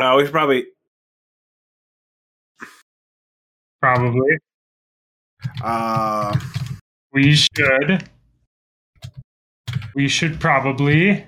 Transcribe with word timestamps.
Uh, 0.00 0.14
we 0.16 0.24
should 0.24 0.32
probably. 0.32 0.66
Probably. 3.80 4.38
Uh, 5.62 6.38
We 7.12 7.34
should. 7.34 8.08
We 9.94 10.08
should 10.08 10.40
probably. 10.40 11.26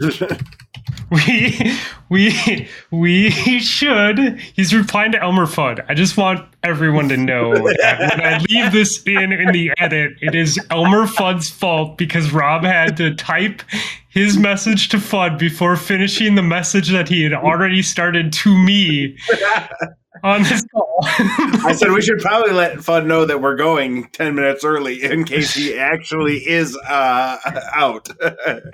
We 1.10 1.78
we 2.08 2.68
we 2.90 3.30
should. 3.30 4.18
He's 4.54 4.74
replying 4.74 5.12
to 5.12 5.22
Elmer 5.22 5.46
Fudd. 5.46 5.84
I 5.88 5.94
just 5.94 6.16
want 6.16 6.44
everyone 6.64 7.08
to 7.10 7.16
know 7.16 7.54
that 7.54 7.98
when 8.00 8.20
I 8.20 8.38
leave 8.50 8.72
this 8.72 9.02
in 9.04 9.32
in 9.32 9.52
the 9.52 9.72
edit, 9.78 10.14
it 10.20 10.34
is 10.34 10.58
Elmer 10.70 11.06
Fudd's 11.06 11.48
fault 11.48 11.96
because 11.96 12.32
Rob 12.32 12.64
had 12.64 12.96
to 12.96 13.14
type 13.14 13.62
his 14.08 14.36
message 14.36 14.88
to 14.88 14.96
Fudd 14.96 15.38
before 15.38 15.76
finishing 15.76 16.34
the 16.34 16.42
message 16.42 16.90
that 16.90 17.08
he 17.08 17.22
had 17.22 17.34
already 17.34 17.82
started 17.82 18.32
to 18.32 18.56
me 18.56 19.16
on 20.22 20.42
this 20.42 20.64
call. 20.72 20.98
I 21.02 21.74
said 21.76 21.92
we 21.92 22.00
should 22.02 22.18
probably 22.18 22.52
let 22.52 22.82
Fun 22.82 23.06
know 23.08 23.24
that 23.24 23.40
we're 23.40 23.56
going 23.56 24.08
ten 24.12 24.34
minutes 24.34 24.64
early 24.64 25.02
in 25.02 25.24
case 25.24 25.54
he 25.54 25.76
actually 25.78 26.38
is 26.48 26.76
uh, 26.88 27.38
out. 27.74 28.08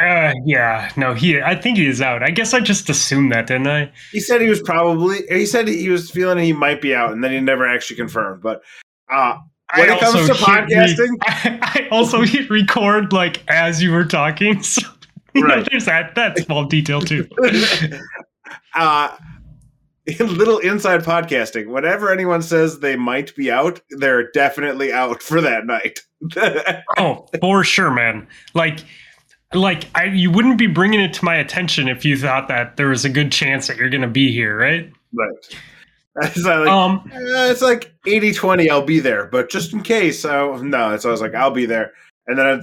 Uh, 0.01 0.33
yeah, 0.45 0.91
no, 0.97 1.15
he. 1.15 1.41
I 1.41 1.55
think 1.55 1.77
he 1.79 1.87
is 1.87 2.01
out. 2.01 2.23
I 2.23 2.31
guess 2.31 2.53
I 2.55 2.61
just 2.61 2.89
assumed 2.91 3.31
that, 3.33 3.47
didn't 3.47 3.67
I? 3.69 3.91
he 4.11 4.21
said 4.21 4.41
he 4.41 4.49
was 4.49 4.61
probably. 4.63 5.21
He 5.29 5.47
said 5.47 5.69
he 5.69 5.89
was 5.89 6.11
feeling 6.11 6.39
he 6.39 6.53
might 6.53 6.81
be 6.81 6.95
out, 6.95 7.13
and 7.13 7.23
then 7.23 7.31
he 7.33 7.41
never 7.41 7.67
actually 7.67 7.97
confirmed. 7.97 8.43
But 8.43 8.63
uh, 9.11 9.37
when 9.77 9.91
I 9.91 9.95
it 9.97 10.01
comes 10.01 10.15
to 10.15 10.35
hit 10.35 10.47
re- 10.49 10.65
podcasting, 10.67 11.09
I, 11.23 11.59
I 11.85 11.89
also 11.91 12.23
hit 12.23 12.51
record 12.51 13.13
like 13.13 13.43
as 13.49 13.83
you 13.83 13.93
were 13.93 14.05
talking. 14.05 14.63
So 14.63 14.83
know, 15.35 15.47
Right. 15.47 15.69
there's 15.71 15.87
that 15.87 16.15
that 16.17 16.39
small 16.39 16.65
detail 16.65 17.01
too. 17.01 17.27
uh, 18.75 19.17
little 20.21 20.59
inside 20.59 21.03
podcasting. 21.03 21.69
Whenever 21.69 22.11
anyone 22.11 22.43
says 22.43 22.81
they 22.81 22.97
might 22.97 23.35
be 23.37 23.51
out, 23.51 23.81
they're 23.91 24.31
definitely 24.33 24.93
out 24.93 25.23
for 25.23 25.41
that 25.41 25.67
night. 25.67 26.01
oh, 26.99 27.27
for 27.41 27.63
sure, 27.65 27.91
man. 27.91 28.27
Like, 28.55 28.81
like 29.55 29.85
I, 29.95 30.05
you 30.07 30.31
wouldn't 30.31 30.59
be 30.59 30.67
bringing 30.67 31.01
it 31.01 31.13
to 31.15 31.25
my 31.25 31.37
attention 31.37 31.89
if 31.89 32.05
you 32.05 32.17
thought 32.17 32.49
that 32.49 32.77
there 32.77 32.89
was 32.89 33.05
a 33.05 33.11
good 33.11 33.31
chance 33.31 33.67
that 33.69 33.77
you're 33.77 33.91
going 33.91 34.03
to 34.03 34.09
be 34.09 34.33
here, 34.33 34.57
right? 34.57 34.91
right. 35.13 35.29
It's 36.17 36.45
like, 36.45 36.69
Um, 36.69 37.11
Uh, 37.11 37.49
it's 37.51 37.63
like 37.63 37.95
80 38.07 38.35
20 38.35 38.69
i'll 38.69 38.85
be 38.85 39.01
there 39.01 39.25
but 39.33 39.49
just 39.49 39.73
in 39.73 39.83
case 39.83 40.27
oh 40.27 40.59
no 40.59 40.95
so 40.99 41.09
i 41.09 41.13
was 41.13 41.23
like 41.23 41.35
i'll 41.35 41.51
be 41.51 41.65
there 41.65 41.93
and 42.27 42.39
then 42.39 42.47
I- 42.47 42.61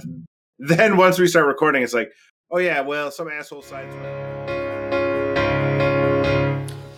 then 0.60 0.96
once 0.96 1.18
we 1.18 1.26
start 1.26 1.46
recording 1.46 1.82
it's 1.82 1.92
like 1.92 2.12
oh 2.52 2.58
yeah 2.58 2.80
well 2.80 3.10
some 3.10 3.28
asshole 3.28 3.62
sides 3.62 3.92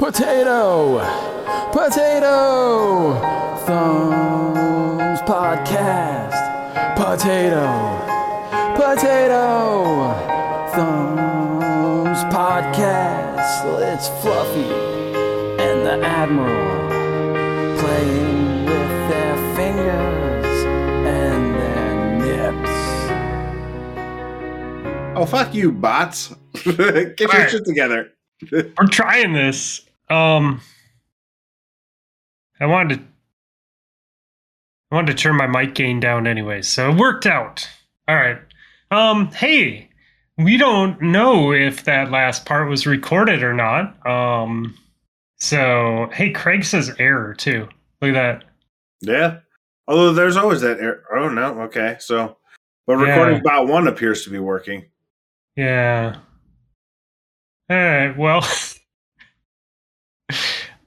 Potato! 0.02 0.98
Potato! 1.70 3.14
Thumbs 3.64 5.20
Podcast. 5.20 6.34
Potato! 6.96 7.68
Potato! 8.74 10.12
Thumbs 10.74 12.18
Podcast. 12.34 13.62
It's 13.94 14.08
Fluffy 14.20 14.74
and 15.62 15.86
the 15.86 16.04
Admiral 16.04 17.78
playing 17.78 18.64
with 18.64 19.08
their 19.08 19.36
fingers 19.54 20.64
and 21.06 21.54
their 21.54 22.50
nips. 22.50 22.74
oh 25.16 25.26
fuck 25.26 25.54
you 25.54 25.70
bots 25.70 26.34
get 26.64 27.20
your 27.20 27.30
Alright. 27.30 27.50
shit 27.52 27.64
together 27.64 28.10
we're 28.50 28.88
trying 28.90 29.32
this. 29.34 29.86
Um, 30.12 30.60
I 32.60 32.66
wanted 32.66 32.96
to. 32.98 33.04
I 34.90 34.94
wanted 34.96 35.16
to 35.16 35.22
turn 35.22 35.36
my 35.36 35.46
mic 35.46 35.74
gain 35.74 36.00
down 36.00 36.26
anyway, 36.26 36.60
so 36.62 36.90
it 36.90 36.96
worked 36.98 37.24
out. 37.26 37.66
All 38.08 38.16
right. 38.16 38.38
Um, 38.90 39.28
hey, 39.32 39.88
we 40.36 40.58
don't 40.58 41.00
know 41.00 41.52
if 41.52 41.84
that 41.84 42.10
last 42.10 42.44
part 42.44 42.68
was 42.68 42.86
recorded 42.86 43.42
or 43.42 43.54
not. 43.54 44.06
Um, 44.06 44.76
so 45.38 46.10
hey, 46.12 46.30
Craig 46.30 46.64
says 46.64 46.94
error 46.98 47.32
too. 47.34 47.68
Look 48.02 48.14
at 48.14 48.40
that. 48.40 48.44
yeah 49.00 49.38
although 49.88 50.12
there's 50.12 50.36
always 50.36 50.60
that 50.60 50.78
error. 50.78 51.02
oh 51.12 51.28
no 51.28 51.60
okay 51.62 51.96
so 51.98 52.36
but 52.86 52.98
Yeah. 52.98 53.06
recording 53.06 53.42
bot 53.42 53.66
one 53.66 53.88
appears 53.88 54.22
to 54.24 54.30
be 54.30 54.38
working 54.38 54.84
Yeah. 55.56 56.16
All 57.70 57.76
right. 57.76 58.16
Well. 58.16 58.44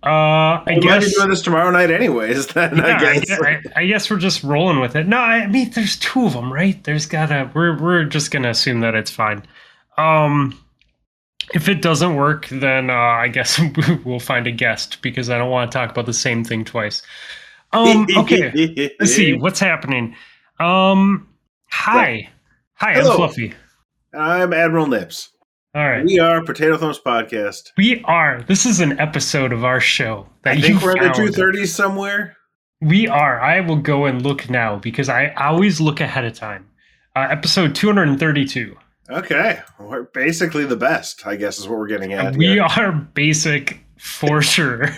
uh, 0.03 0.07
I 0.07 0.63
we 0.67 0.73
might 0.75 0.99
be 0.99 1.05
guess. 1.05 1.15
doing 1.15 1.29
this 1.29 1.41
tomorrow 1.41 1.71
night 1.71 1.89
anyways 1.89 2.47
then 2.53 2.77
Yeah, 2.77 2.97
i 2.97 2.99
guess 2.99 3.25
guess, 3.25 3.39
I, 3.41 3.61
I 3.75 3.85
guess 3.87 4.09
we're 4.09 4.17
just 4.19 4.43
rolling 4.43 4.79
with 4.79 4.95
it. 4.95 5.07
No, 5.07 5.17
I 5.17 5.47
mean, 5.47 5.71
there's 5.71 5.97
two 5.97 6.25
of 6.25 6.33
them, 6.33 6.51
right? 6.53 6.81
There's 6.83 7.05
gotta. 7.07 7.49
We're 7.53 7.79
we're 7.81 8.03
just 8.05 8.31
gonna 8.31 8.49
assume 8.49 8.81
that 8.81 8.93
it's 8.95 9.09
fine. 9.11 9.43
Um, 9.97 10.59
if 11.53 11.69
it 11.69 11.81
doesn't 11.81 12.15
work, 12.15 12.47
then 12.49 12.89
uh, 12.89 12.93
I 12.93 13.27
guess 13.29 13.59
we'll 14.05 14.19
find 14.19 14.45
a 14.47 14.51
guest 14.51 15.01
because 15.01 15.29
I 15.29 15.37
don't 15.37 15.49
want 15.51 15.71
to 15.71 15.77
talk 15.77 15.89
about 15.91 16.05
the 16.05 16.13
same 16.13 16.43
thing 16.43 16.65
twice. 16.65 17.01
Um, 17.73 18.05
okay. 18.17 18.91
Let's 18.99 19.13
see 19.13 19.33
what's 19.33 19.59
happening. 19.59 20.15
Um, 20.59 21.27
hi, 21.69 22.29
hi, 22.75 22.93
Hello. 22.93 23.11
I'm 23.11 23.17
Fluffy. 23.17 23.53
i'm 24.13 24.53
admiral 24.53 24.87
nips 24.87 25.29
All 25.75 25.85
right, 25.89 26.05
we 26.05 26.19
are 26.19 26.41
potato 26.41 26.77
thumbs 26.77 26.99
podcast 27.05 27.71
we 27.77 28.01
are. 28.05 28.41
This 28.43 28.65
is 28.65 28.79
an 28.79 28.97
episode 28.97 29.51
of 29.51 29.65
our 29.65 29.81
show 29.81 30.25
that 30.43 30.51
i 30.51 30.53
you 30.53 30.61
think 30.61 30.81
we're 30.81 30.95
in 30.95 31.03
the 31.03 31.13
found. 31.13 31.29
230s 31.33 31.67
somewhere 31.67 32.37
We 32.81 33.09
are. 33.09 33.41
I 33.41 33.59
will 33.59 33.75
go 33.75 34.05
and 34.05 34.21
look 34.21 34.49
now 34.49 34.77
because 34.77 35.09
I 35.09 35.33
always 35.33 35.81
look 35.81 35.99
ahead 35.99 36.23
of 36.23 36.33
time. 36.33 36.69
Uh, 37.15 37.27
episode 37.29 37.75
232. 37.75 38.77
Okay, 39.09 39.59
we're 39.77 40.03
basically 40.03 40.63
the 40.65 40.77
best. 40.77 41.27
I 41.27 41.35
guess 41.35 41.59
is 41.59 41.67
what 41.67 41.77
we're 41.77 41.87
getting 41.87 42.13
at. 42.13 42.37
we 42.37 42.47
here. 42.53 42.63
are 42.63 42.93
basic 42.93 43.83
for 43.97 44.41
sure. 44.53 44.85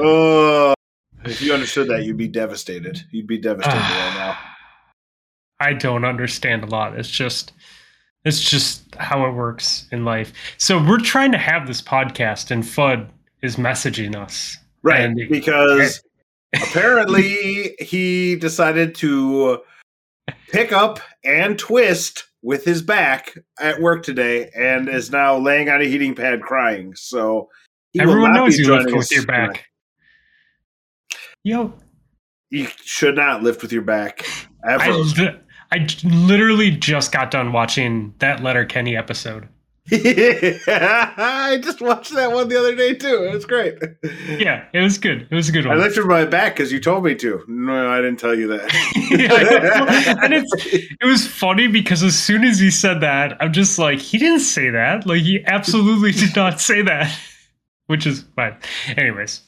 Oh, 0.00 0.74
if 1.24 1.42
you 1.42 1.52
understood 1.52 1.88
that, 1.88 2.04
you'd 2.04 2.16
be 2.16 2.28
devastated. 2.28 3.02
You'd 3.10 3.26
be 3.26 3.38
devastated 3.38 3.78
right 3.80 4.14
now. 4.14 4.38
I 5.60 5.72
don't 5.72 6.04
understand 6.04 6.62
a 6.62 6.66
lot. 6.66 6.96
It's 6.96 7.10
just 7.10 7.52
it's 8.28 8.40
just 8.40 8.94
how 8.96 9.26
it 9.26 9.32
works 9.32 9.86
in 9.90 10.04
life. 10.04 10.32
So 10.58 10.82
we're 10.82 11.00
trying 11.00 11.32
to 11.32 11.38
have 11.38 11.66
this 11.66 11.82
podcast 11.82 12.50
and 12.50 12.62
Fudd 12.62 13.08
is 13.42 13.56
messaging 13.56 14.14
us. 14.14 14.56
Right, 14.82 15.00
And- 15.00 15.20
because 15.28 16.02
apparently 16.54 17.74
he 17.80 18.36
decided 18.36 18.94
to 18.96 19.60
pick 20.50 20.72
up 20.72 21.00
and 21.24 21.58
twist 21.58 22.24
with 22.42 22.64
his 22.64 22.82
back 22.82 23.34
at 23.60 23.80
work 23.80 24.04
today, 24.04 24.48
and 24.54 24.88
is 24.88 25.10
now 25.10 25.36
laying 25.36 25.68
on 25.68 25.80
a 25.80 25.84
heating 25.84 26.14
pad 26.14 26.40
crying. 26.40 26.94
So 26.94 27.48
Everyone 27.98 28.32
knows 28.32 28.56
you 28.56 28.72
lift 28.72 28.92
with 28.94 29.10
your 29.10 29.24
tonight. 29.24 29.54
back. 29.54 29.64
Yo, 31.42 31.74
You 32.50 32.68
should 32.84 33.16
not 33.16 33.42
lift 33.42 33.60
with 33.62 33.72
your 33.72 33.82
back 33.82 34.24
ever. 34.66 34.82
I, 34.84 35.38
I 35.70 35.86
literally 36.04 36.70
just 36.70 37.12
got 37.12 37.30
done 37.30 37.52
watching 37.52 38.14
that 38.18 38.42
Letterkenny 38.42 38.96
episode. 38.96 39.48
I 39.90 41.58
just 41.62 41.80
watched 41.80 42.14
that 42.14 42.32
one 42.32 42.48
the 42.48 42.58
other 42.58 42.74
day 42.74 42.92
too. 42.92 43.24
It 43.24 43.32
was 43.32 43.46
great. 43.46 43.78
Yeah, 44.28 44.66
it 44.74 44.80
was 44.80 44.98
good. 44.98 45.26
It 45.30 45.34
was 45.34 45.48
a 45.48 45.52
good 45.52 45.64
one. 45.64 45.78
I 45.78 45.80
lifted 45.80 46.04
my 46.04 46.26
back 46.26 46.56
because 46.56 46.70
you 46.70 46.78
told 46.78 47.04
me 47.04 47.14
to. 47.14 47.42
No, 47.48 47.90
I 47.90 47.96
didn't 47.96 48.18
tell 48.18 48.34
you 48.34 48.48
that. 48.48 48.70
Yeah, 49.08 50.16
and 50.22 50.34
it's 50.34 50.52
it 51.00 51.04
was 51.06 51.26
funny 51.26 51.66
because 51.66 52.02
as 52.02 52.18
soon 52.18 52.44
as 52.44 52.58
he 52.58 52.70
said 52.70 53.00
that, 53.00 53.38
I'm 53.40 53.54
just 53.54 53.78
like, 53.78 53.98
he 53.98 54.18
didn't 54.18 54.40
say 54.40 54.68
that. 54.68 55.06
Like 55.06 55.22
he 55.22 55.42
absolutely 55.46 56.12
did 56.12 56.36
not 56.36 56.60
say 56.60 56.82
that. 56.82 57.18
Which 57.86 58.06
is 58.06 58.26
fine. 58.36 58.54
Anyways, 58.98 59.40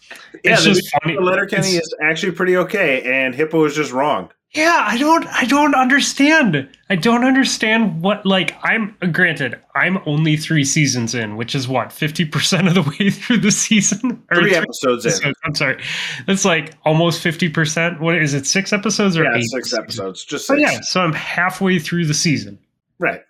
yeah, 0.43 0.55
it's 0.55 0.65
just 0.65 0.91
funny. 1.03 1.19
Letterkenny 1.19 1.77
is 1.77 1.95
actually 2.03 2.33
pretty 2.33 2.57
okay, 2.57 3.03
and 3.03 3.35
Hippo 3.35 3.65
is 3.67 3.75
just 3.75 3.93
wrong. 3.93 4.31
Yeah, 4.53 4.85
I 4.89 4.99
don't 4.99 5.27
I 5.29 5.45
don't 5.45 5.75
understand. 5.75 6.69
I 6.89 6.97
don't 6.97 7.25
understand 7.25 8.03
what 8.03 8.27
like 8.27 8.57
I'm 8.63 8.97
granted, 9.13 9.61
I'm 9.77 9.99
only 10.07 10.37
three 10.37 10.65
seasons 10.65 11.15
in, 11.15 11.37
which 11.37 11.55
is 11.55 11.69
what, 11.69 11.93
fifty 11.93 12.25
percent 12.25 12.67
of 12.69 12.75
the 12.75 12.83
way 12.83 13.11
through 13.11 13.39
the 13.39 13.53
season? 13.53 14.23
Or 14.31 14.39
Three 14.39 14.55
episodes 14.57 15.07
in. 15.23 15.33
I'm 15.45 15.55
sorry. 15.55 15.81
That's 16.27 16.45
like 16.45 16.75
almost 16.85 17.23
fifty 17.23 17.49
percent. 17.49 18.01
What 18.01 18.17
is 18.17 18.35
it, 18.35 18.45
six 18.47 18.73
episodes 18.73 19.17
or 19.17 19.25
Yeah, 19.25 19.37
eight? 19.37 19.45
six 19.45 19.73
episodes. 19.73 20.25
Just 20.25 20.47
So 20.47 20.57
six. 20.57 20.73
yeah, 20.73 20.81
so 20.81 21.01
I'm 21.01 21.13
halfway 21.13 21.79
through 21.79 22.07
the 22.07 22.15
season. 22.15 22.59
Right. 22.99 23.23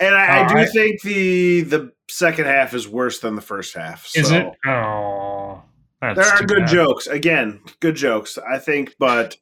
And 0.00 0.14
I, 0.14 0.26
I 0.40 0.44
Uh, 0.44 0.48
do 0.48 0.54
I- 0.58 0.66
think 0.66 1.02
the 1.02 1.60
the 1.62 1.92
second 2.08 2.46
half 2.46 2.74
is 2.74 2.88
worse 2.88 3.20
than 3.20 3.36
the 3.36 3.42
first 3.42 3.74
half. 3.76 4.10
Is 4.16 4.30
it? 4.32 4.46
Oh, 4.66 5.62
that's 6.00 6.18
There 6.18 6.26
are 6.26 6.42
good 6.46 6.60
bad. 6.64 6.68
jokes. 6.68 7.06
Again, 7.06 7.60
good 7.80 7.94
jokes, 7.96 8.38
I 8.38 8.58
think, 8.58 8.94
but 8.98 9.36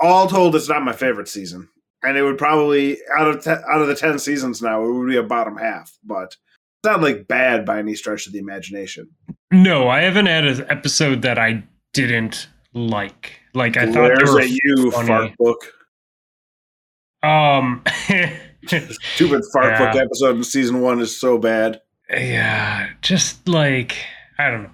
all 0.00 0.26
told, 0.28 0.54
it's 0.56 0.68
not 0.68 0.82
my 0.84 0.92
favorite 0.92 1.28
season. 1.28 1.68
And 2.02 2.16
it 2.16 2.22
would 2.22 2.38
probably 2.38 2.98
out 3.16 3.26
of 3.28 3.42
te- 3.42 3.50
out 3.50 3.80
of 3.82 3.88
the 3.88 3.94
ten 3.96 4.18
seasons 4.18 4.62
now, 4.62 4.84
it 4.84 4.92
would 4.92 5.08
be 5.08 5.16
a 5.16 5.22
bottom 5.22 5.56
half. 5.56 5.92
But 6.04 6.36
It's 6.80 6.84
not 6.84 7.02
like 7.02 7.26
bad 7.26 7.64
by 7.66 7.80
any 7.80 7.94
stretch 7.96 8.26
of 8.28 8.32
the 8.32 8.38
imagination. 8.38 9.08
No, 9.50 9.88
I 9.88 10.02
haven't 10.02 10.26
had 10.26 10.46
an 10.46 10.64
episode 10.70 11.22
that 11.22 11.38
I 11.38 11.64
didn't 11.94 12.46
like. 12.72 13.40
Like 13.54 13.76
I 13.76 13.86
thought 13.86 14.12
they 14.16 14.30
were 14.30 14.40
at 14.40 14.48
you, 14.50 14.90
funny. 14.92 15.08
fart 15.08 15.32
book? 15.38 15.72
Um, 17.24 17.82
Stupid 18.66 19.42
fart 19.52 19.72
Yeah. 19.72 19.92
book 19.92 20.02
episode 20.02 20.36
in 20.36 20.44
season 20.44 20.80
one 20.80 21.00
is 21.00 21.18
so 21.18 21.38
bad. 21.38 21.80
yeah, 22.10 22.90
just 23.02 23.48
like 23.48 23.96
I 24.38 24.50
don't 24.50 24.62
know. 24.64 24.70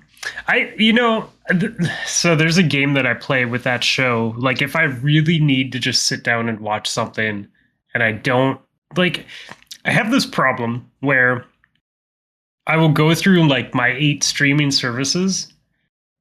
I 0.48 0.72
you 0.78 0.92
know, 0.92 1.28
th- 1.50 1.72
so 2.06 2.34
there's 2.36 2.56
a 2.58 2.62
game 2.62 2.94
that 2.94 3.06
I 3.06 3.14
play 3.14 3.44
with 3.44 3.64
that 3.64 3.84
show. 3.84 4.34
Like 4.38 4.62
if 4.62 4.76
I 4.76 4.82
really 4.84 5.38
need 5.38 5.72
to 5.72 5.78
just 5.78 6.06
sit 6.06 6.22
down 6.24 6.48
and 6.48 6.60
watch 6.60 6.88
something, 6.88 7.46
and 7.94 8.02
I 8.02 8.12
don't 8.12 8.60
like, 8.96 9.26
I 9.84 9.90
have 9.90 10.10
this 10.10 10.26
problem 10.26 10.90
where 11.00 11.44
I 12.66 12.76
will 12.76 12.88
go 12.90 13.14
through 13.14 13.46
like 13.48 13.74
my 13.74 13.88
eight 13.88 14.22
streaming 14.24 14.70
services, 14.70 15.52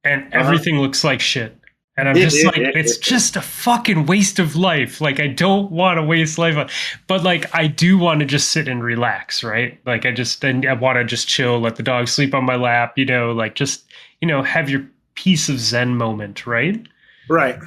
and 0.04 0.22
Uh-huh. 0.24 0.38
everything 0.44 0.78
looks 0.80 1.04
like 1.04 1.20
shit. 1.20 1.58
And 1.96 2.08
I'm 2.08 2.16
just 2.16 2.44
like, 2.44 2.56
it's 2.58 2.96
just 2.98 3.36
a 3.36 3.40
fucking 3.40 4.06
waste 4.06 4.40
of 4.40 4.56
life. 4.56 5.00
Like, 5.00 5.20
I 5.20 5.28
don't 5.28 5.70
want 5.70 5.98
to 5.98 6.02
waste 6.02 6.38
life. 6.38 6.56
on- 6.56 6.68
But 7.06 7.22
like, 7.22 7.54
I 7.54 7.68
do 7.68 7.96
want 7.98 8.18
to 8.20 8.26
just 8.26 8.50
sit 8.50 8.66
and 8.66 8.82
relax, 8.82 9.44
right? 9.44 9.78
Like, 9.86 10.04
I 10.04 10.10
just, 10.10 10.42
and 10.42 10.66
I 10.66 10.72
want 10.72 10.96
to 10.98 11.04
just 11.04 11.28
chill, 11.28 11.60
let 11.60 11.76
the 11.76 11.84
dog 11.84 12.08
sleep 12.08 12.34
on 12.34 12.44
my 12.44 12.56
lap, 12.56 12.98
you 12.98 13.04
know, 13.04 13.30
like 13.32 13.54
just, 13.54 13.84
you 14.20 14.26
know, 14.26 14.42
have 14.42 14.68
your 14.68 14.84
piece 15.14 15.48
of 15.48 15.60
Zen 15.60 15.96
moment, 15.96 16.46
right? 16.46 16.84
Right. 17.28 17.58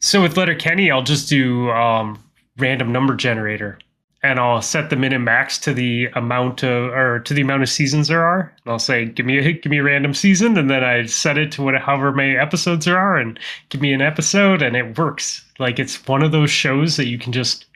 So 0.00 0.20
with 0.20 0.36
Letterkenny, 0.36 0.90
I'll 0.90 1.02
just 1.04 1.28
do 1.28 1.70
um, 1.70 2.18
random 2.58 2.90
number 2.90 3.14
generator, 3.14 3.78
and 4.22 4.40
I'll 4.40 4.62
set 4.62 4.90
the 4.90 4.96
min 4.96 5.12
and 5.12 5.24
max 5.24 5.58
to 5.58 5.74
the 5.74 6.06
amount 6.14 6.62
of 6.62 6.90
or 6.92 7.20
to 7.20 7.34
the 7.34 7.42
amount 7.42 7.62
of 7.62 7.68
seasons 7.68 8.08
there 8.08 8.24
are. 8.24 8.52
And 8.64 8.72
I'll 8.72 8.78
say, 8.78 9.04
give 9.04 9.26
me 9.26 9.38
a 9.38 9.52
give 9.52 9.70
me 9.70 9.78
a 9.78 9.82
random 9.82 10.14
season, 10.14 10.56
and 10.56 10.70
then 10.70 10.82
I 10.82 11.06
set 11.06 11.38
it 11.38 11.52
to 11.52 11.62
whatever 11.62 11.84
however 11.84 12.12
many 12.12 12.36
episodes 12.36 12.84
there 12.84 12.98
are, 12.98 13.16
and 13.16 13.38
give 13.68 13.80
me 13.80 13.92
an 13.92 14.02
episode, 14.02 14.62
and 14.62 14.76
it 14.76 14.98
works. 14.98 15.44
Like 15.58 15.78
it's 15.78 16.06
one 16.06 16.22
of 16.22 16.32
those 16.32 16.50
shows 16.50 16.96
that 16.96 17.06
you 17.06 17.18
can 17.18 17.32
just 17.32 17.66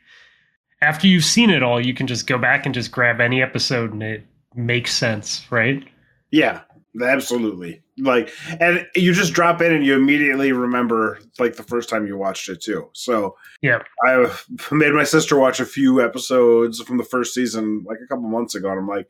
after 0.82 1.06
you've 1.06 1.24
seen 1.24 1.50
it 1.50 1.62
all, 1.62 1.84
you 1.84 1.94
can 1.94 2.06
just 2.06 2.26
go 2.26 2.38
back 2.38 2.64
and 2.64 2.74
just 2.74 2.90
grab 2.90 3.20
any 3.20 3.42
episode, 3.42 3.92
and 3.92 4.02
it 4.02 4.24
makes 4.54 4.94
sense, 4.94 5.46
right? 5.50 5.84
Yeah, 6.30 6.60
absolutely. 7.00 7.82
Like, 7.98 8.32
and 8.60 8.86
you 8.94 9.12
just 9.12 9.32
drop 9.34 9.60
in 9.60 9.72
and 9.72 9.84
you 9.84 9.94
immediately 9.94 10.52
remember 10.52 11.18
like 11.38 11.56
the 11.56 11.62
first 11.62 11.88
time 11.88 12.06
you 12.06 12.16
watched 12.16 12.48
it 12.48 12.60
too. 12.62 12.88
So, 12.92 13.36
Yeah. 13.62 13.82
I 14.06 14.32
made 14.72 14.92
my 14.92 15.04
sister 15.04 15.38
watch 15.38 15.60
a 15.60 15.66
few 15.66 16.02
episodes 16.02 16.80
from 16.80 16.96
the 16.96 17.04
first 17.04 17.34
season 17.34 17.84
like 17.86 17.98
a 18.02 18.06
couple 18.06 18.28
months 18.28 18.54
ago, 18.54 18.70
and 18.70 18.78
I'm 18.80 18.88
like, 18.88 19.06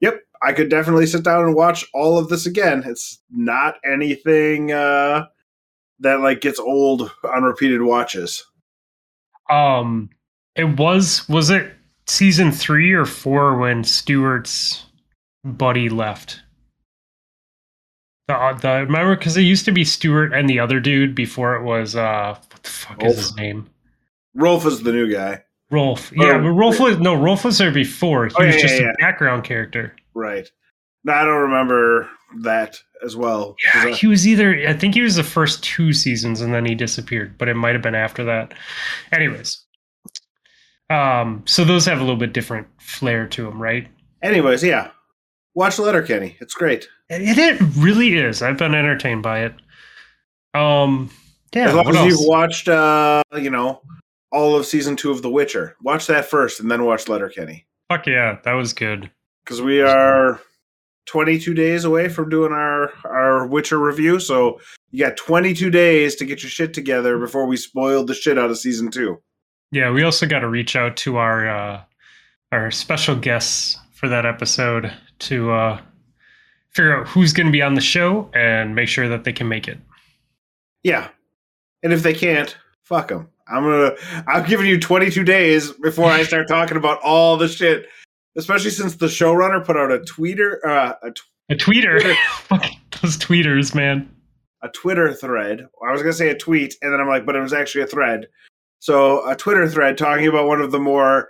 "Yep, 0.00 0.20
I 0.42 0.52
could 0.52 0.68
definitely 0.68 1.06
sit 1.06 1.24
down 1.24 1.44
and 1.44 1.54
watch 1.54 1.86
all 1.94 2.18
of 2.18 2.28
this 2.28 2.46
again." 2.46 2.82
It's 2.86 3.20
not 3.30 3.76
anything 3.84 4.72
uh, 4.72 5.26
that 6.00 6.20
like 6.20 6.40
gets 6.40 6.58
old 6.58 7.10
on 7.24 7.42
repeated 7.44 7.82
watches. 7.82 8.44
Um, 9.50 10.10
it 10.56 10.78
was 10.78 11.28
was 11.28 11.50
it 11.50 11.72
season 12.06 12.52
three 12.52 12.92
or 12.92 13.06
four 13.06 13.56
when 13.56 13.84
Stewart's 13.84 14.84
buddy 15.44 15.88
left? 15.88 16.42
The 18.28 18.34
uh, 18.34 18.52
the 18.54 18.68
remember 18.86 19.16
because 19.16 19.36
it 19.36 19.42
used 19.42 19.64
to 19.66 19.72
be 19.72 19.84
Stewart 19.84 20.32
and 20.32 20.48
the 20.48 20.58
other 20.60 20.80
dude 20.80 21.14
before 21.14 21.56
it 21.56 21.62
was 21.62 21.94
uh 21.94 22.36
what 22.50 22.62
the 22.62 22.70
fuck 22.70 23.04
is 23.04 23.16
his 23.16 23.36
name? 23.36 23.68
Rolf 24.34 24.64
is 24.66 24.82
the 24.82 24.92
new 24.92 25.12
guy, 25.12 25.42
Rolf. 25.70 26.10
Yeah, 26.14 26.36
Oh, 26.36 26.42
but 26.42 26.48
Rolf 26.50 26.80
was 26.80 26.98
no 26.98 27.14
Rolf 27.14 27.44
was 27.44 27.58
there 27.58 27.70
before. 27.70 28.26
He 28.28 28.34
Oh, 28.38 28.46
was 28.46 28.54
yeah, 28.56 28.60
just 28.62 28.80
yeah, 28.80 28.90
a 28.90 28.94
background 29.00 29.44
character. 29.44 29.94
right? 30.14 30.50
No, 31.04 31.12
I 31.12 31.24
don't 31.24 31.42
remember 31.42 32.08
that 32.40 32.78
as 33.04 33.14
well. 33.14 33.56
Yeah, 33.62 33.82
I- 33.88 33.92
he 33.92 34.06
was 34.06 34.26
either 34.26 34.54
I 34.66 34.72
think 34.72 34.94
he 34.94 35.02
was 35.02 35.16
the 35.16 35.22
first 35.22 35.62
two 35.62 35.92
seasons 35.92 36.40
and 36.40 36.54
then 36.54 36.64
he 36.64 36.74
disappeared, 36.74 37.36
but 37.36 37.48
it 37.48 37.54
might 37.54 37.74
have 37.74 37.82
been 37.82 37.94
after 37.94 38.24
that. 38.24 38.54
Anyways. 39.12 39.60
Um, 40.90 41.42
so 41.46 41.64
those 41.64 41.86
have 41.86 41.98
a 41.98 42.02
little 42.02 42.16
bit 42.16 42.32
different 42.32 42.66
flair 42.78 43.26
to 43.28 43.44
them, 43.44 43.60
right? 43.60 43.88
Anyways, 44.22 44.62
yeah, 44.62 44.90
watch 45.54 45.78
Letterkenny. 45.78 46.36
It's 46.40 46.54
great. 46.54 46.88
It, 47.08 47.38
it 47.38 47.60
really 47.76 48.16
is. 48.16 48.42
I've 48.42 48.58
been 48.58 48.74
entertained 48.74 49.22
by 49.22 49.44
it. 49.44 49.54
Um, 50.54 51.10
yeah. 51.54 51.68
as 51.68 51.74
long 51.74 51.88
as 51.88 51.96
else? 51.96 52.08
you've 52.08 52.28
watched, 52.28 52.68
uh, 52.68 53.22
you 53.36 53.50
know, 53.50 53.80
all 54.32 54.56
of 54.56 54.66
season 54.66 54.96
two 54.96 55.10
of 55.10 55.22
The 55.22 55.30
Witcher, 55.30 55.76
watch 55.82 56.06
that 56.08 56.24
first, 56.24 56.60
and 56.60 56.70
then 56.70 56.84
watch 56.84 57.08
Letterkenny 57.08 57.66
Fuck 57.88 58.06
yeah, 58.06 58.38
that 58.44 58.52
was 58.54 58.72
good. 58.72 59.10
because 59.44 59.60
we 59.60 59.80
are 59.80 60.40
22 61.06 61.54
days 61.54 61.84
away 61.84 62.08
from 62.08 62.28
doing 62.30 62.52
our 62.52 62.92
our 63.04 63.46
Witcher 63.46 63.78
review. 63.78 64.18
So 64.18 64.60
you 64.90 65.04
got 65.04 65.16
22 65.16 65.70
days 65.70 66.16
to 66.16 66.24
get 66.24 66.42
your 66.42 66.50
shit 66.50 66.72
together 66.74 67.18
before 67.18 67.46
we 67.46 67.56
spoil 67.56 68.04
the 68.04 68.14
shit 68.14 68.38
out 68.38 68.50
of 68.50 68.58
season 68.58 68.90
two. 68.90 69.20
Yeah, 69.70 69.90
we 69.90 70.02
also 70.02 70.26
got 70.26 70.40
to 70.40 70.48
reach 70.48 70.76
out 70.76 70.96
to 70.98 71.16
our 71.16 71.48
uh, 71.48 71.82
our 72.52 72.70
special 72.70 73.16
guests 73.16 73.78
for 73.92 74.08
that 74.08 74.24
episode 74.26 74.92
to 75.20 75.50
uh, 75.52 75.80
figure 76.70 76.96
out 77.00 77.08
who's 77.08 77.32
going 77.32 77.46
to 77.46 77.52
be 77.52 77.62
on 77.62 77.74
the 77.74 77.80
show 77.80 78.30
and 78.34 78.74
make 78.74 78.88
sure 78.88 79.08
that 79.08 79.24
they 79.24 79.32
can 79.32 79.48
make 79.48 79.68
it. 79.68 79.78
Yeah, 80.82 81.08
and 81.82 81.92
if 81.92 82.02
they 82.02 82.14
can't, 82.14 82.56
fuck 82.82 83.08
them. 83.08 83.28
I'm 83.48 83.62
gonna. 83.62 83.92
I'm 84.26 84.46
giving 84.46 84.66
you 84.66 84.78
22 84.80 85.22
days 85.24 85.72
before 85.72 86.06
I 86.10 86.22
start 86.22 86.48
talking 86.48 86.76
about 86.76 87.00
all 87.02 87.36
the 87.36 87.48
shit. 87.48 87.86
Especially 88.36 88.70
since 88.70 88.96
the 88.96 89.06
showrunner 89.06 89.64
put 89.64 89.76
out 89.76 89.92
a 89.92 89.98
tweeter, 90.00 90.56
uh, 90.66 90.94
a 91.02 91.12
A 91.50 91.54
tweeter, 91.56 92.14
Fuck 92.40 92.64
those 93.00 93.16
tweeters, 93.16 93.74
man. 93.74 94.10
a 94.62 94.68
Twitter 94.70 95.12
thread. 95.14 95.60
I 95.86 95.92
was 95.92 96.02
going 96.02 96.12
to 96.12 96.18
say 96.18 96.30
a 96.30 96.36
tweet, 96.36 96.74
and 96.82 96.92
then 96.92 97.00
I'm 97.00 97.06
like, 97.06 97.24
but 97.26 97.36
it 97.36 97.40
was 97.40 97.52
actually 97.52 97.82
a 97.82 97.86
thread. 97.86 98.26
So 98.80 99.28
a 99.30 99.36
Twitter 99.36 99.68
thread 99.68 99.96
talking 99.96 100.26
about 100.26 100.48
one 100.48 100.60
of 100.60 100.72
the 100.72 100.80
more 100.80 101.28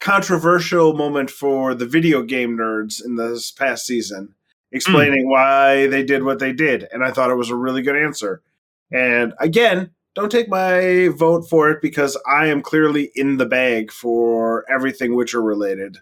controversial 0.00 0.92
moment 0.94 1.30
for 1.30 1.74
the 1.74 1.86
video 1.86 2.22
game 2.22 2.56
nerds 2.56 3.04
in 3.04 3.16
this 3.16 3.50
past 3.50 3.86
season, 3.86 4.34
explaining 4.72 5.28
why 5.28 5.86
they 5.86 6.02
did 6.02 6.22
what 6.24 6.38
they 6.38 6.52
did, 6.52 6.86
and 6.92 7.04
I 7.04 7.10
thought 7.10 7.30
it 7.30 7.36
was 7.36 7.50
a 7.50 7.56
really 7.56 7.82
good 7.82 7.96
answer. 7.96 8.42
And 8.90 9.34
again, 9.40 9.90
don't 10.14 10.30
take 10.32 10.48
my 10.48 11.08
vote 11.08 11.48
for 11.48 11.70
it 11.70 11.80
because 11.82 12.16
I 12.26 12.46
am 12.46 12.62
clearly 12.62 13.10
in 13.14 13.36
the 13.36 13.46
bag 13.46 13.92
for 13.92 14.64
everything 14.70 15.14
Witcher 15.14 15.42
related. 15.42 15.98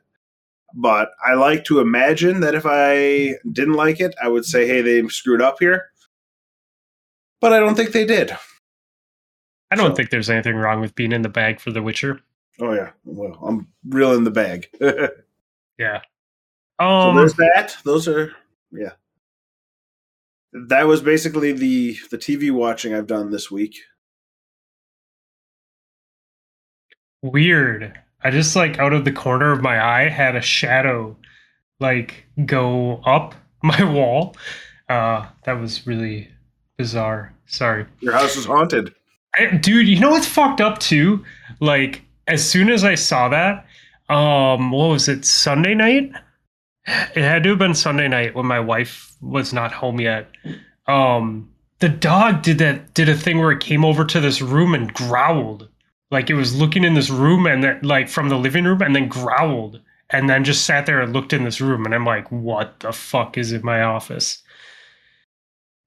But 0.75 1.11
I 1.27 1.35
like 1.35 1.65
to 1.65 1.81
imagine 1.81 2.41
that 2.41 2.55
if 2.55 2.65
I 2.67 3.35
didn't 3.51 3.75
like 3.75 4.01
it, 4.01 4.15
I 4.23 4.29
would 4.29 4.45
say, 4.45 4.67
hey, 4.67 4.81
they 4.83 5.07
screwed 5.09 5.43
up 5.43 5.57
here 5.61 5.87
but 7.39 7.53
I 7.53 7.61
don't 7.61 7.75
think 7.75 7.93
they 7.93 8.07
did. 8.07 8.33
I 9.71 9.77
don't 9.77 9.91
So- 9.91 9.95
think 9.95 10.09
there's 10.11 10.31
anything 10.31 10.57
wrong 10.57 10.81
with 10.81 10.95
being 10.95 11.13
in 11.13 11.21
the 11.23 11.29
bag 11.29 11.61
for 11.61 11.71
The 11.71 11.83
Witcher. 11.83 12.21
Oh 12.61 12.73
yeah, 12.73 12.91
well, 13.05 13.39
I'm 13.43 13.69
reeling 13.89 14.25
the 14.25 14.31
bag. 14.31 14.69
so 14.81 15.09
Yeah. 15.79 16.01
Um, 16.79 17.17
there's 17.17 17.35
that. 17.35 17.77
Those 17.85 18.09
are 18.09 18.33
yeah. 18.73 18.93
That 20.53 20.87
was 20.87 21.03
basically 21.03 21.53
the 21.53 21.97
the 22.11 22.19
TV 22.19 22.51
watching 22.51 22.95
I've 22.95 23.07
done 23.07 23.31
this 23.31 23.51
week. 23.51 23.77
weird. 27.23 27.99
I 28.23 28.31
just 28.31 28.57
like 28.57 28.79
out 28.79 28.93
of 28.93 29.05
the 29.05 29.13
corner 29.13 29.53
of 29.53 29.63
my 29.63 29.83
eye 29.85 30.09
had 30.09 30.37
a 30.37 30.41
shadow 30.41 31.17
like 31.81 32.27
go 32.45 33.01
up 33.05 33.35
my 33.63 33.83
wall. 33.85 34.37
Uh 34.89 35.27
that 35.45 35.61
was 35.61 35.87
really 35.87 36.31
bizarre. 36.77 37.35
Sorry. 37.47 37.87
Your 38.01 38.13
house 38.13 38.37
is 38.37 38.47
haunted. 38.47 38.95
I, 39.35 39.57
dude, 39.57 39.87
you 39.87 40.01
know 40.01 40.11
what's 40.11 40.27
fucked 40.27 40.61
up 40.61 40.79
too? 40.79 41.25
Like 41.61 42.03
as 42.27 42.49
soon 42.49 42.69
as 42.71 42.85
I 42.85 42.95
saw 42.95 43.29
that, 43.29 43.67
um 44.09 44.71
what 44.71 44.89
was 44.89 45.09
it? 45.09 45.25
Sunday 45.25 45.75
night? 45.75 46.13
It 46.87 47.23
had 47.23 47.43
to 47.43 47.51
have 47.51 47.59
been 47.59 47.75
Sunday 47.75 48.09
night 48.09 48.35
when 48.35 48.47
my 48.47 48.61
wife 48.61 49.13
was 49.21 49.53
not 49.53 49.73
home 49.73 50.01
yet. 50.01 50.31
Um 50.87 51.51
the 51.81 51.89
dog 51.89 52.43
did 52.43 52.59
that 52.59 52.95
did 52.95 53.09
a 53.09 53.17
thing 53.17 53.39
where 53.39 53.53
it 53.53 53.61
came 53.61 53.85
over 53.85 54.05
to 54.05 54.21
this 54.21 54.41
room 54.41 54.75
and 54.75 54.93
growled. 54.95 55.69
Like 56.11 56.31
it 56.31 56.35
was 56.35 56.55
looking 56.55 56.85
in 56.85 56.95
this 56.95 57.11
room 57.11 57.47
and 57.47 57.63
then 57.63 57.81
like 57.83 58.09
from 58.09 58.29
the 58.29 58.39
living 58.39 58.65
room 58.65 58.83
and 58.83 58.95
then 58.95 59.09
growled 59.09 59.81
and 60.11 60.31
then 60.31 60.45
just 60.45 60.65
sat 60.65 60.87
there 60.87 61.01
and 61.01 61.13
looked 61.13 61.33
in 61.33 61.45
this 61.45 61.61
room 61.61 61.85
and 61.85 61.95
I'm 61.95 62.07
like, 62.07 62.31
what 62.31 62.79
the 62.81 62.93
fuck 62.93 63.37
is 63.37 63.53
in 63.53 63.65
my 63.65 63.83
office? 63.83 64.43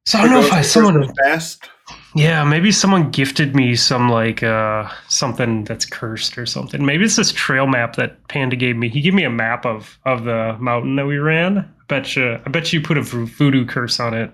So 0.09 0.17
I 0.17 0.23
don't 0.23 0.31
know 0.31 0.39
if 0.39 0.51
I 0.51 0.63
someone 0.63 1.13
fast. 1.17 1.69
yeah, 2.15 2.43
maybe 2.43 2.71
someone 2.71 3.11
gifted 3.11 3.55
me 3.55 3.75
some 3.75 4.09
like 4.09 4.41
uh 4.41 4.89
something 5.07 5.65
that's 5.65 5.85
cursed 5.85 6.35
or 6.35 6.47
something. 6.47 6.83
Maybe 6.83 7.05
it's 7.05 7.15
this 7.15 7.31
trail 7.31 7.67
map 7.67 7.95
that 7.97 8.27
Panda 8.27 8.55
gave 8.55 8.75
me. 8.75 8.89
He 8.89 9.01
gave 9.01 9.13
me 9.13 9.23
a 9.23 9.29
map 9.29 9.67
of 9.67 9.99
of 10.07 10.23
the 10.23 10.57
mountain 10.59 10.95
that 10.95 11.05
we 11.05 11.19
ran. 11.19 11.59
I 11.59 11.63
bet 11.87 12.15
you 12.15 12.39
I 12.43 12.49
bet 12.49 12.73
you 12.73 12.81
put 12.81 12.97
a 12.97 13.03
voodoo 13.03 13.67
curse 13.67 13.99
on 13.99 14.15
it. 14.15 14.31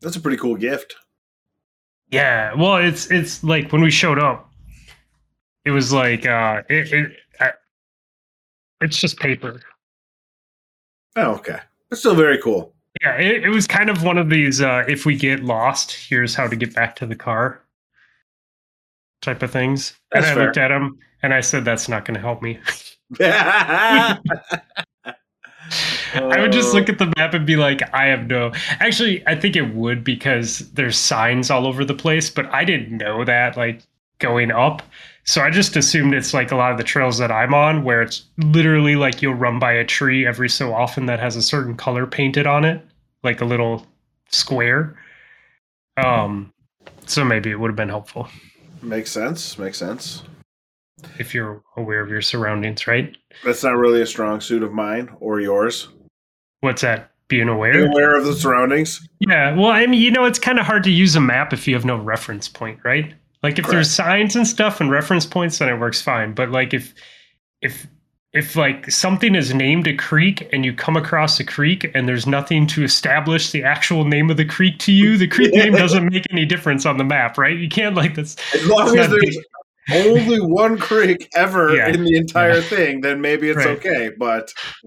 That's 0.00 0.16
a 0.16 0.20
pretty 0.20 0.38
cool 0.38 0.56
gift. 0.56 0.94
Yeah, 2.08 2.54
well, 2.54 2.76
it's 2.76 3.10
it's 3.10 3.44
like 3.44 3.72
when 3.72 3.82
we 3.82 3.90
showed 3.90 4.18
up, 4.18 4.50
it 5.66 5.70
was 5.70 5.92
like 5.92 6.24
uh 6.24 6.62
it, 6.70 6.94
it 6.94 7.12
it's 8.80 8.96
just 8.96 9.18
paper. 9.18 9.60
Oh, 11.14 11.32
okay. 11.32 11.58
But 11.90 11.98
still 11.98 12.14
very 12.14 12.38
cool. 12.40 12.74
Yeah, 13.02 13.16
it, 13.16 13.44
it 13.44 13.48
was 13.48 13.66
kind 13.66 13.88
of 13.88 14.02
one 14.02 14.18
of 14.18 14.28
these 14.28 14.60
uh, 14.60 14.84
if 14.88 15.06
we 15.06 15.16
get 15.16 15.42
lost, 15.42 15.92
here's 15.92 16.34
how 16.34 16.46
to 16.46 16.56
get 16.56 16.74
back 16.74 16.96
to 16.96 17.06
the 17.06 17.16
car 17.16 17.62
type 19.22 19.42
of 19.42 19.50
things. 19.50 19.94
That's 20.12 20.26
and 20.26 20.32
I 20.32 20.34
fair. 20.34 20.44
looked 20.46 20.58
at 20.58 20.70
him 20.70 20.98
and 21.22 21.32
I 21.34 21.40
said, 21.40 21.64
that's 21.64 21.88
not 21.88 22.04
going 22.04 22.14
to 22.14 22.20
help 22.20 22.42
me. 22.42 22.58
I 26.14 26.40
would 26.40 26.52
just 26.52 26.74
look 26.74 26.88
Oh. 26.88 26.92
at 26.92 26.98
the 26.98 27.12
map 27.16 27.34
and 27.34 27.46
be 27.46 27.56
like, 27.56 27.82
I 27.94 28.06
have 28.06 28.26
no. 28.26 28.52
Actually, 28.80 29.26
I 29.26 29.34
think 29.34 29.56
it 29.56 29.74
would 29.74 30.02
because 30.04 30.70
there's 30.72 30.96
signs 30.96 31.50
all 31.50 31.66
over 31.66 31.84
the 31.84 31.94
place, 31.94 32.30
but 32.30 32.46
I 32.52 32.64
didn't 32.64 32.96
know 32.96 33.24
that 33.24 33.56
like 33.56 33.82
going 34.18 34.50
up. 34.50 34.82
So 35.24 35.42
I 35.42 35.50
just 35.50 35.76
assumed 35.76 36.14
it's 36.14 36.34
like 36.34 36.50
a 36.50 36.56
lot 36.56 36.72
of 36.72 36.78
the 36.78 36.84
trails 36.84 37.18
that 37.18 37.30
I'm 37.30 37.54
on 37.54 37.84
where 37.84 38.02
it's 38.02 38.24
literally 38.38 38.96
like 38.96 39.22
you'll 39.22 39.34
run 39.34 39.58
by 39.58 39.72
a 39.72 39.84
tree 39.84 40.26
every 40.26 40.48
so 40.48 40.74
often 40.74 41.06
that 41.06 41.20
has 41.20 41.36
a 41.36 41.42
certain 41.42 41.76
color 41.76 42.06
painted 42.06 42.46
on 42.46 42.64
it, 42.64 42.82
like 43.22 43.40
a 43.40 43.44
little 43.44 43.86
square. 44.30 44.96
Um, 45.96 46.52
so 47.06 47.24
maybe 47.24 47.50
it 47.50 47.58
would 47.58 47.68
have 47.68 47.76
been 47.76 47.88
helpful 47.88 48.28
Makes 48.82 49.10
sense. 49.10 49.58
Makes 49.58 49.78
sense. 49.78 50.22
if 51.18 51.34
you're 51.34 51.62
aware 51.76 52.00
of 52.00 52.08
your 52.08 52.22
surroundings, 52.22 52.86
right? 52.86 53.14
That's 53.44 53.62
not 53.62 53.76
really 53.76 54.00
a 54.00 54.06
strong 54.06 54.40
suit 54.40 54.62
of 54.62 54.72
mine 54.72 55.10
or 55.20 55.40
yours. 55.40 55.88
What's 56.60 56.82
that? 56.82 57.10
Being 57.28 57.48
aware? 57.48 57.72
Be 57.72 57.84
aware 57.84 58.16
of 58.16 58.24
the 58.24 58.32
surroundings. 58.34 59.06
Yeah, 59.20 59.54
well, 59.54 59.70
I 59.70 59.86
mean, 59.86 60.00
you 60.00 60.10
know, 60.10 60.24
it's 60.24 60.38
kind 60.38 60.58
of 60.58 60.66
hard 60.66 60.82
to 60.84 60.90
use 60.90 61.14
a 61.14 61.20
map 61.20 61.52
if 61.52 61.68
you 61.68 61.74
have 61.74 61.84
no 61.84 61.96
reference 61.96 62.48
point, 62.48 62.80
right? 62.84 63.14
Like 63.42 63.58
if 63.58 63.66
there's 63.68 63.90
signs 63.90 64.34
and 64.34 64.46
stuff 64.46 64.80
and 64.80 64.90
reference 64.90 65.26
points, 65.26 65.58
then 65.58 65.68
it 65.68 65.78
works 65.78 66.02
fine. 66.02 66.34
But 66.34 66.50
like 66.50 66.74
if 66.74 66.92
if 67.62 67.86
if 68.32 68.54
like 68.54 68.90
something 68.90 69.34
is 69.34 69.52
named 69.52 69.86
a 69.88 69.94
creek 69.96 70.48
and 70.52 70.64
you 70.64 70.72
come 70.72 70.96
across 70.96 71.40
a 71.40 71.44
creek 71.44 71.90
and 71.94 72.08
there's 72.08 72.26
nothing 72.26 72.66
to 72.68 72.84
establish 72.84 73.50
the 73.50 73.64
actual 73.64 74.04
name 74.04 74.30
of 74.30 74.36
the 74.36 74.44
creek 74.44 74.78
to 74.80 74.92
you, 74.92 75.16
the 75.16 75.26
creek 75.26 75.52
name 75.52 75.72
doesn't 75.84 76.08
make 76.12 76.24
any 76.30 76.46
difference 76.46 76.86
on 76.86 76.96
the 76.96 77.04
map, 77.04 77.36
right? 77.38 77.56
You 77.58 77.68
can't 77.68 77.96
like 77.96 78.14
this. 78.14 78.36
As 78.54 78.66
long 78.66 78.96
as 78.96 79.10
there's 79.10 79.38
only 79.92 80.40
one 80.40 80.78
creek 80.78 81.28
ever 81.34 81.74
Yeah. 81.74 81.88
in 81.88 82.04
the 82.04 82.16
entire 82.16 82.60
thing, 82.60 83.00
then 83.00 83.20
maybe 83.20 83.48
it's 83.50 83.56
Right. 83.56 83.78
okay. 83.78 84.10
But 84.16 84.52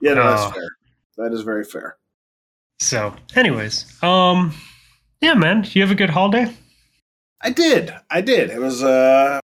yeah, 0.00 0.14
no, 0.14 0.22
Oh. 0.22 0.30
that's 0.30 0.54
fair. 0.56 0.68
That 1.18 1.32
is 1.32 1.42
very 1.42 1.64
fair. 1.64 1.96
So, 2.78 3.16
anyways, 3.34 3.86
um, 4.02 4.54
yeah, 5.20 5.34
man, 5.34 5.66
you 5.72 5.82
have 5.82 5.90
a 5.90 5.94
good 5.94 6.10
holiday. 6.10 6.52
I 7.40 7.50
did. 7.50 7.92
I 8.10 8.20
did. 8.20 8.50
It 8.50 8.60
was 8.60 8.82
uh 8.84 9.40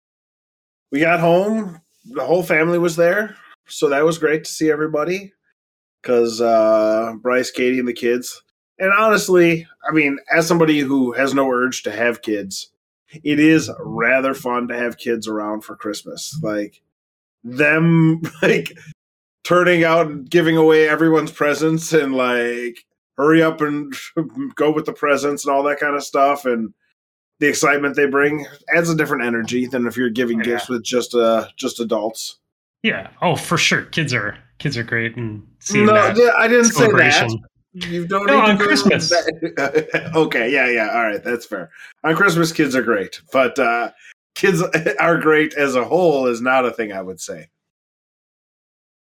we 0.90 1.00
got 1.00 1.20
home, 1.20 1.80
the 2.04 2.25
whole 2.25 2.42
family 2.42 2.78
was 2.78 2.97
there. 2.97 3.37
So 3.69 3.88
that 3.88 4.04
was 4.04 4.19
great 4.19 4.45
to 4.45 4.50
see 4.50 4.71
everybody. 4.71 5.33
Cause 6.02 6.40
uh 6.40 7.14
Bryce, 7.21 7.50
Katie, 7.50 7.78
and 7.78 7.88
the 7.88 7.92
kids. 7.92 8.42
And 8.78 8.92
honestly, 8.92 9.66
I 9.87 9.92
mean, 9.92 10.19
as 10.35 10.47
somebody 10.47 10.80
who 10.80 11.12
has 11.12 11.35
no 11.35 11.50
urge 11.50 11.83
to 11.83 11.92
have 11.92 12.23
kids, 12.23 12.71
it 13.23 13.38
is 13.38 13.71
rather 13.78 14.33
fun 14.35 14.69
to 14.69 14.76
have 14.76 14.97
kids 14.97 15.28
around 15.28 15.62
for 15.62 15.76
Christmas. 15.76 16.38
Like 16.42 16.80
them 17.45 18.23
like 18.42 18.73
turning 19.45 19.85
out 19.85 20.07
and 20.07 20.30
giving 20.30 20.57
away 20.57 20.88
everyone's 20.88 21.33
presents 21.33 21.92
and 21.92 22.14
like 22.14 22.85
hurry 23.16 23.42
up 23.42 23.61
and 23.61 23.92
go 24.54 24.73
with 24.73 24.87
the 24.87 24.92
presents 24.92 25.45
and 25.45 25.54
all 25.54 25.62
that 25.64 25.80
kind 25.80 25.95
of 25.95 26.04
stuff 26.04 26.47
and 26.47 26.73
the 27.40 27.49
excitement 27.49 27.97
they 27.97 28.06
bring 28.06 28.47
adds 28.75 28.88
a 28.88 28.94
different 28.94 29.25
energy 29.25 29.66
than 29.66 29.87
if 29.87 29.97
you're 29.97 30.11
giving 30.11 30.38
Yeah. 30.38 30.44
gifts 30.44 30.68
with 30.68 30.85
just 30.85 31.14
uh 31.14 31.49
just 31.56 31.80
adults. 31.80 32.37
Yeah. 32.82 33.11
Oh, 33.20 33.35
for 33.37 33.59
sure. 33.59 33.82
Kids 33.82 34.14
are 34.14 34.38
kids 34.59 34.76
are 34.78 34.85
great 34.85 35.16
and 35.16 35.47
seeing 35.59 35.87
no, 35.87 35.94
that 35.94 36.35
I 36.38 36.47
didn't 36.49 36.66
say 36.66 36.87
that. 36.87 37.38
You 37.73 38.06
don't 38.06 38.26
No, 38.26 38.40
on 38.40 38.59
Christmas. 38.59 39.12
okay, 40.14 40.52
yeah, 40.52 40.68
yeah. 40.68 40.90
All 40.92 41.02
right, 41.02 41.23
that's 41.23 41.47
fair. 41.47 41.70
On 42.02 42.16
Christmas, 42.16 42.52
kids 42.52 42.75
are 42.75 42.82
great, 42.82 43.20
but 43.32 43.56
uh, 43.61 43.92
kids 44.35 44.61
are 45.00 45.18
great 45.18 45.54
as 45.54 45.76
a 45.76 45.85
whole 45.85 46.26
is 46.26 46.40
not 46.40 46.64
a 46.66 46.73
thing 46.73 46.92
I 46.92 47.00
would 47.02 47.20
say. 47.20 47.49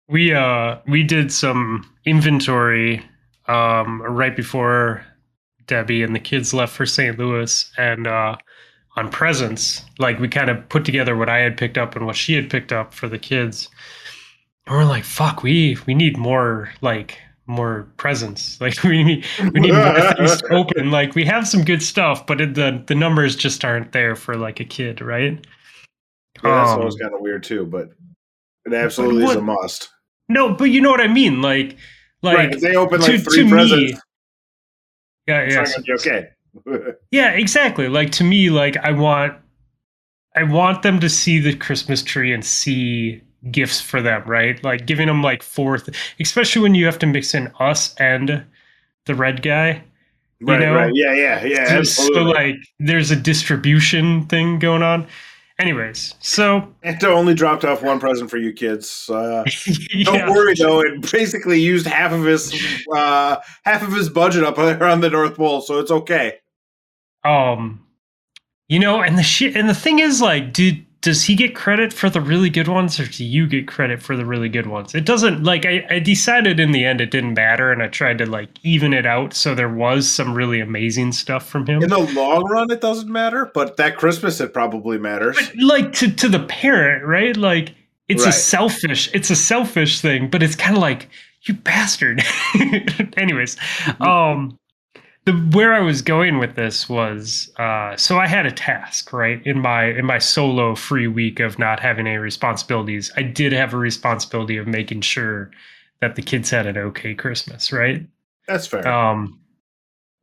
We 0.09 0.33
uh 0.35 0.79
we 0.87 1.03
did 1.03 1.33
some 1.33 1.91
inventory 2.05 3.05
um 3.49 4.01
right 4.03 4.37
before 4.37 5.05
Debbie 5.73 6.03
and 6.03 6.15
the 6.15 6.21
kids 6.21 6.53
left 6.53 6.75
for 6.75 6.85
St. 6.85 7.19
Louis 7.19 7.71
and 7.79 8.07
uh 8.07 8.37
on 8.97 9.09
presents. 9.11 9.85
Like 9.99 10.19
we 10.19 10.29
kind 10.29 10.51
of 10.51 10.69
put 10.69 10.85
together 10.85 11.17
what 11.17 11.29
I 11.31 11.39
had 11.39 11.57
picked 11.57 11.79
up 11.79 11.97
and 11.97 12.05
what 12.07 12.17
she 12.17 12.35
had 12.35 12.51
picked 12.51 12.73
up 12.73 12.93
for 12.93 13.09
the 13.09 13.19
kids. 13.19 13.69
And 14.67 14.77
we're 14.77 14.85
like, 14.85 15.05
fuck, 15.05 15.43
we 15.43 15.79
we 15.87 15.95
need 15.95 16.17
more 16.19 16.71
like 16.83 17.19
more 17.47 17.89
presents. 17.97 18.61
Like 18.65 18.83
we 18.85 19.03
need 19.03 19.25
we 19.55 19.61
need 19.61 19.73
more 19.73 20.13
things 20.17 20.43
to 20.43 20.49
open. 20.53 20.91
Like 20.91 21.15
we 21.15 21.25
have 21.25 21.49
some 21.49 21.65
good 21.65 21.83
stuff, 21.83 22.27
but 22.27 22.41
it, 22.41 22.55
the 22.55 22.83
the 22.87 22.95
numbers 22.95 23.35
just 23.35 23.65
aren't 23.65 23.93
there 23.93 24.15
for 24.15 24.35
like 24.37 24.61
a 24.61 24.65
kid, 24.65 25.01
right? 25.01 25.35
Yeah, 26.45 26.51
that's 26.51 26.71
Um, 26.73 26.81
always 26.81 26.97
kind 26.97 27.15
of 27.15 27.21
weird 27.21 27.43
too, 27.45 27.65
but 27.67 27.89
it 28.67 28.75
absolutely 28.75 29.23
is 29.23 29.29
what- 29.29 29.39
a 29.39 29.43
must. 29.43 29.89
No, 30.29 30.55
but 30.55 30.65
you 30.65 30.81
know 30.81 30.91
what 30.91 31.01
I 31.01 31.09
mean. 31.09 31.41
Like 31.43 31.77
like 32.23 32.37
right? 32.37 32.61
They 32.61 32.77
open 32.77 33.01
to- 33.01 33.13
like 33.13 33.25
three 33.25 33.39
to 33.39 33.45
me- 33.45 33.51
presents, 33.51 34.01
yeah, 35.27 35.49
yeah. 35.49 35.63
not 35.63 36.01
okay. 36.01 36.29
Yeah, 37.11 37.31
exactly. 37.31 37.89
Like 37.89 38.11
to 38.13 38.25
me, 38.25 38.51
like 38.51 38.77
I 38.77 38.93
want 38.93 39.35
I 40.35 40.43
want 40.43 40.83
them 40.83 41.01
to 41.01 41.09
see 41.09 41.39
the 41.39 41.55
Christmas 41.57 42.03
tree 42.03 42.33
and 42.33 42.45
see 42.45 43.23
gifts 43.51 43.81
for 43.81 44.01
them, 44.01 44.23
right? 44.27 44.63
Like 44.63 44.87
giving 44.87 45.07
them 45.07 45.23
like 45.23 45.43
fourth, 45.43 45.89
especially 46.21 46.63
when 46.63 46.75
you 46.75 46.87
have 46.87 46.99
to 47.01 47.07
mix 47.07 47.35
in 47.35 47.51
us 47.59 47.95
and 47.97 48.45
the 49.07 49.15
red 49.15 49.43
guy. 49.43 49.83
right, 50.41 50.61
know? 50.61 50.75
right. 50.75 50.93
Yeah, 50.95 51.15
yeah, 51.15 51.45
yeah. 51.45 51.67
so, 51.67 51.77
absolutely. 51.79 52.33
like 52.33 52.57
there's 52.79 53.11
a 53.11 53.17
distribution 53.17 54.27
thing 54.27 54.59
going 54.59 54.83
on. 54.83 55.07
Anyways, 55.59 56.15
so 56.21 56.75
Anto 56.83 57.13
only 57.13 57.35
dropped 57.35 57.65
off 57.65 57.83
one 57.83 58.01
present 58.01 58.31
for 58.31 58.39
you 58.39 58.53
kids. 58.53 59.09
Uh, 59.09 59.45
don't 60.03 60.31
worry 60.31 60.55
though; 60.55 60.81
it 60.81 61.11
basically 61.13 61.61
used 61.61 61.87
half 61.87 62.13
of 62.13 62.25
his 62.25 62.53
uh, 62.95 63.37
half 63.65 63.83
of 63.83 63.93
his 63.93 64.09
budget 64.09 64.45
up 64.45 64.57
there 64.57 64.83
on 64.85 65.01
the 65.01 65.11
North 65.11 65.37
Pole, 65.37 65.61
so 65.61 65.79
it's 65.79 65.91
okay. 65.91 66.39
um 67.25 67.79
you 68.69 68.79
know 68.79 69.03
and 69.03 69.19
the 69.19 69.23
shit 69.23 69.55
and 69.57 69.69
the 69.69 69.75
thing 69.75 69.99
is 69.99 70.21
like 70.23 70.53
did 70.53 70.85
does 71.03 71.25
he 71.25 71.35
get 71.35 71.55
credit 71.55 71.93
for 71.93 72.09
the 72.09 72.21
really 72.21 72.49
good 72.49 72.69
ones 72.69 72.99
or 73.01 73.07
do 73.07 73.25
you 73.25 73.49
get 73.49 73.67
credit 73.67 74.01
for 74.01 74.17
the 74.17 74.25
really 74.25 74.49
good 74.49 74.69
ones? 74.69 74.95
It 74.95 75.05
doesn't 75.05 75.43
like 75.43 75.67
I, 75.67 75.85
I 75.91 75.99
decided 75.99 76.61
in 76.61 76.71
the 76.71 76.85
end 76.85 77.01
it 77.01 77.11
didn't 77.11 77.35
matter 77.35 77.73
and 77.73 77.83
i 77.83 77.89
tried 77.89 78.19
to 78.19 78.27
like 78.27 78.49
even 78.63 78.95
it 78.95 79.05
out 79.05 79.35
so 79.35 79.55
there 79.55 79.69
was 79.69 80.09
some 80.09 80.33
really 80.33 80.61
amazing 80.61 81.13
stuff 81.13 81.47
from 81.47 81.67
him. 81.67 81.83
In 81.83 81.91
the 81.91 81.99
long 81.99 82.45
run, 82.45 82.71
it 82.71 82.81
doesn't 82.81 83.11
matter, 83.11 83.51
but 83.53 83.77
that 83.77 83.97
Christmas 83.97 84.41
it 84.41 84.55
probably 84.55 84.97
matters. 84.97 85.37
but 85.37 85.57
like 85.59 85.93
to 85.95 86.11
to 86.11 86.29
the 86.29 86.41
parent 86.41 87.05
right? 87.05 87.37
Like 87.37 87.75
it's 88.09 88.25
a 88.25 88.33
selfish 88.33 89.13
it's 89.13 89.31
a 89.31 89.37
selfish 89.37 90.01
thing 90.01 90.31
but 90.31 90.43
it's 90.43 90.55
kind 90.55 90.77
of 90.77 90.83
like 90.83 91.09
you 91.43 91.55
bastard. 91.55 92.23
Anyways 93.17 93.57
um 94.01 94.57
the 95.25 95.33
where 95.53 95.73
i 95.73 95.81
was 95.81 96.03
going 96.03 96.39
with 96.39 96.55
this 96.57 96.89
was 96.89 97.51
uh 97.59 97.97
so 97.97 98.19
i 98.19 98.27
had 98.27 98.47
a 98.47 98.51
task 98.53 99.13
right 99.13 99.45
in 99.47 99.61
my 99.61 99.85
in 99.87 100.05
my 100.05 100.19
solo 100.19 100.75
free 100.75 101.07
week 101.07 101.41
of 101.41 101.59
not 101.59 101.81
having 101.81 102.07
any 102.07 102.17
responsibilities 102.17 103.13
i 103.17 103.23
did 103.23 103.53
have 103.53 103.73
a 103.75 103.77
responsibility 103.79 104.57
of 104.57 104.67
making 104.67 105.01
sure 105.01 105.51
that 106.01 106.17
the 106.17 106.23
kids 106.23 106.51
had 106.51 106.67
an 106.67 106.77
okay 106.77 107.15
christmas 107.15 107.73
right 107.73 108.05
That's 108.49 108.67
fair. 108.67 108.87
um, 108.89 109.39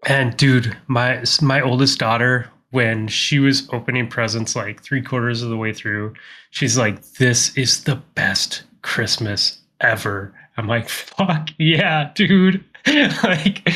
and 0.06 0.36
dude, 0.38 0.77
my 0.88 1.24
my 1.41 1.60
oldest 1.62 2.00
daughter, 2.00 2.50
when 2.72 3.08
she 3.10 3.39
was 3.39 3.68
opening 3.74 4.08
presents 4.08 4.56
like 4.56 4.82
three 4.82 5.01
quarters 5.01 5.41
of 5.41 5.50
the 5.50 5.58
way 5.58 5.74
through, 5.74 6.13
she's 6.51 6.77
like, 6.77 7.01
"This 7.15 7.56
is 7.58 7.84
the 7.84 7.98
best 8.15 8.63
Christmas 8.82 9.60
ever." 9.82 10.34
I'm 10.56 10.68
like, 10.68 10.88
"Fuck 10.88 11.50
yeah, 11.58 12.12
dude!" 12.15 12.63
like, 13.24 13.69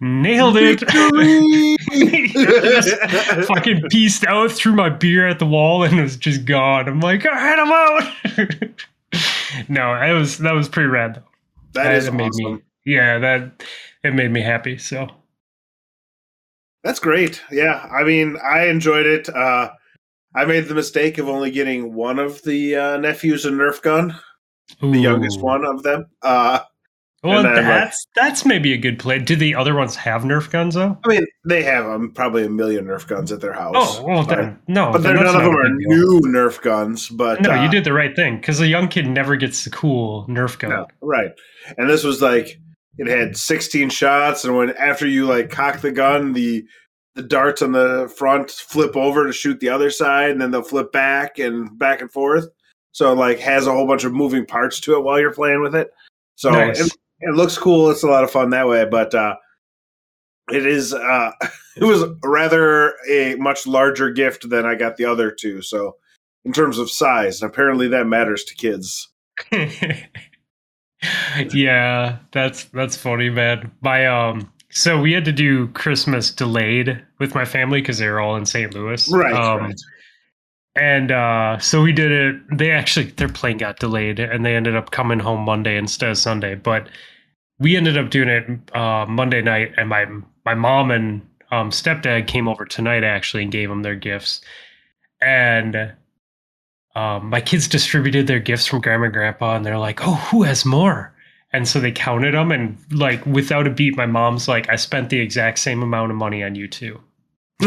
nailed 0.00 0.56
it. 0.58 0.80
Just 2.32 3.48
fucking 3.48 3.82
pieced 3.90 4.24
out, 4.26 4.52
threw 4.52 4.74
my 4.74 4.88
beer 4.88 5.28
at 5.28 5.38
the 5.38 5.46
wall, 5.46 5.84
and 5.84 5.98
it 5.98 6.02
was 6.02 6.16
just 6.16 6.44
gone. 6.44 6.88
I'm 6.88 7.00
like, 7.00 7.24
"All 7.24 7.32
right, 7.32 7.58
I'm 7.58 7.72
out." 7.72 9.68
no, 9.68 9.94
it 9.94 10.12
was 10.12 10.38
that 10.38 10.52
was 10.52 10.68
pretty 10.68 10.88
rad 10.88 11.14
though 11.14 11.22
that 11.72 11.94
is 11.94 12.10
made 12.10 12.28
awesome. 12.28 12.54
me 12.54 12.62
yeah 12.84 13.18
that 13.18 13.62
it 14.04 14.14
made 14.14 14.30
me 14.30 14.40
happy 14.40 14.78
so 14.78 15.08
That's 16.84 17.00
great. 17.00 17.42
Yeah, 17.50 17.86
I 17.92 18.04
mean, 18.04 18.36
I 18.42 18.68
enjoyed 18.68 19.04
it. 19.04 19.28
Uh, 19.28 19.70
I 20.34 20.44
made 20.44 20.66
the 20.66 20.74
mistake 20.74 21.18
of 21.18 21.28
only 21.28 21.50
getting 21.50 21.92
one 21.92 22.20
of 22.20 22.40
the 22.42 22.76
uh, 22.76 22.96
nephews 22.98 23.44
a 23.44 23.50
Nerf 23.50 23.82
gun, 23.82 24.14
the 24.80 24.98
youngest 24.98 25.40
one 25.40 25.66
of 25.66 25.82
them. 25.82 26.06
Uh, 26.22 26.60
Well, 27.24 27.42
then, 27.42 27.54
like- 27.54 27.64
that's 27.64 28.06
that's 28.14 28.46
maybe 28.46 28.72
a 28.72 28.76
good 28.76 28.98
play. 28.98 29.18
Do 29.18 29.34
the 29.34 29.54
other 29.56 29.74
ones 29.74 29.96
have 29.96 30.22
Nerf 30.22 30.50
guns 30.50 30.74
though? 30.74 30.96
I 31.04 31.08
mean, 31.08 31.26
they 31.44 31.62
have 31.64 31.84
um, 31.86 32.12
probably 32.12 32.44
a 32.44 32.48
million 32.50 32.84
Nerf 32.84 33.08
guns 33.08 33.32
at 33.32 33.40
their 33.40 33.52
house. 33.52 33.74
Oh, 33.76 34.04
well, 34.04 34.24
but, 34.24 34.36
then 34.36 34.58
no. 34.68 34.92
but 34.92 35.02
then 35.02 35.16
they're, 35.16 35.24
none 35.24 35.34
of 35.34 35.42
not 35.42 35.48
them 35.48 35.56
are 35.56 35.64
deal. 35.64 35.88
new 35.88 36.20
Nerf 36.26 36.62
guns. 36.62 37.08
But 37.08 37.40
No, 37.42 37.50
uh, 37.50 37.64
you 37.64 37.70
did 37.70 37.82
the 37.84 37.92
right 37.92 38.14
thing 38.14 38.36
because 38.36 38.60
a 38.60 38.68
young 38.68 38.86
kid 38.88 39.08
never 39.08 39.34
gets 39.34 39.64
the 39.64 39.70
cool 39.70 40.26
Nerf 40.28 40.58
gun. 40.58 40.70
No, 40.70 40.86
right. 41.00 41.30
And 41.76 41.90
this 41.90 42.04
was 42.04 42.22
like 42.22 42.60
it 42.98 43.08
had 43.08 43.36
16 43.36 43.90
shots, 43.90 44.44
and 44.44 44.56
when 44.56 44.70
after 44.76 45.06
you 45.06 45.26
like 45.26 45.50
cock 45.50 45.80
the 45.80 45.90
gun, 45.92 46.32
the 46.34 46.64
the 47.16 47.22
darts 47.24 47.62
on 47.62 47.72
the 47.72 48.12
front 48.16 48.48
flip 48.48 48.96
over 48.96 49.26
to 49.26 49.32
shoot 49.32 49.58
the 49.58 49.70
other 49.70 49.90
side, 49.90 50.30
and 50.30 50.40
then 50.40 50.52
they'll 50.52 50.62
flip 50.62 50.92
back 50.92 51.40
and 51.40 51.76
back 51.76 52.00
and 52.00 52.12
forth. 52.12 52.46
So 52.92 53.10
it 53.12 53.16
like 53.16 53.40
has 53.40 53.66
a 53.66 53.72
whole 53.72 53.88
bunch 53.88 54.04
of 54.04 54.12
moving 54.12 54.46
parts 54.46 54.78
to 54.80 54.94
it 54.94 55.02
while 55.02 55.18
you're 55.18 55.32
playing 55.34 55.60
with 55.62 55.74
it. 55.74 55.90
So 56.36 56.50
Nice. 56.50 56.78
it, 56.80 56.92
it 57.20 57.34
looks 57.34 57.58
cool. 57.58 57.90
It's 57.90 58.02
a 58.02 58.08
lot 58.08 58.24
of 58.24 58.30
fun 58.30 58.50
that 58.50 58.68
way, 58.68 58.84
but 58.84 59.14
uh 59.14 59.36
it 60.50 60.66
is 60.66 60.94
uh 60.94 61.32
it 61.76 61.84
was 61.84 62.04
rather 62.24 62.94
a 63.10 63.34
much 63.36 63.66
larger 63.66 64.10
gift 64.10 64.48
than 64.48 64.66
I 64.66 64.74
got 64.74 64.96
the 64.96 65.04
other 65.04 65.30
two. 65.30 65.62
So 65.62 65.96
in 66.44 66.52
terms 66.52 66.78
of 66.78 66.90
size, 66.90 67.42
and 67.42 67.50
apparently 67.50 67.88
that 67.88 68.06
matters 68.06 68.44
to 68.44 68.54
kids. 68.54 69.08
yeah, 71.52 72.18
that's 72.32 72.64
that's 72.64 72.96
funny, 72.96 73.30
man. 73.30 73.70
My 73.82 74.06
um, 74.06 74.50
so 74.70 75.00
we 75.00 75.12
had 75.12 75.24
to 75.24 75.32
do 75.32 75.68
Christmas 75.68 76.30
delayed 76.30 77.02
with 77.18 77.34
my 77.34 77.44
family 77.44 77.80
because 77.80 77.98
they 77.98 78.08
were 78.08 78.20
all 78.20 78.36
in 78.36 78.46
St. 78.46 78.74
Louis, 78.74 79.10
Right, 79.10 79.32
Um, 79.34 79.60
right. 79.60 79.80
And 80.78 81.10
uh, 81.10 81.58
so 81.58 81.82
we 81.82 81.92
did 81.92 82.12
it. 82.12 82.56
They 82.56 82.70
actually 82.70 83.06
their 83.06 83.28
plane 83.28 83.58
got 83.58 83.80
delayed, 83.80 84.20
and 84.20 84.44
they 84.44 84.54
ended 84.54 84.76
up 84.76 84.90
coming 84.90 85.18
home 85.18 85.40
Monday 85.40 85.76
instead 85.76 86.10
of 86.10 86.18
Sunday. 86.18 86.54
But 86.54 86.88
we 87.58 87.76
ended 87.76 87.98
up 87.98 88.10
doing 88.10 88.28
it 88.28 88.76
uh, 88.76 89.04
Monday 89.08 89.42
night, 89.42 89.72
and 89.76 89.88
my 89.88 90.06
my 90.44 90.54
mom 90.54 90.90
and 90.90 91.26
um, 91.50 91.70
stepdad 91.70 92.28
came 92.28 92.46
over 92.48 92.64
tonight 92.64 93.02
actually 93.02 93.42
and 93.42 93.52
gave 93.52 93.68
them 93.68 93.82
their 93.82 93.96
gifts. 93.96 94.40
And 95.20 95.94
um, 96.94 97.30
my 97.30 97.40
kids 97.40 97.66
distributed 97.66 98.26
their 98.26 98.38
gifts 98.38 98.66
from 98.66 98.80
grandma 98.80 99.06
and 99.06 99.14
grandpa, 99.14 99.56
and 99.56 99.66
they're 99.66 99.78
like, 99.78 100.06
"Oh, 100.06 100.14
who 100.30 100.44
has 100.44 100.64
more?" 100.64 101.12
And 101.52 101.66
so 101.66 101.80
they 101.80 101.92
counted 101.92 102.34
them, 102.34 102.52
and 102.52 102.78
like 102.92 103.24
without 103.26 103.66
a 103.66 103.70
beat, 103.70 103.96
my 103.96 104.06
mom's 104.06 104.46
like, 104.46 104.68
"I 104.70 104.76
spent 104.76 105.10
the 105.10 105.18
exact 105.20 105.58
same 105.58 105.82
amount 105.82 106.12
of 106.12 106.16
money 106.16 106.44
on 106.44 106.54
you 106.54 106.68
too." 106.68 107.00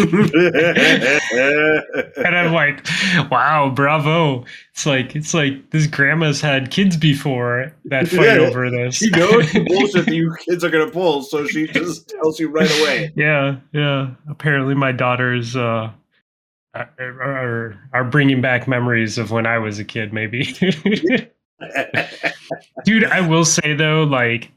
And 2.24 2.36
I'm 2.36 2.54
like, 2.54 2.86
wow, 3.30 3.70
bravo. 3.74 4.46
It's 4.74 4.86
like 4.86 5.16
it's 5.16 5.34
like 5.34 5.70
this 5.72 5.88
grandma's 5.88 6.40
had 6.42 6.72
kids 6.72 6.96
before 6.98 7.74
that 7.86 8.08
fight 8.08 8.26
Yeah. 8.40 8.48
over 8.48 8.70
this. 8.70 8.96
she 8.96 9.10
knows 9.10 9.52
the 9.52 9.66
bullshit 9.68 10.06
that 10.06 10.14
you 10.16 10.34
kids 10.48 10.64
are 10.64 10.70
gonna 10.70 10.90
pull, 10.92 11.24
so 11.24 11.46
she 11.46 11.68
just 11.68 12.08
tells 12.10 12.40
you 12.40 12.50
right 12.50 12.70
away. 12.80 13.12
yeah, 13.16 13.58
yeah. 13.74 14.12
Apparently 14.30 14.76
my 14.76 14.92
daughters 14.92 15.56
uh 15.56 15.92
are, 16.74 16.90
are 17.00 17.78
are 17.94 18.04
bringing 18.06 18.40
back 18.42 18.68
memories 18.68 19.18
of 19.18 19.32
when 19.32 19.46
I 19.46 19.58
was 19.58 19.78
a 19.80 19.84
kid 19.86 20.14
maybe. 20.14 20.44
Dude, 22.86 23.04
I 23.06 23.22
will 23.28 23.46
say 23.46 23.74
though 23.74 24.04
like 24.04 24.52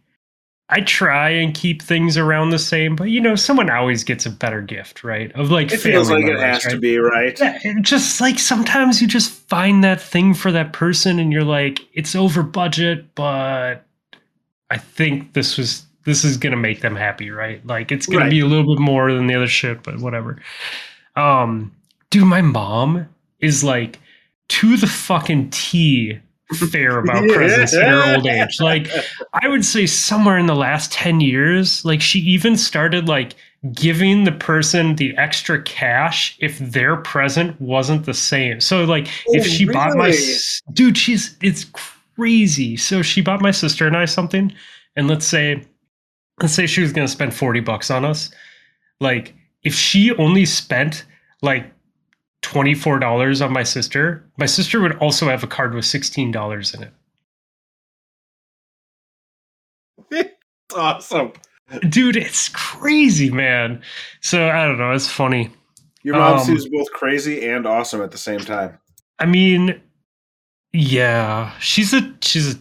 I 0.70 0.80
try 0.80 1.28
and 1.28 1.54
keep 1.54 1.82
things 1.82 2.16
around 2.16 2.50
the 2.50 2.58
same, 2.58 2.96
but 2.96 3.04
you 3.10 3.20
know, 3.20 3.34
someone 3.34 3.68
always 3.68 4.02
gets 4.02 4.24
a 4.24 4.30
better 4.30 4.62
gift, 4.62 5.04
right? 5.04 5.30
Of 5.32 5.50
like 5.50 5.70
it 5.72 5.78
feels 5.78 6.10
like 6.10 6.24
it 6.24 6.34
members, 6.38 6.64
has 6.64 6.72
to 6.72 6.78
be 6.78 6.96
right. 6.98 7.38
Yeah, 7.38 7.58
just 7.82 8.20
like 8.20 8.38
sometimes 8.38 9.02
you 9.02 9.06
just 9.06 9.30
find 9.30 9.84
that 9.84 10.00
thing 10.00 10.32
for 10.32 10.50
that 10.52 10.72
person 10.72 11.18
and 11.18 11.30
you're 11.32 11.44
like, 11.44 11.80
it's 11.92 12.14
over 12.16 12.42
budget, 12.42 13.14
but 13.14 13.84
I 14.70 14.78
think 14.78 15.34
this 15.34 15.58
was 15.58 15.84
this 16.04 16.24
is 16.24 16.38
gonna 16.38 16.56
make 16.56 16.80
them 16.80 16.96
happy, 16.96 17.30
right? 17.30 17.64
Like 17.66 17.92
it's 17.92 18.06
gonna 18.06 18.24
Right. 18.24 18.30
be 18.30 18.40
a 18.40 18.46
little 18.46 18.74
bit 18.74 18.80
more 18.80 19.12
than 19.12 19.26
the 19.26 19.34
other 19.34 19.46
shit, 19.46 19.82
but 19.82 19.98
whatever. 20.00 20.40
Um, 21.14 21.72
dude, 22.10 22.24
my 22.24 22.40
mom 22.40 23.06
is 23.40 23.62
like 23.62 24.00
to 24.48 24.76
the 24.78 24.86
fucking 24.86 25.50
T 25.50 26.18
fair 26.54 26.98
about 26.98 27.28
presents 27.34 27.74
in 27.74 27.82
her 27.82 28.14
old 28.14 28.26
age. 28.26 28.60
Like 28.60 28.88
I 29.32 29.48
would 29.48 29.64
say 29.64 29.86
somewhere 29.86 30.38
in 30.38 30.46
the 30.46 30.54
last 30.56 30.92
10 30.92 31.20
years, 31.20 31.84
like 31.84 32.00
she 32.00 32.20
even 32.20 32.56
started 32.56 33.08
like 33.08 33.34
giving 33.72 34.24
the 34.24 34.32
person 34.32 34.96
the 34.96 35.16
extra 35.16 35.62
cash 35.62 36.36
if 36.40 36.58
their 36.58 36.96
present 36.96 37.58
wasn't 37.60 38.04
the 38.04 38.14
same. 38.14 38.60
So 38.60 38.84
like 38.84 39.08
if 39.26 39.44
Oh, 39.44 39.48
she 39.48 39.66
bought 39.66 39.96
my 39.96 40.16
dude, 40.72 40.98
she's 40.98 41.36
it's 41.40 41.66
crazy. 42.16 42.76
So 42.76 43.02
she 43.02 43.20
bought 43.20 43.40
my 43.40 43.50
sister 43.50 43.86
and 43.86 43.96
I 43.96 44.04
something 44.04 44.52
and 44.96 45.08
let's 45.08 45.26
say 45.26 45.62
let's 46.40 46.52
say 46.52 46.66
she 46.66 46.82
was 46.82 46.92
going 46.92 47.06
to 47.06 47.12
spend 47.12 47.34
40 47.34 47.60
bucks 47.60 47.90
on 47.90 48.04
us. 48.04 48.30
Like 49.00 49.34
if 49.62 49.74
she 49.74 50.14
only 50.16 50.44
spent 50.44 51.04
like 51.42 51.73
$24 52.44 53.44
on 53.44 53.52
my 53.52 53.62
sister, 53.62 54.24
my 54.36 54.46
sister 54.46 54.80
would 54.80 54.96
also 54.98 55.26
have 55.28 55.42
a 55.42 55.46
card 55.46 55.74
with 55.74 55.84
$16 55.84 56.74
in 56.74 56.82
it. 56.84 56.92
It's 60.66 60.74
awesome. 60.78 61.32
dude 61.90 62.16
it's 62.16 62.48
crazy 62.48 63.30
man 63.30 63.82
so 64.22 64.48
i 64.48 64.64
don't 64.64 64.78
know 64.78 64.92
it's 64.92 65.10
funny 65.10 65.50
Your 66.02 66.16
mom 66.16 66.38
Um, 66.38 66.44
seems 66.44 66.66
both 66.68 66.90
crazy 66.92 67.46
and 67.48 67.66
awesome 67.66 68.00
at 68.00 68.10
the 68.12 68.18
same 68.18 68.40
time. 68.40 68.78
i 69.18 69.26
mean 69.26 69.80
yeah 70.72 71.52
she's 71.58 71.92
a 71.92 72.14
she's 72.22 72.54
a 72.54 72.58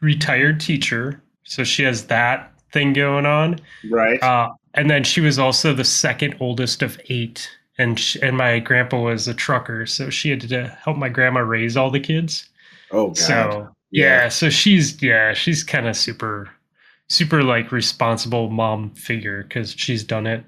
retired 0.00 0.60
teacher 0.60 1.22
so 1.44 1.62
she 1.64 1.84
has 1.84 2.06
that 2.06 2.52
thing 2.72 2.92
going 2.92 3.26
on 3.26 3.60
Right? 3.90 4.20
uh 4.22 4.50
and 4.74 4.90
then 4.90 5.04
she 5.04 5.20
was 5.20 5.38
also 5.38 5.72
the 5.72 5.84
second 5.84 6.34
oldest 6.40 6.82
of 6.82 7.00
eight 7.08 7.48
and 7.78 7.98
sh 8.00 8.16
and 8.22 8.36
my 8.36 8.58
grandpa 8.58 9.00
was 9.00 9.28
a 9.28 9.34
trucker 9.34 9.86
so 9.86 10.10
she 10.10 10.30
had 10.30 10.40
to 10.40 10.66
help 10.84 10.96
my 10.96 11.08
grandma 11.08 11.40
raise 11.40 11.76
all 11.76 11.90
the 11.90 12.00
kids 12.00 12.48
oh 12.92 13.08
god. 13.08 13.16
so 13.18 13.68
yeah. 13.90 14.28
so 14.28 14.48
she's 14.50 15.00
yeah 15.02 15.32
she's 15.34 15.62
kind 15.64 15.86
of 15.88 15.96
super 15.96 16.48
super 17.08 17.42
like 17.42 17.70
responsible 17.72 18.50
mom 18.50 18.90
figure 18.94 19.42
because 19.44 19.72
she's 19.76 20.02
done 20.04 20.26
it 20.26 20.44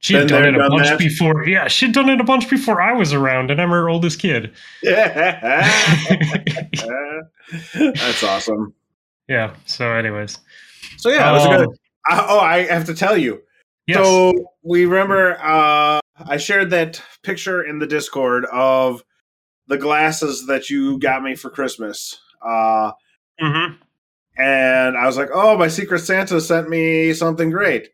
she 0.00 0.14
had 0.14 0.28
done 0.28 0.44
it 0.44 0.54
a 0.54 0.58
done 0.58 0.70
bunch 0.70 0.88
that. 0.88 0.98
before 0.98 1.46
yeah 1.46 1.66
she'd 1.68 1.92
done 1.92 2.08
it 2.10 2.20
a 2.20 2.24
bunch 2.24 2.48
before 2.50 2.80
i 2.82 2.92
was 2.92 3.12
around 3.12 3.50
and 3.50 3.60
i'm 3.60 3.70
her 3.70 3.88
oldest 3.88 4.18
kid 4.18 4.52
Yeah, 4.82 5.62
That's 7.74 8.22
awesome. 8.22 8.74
yeah 9.28 9.54
so 9.66 9.92
anyways 9.92 10.38
So 10.98 11.10
yeah, 11.10 11.30
it 11.30 11.32
was 11.32 11.44
a 11.46 11.50
Um, 11.50 11.56
good. 11.66 11.76
I, 12.06 12.26
oh, 12.28 12.38
I 12.40 12.62
have 12.64 12.84
to 12.86 12.94
tell 12.94 13.16
you. 13.16 13.40
Yes 13.86 13.98
So 14.04 14.52
we 14.62 14.86
remember 14.86 15.36
uh, 15.42 16.00
I 16.26 16.36
shared 16.36 16.70
that 16.70 17.00
picture 17.22 17.62
in 17.64 17.78
the 17.78 17.86
Discord 17.86 18.44
of 18.52 19.04
the 19.66 19.78
glasses 19.78 20.46
that 20.46 20.70
you 20.70 20.98
got 20.98 21.22
me 21.22 21.34
for 21.34 21.50
Christmas. 21.50 22.18
Uh, 22.42 22.92
Mhm. 23.42 23.78
and 24.36 24.96
I 24.96 25.06
was 25.06 25.16
like, 25.16 25.30
"Oh, 25.32 25.56
my 25.56 25.68
Secret 25.68 26.00
Santa 26.00 26.40
sent 26.40 26.68
me 26.68 27.12
something 27.14 27.50
great." 27.50 27.90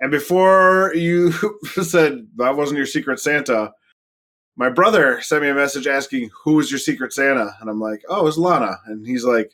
And 0.00 0.10
before 0.10 0.92
you 0.94 1.32
said 1.82 2.26
that 2.36 2.56
wasn't 2.56 2.76
your 2.78 2.86
Secret 2.86 3.18
Santa, 3.20 3.72
my 4.56 4.68
brother 4.68 5.20
sent 5.20 5.42
me 5.42 5.48
a 5.48 5.54
message 5.54 5.86
asking, 5.86 6.30
"Who 6.44 6.54
was 6.54 6.70
your 6.70 6.78
Secret 6.78 7.12
Santa?" 7.12 7.56
And 7.60 7.68
I'm 7.70 7.80
like, 7.80 8.02
"Oh, 8.08 8.26
it's 8.26 8.36
Lana." 8.38 8.78
And 8.86 9.06
he's 9.06 9.24
like, 9.24 9.52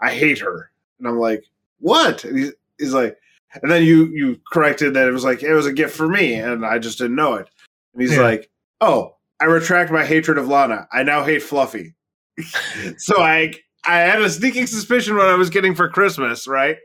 "I 0.00 0.10
hate 0.12 0.38
her." 0.40 0.70
And 0.98 1.08
I'm 1.08 1.18
like, 1.18 1.44
"What?" 1.80 2.24
And 2.24 2.38
he's, 2.38 2.52
he's 2.78 2.94
like, 2.94 3.16
and 3.62 3.70
then 3.70 3.82
you 3.84 4.06
you 4.06 4.40
corrected 4.52 4.94
that 4.94 5.08
it 5.08 5.12
was 5.12 5.24
like 5.24 5.42
it 5.42 5.54
was 5.54 5.66
a 5.66 5.72
gift 5.72 5.96
for 5.96 6.08
me, 6.08 6.34
and 6.34 6.64
I 6.64 6.78
just 6.78 6.98
didn't 6.98 7.16
know 7.16 7.34
it. 7.34 7.48
And 7.94 8.02
he's 8.02 8.12
Yeah. 8.16 8.22
like, 8.22 8.50
"Oh, 8.80 9.16
I 9.40 9.44
retract 9.46 9.90
my 9.92 10.04
hatred 10.04 10.38
of 10.38 10.48
Lana. 10.48 10.88
I 10.92 11.02
now 11.02 11.24
hate 11.24 11.42
Fluffy." 11.42 11.94
so 12.98 13.20
I 13.22 13.54
I 13.84 13.98
had 13.98 14.20
a 14.20 14.28
sneaking 14.30 14.66
suspicion 14.66 15.16
what 15.16 15.28
I 15.28 15.34
was 15.36 15.50
getting 15.50 15.74
for 15.74 15.88
Christmas, 15.88 16.46
right? 16.48 16.76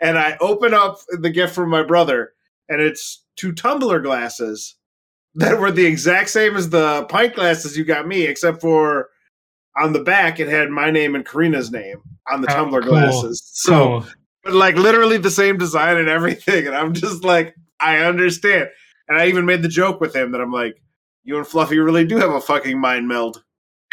And 0.00 0.18
I 0.18 0.36
open 0.40 0.74
up 0.74 0.98
the 1.08 1.30
gift 1.30 1.54
from 1.54 1.70
my 1.70 1.82
brother, 1.82 2.34
and 2.68 2.80
it's 2.80 3.24
two 3.36 3.52
tumbler 3.52 4.00
glasses 4.00 4.76
that 5.34 5.58
were 5.58 5.72
the 5.72 5.86
exact 5.86 6.28
same 6.28 6.56
as 6.56 6.68
the 6.68 7.04
pint 7.08 7.34
glasses 7.34 7.76
you 7.76 7.84
got 7.84 8.06
me, 8.06 8.22
except 8.26 8.60
for 8.60 9.08
on 9.78 9.94
the 9.94 10.00
back 10.04 10.38
it 10.38 10.48
had 10.48 10.68
my 10.68 10.90
name 10.90 11.14
and 11.14 11.24
Karina's 11.24 11.70
name 11.70 12.02
on 12.30 12.42
the 12.42 12.50
Oh, 12.52 12.54
tumbler 12.54 12.82
cool. 12.82 12.90
glasses. 12.90 13.42
So 13.54 13.72
Cool. 13.72 14.06
But 14.44 14.54
like 14.54 14.76
literally 14.76 15.18
the 15.18 15.30
same 15.30 15.58
design 15.58 15.96
and 15.96 16.08
everything. 16.08 16.66
And 16.66 16.76
I'm 16.76 16.94
just 16.94 17.24
like, 17.24 17.54
I 17.80 17.98
understand. 17.98 18.68
And 19.08 19.18
I 19.18 19.26
even 19.26 19.46
made 19.46 19.62
the 19.62 19.68
joke 19.68 20.00
with 20.00 20.14
him 20.14 20.32
that 20.32 20.40
I'm 20.40 20.52
like, 20.52 20.80
you 21.24 21.36
and 21.36 21.46
Fluffy 21.46 21.78
really 21.78 22.04
do 22.04 22.16
have 22.16 22.30
a 22.30 22.40
fucking 22.40 22.78
mind 22.80 23.08
meld. 23.08 23.42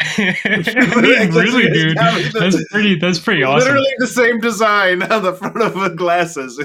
Really, 0.18 1.68
dude. 1.72 1.96
That's 1.96 2.64
pretty. 2.70 2.96
That's 2.96 3.18
pretty 3.18 3.42
awesome. 3.42 3.68
Literally 3.68 3.94
the 3.98 4.06
same 4.06 4.40
design 4.40 5.02
on 5.12 5.22
the 5.22 5.34
front 5.34 5.60
of 5.62 5.74
the 5.74 5.90
glasses. 5.90 6.60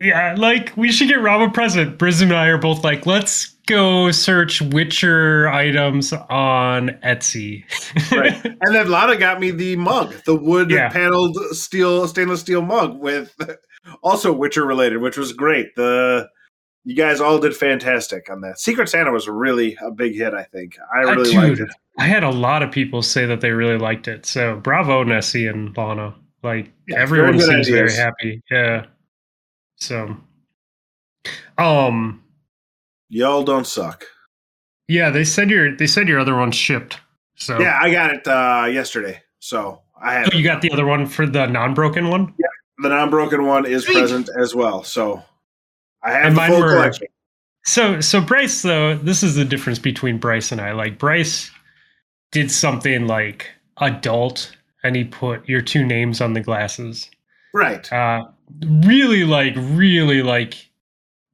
Yeah, 0.00 0.34
like 0.38 0.72
we 0.76 0.92
should 0.92 1.08
get 1.08 1.20
Rob 1.20 1.40
a 1.40 1.50
present. 1.52 1.98
Bryce 1.98 2.20
and 2.20 2.32
I 2.32 2.46
are 2.46 2.58
both 2.58 2.84
like, 2.84 3.04
let's 3.04 3.46
go 3.66 4.10
search 4.12 4.62
Witcher 4.62 5.48
items 5.48 6.12
on 6.12 6.90
Etsy. 7.04 7.64
Right. 8.12 8.44
and 8.44 8.74
then 8.74 8.88
Lana 8.90 9.16
got 9.16 9.40
me 9.40 9.50
the 9.50 9.74
mug, 9.76 10.14
the 10.24 10.36
wood 10.36 10.70
Yeah. 10.70 10.88
paneled 10.90 11.36
steel 11.50 12.06
stainless 12.06 12.40
steel 12.40 12.62
mug 12.62 12.98
with 13.00 13.34
also 14.02 14.32
Witcher 14.32 14.64
related, 14.64 14.98
which 15.02 15.16
was 15.18 15.32
great. 15.32 15.74
The 15.74 16.28
you 16.84 16.94
guys 16.94 17.20
all 17.20 17.38
did 17.40 17.54
fantastic 17.56 18.30
on 18.30 18.40
that. 18.42 18.58
Secret 18.60 18.88
Santa 18.88 19.10
was 19.10 19.28
really 19.28 19.76
a 19.82 19.90
big 19.90 20.14
hit, 20.14 20.32
I 20.32 20.44
think. 20.44 20.76
I 20.94 21.02
Uh, 21.02 21.14
really 21.16 21.30
dude, 21.32 21.34
liked 21.58 21.60
it. 21.60 21.68
I 21.98 22.04
had 22.06 22.22
a 22.22 22.30
lot 22.30 22.62
of 22.62 22.70
people 22.70 23.02
say 23.02 23.26
that 23.26 23.40
they 23.40 23.50
really 23.50 23.78
liked 23.78 24.06
it. 24.06 24.24
So 24.26 24.56
bravo, 24.60 25.02
Nessie 25.02 25.48
and 25.48 25.76
Lana. 25.76 26.14
Like 26.44 26.70
Yeah, 26.86 27.00
everyone 27.00 27.40
seems 27.40 27.68
very 27.68 27.92
happy. 27.92 28.40
Yeah. 28.48 28.86
So, 29.80 30.16
um, 31.56 32.22
Y'all 33.08 33.42
don't 33.42 33.66
suck. 33.66 34.04
yeah, 34.88 35.10
they 35.10 35.24
said 35.24 35.50
your 35.50 35.74
they 35.76 35.86
said 35.86 36.08
your 36.08 36.18
other 36.20 36.36
one 36.36 36.52
shipped. 36.52 36.98
So 37.36 37.58
Yeah, 37.60 37.78
I 37.80 37.90
got 37.90 38.12
it 38.14 38.26
uh, 38.28 38.66
yesterday. 38.70 39.22
So 39.38 39.80
I 40.00 40.14
have 40.14 40.30
Oh, 40.32 40.36
you 40.36 40.44
got 40.44 40.60
the 40.62 40.70
other 40.72 40.84
one 40.86 41.06
for 41.06 41.26
the 41.26 41.46
non-broken 41.46 42.08
one. 42.08 42.34
Yeah, 42.38 42.46
the 42.78 42.88
non-broken 42.90 43.46
one 43.46 43.64
is 43.66 43.84
Sweet. 43.84 43.94
present 43.94 44.28
as 44.40 44.54
well. 44.54 44.82
So 44.82 45.22
I 46.02 46.12
have 46.12 46.32
the 46.32 46.36
mine 46.36 46.50
full 46.50 46.60
were- 46.60 46.72
collection. 46.74 47.06
So 47.64 48.00
so 48.00 48.20
Bryce 48.20 48.62
though, 48.62 48.96
this 48.96 49.22
is 49.22 49.34
the 49.36 49.44
difference 49.44 49.78
between 49.78 50.18
Bryce 50.18 50.52
and 50.52 50.60
I. 50.60 50.72
Like 50.72 50.98
Bryce 50.98 51.50
did 52.32 52.50
something 52.50 53.06
like 53.06 53.48
adult 53.80 54.54
and 54.82 54.94
he 54.96 55.04
put 55.04 55.48
your 55.48 55.60
two 55.62 55.84
names 55.84 56.20
on 56.20 56.32
the 56.34 56.40
glasses. 56.40 57.10
Right. 57.54 57.90
Uh 57.92 58.26
really 58.66 59.24
like 59.24 59.54
really 59.56 60.22
like 60.22 60.68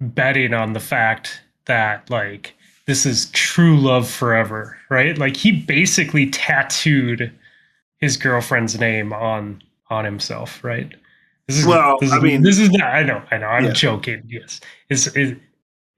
betting 0.01 0.53
on 0.55 0.73
the 0.73 0.81
fact 0.81 1.41
that 1.67 2.09
like 2.11 2.55
this 2.87 3.07
is 3.07 3.31
true 3.31 3.79
love 3.79 4.09
forever, 4.09 4.77
right? 4.91 5.17
Like 5.17 5.37
he 5.37 5.53
basically 5.53 6.29
tattooed 6.31 7.33
his 7.99 8.17
girlfriend's 8.17 8.79
name 8.79 9.13
on 9.13 9.63
on 9.91 10.05
himself, 10.05 10.63
right? 10.65 10.93
This 11.47 11.59
is 11.59 11.67
Well, 11.67 11.99
this 12.01 12.13
I 12.13 12.19
mean- 12.21 12.43
this 12.43 12.59
is 12.59 12.71
not, 12.71 12.89
I 12.95 13.03
know, 13.03 13.23
I 13.31 13.37
know, 13.39 13.47
I'm 13.47 13.65
Yeah. 13.67 13.73
joking. 13.73 14.23
Yes. 14.27 14.61
It's, 14.89 15.07
it, 15.09 15.39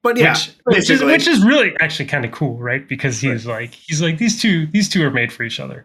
But 0.03 0.17
yeah, 0.17 0.35
which, 0.35 0.51
which 0.77 0.91
is 0.91 1.03
which 1.03 1.27
is 1.27 1.45
really 1.45 1.75
actually 1.81 2.07
kind 2.07 2.25
of 2.25 2.31
cool, 2.33 2.59
right? 2.59 2.87
Because 2.87 3.21
he's 3.21 3.47
like 3.47 3.73
he's 3.73 4.01
like 4.03 4.19
these 4.19 4.41
two 4.41 4.67
these 4.67 4.89
two 4.89 5.05
are 5.05 5.11
made 5.11 5.33
for 5.33 5.43
each 5.45 5.59
other. 5.61 5.85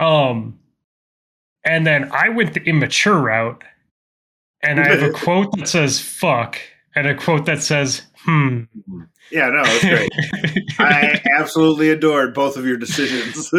Um 0.00 0.58
and 1.64 1.86
then 1.86 2.10
I 2.12 2.28
went 2.28 2.54
the 2.54 2.62
immature 2.64 3.18
route 3.20 3.62
and 4.62 4.80
I 4.80 4.88
have 4.88 5.02
a 5.02 5.10
quote 5.12 5.52
that 5.56 5.68
says 5.68 6.00
fuck 6.00 6.58
and 6.94 7.06
a 7.06 7.14
quote 7.14 7.46
that 7.46 7.62
says 7.62 8.02
hmm. 8.24 8.62
yeah, 9.30 9.48
no, 9.48 9.62
it's 9.64 9.84
great. 9.84 10.68
I 10.78 11.20
absolutely 11.38 11.90
adored 11.90 12.34
both 12.34 12.56
of 12.56 12.66
your 12.66 12.76
decisions. 12.76 13.50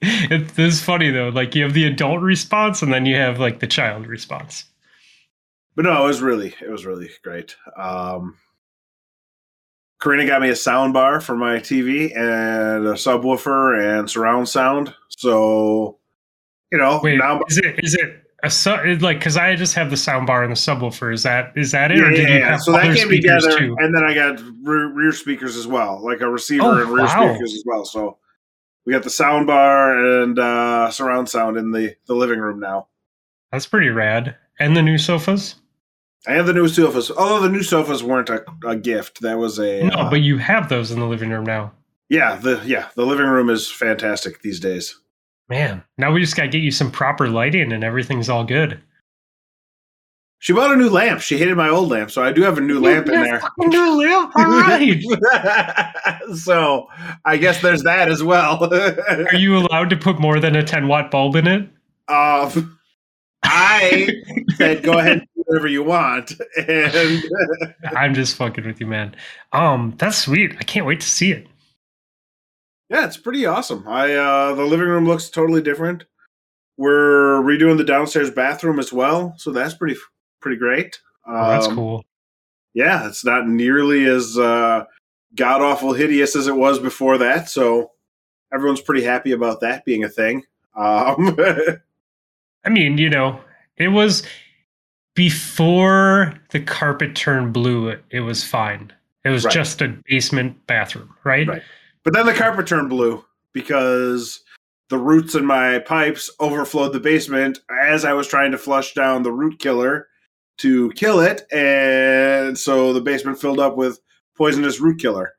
it, 0.00 0.48
this 0.48 0.74
is 0.74 0.82
funny 0.82 1.10
though. 1.10 1.28
Like 1.28 1.54
you 1.54 1.62
have 1.64 1.74
the 1.74 1.84
adult 1.84 2.20
response 2.20 2.82
and 2.82 2.92
then 2.92 3.06
you 3.06 3.16
have 3.16 3.38
like 3.38 3.60
the 3.60 3.66
child 3.66 4.06
response. 4.06 4.64
But 5.76 5.84
no, 5.84 6.04
it 6.04 6.06
was 6.08 6.20
really, 6.20 6.54
it 6.60 6.70
was 6.70 6.84
really 6.84 7.10
great. 7.22 7.54
Um, 7.76 8.36
Karina 10.00 10.26
got 10.26 10.42
me 10.42 10.48
a 10.48 10.56
sound 10.56 10.92
bar 10.92 11.20
for 11.20 11.36
my 11.36 11.56
TV 11.56 12.16
and 12.16 12.86
a 12.86 12.94
subwoofer 12.94 13.98
and 13.98 14.08
surround 14.08 14.48
sound. 14.48 14.94
So, 15.08 15.98
you 16.70 16.78
know, 16.78 17.00
Wait, 17.02 17.18
now 17.18 17.40
is 17.48 17.58
it 17.58 17.80
is 17.82 17.94
it 17.94 18.22
a 18.44 18.50
su- 18.50 18.96
like 19.00 19.18
because 19.18 19.36
I 19.36 19.54
just 19.56 19.74
have 19.74 19.90
the 19.90 19.96
sound 19.96 20.26
bar 20.26 20.42
and 20.44 20.50
the 20.52 20.56
subwoofer? 20.56 21.12
Is 21.12 21.22
that 21.24 21.52
is 21.56 21.72
that 21.72 21.90
it, 21.90 21.98
yeah, 21.98 22.10
yeah, 22.10 22.38
yeah. 22.38 22.56
so 22.56 22.72
that 22.72 22.96
came 22.96 23.08
together, 23.08 23.58
too? 23.58 23.76
and 23.78 23.94
then 23.94 24.04
I 24.04 24.14
got 24.14 24.40
rear, 24.62 24.92
rear 24.92 25.12
speakers 25.12 25.56
as 25.56 25.66
well, 25.66 26.02
like 26.04 26.20
a 26.20 26.28
receiver 26.28 26.64
Oh, 26.64 26.80
and 26.80 26.90
rear 26.90 27.04
wow. 27.04 27.32
speakers 27.32 27.54
as 27.54 27.62
well. 27.66 27.84
So 27.84 28.18
we 28.86 28.92
got 28.92 29.02
the 29.02 29.10
sound 29.10 29.46
bar 29.46 30.22
and 30.22 30.38
uh, 30.38 30.90
surround 30.90 31.28
sound 31.28 31.56
in 31.56 31.72
the 31.72 31.96
the 32.06 32.14
living 32.14 32.38
room 32.38 32.60
now, 32.60 32.88
That's 33.52 33.66
pretty 33.66 33.88
rad. 33.88 34.36
And 34.60 34.76
the 34.76 34.82
new 34.82 34.98
sofas? 34.98 35.54
and 36.26 36.46
the 36.48 36.52
new 36.52 36.66
sofas. 36.68 37.10
Although 37.12 37.40
the 37.42 37.48
new 37.48 37.62
sofas 37.62 38.02
weren't 38.02 38.28
a, 38.28 38.44
a 38.66 38.74
gift, 38.76 39.20
that 39.20 39.38
was 39.38 39.58
a 39.60 39.84
No, 39.84 39.94
uh, 39.94 40.10
but 40.10 40.20
you 40.20 40.36
have 40.38 40.68
those 40.68 40.90
in 40.90 40.98
the 40.98 41.06
living 41.06 41.30
room 41.30 41.44
now. 41.44 41.72
yeah, 42.08 42.36
the 42.36 42.60
yeah 42.66 42.88
the 42.96 43.06
living 43.06 43.26
room 43.26 43.50
is 43.50 43.70
fantastic 43.70 44.42
these 44.42 44.58
days. 44.60 44.98
Man, 45.48 45.82
now 45.96 46.12
we 46.12 46.20
just 46.20 46.36
got 46.36 46.42
to 46.42 46.48
get 46.48 46.62
you 46.62 46.70
some 46.70 46.90
proper 46.90 47.28
lighting 47.28 47.72
and 47.72 47.82
everything's 47.82 48.28
all 48.28 48.44
good. 48.44 48.80
She 50.40 50.52
bought 50.52 50.70
a 50.70 50.76
new 50.76 50.88
lamp. 50.88 51.20
She 51.20 51.36
hated 51.36 51.56
my 51.56 51.68
old 51.68 51.88
lamp, 51.88 52.12
so 52.12 52.22
I 52.22 52.30
do 52.32 52.42
have 52.42 52.58
a 52.58 52.60
new 52.60 52.78
lamp 52.78 53.08
in 53.08 53.22
there. 53.22 53.40
Fucking 53.40 53.70
new 53.70 53.98
lamp. 53.98 54.32
All 54.36 54.44
right. 54.44 55.02
so 56.36 56.86
I 57.24 57.36
guess 57.38 57.60
there's 57.60 57.82
that 57.82 58.08
as 58.08 58.22
well. 58.22 58.72
Are 58.72 59.34
you 59.34 59.58
allowed 59.58 59.90
to 59.90 59.96
put 59.96 60.20
more 60.20 60.38
than 60.38 60.54
a 60.54 60.62
10 60.62 60.86
watt 60.86 61.10
bulb 61.10 61.34
in 61.34 61.46
it? 61.48 61.68
um, 62.08 62.78
I 63.42 64.08
said, 64.56 64.82
"Go 64.82 64.98
ahead 64.98 65.12
and 65.18 65.20
do 65.34 65.42
whatever 65.46 65.68
you 65.68 65.82
want," 65.82 66.32
and 66.66 67.24
I'm 67.96 68.14
just 68.14 68.36
fucking 68.36 68.66
with 68.66 68.80
you, 68.80 68.86
man. 68.86 69.14
Um, 69.52 69.94
that's 69.98 70.18
sweet. 70.18 70.54
I 70.58 70.64
can't 70.64 70.86
wait 70.86 71.00
to 71.00 71.08
see 71.08 71.32
it. 71.32 71.46
Yeah, 72.88 73.04
it's 73.06 73.16
pretty 73.16 73.46
awesome. 73.46 73.86
I 73.88 74.14
uh, 74.14 74.54
the 74.54 74.64
living 74.64 74.88
room 74.88 75.06
looks 75.06 75.28
totally 75.30 75.62
different. 75.62 76.04
We're 76.76 77.42
redoing 77.42 77.76
the 77.76 77.84
downstairs 77.84 78.30
bathroom 78.30 78.78
as 78.78 78.92
well, 78.92 79.34
so 79.36 79.50
that's 79.50 79.74
pretty 79.74 79.96
pretty 80.40 80.56
great. 80.58 81.00
Oh, 81.26 81.48
that's 81.50 81.66
Um, 81.66 81.74
cool. 81.74 82.04
yeah, 82.74 83.06
it's 83.08 83.24
not 83.24 83.48
nearly 83.48 84.06
as 84.06 84.38
uh, 84.38 84.84
god 85.34 85.60
awful 85.60 85.92
hideous 85.92 86.36
as 86.36 86.46
it 86.46 86.54
was 86.56 86.78
before 86.78 87.18
that. 87.18 87.48
So 87.50 87.90
everyone's 88.52 88.80
pretty 88.80 89.02
happy 89.02 89.32
about 89.32 89.60
that 89.60 89.84
being 89.84 90.04
a 90.04 90.08
thing. 90.08 90.44
Um, 90.76 91.36
I 92.64 92.68
mean, 92.70 92.96
you 92.98 93.10
know, 93.10 93.40
it 93.76 93.88
was 93.88 94.22
before 95.14 96.34
the 96.50 96.60
carpet 96.60 97.16
turned 97.16 97.52
blue, 97.52 97.88
it, 97.88 98.04
it 98.10 98.20
was 98.20 98.44
fine. 98.44 98.92
It 99.24 99.30
was 99.30 99.44
Right. 99.44 99.52
just 99.52 99.82
a 99.82 99.88
basement 100.06 100.64
bathroom, 100.66 101.12
right? 101.24 101.46
Right. 101.48 101.62
But 102.08 102.14
then 102.14 102.24
the 102.24 102.32
carpet 102.32 102.66
turned 102.66 102.88
blue 102.88 103.22
because 103.52 104.40
the 104.88 104.96
roots 104.96 105.34
in 105.34 105.44
my 105.44 105.78
pipes 105.80 106.30
overflowed 106.40 106.94
the 106.94 107.00
basement 107.00 107.58
as 107.82 108.02
I 108.06 108.14
was 108.14 108.26
trying 108.26 108.50
to 108.52 108.56
flush 108.56 108.94
down 108.94 109.22
the 109.22 109.30
root 109.30 109.58
killer 109.58 110.08
to 110.60 110.90
kill 110.92 111.20
it, 111.20 111.42
and 111.52 112.56
so 112.56 112.94
the 112.94 113.02
basement 113.02 113.38
filled 113.38 113.60
up 113.60 113.76
with 113.76 114.00
poisonous 114.38 114.80
root 114.80 114.98
killer, 114.98 115.34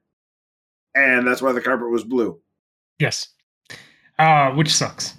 and 0.93 1.25
that's 1.25 1.41
why 1.41 1.53
the 1.53 1.61
carpet 1.61 1.89
was 1.89 2.03
blue. 2.03 2.39
Yes. 2.99 3.29
Uh, 4.19 4.51
which 4.51 4.71
sucks. 4.71 5.15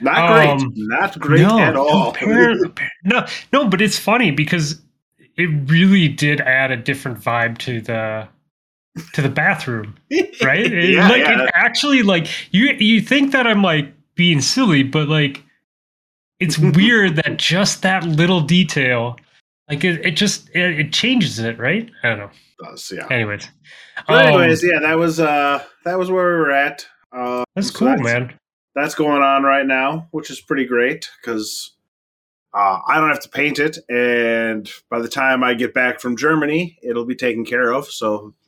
Not 0.00 0.32
great. 0.32 0.48
Um, 0.48 0.72
Not 0.74 1.20
great 1.20 1.42
at 1.42 1.76
all. 1.76 2.16
no, 3.04 3.24
no, 3.52 3.68
but 3.68 3.80
it's 3.80 4.00
funny 4.00 4.32
because 4.32 4.82
it 5.36 5.48
really 5.70 6.08
did 6.08 6.40
add 6.40 6.72
a 6.72 6.76
different 6.76 7.20
vibe 7.20 7.56
to 7.58 7.80
the 7.82 8.28
to 9.14 9.22
the 9.22 9.28
bathroom, 9.28 9.96
right? 10.42 10.70
Yeah, 10.70 11.08
like 11.08 11.22
yeah. 11.22 11.44
it 11.44 11.50
actually 11.54 12.02
like 12.02 12.28
you 12.52 12.66
you 12.78 13.00
think 13.00 13.32
that 13.32 13.46
I'm 13.46 13.62
like 13.62 13.92
being 14.14 14.40
silly, 14.40 14.82
but 14.82 15.08
like 15.08 15.42
it's 16.40 16.58
weird 16.76 17.16
that 17.16 17.36
just 17.38 17.82
that 17.82 18.04
little 18.04 18.40
detail 18.40 19.16
like 19.68 19.84
it, 19.84 20.04
it 20.04 20.10
just 20.12 20.48
it, 20.54 20.80
it 20.80 20.92
changes 20.92 21.38
it, 21.38 21.58
right? 21.58 21.90
I 22.02 22.08
don't 22.08 22.18
know. 22.18 22.30
does, 22.62 22.90
yeah. 22.94 23.06
Anyways. 23.10 23.48
But 24.06 24.26
Um, 24.26 24.34
anyways, 24.34 24.64
yeah, 24.64 24.80
that 24.80 24.98
was 24.98 25.20
uh 25.20 25.62
that 25.84 25.98
was 25.98 26.10
where 26.10 26.26
we 26.26 26.38
were 26.38 26.52
at. 26.52 26.86
Uh, 27.12 27.44
that's 27.54 27.70
so 27.70 27.78
cool, 27.78 27.96
man. 27.98 28.34
That's 28.74 28.94
going 28.94 29.22
on 29.22 29.42
right 29.42 29.66
now, 29.66 30.08
which 30.10 30.30
is 30.30 30.40
pretty 30.40 30.64
great 30.64 31.10
because 31.20 31.74
uh, 32.54 32.78
I 32.86 32.98
don't 32.98 33.08
have 33.08 33.20
to 33.20 33.28
paint 33.28 33.58
it, 33.58 33.78
and 33.88 34.70
by 34.88 35.00
the 35.00 35.08
time 35.08 35.42
I 35.42 35.54
get 35.54 35.74
back 35.74 36.00
from 36.00 36.16
Germany, 36.16 36.78
it'll 36.82 37.04
be 37.04 37.16
taken 37.16 37.44
care 37.44 37.72
of. 37.72 37.86
So 37.86 38.34
That's 38.42 38.47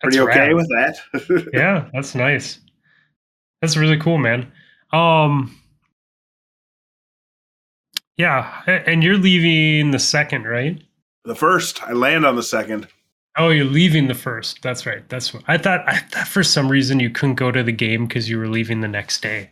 pretty 0.00 0.20
okay 0.20 0.48
rad. 0.48 0.54
with 0.54 0.68
that. 0.68 1.50
yeah, 1.54 1.88
that's 1.92 2.14
nice. 2.14 2.60
That's 3.62 3.76
really 3.76 3.98
cool, 3.98 4.18
man. 4.18 4.50
Um 4.92 5.56
Yeah, 8.16 8.62
and 8.66 9.02
you're 9.02 9.18
leaving 9.18 9.90
the 9.90 9.98
second, 9.98 10.44
right? 10.44 10.82
the 11.24 11.34
first, 11.34 11.82
I 11.82 11.92
land 11.92 12.24
on 12.24 12.36
the 12.36 12.42
second. 12.42 12.86
Oh, 13.36 13.48
you're 13.50 13.64
leaving 13.64 14.06
the 14.06 14.14
first. 14.14 14.62
That's 14.62 14.86
right. 14.86 15.06
That's 15.08 15.34
what 15.34 15.42
I 15.48 15.58
thought. 15.58 15.82
I 15.88 15.98
thought 15.98 16.28
for 16.28 16.42
some 16.44 16.68
reason 16.70 17.00
you 17.00 17.10
couldn't 17.10 17.34
go 17.34 17.50
to 17.50 17.62
the 17.64 17.72
game 17.72 18.06
because 18.06 18.30
you 18.30 18.38
were 18.38 18.48
leaving 18.48 18.80
the 18.80 18.88
next 18.88 19.22
day. 19.22 19.50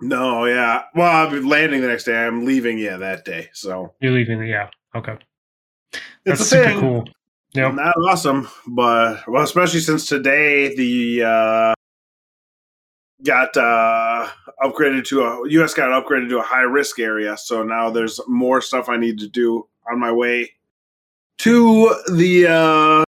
No, 0.00 0.46
yeah. 0.46 0.84
Well, 0.94 1.26
I'm 1.28 1.46
landing 1.46 1.80
the 1.82 1.88
next 1.88 2.04
day. 2.04 2.16
I'm 2.16 2.44
leaving, 2.46 2.78
yeah, 2.78 2.96
that 2.96 3.24
day. 3.24 3.50
So 3.52 3.92
You're 4.00 4.12
leaving. 4.12 4.42
Yeah. 4.46 4.70
Okay. 4.94 5.18
That's 6.24 6.46
super 6.46 6.64
thing. 6.64 6.80
cool. 6.80 7.04
Yep. 7.54 7.74
Not 7.74 7.94
awesome, 8.08 8.48
but 8.66 9.28
well, 9.28 9.42
especially 9.42 9.80
since 9.80 10.06
today 10.06 10.74
the 10.74 11.22
uh 11.22 11.74
got 13.24 13.56
uh, 13.56 14.28
upgraded 14.62 15.04
to 15.06 15.22
a 15.22 15.48
U.S. 15.50 15.74
got 15.74 15.90
upgraded 15.90 16.28
to 16.30 16.38
a 16.38 16.42
high 16.42 16.62
risk 16.62 16.98
area. 16.98 17.36
So 17.36 17.62
now 17.62 17.90
there's 17.90 18.20
more 18.26 18.60
stuff 18.60 18.88
I 18.88 18.96
need 18.96 19.18
to 19.18 19.28
do 19.28 19.66
on 19.90 20.00
my 20.00 20.12
way 20.12 20.50
to 21.38 21.94
the 22.12 22.46
uh, 22.46 23.04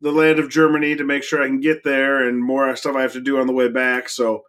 the 0.00 0.12
land 0.12 0.38
of 0.38 0.50
Germany 0.50 0.96
to 0.96 1.04
make 1.04 1.22
sure 1.22 1.42
I 1.42 1.46
can 1.46 1.60
get 1.60 1.84
there, 1.84 2.28
and 2.28 2.42
more 2.42 2.74
stuff 2.76 2.96
I 2.96 3.02
have 3.02 3.12
to 3.14 3.20
do 3.20 3.38
on 3.40 3.46
the 3.46 3.52
way 3.52 3.68
back. 3.68 4.08
So 4.08 4.44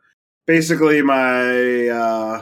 basically, 0.45 1.01
my 1.01 1.87
uh, 1.87 2.41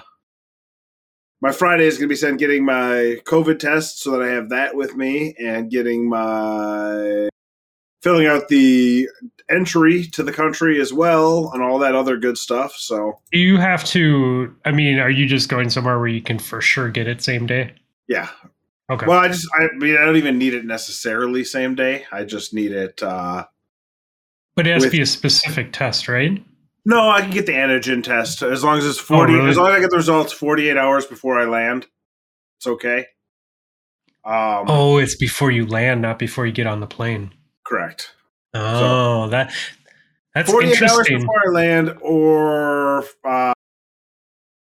my 1.41 1.51
Friday 1.51 1.86
is 1.86 1.97
going 1.97 2.08
to 2.08 2.12
be 2.12 2.15
spent 2.15 2.39
getting 2.39 2.63
my 2.63 3.19
COVID 3.25 3.60
test 3.60 3.99
so 4.01 4.12
that 4.12 4.21
I 4.21 4.27
have 4.30 4.49
that 4.49 4.75
with 4.75 4.95
me, 4.95 5.36
and 5.39 5.69
getting 5.71 6.08
my 6.10 7.30
filling 8.04 8.25
out 8.27 8.47
the 8.47 9.08
entry 9.49 10.04
to 10.06 10.23
the 10.23 10.32
country 10.32 10.80
as 10.82 10.91
well, 10.93 11.51
and 11.54 11.62
all 11.62 11.77
that 11.80 11.95
other 11.95 12.17
good 12.17 12.38
stuff. 12.38 12.73
So 12.75 13.19
you 13.32 13.58
have 13.58 13.84
to? 13.86 14.56
I 14.65 14.71
mean, 14.71 14.99
are 14.99 15.10
you 15.10 15.25
just 15.25 15.49
going 15.49 15.69
somewhere 15.69 15.97
where 15.99 16.08
you 16.08 16.21
can 16.21 16.39
for 16.39 16.62
sure 16.62 16.89
get 16.89 17.08
it 17.08 17.21
same 17.21 17.45
day? 17.47 17.73
yeah, 18.08 18.30
Okay. 18.89 19.06
Well, 19.06 19.19
I 19.19 19.30
just, 19.30 19.47
I 19.58 19.67
mean, 19.77 19.95
I 19.97 20.04
don't 20.04 20.17
even 20.17 20.38
need 20.38 20.54
it 20.54 20.65
necessarily 20.65 21.45
same 21.45 21.75
day. 21.75 22.06
I 22.12 22.25
just 22.25 22.54
need 22.54 22.71
it. 22.73 23.01
uh 23.01 23.45
but 24.56 24.67
it 24.67 24.73
has 24.73 24.82
with- 24.84 24.91
to 24.91 24.97
be 24.97 25.01
a 25.01 25.06
specific 25.06 25.71
test, 25.71 26.08
right? 26.10 26.43
No, 26.86 27.10
I 27.10 27.22
can 27.22 27.32
get 27.32 27.46
the 27.46 27.52
antigen 27.54 28.04
test 28.04 28.41
as 28.41 28.63
long 28.63 28.78
as 28.80 28.86
it's 28.88 28.98
forty. 29.00 29.34
Oh, 29.34 29.38
really? 29.38 29.50
As 29.52 29.58
long 29.58 29.70
as 29.70 29.76
I 29.76 29.80
get 29.80 29.91
the 29.91 29.98
results 29.98 30.34
forty-eight 30.34 30.78
hours 30.78 31.06
before 31.06 31.39
I 31.39 31.46
land, 31.46 31.86
it's 32.58 32.67
okay. 32.67 33.06
Um, 34.26 34.65
Oh, 34.67 34.98
it's 34.98 35.15
before 35.15 35.52
you 35.52 35.65
land, 35.65 36.02
not 36.02 36.17
before 36.20 36.46
you 36.46 36.52
get 36.52 36.67
on 36.67 36.80
the 36.80 36.88
plane. 36.88 37.32
correct. 37.65 38.13
Oh, 38.54 39.28
that 39.30 39.54
that's 40.36 40.50
Forty-eight 40.52 40.82
hours 40.82 41.08
before 41.08 41.41
I 41.48 41.52
land, 41.52 41.96
or 42.02 43.06
uh, 43.24 43.54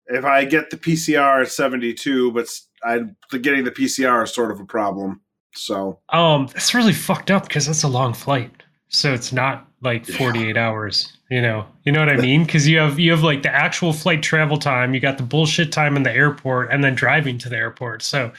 if 0.07 0.25
I 0.25 0.45
get 0.45 0.71
the 0.71 0.77
PCR 0.77 1.43
at 1.43 1.49
seventy-two, 1.51 2.31
but 2.33 2.49
I 2.85 3.01
the 3.31 3.39
getting 3.39 3.65
the 3.65 3.71
PCR 3.73 4.23
is 4.25 4.33
sort 4.33 4.51
of 4.53 4.61
a 4.61 4.65
problem. 4.65 5.21
So 5.55 6.01
Um, 6.11 6.47
that's 6.53 6.75
really 6.75 6.93
fucked 6.93 7.31
up 7.31 7.49
because 7.49 7.67
that's 7.67 7.83
a 7.83 7.89
long 7.89 8.13
flight. 8.15 8.51
So 8.89 9.13
it's 9.13 9.33
not 9.33 9.67
like 9.83 10.07
48 10.07 10.57
hours, 10.57 11.13
you 11.31 11.43
know. 11.43 11.67
You 11.85 11.93
know 11.93 12.01
what 12.01 12.09
I 12.11 12.17
mean? 12.17 12.47
Cuz 12.47 12.67
you 12.67 12.79
have 12.79 12.99
you 12.99 13.11
have 13.13 13.23
like 13.23 13.43
the 13.43 13.55
actual 13.55 13.93
flight 13.93 14.23
travel 14.23 14.57
time, 14.59 14.95
you 14.95 15.01
got 15.01 15.17
the 15.19 15.23
bullshit 15.23 15.73
time 15.73 15.97
in 15.97 16.03
the 16.03 16.13
airport 16.13 16.71
and 16.73 16.83
then 16.83 16.95
driving 16.95 17.39
to 17.39 17.49
the 17.49 17.57
airport. 17.57 18.03
So 18.03 18.33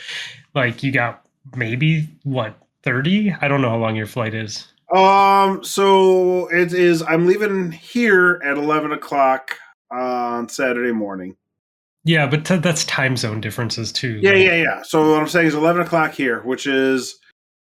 like 0.56 0.84
you 0.84 0.92
got 0.92 1.24
maybe 1.56 2.08
what 2.24 2.56
30? 2.84 3.36
I 3.42 3.48
don't 3.48 3.62
know 3.62 3.70
how 3.70 3.78
long 3.78 3.96
your 3.96 4.08
flight 4.08 4.34
is. 4.34 4.68
Um, 4.94 5.64
so 5.64 6.48
it 6.48 6.74
is. 6.74 7.02
I'm 7.02 7.28
leaving 7.28 7.72
here 7.74 8.42
at 8.44 8.58
eleven 8.58 8.94
o'clock 8.94 9.56
on 9.92 10.48
Saturday 10.48 10.94
morning. 10.94 11.36
Yeah, 12.06 12.26
but 12.26 12.46
t- 12.46 12.56
that's 12.56 12.86
time 12.86 13.18
zone 13.18 13.42
differences 13.42 13.92
too. 13.92 14.20
Yeah, 14.22 14.32
like- 14.32 14.44
yeah, 14.44 14.56
yeah. 14.56 14.82
So 14.84 15.12
what 15.12 15.20
I'm 15.22 15.28
saying 15.28 15.48
is 15.48 15.56
eleven 15.56 15.82
o'clock 15.82 16.14
here, 16.14 16.40
which 16.44 16.66
is 16.68 17.20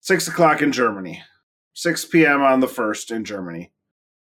six 0.01 0.27
o'clock 0.27 0.61
in 0.61 0.71
Germany, 0.71 1.19
six 1.73 2.05
p.m. 2.05 2.41
on 2.41 2.59
the 2.59 2.67
first 2.67 3.11
in 3.11 3.25
Germany. 3.25 3.71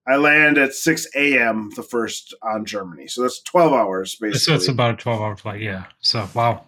I 0.07 0.16
land 0.16 0.59
at 0.59 0.74
six 0.74 1.07
a.m. 1.14 1.70
the 1.76 1.83
first 1.83 2.35
on 2.42 2.64
Germany, 2.64 3.07
so 3.09 3.22
that's 3.22 3.40
twelve 3.40 3.72
hours 3.72 4.14
basically. 4.16 4.38
So 4.40 4.54
it's 4.54 4.68
about 4.68 4.94
a 4.94 4.96
12 4.96 5.20
hour 5.20 5.37
flight. 5.37 5.62
Yeah. 5.62 5.85
So 6.00 6.28
wow. 6.35 6.64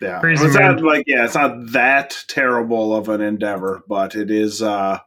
yeah, 0.00 0.20
crazy, 0.20 0.44
it's 0.44 0.54
not 0.56 0.82
like 0.82 1.04
yeah, 1.06 1.24
it's 1.24 1.34
not 1.34 1.72
that 1.72 2.24
terrible 2.26 2.94
of 2.96 3.08
an 3.08 3.20
endeavor, 3.20 3.84
but 3.88 4.14
it 4.14 4.30
is. 4.30 4.62
uh 4.62 4.98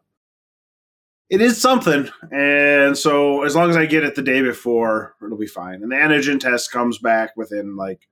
it 1.30 1.42
is 1.42 1.60
something, 1.60 2.10
and 2.32 2.98
so 2.98 3.44
as 3.44 3.54
long 3.54 3.70
as 3.70 3.76
I 3.76 3.86
get 3.86 4.06
it 4.06 4.16
the 4.16 4.22
day 4.22 4.42
before, 4.42 5.14
it'll 5.22 5.38
be 5.38 5.46
fine. 5.46 5.84
And 5.84 5.92
the 5.92 5.98
antigen 5.98 6.40
test 6.40 6.72
comes 6.72 7.00
back 7.00 7.36
within 7.36 7.76
like 7.76 8.08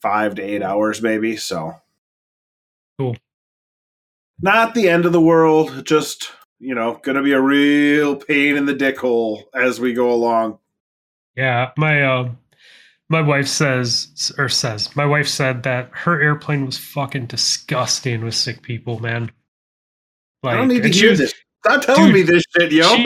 five 0.00 0.36
to 0.36 0.42
eight 0.42 0.62
hours, 0.62 1.02
maybe. 1.02 1.36
So, 1.36 1.74
Cool. 2.98 3.16
Not 4.42 4.74
the 4.74 4.88
end 4.88 5.04
of 5.04 5.12
the 5.12 5.20
world. 5.20 5.84
Just 5.84 6.30
you 6.58 6.74
know, 6.74 7.00
gonna 7.02 7.22
be 7.22 7.32
a 7.32 7.40
real 7.40 8.16
pain 8.16 8.56
in 8.56 8.66
the 8.66 8.74
dick 8.74 8.98
hole 8.98 9.48
as 9.54 9.80
we 9.80 9.92
go 9.92 10.10
along. 10.10 10.58
Yeah, 11.36 11.70
my 11.76 12.02
uh, 12.02 12.30
my 13.08 13.20
wife 13.20 13.48
says 13.48 14.32
or 14.38 14.48
says 14.48 14.94
my 14.96 15.06
wife 15.06 15.28
said 15.28 15.62
that 15.64 15.90
her 15.92 16.20
airplane 16.20 16.66
was 16.66 16.78
fucking 16.78 17.26
disgusting 17.26 18.24
with 18.24 18.34
sick 18.34 18.62
people, 18.62 19.00
man. 19.00 19.30
Like, 20.42 20.54
I 20.54 20.56
don't 20.58 20.68
need 20.68 20.82
to 20.82 20.88
hear 20.88 21.10
was- 21.10 21.18
this. 21.18 21.34
Stop 21.62 21.82
telling 21.82 22.06
Dude, 22.06 22.14
me 22.14 22.22
this 22.22 22.42
shit, 22.56 22.72
yo. 22.72 22.88
She, 22.96 23.02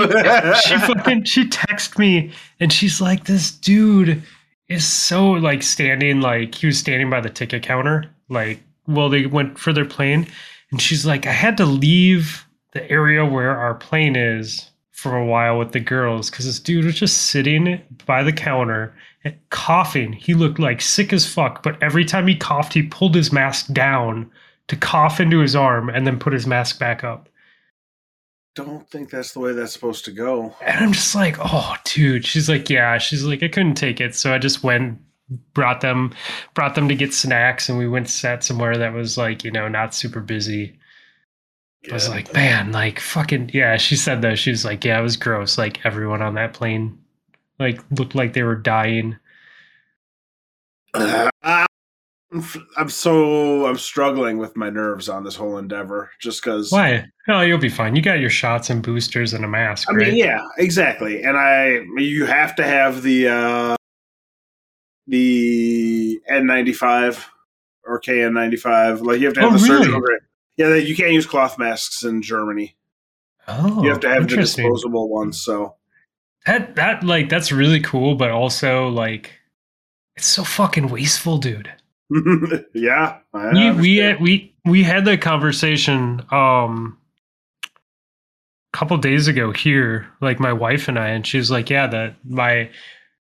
she 0.68 0.78
fucking 0.86 1.24
she 1.24 1.48
texted 1.48 1.98
me 1.98 2.30
and 2.60 2.72
she's 2.72 3.00
like, 3.00 3.24
"This 3.24 3.50
dude 3.50 4.22
is 4.68 4.86
so 4.86 5.32
like 5.32 5.62
standing 5.62 6.20
like 6.20 6.54
he 6.54 6.66
was 6.66 6.78
standing 6.78 7.10
by 7.10 7.20
the 7.20 7.28
ticket 7.28 7.62
counter 7.62 8.04
like 8.28 8.60
well 8.86 9.08
they 9.08 9.26
went 9.26 9.58
for 9.58 9.72
their 9.72 9.84
plane 9.84 10.26
and 10.70 10.80
she's 10.80 11.06
like, 11.06 11.26
I 11.26 11.32
had 11.32 11.56
to 11.58 11.66
leave 11.66 12.46
the 12.72 12.90
area 12.90 13.24
where 13.24 13.56
our 13.56 13.74
plane 13.74 14.16
is 14.16 14.70
for 14.90 15.16
a 15.16 15.26
while 15.26 15.58
with 15.58 15.72
the 15.72 15.80
girls 15.80 16.30
because 16.30 16.46
this 16.46 16.58
dude 16.58 16.84
was 16.84 16.98
just 16.98 17.24
sitting 17.24 17.80
by 18.06 18.22
the 18.22 18.32
counter 18.32 18.94
and 19.22 19.36
coughing. 19.50 20.12
He 20.12 20.34
looked 20.34 20.58
like 20.58 20.80
sick 20.80 21.12
as 21.12 21.26
fuck, 21.26 21.62
but 21.62 21.80
every 21.82 22.04
time 22.04 22.26
he 22.26 22.36
coughed, 22.36 22.72
he 22.72 22.82
pulled 22.82 23.14
his 23.14 23.32
mask 23.32 23.72
down 23.72 24.30
to 24.68 24.76
cough 24.76 25.20
into 25.20 25.40
his 25.40 25.54
arm 25.54 25.88
and 25.88 26.06
then 26.06 26.18
put 26.18 26.32
his 26.32 26.46
mask 26.46 26.78
back 26.78 27.04
up. 27.04 27.28
don't 28.54 28.88
think 28.88 29.10
that's 29.10 29.32
the 29.32 29.40
way 29.40 29.52
that's 29.52 29.72
supposed 29.72 30.04
to 30.06 30.10
go. 30.10 30.54
And 30.62 30.84
I'm 30.84 30.92
just 30.92 31.14
like, 31.14 31.36
oh, 31.38 31.74
dude. 31.84 32.24
She's 32.24 32.48
like, 32.48 32.70
yeah. 32.70 32.96
She's 32.98 33.24
like, 33.24 33.42
I 33.42 33.48
couldn't 33.48 33.74
take 33.74 34.00
it, 34.00 34.14
so 34.14 34.32
I 34.32 34.38
just 34.38 34.62
went, 34.62 34.98
brought 35.54 35.80
them, 35.80 36.12
brought 36.54 36.74
them 36.74 36.88
to 36.88 36.94
get 36.94 37.14
snacks, 37.14 37.68
and 37.68 37.78
we 37.78 37.88
went 37.88 38.08
sat 38.08 38.44
somewhere 38.44 38.76
that 38.76 38.92
was 38.92 39.16
like, 39.16 39.44
you 39.44 39.50
know, 39.50 39.68
not 39.68 39.94
super 39.94 40.20
busy. 40.20 40.78
I 41.90 41.94
was 41.94 42.08
like, 42.08 42.32
man, 42.32 42.72
like 42.72 42.98
fucking 42.98 43.50
yeah. 43.52 43.76
She 43.76 43.96
said 43.96 44.22
though 44.22 44.34
she 44.34 44.50
was 44.50 44.64
like, 44.64 44.84
yeah, 44.84 44.98
it 44.98 45.02
was 45.02 45.16
gross. 45.16 45.58
Like 45.58 45.84
everyone 45.84 46.22
on 46.22 46.34
that 46.34 46.54
plane, 46.54 46.98
like 47.58 47.80
looked 47.90 48.14
like 48.14 48.32
they 48.32 48.42
were 48.42 48.56
dying. 48.56 49.16
Uh, 51.42 51.66
I'm 52.76 52.88
so 52.88 53.66
I'm 53.66 53.76
struggling 53.76 54.38
with 54.38 54.56
my 54.56 54.68
nerves 54.68 55.08
on 55.08 55.22
this 55.22 55.36
whole 55.36 55.58
endeavor 55.58 56.10
just 56.20 56.42
because. 56.42 56.72
Why? 56.72 57.06
Oh, 57.28 57.42
you'll 57.42 57.58
be 57.58 57.68
fine. 57.68 57.94
You 57.94 58.02
got 58.02 58.18
your 58.18 58.30
shots 58.30 58.70
and 58.70 58.82
boosters 58.82 59.34
and 59.34 59.44
a 59.44 59.48
mask, 59.48 59.88
I 59.88 59.94
right? 59.94 60.08
mean, 60.08 60.16
yeah, 60.16 60.44
exactly. 60.58 61.22
And 61.22 61.36
I, 61.36 61.84
you 61.96 62.26
have 62.26 62.56
to 62.56 62.64
have 62.64 63.02
the 63.02 63.28
uh 63.28 63.76
the 65.06 66.20
N95 66.30 67.24
or 67.86 68.00
KN95. 68.00 69.02
Like 69.02 69.20
you 69.20 69.26
have 69.26 69.34
to 69.34 69.40
have 69.40 69.52
Oh, 69.54 69.56
the 69.58 69.62
really? 69.64 69.78
surgical 69.84 70.00
grade. 70.00 70.20
Yeah, 70.56 70.74
you 70.76 70.94
can't 70.96 71.12
use 71.12 71.26
cloth 71.26 71.58
masks 71.58 72.04
in 72.04 72.22
Germany. 72.22 72.76
Oh, 73.48 73.82
you 73.82 73.90
have 73.90 74.00
to 74.00 74.08
have 74.08 74.28
the 74.28 74.36
disposable 74.36 75.08
ones. 75.08 75.42
So 75.42 75.74
That 76.46 76.76
that 76.76 77.02
like 77.04 77.28
that's 77.28 77.52
really 77.52 77.80
cool, 77.80 78.14
but 78.14 78.30
also 78.30 78.88
like 78.88 79.32
it's 80.16 80.26
so 80.26 80.44
fucking 80.44 80.88
wasteful, 80.88 81.38
dude. 81.38 81.70
yeah, 82.74 83.18
we 83.52 83.70
we 83.72 83.96
had, 83.96 84.20
we 84.20 84.54
we 84.64 84.82
had 84.82 85.04
that 85.06 85.20
conversation 85.20 86.22
um 86.30 86.96
a 87.64 88.76
couple 88.76 88.96
days 88.98 89.26
ago 89.28 89.52
here 89.52 90.06
like 90.20 90.38
my 90.40 90.52
wife 90.52 90.88
and 90.88 90.98
i 90.98 91.08
and 91.08 91.26
she's 91.26 91.50
like 91.50 91.70
yeah 91.70 91.86
that 91.86 92.14
my 92.24 92.68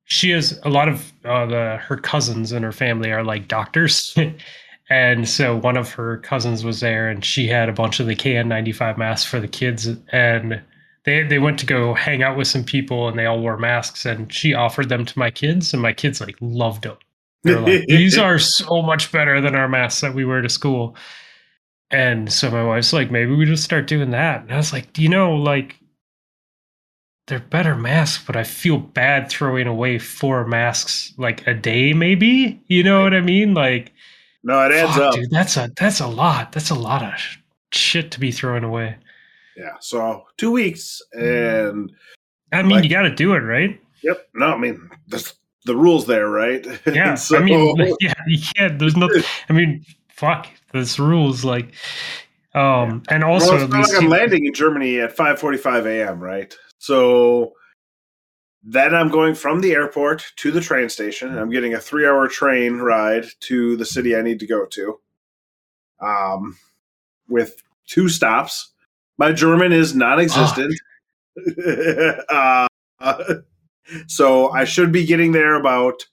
she 0.10 0.30
has 0.32 0.60
a 0.64 0.70
lot 0.70 0.88
of 0.88 1.12
uh, 1.26 1.46
the 1.46 1.78
her 1.82 1.98
cousins 1.98 2.52
in 2.52 2.62
her 2.64 2.72
family 2.72 3.12
are 3.12 3.24
like 3.24 3.48
doctors 3.48 4.16
and 4.90 5.28
so 5.28 5.56
one 5.58 5.78
of 5.78 5.92
her 5.92 6.18
cousins 6.18 6.64
was 6.64 6.82
there 6.82 7.10
and 7.10 7.24
she 7.24 7.48
had 7.48 7.70
a 7.70 7.74
bunch 7.74 8.00
of 8.00 8.08
the 8.08 8.16
kn95 8.16 8.98
masks 8.98 9.30
for 9.30 9.40
the 9.40 9.48
kids 9.48 9.88
and 10.12 10.62
they 11.06 11.24
they 11.24 11.40
went 11.40 11.58
to 11.60 11.66
go 11.66 11.94
hang 11.94 12.22
out 12.22 12.38
with 12.38 12.48
some 12.48 12.64
people 12.64 13.08
and 13.08 13.18
they 13.18 13.26
all 13.26 13.40
wore 13.40 13.58
masks 13.58 14.06
and 14.06 14.32
she 14.34 14.54
offered 14.54 14.90
them 14.90 15.06
to 15.06 15.18
my 15.18 15.32
kids 15.32 15.74
and 15.74 15.82
my 15.82 15.94
kids 15.94 16.20
like 16.20 16.36
loved 16.42 16.84
them 16.84 16.98
they're 17.44 17.60
like, 17.60 17.86
these 17.88 18.18
are 18.18 18.40
so 18.40 18.82
much 18.82 19.12
better 19.12 19.42
than 19.42 19.56
our 19.56 19.70
masks 19.70 20.02
that 20.02 20.14
we 20.14 20.26
wear 20.26 20.42
to 20.42 20.50
school. 20.50 20.96
And 21.92 22.32
so 22.32 22.52
my 22.52 22.64
wife's 22.64 22.94
like, 22.94 23.12
maybe 23.12 23.34
we 23.34 23.46
just 23.46 23.64
start 23.64 23.88
doing 23.88 24.12
that. 24.12 24.42
And 24.42 24.52
I 24.52 24.58
was 24.58 24.74
like, 24.74 24.94
do 24.94 25.02
you 25.02 25.10
know, 25.10 25.36
like 25.36 25.80
they're 27.30 27.40
better 27.40 27.76
masks, 27.76 28.24
but 28.26 28.36
I 28.36 28.44
feel 28.44 28.78
bad 28.78 29.30
throwing 29.30 29.68
away 29.68 30.00
four 30.00 30.46
masks 30.46 31.14
like 31.18 31.46
a 31.48 31.54
day, 31.54 31.94
maybe. 31.94 32.62
You 32.68 32.84
know 32.84 33.04
what 33.04 33.14
I 33.14 33.22
mean? 33.22 33.54
Like, 33.54 33.94
no, 34.44 34.60
it 34.66 34.72
adds 34.74 34.92
fuck, 34.96 35.02
up. 35.02 35.14
dude, 35.14 35.30
that's 35.32 35.56
a 35.56 35.72
that's 35.78 36.00
a 36.00 36.08
lot. 36.08 36.52
That's 36.52 36.70
a 36.72 36.76
lot 36.76 37.04
of 37.04 37.14
shit 37.72 38.12
to 38.12 38.20
be 38.20 38.32
throwing 38.32 38.64
away. 38.64 38.98
Yeah, 39.56 39.76
so 39.80 40.26
two 40.38 40.52
weeks, 40.52 41.02
and 41.14 41.92
I 42.52 42.62
mean, 42.64 42.72
Like- 42.72 42.84
you 42.84 42.90
got 42.90 43.04
to 43.04 43.14
do 43.16 43.34
it, 43.34 43.40
right? 43.40 43.80
yep. 44.02 44.28
No, 44.34 44.48
I 44.48 44.58
mean 44.58 44.90
there's 45.08 45.34
the 45.66 45.76
rules 45.76 46.08
there, 46.08 46.30
right? 46.30 46.66
Yeah. 46.88 47.16
so, 47.16 47.38
I 47.38 47.42
mean, 47.44 47.76
yeah, 48.00 48.14
you 48.28 48.40
can't. 48.56 48.80
There's 48.80 48.96
no. 48.98 49.10
I 49.50 49.54
mean, 49.54 49.86
fuck. 50.10 50.48
There's 50.74 51.00
rules 51.00 51.44
like. 51.46 51.74
Um, 52.56 53.04
and 53.10 53.24
well, 53.24 53.34
also 53.34 53.56
it's 53.64 53.72
not 53.72 53.88
like 53.88 54.02
I'm 54.02 54.10
landing 54.10 54.46
in 54.46 54.54
Germany 54.54 55.00
at 55.00 55.16
5:45 55.16 55.86
a.m. 55.86 56.20
Right? 56.20 56.56
So 56.80 57.54
Then 58.64 58.94
I'm 58.94 59.10
going 59.10 59.36
from 59.36 59.62
the 59.62 59.72
airport 59.74 60.26
to 60.38 60.52
the 60.52 60.60
train 60.62 60.90
station. 60.90 61.38
I'm 61.38 61.50
getting 61.50 61.74
a 61.74 61.80
three 61.80 62.06
hour 62.06 62.28
train 62.28 62.78
ride 62.80 63.26
to 63.42 63.78
the 63.78 63.86
city 63.86 64.16
I 64.16 64.22
need 64.22 64.40
to 64.40 64.48
go 64.48 64.66
to. 64.66 65.00
Um, 66.02 66.58
with 67.30 67.62
two 67.88 68.10
stops. 68.10 68.72
My 69.18 69.32
German 69.32 69.72
is 69.72 69.96
non 69.96 70.20
existent. 70.20 70.74
uh, 72.30 72.68
so 74.08 74.50
I 74.50 74.66
should 74.66 74.92
be 74.92 75.06
getting 75.06 75.32
there 75.32 75.56
about. 75.56 76.06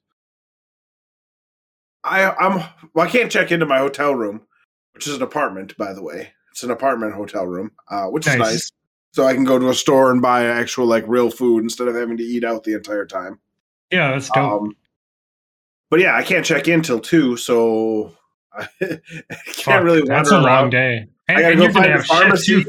I, 2.04 2.30
I'm 2.30 2.62
well. 2.94 3.06
I 3.06 3.10
can't 3.10 3.30
check 3.30 3.50
into 3.50 3.66
my 3.66 3.78
hotel 3.78 4.14
room, 4.14 4.42
which 4.94 5.08
is 5.08 5.16
an 5.16 5.22
apartment, 5.22 5.76
by 5.76 5.92
the 5.92 6.02
way. 6.02 6.32
It's 6.52 6.62
an 6.62 6.70
apartment 6.70 7.14
hotel 7.14 7.46
room, 7.46 7.72
uh, 7.90 8.06
which 8.06 8.26
is 8.26 8.36
Nice. 8.36 8.72
So 9.16 9.24
I 9.24 9.32
can 9.32 9.44
go 9.44 9.58
to 9.58 9.70
a 9.70 9.74
store 9.74 10.10
and 10.10 10.20
buy 10.20 10.44
actual 10.44 10.84
like 10.84 11.02
real 11.06 11.30
food 11.30 11.62
instead 11.62 11.88
of 11.88 11.94
having 11.94 12.18
to 12.18 12.22
eat 12.22 12.44
out 12.44 12.64
the 12.64 12.74
entire 12.74 13.06
time. 13.06 13.40
Yeah, 13.90 14.10
that's 14.10 14.28
dope. 14.28 14.60
Um, 14.60 14.76
but 15.88 16.00
yeah, 16.00 16.14
I 16.14 16.22
can't 16.22 16.44
check 16.44 16.68
in 16.68 16.82
till 16.82 17.00
two, 17.00 17.38
so 17.38 18.12
I 18.52 18.68
can't 18.78 19.00
Fuck, 19.62 19.84
really 19.84 20.02
that's 20.02 20.30
a 20.30 20.38
long 20.38 20.68
day. 20.68 21.06
And, 21.28 21.38
gotta 21.38 21.48
and 21.52 21.58
go 21.58 21.72
find 21.72 21.92
a 21.94 21.98
shit 21.98 22.06
pharmacy. 22.06 22.66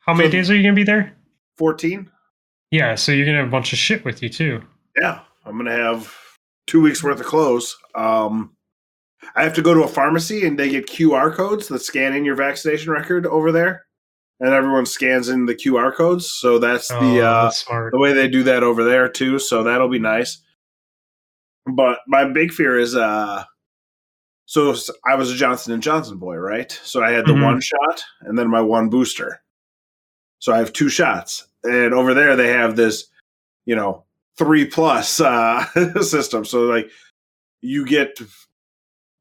How 0.00 0.12
many 0.12 0.28
So- 0.28 0.32
days 0.32 0.50
are 0.50 0.54
you 0.54 0.62
gonna 0.62 0.74
be 0.74 0.84
there? 0.84 1.16
Fourteen. 1.56 2.10
Yeah, 2.70 2.94
so 2.94 3.12
you're 3.12 3.24
gonna 3.24 3.38
have 3.38 3.48
a 3.48 3.50
bunch 3.50 3.72
of 3.72 3.78
shit 3.78 4.04
with 4.04 4.22
you 4.22 4.28
too. 4.28 4.60
Yeah, 5.00 5.20
I'm 5.46 5.56
gonna 5.56 5.72
have 5.72 6.14
two 6.66 6.82
weeks 6.82 7.02
worth 7.02 7.20
of 7.20 7.26
clothes. 7.26 7.74
Um, 7.94 8.54
I 9.34 9.44
have 9.44 9.54
to 9.54 9.62
go 9.62 9.72
to 9.72 9.84
a 9.84 9.88
pharmacy 9.88 10.46
and 10.46 10.58
they 10.58 10.68
get 10.68 10.88
QR 10.88 11.34
codes 11.34 11.68
that 11.68 11.80
scan 11.80 12.12
in 12.14 12.26
your 12.26 12.34
vaccination 12.34 12.92
record 12.92 13.24
over 13.24 13.50
there, 13.50 13.86
and 14.40 14.52
everyone 14.54 14.86
scans 14.86 15.28
in 15.28 15.46
the 15.46 15.54
QR 15.54 15.94
codes. 15.94 16.28
So 16.30 16.58
that's 16.58 16.88
the 16.88 17.20
Oh, 17.20 17.26
uh, 17.26 17.42
that's 17.44 17.64
the 17.64 17.98
way 17.98 18.12
they 18.12 18.28
do 18.28 18.42
that 18.44 18.62
over 18.62 18.82
there 18.84 19.08
too. 19.08 19.38
So 19.38 19.62
that'll 19.62 19.88
be 19.88 19.98
nice. 19.98 20.42
But 21.66 21.98
my 22.08 22.24
big 22.24 22.52
fear 22.52 22.78
is, 22.78 22.96
uh, 22.96 23.44
so 24.46 24.74
I 25.06 25.14
was 25.14 25.30
a 25.30 25.36
Johnson 25.36 25.72
and 25.74 25.82
Johnson 25.82 26.16
boy, 26.18 26.36
right? 26.36 26.72
So 26.82 27.02
I 27.04 27.10
had 27.12 27.26
the 27.26 27.34
Mhm. 27.34 27.44
one 27.44 27.60
shot 27.60 28.02
and 28.22 28.36
then 28.38 28.50
my 28.50 28.60
one 28.60 28.88
booster. 28.88 29.42
So 30.38 30.52
I 30.52 30.58
have 30.58 30.72
two 30.72 30.88
shots, 30.88 31.46
and 31.64 31.92
over 31.92 32.14
there 32.14 32.34
they 32.34 32.48
have 32.48 32.74
this, 32.74 33.08
you 33.66 33.76
know, 33.76 34.04
three 34.38 34.64
plus 34.64 35.20
uh, 35.20 35.64
system. 36.00 36.46
So 36.46 36.62
like, 36.62 36.90
you 37.60 37.84
get 37.84 38.18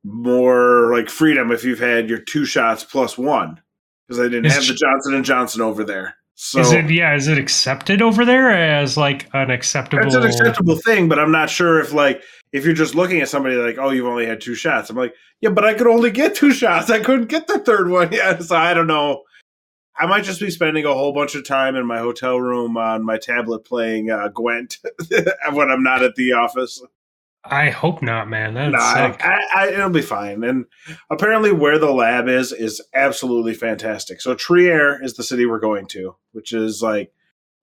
more 0.06 0.94
like 0.96 1.10
freedom 1.10 1.52
if 1.52 1.66
you've 1.66 1.78
had 1.80 2.10
your 2.10 2.20
two 2.20 2.46
shots 2.46 2.86
plus 2.86 3.18
one 3.18 3.62
because 4.10 4.18
they 4.18 4.30
didn't 4.30 4.48
Is 4.48 4.56
have 4.56 4.66
the 4.66 4.74
Johnson 4.74 5.14
and 5.14 5.24
Johnson 5.24 5.62
over 5.62 5.84
there. 5.84 6.16
So 6.34 6.60
is 6.62 6.72
it 6.72 6.90
yeah? 6.90 7.16
Is 7.16 7.28
it 7.28 7.38
accepted 7.38 8.02
over 8.02 8.26
there 8.26 8.50
as 8.50 8.98
like 8.98 9.28
an 9.34 9.52
acceptable? 9.52 10.06
It's 10.06 10.16
an 10.16 10.24
acceptable 10.24 10.78
thing, 10.78 11.08
but 11.08 11.20
I'm 11.20 11.32
not 11.32 11.50
sure 11.50 11.80
if 11.80 11.94
like 11.94 12.24
if 12.52 12.66
you're 12.66 12.74
just 12.74 12.96
looking 12.96 13.22
at 13.22 13.30
somebody 13.30 13.56
like, 13.56 13.78
oh, 13.78 13.92
you've 13.92 14.08
only 14.08 14.26
had 14.26 14.42
two 14.42 14.56
shots. 14.56 14.90
I'm 14.90 14.96
like, 14.96 15.14
yeah, 15.42 15.50
but 15.50 15.66
I 15.66 15.74
could 15.74 15.86
only 15.86 16.10
get 16.10 16.34
two 16.34 16.52
shots. 16.52 16.90
I 16.90 17.00
couldn't 17.00 17.28
get 17.28 17.46
the 17.46 17.60
third 17.60 17.90
one 17.90 18.12
yet. 18.14 18.42
So 18.42 18.56
I 18.56 18.74
don't 18.74 18.88
know. 18.88 19.24
I 19.96 20.06
might 20.06 20.24
just 20.24 20.40
be 20.40 20.50
spending 20.50 20.86
a 20.86 20.94
whole 20.94 21.14
bunch 21.14 21.36
of 21.36 21.46
time 21.46 21.76
in 21.76 21.86
my 21.86 22.00
hotel 22.00 22.40
room 22.40 22.78
on 22.78 23.06
my 23.06 23.18
tablet 23.18 23.66
playing 23.66 24.10
uh, 24.10 24.30
Gwent 24.30 24.78
when 25.52 25.70
I'm 25.70 25.84
not 25.84 26.04
at 26.04 26.16
the 26.16 26.32
office. 26.32 26.82
I 27.50 27.70
hope 27.70 28.02
not, 28.02 28.30
man. 28.30 28.54
That's 28.54 28.72
Nah, 28.72 29.16
I. 29.20 29.46
I, 29.56 29.68
it'll 29.70 29.90
be 29.90 30.02
fine. 30.02 30.44
And 30.44 30.66
apparently, 31.10 31.52
where 31.52 31.78
the 31.78 31.92
lab 31.92 32.28
is 32.28 32.52
is 32.52 32.82
absolutely 32.94 33.54
fantastic. 33.54 34.22
So 34.22 34.36
Trier 34.36 35.04
is 35.04 35.16
the 35.16 35.24
city 35.24 35.46
we're 35.46 35.60
going 35.60 35.88
to, 35.88 36.16
which 36.32 36.54
is 36.54 36.82
like 36.82 37.12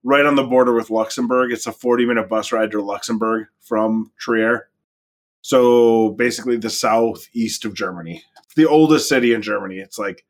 right 0.03 0.27
on 0.27 0.37
the 0.37 0.45
border 0.45 0.75
with 0.75 0.91
Luxembourg. 0.91 1.53
It's 1.53 1.67
a 1.67 1.73
40 1.73 2.07
minute 2.07 2.29
bus 2.29 2.53
ride 2.53 2.71
to 2.73 2.83
Luxembourg 2.83 3.47
from 3.61 4.13
Trier. 4.19 4.69
So 5.43 6.11
basically, 6.11 6.57
the 6.57 6.71
southeast 6.71 7.65
of 7.65 7.75
Germany. 7.75 8.23
It's 8.45 8.55
the 8.55 8.67
oldest 8.67 9.09
city 9.09 9.33
in 9.33 9.43
Germany. 9.43 9.79
It's 9.79 9.99
like 9.99 10.25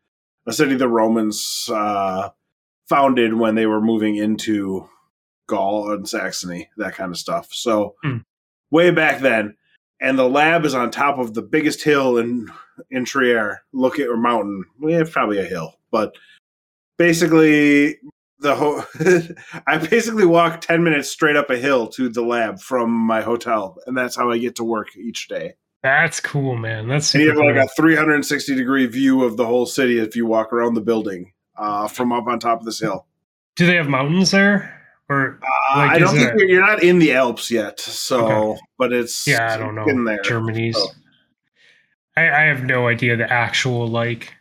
a 0.46 0.52
city 0.52 0.74
the 0.74 0.88
Romans 0.88 1.68
uh, 1.72 2.30
founded 2.88 3.34
when 3.34 3.54
they 3.54 3.66
were 3.66 3.80
moving 3.80 4.16
into 4.16 4.88
Gaul 5.46 5.90
and 5.92 6.08
Saxony, 6.08 6.68
that 6.76 6.94
kind 6.94 7.10
of 7.10 7.18
stuff. 7.18 7.48
So 7.52 7.94
Hmm. 8.02 8.18
Way 8.70 8.90
back 8.90 9.20
then, 9.20 9.56
and 10.00 10.18
the 10.18 10.28
lab 10.28 10.64
is 10.64 10.74
on 10.74 10.90
top 10.90 11.18
of 11.18 11.34
the 11.34 11.42
biggest 11.42 11.82
hill 11.82 12.18
in 12.18 12.48
in 12.90 13.04
Trier. 13.04 13.62
Look 13.72 13.98
at 13.98 14.08
or 14.08 14.16
mountain. 14.16 14.64
Yeah, 14.80 15.04
probably 15.10 15.38
a 15.38 15.44
hill, 15.44 15.74
but 15.90 16.14
basically 16.98 17.98
the 18.40 18.54
whole. 18.54 18.82
I 19.66 19.78
basically 19.78 20.26
walk 20.26 20.60
ten 20.60 20.82
minutes 20.82 21.10
straight 21.10 21.36
up 21.36 21.50
a 21.50 21.56
hill 21.56 21.88
to 21.88 22.08
the 22.08 22.22
lab 22.22 22.60
from 22.60 22.90
my 22.90 23.22
hotel, 23.22 23.78
and 23.86 23.96
that's 23.96 24.16
how 24.16 24.30
I 24.30 24.38
get 24.38 24.56
to 24.56 24.64
work 24.64 24.96
each 24.96 25.28
day. 25.28 25.54
That's 25.82 26.18
cool, 26.18 26.56
man. 26.56 26.88
That's 26.88 27.14
And 27.14 27.22
you 27.22 27.30
super 27.30 27.44
have 27.44 27.56
like 27.56 27.64
a 27.64 27.68
360 27.76 28.56
degree 28.56 28.86
view 28.86 29.22
of 29.22 29.36
the 29.36 29.46
whole 29.46 29.66
city 29.66 30.00
if 30.00 30.16
you 30.16 30.26
walk 30.26 30.52
around 30.52 30.74
the 30.74 30.80
building 30.80 31.32
uh, 31.56 31.86
from 31.86 32.12
up 32.12 32.26
on 32.26 32.40
top 32.40 32.58
of 32.58 32.66
this 32.66 32.80
hill. 32.80 33.06
Do 33.54 33.66
they 33.66 33.76
have 33.76 33.88
mountains 33.88 34.32
there? 34.32 34.75
Or 35.08 35.38
Uh, 35.42 35.76
Like, 35.78 35.90
I 35.92 35.98
don't 35.98 36.14
think 36.16 36.32
you're, 36.48 36.64
not 36.66 36.82
in 36.82 36.98
the 36.98 37.12
Alps 37.12 37.50
yet, 37.50 37.78
so 37.78 38.26
Okay. 38.52 38.60
but 38.78 38.92
it's 38.92 39.26
yeah, 39.26 39.54
I 39.54 39.56
don't 39.56 39.74
know. 39.74 39.84
in 39.86 40.04
there. 40.04 40.20
Germany's. 40.22 40.76
so. 40.76 40.86
I, 42.16 42.22
I 42.30 42.40
have 42.44 42.64
no 42.64 42.88
idea 42.88 43.16
the 43.16 43.30
actual 43.30 43.86
like 43.86 44.32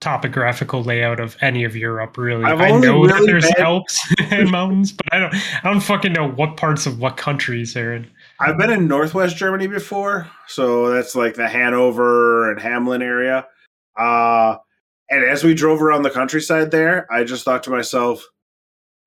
topographical 0.00 0.82
layout 0.82 1.20
of 1.20 1.36
any 1.40 1.64
of 1.64 1.74
Europe. 1.76 2.16
Really, 2.18 2.44
I 2.44 2.54
know 2.78 3.06
that 3.06 3.14
really 3.14 3.26
there's 3.26 3.50
been- 3.54 3.64
Alps 3.64 3.98
and 4.30 4.50
mountains, 4.50 4.92
but 4.92 5.06
I 5.12 5.18
don't. 5.18 5.34
I 5.34 5.70
don't 5.70 5.80
fucking 5.80 6.12
know 6.12 6.28
what 6.28 6.56
parts 6.56 6.86
of 6.86 6.98
what 7.00 7.16
countries 7.16 7.74
they're 7.74 7.94
in. 7.94 8.08
I've 8.40 8.58
been 8.58 8.70
in 8.70 8.86
Northwest 8.88 9.36
Germany 9.36 9.66
before, 9.68 10.28
so 10.48 10.90
that's 10.90 11.14
like 11.14 11.34
the 11.34 11.48
Hanover 11.48 12.50
and 12.50 12.60
Hamlin 12.60 13.00
area. 13.02 13.46
Uh, 13.98 14.56
and 15.10 15.24
as 15.24 15.44
we 15.44 15.54
drove 15.54 15.80
around 15.82 16.02
the 16.02 16.10
countryside 16.10 16.70
there, 16.70 17.06
I 17.12 17.24
just 17.24 17.44
thought 17.44 17.62
to 17.64 17.70
myself, 17.70 18.24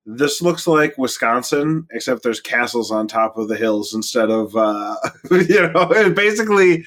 this 0.06 0.40
looks 0.40 0.66
like 0.68 0.96
Wisconsin, 0.96 1.86
except 1.90 2.22
there's 2.22 2.40
castles 2.40 2.90
on 2.92 3.08
top 3.08 3.36
of 3.36 3.48
the 3.48 3.56
hills 3.56 3.92
instead 3.92 4.30
of, 4.30 4.54
uh, 4.56 4.94
you 5.30 5.68
know, 5.72 5.90
it 5.90 6.14
basically, 6.14 6.84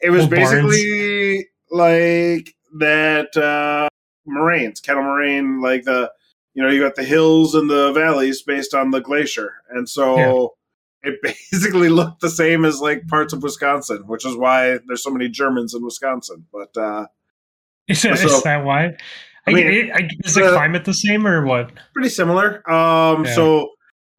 it 0.00 0.10
was 0.10 0.26
basically 0.26 1.48
like 1.70 2.54
that 2.78 3.36
uh, 3.36 3.88
moraines, 4.26 4.80
kettle 4.80 5.02
moraine, 5.02 5.60
like 5.60 5.84
the, 5.84 6.10
you 6.54 6.62
know, 6.62 6.70
you 6.70 6.80
got 6.82 6.96
the 6.96 7.04
hills 7.04 7.54
and 7.54 7.68
the 7.68 7.92
valleys 7.92 8.42
based 8.42 8.74
on 8.74 8.90
the 8.90 9.00
glacier. 9.00 9.52
And 9.70 9.86
so 9.88 10.54
it 11.02 11.20
basically 11.22 11.90
looked 11.90 12.20
the 12.20 12.30
same 12.30 12.64
as 12.64 12.80
like 12.80 13.06
parts 13.06 13.32
of 13.34 13.42
Wisconsin, 13.42 14.04
which 14.06 14.24
is 14.26 14.34
why 14.36 14.78
there's 14.86 15.02
so 15.02 15.10
many 15.10 15.28
Germans 15.28 15.74
in 15.74 15.84
Wisconsin. 15.84 16.46
But 16.52 16.74
uh, 16.80 17.06
Is, 17.86 18.00
that- 18.02 18.18
So- 18.18 18.28
is 18.28 18.42
that 18.44 18.64
why? 18.64 18.96
I, 19.46 19.50
I 19.50 19.54
mean, 19.54 19.66
it- 19.66 19.90
I- 19.92 20.08
is 20.24 20.34
the 20.34 20.44
uh, 20.46 20.52
climate 20.52 20.84
the 20.84 20.94
same 20.94 21.26
or 21.26 21.44
what? 21.44 21.72
pretty 21.94 22.08
similar. 22.10 22.68
Um, 22.70 23.24
Yeah. 23.24 23.34
So 23.34 23.70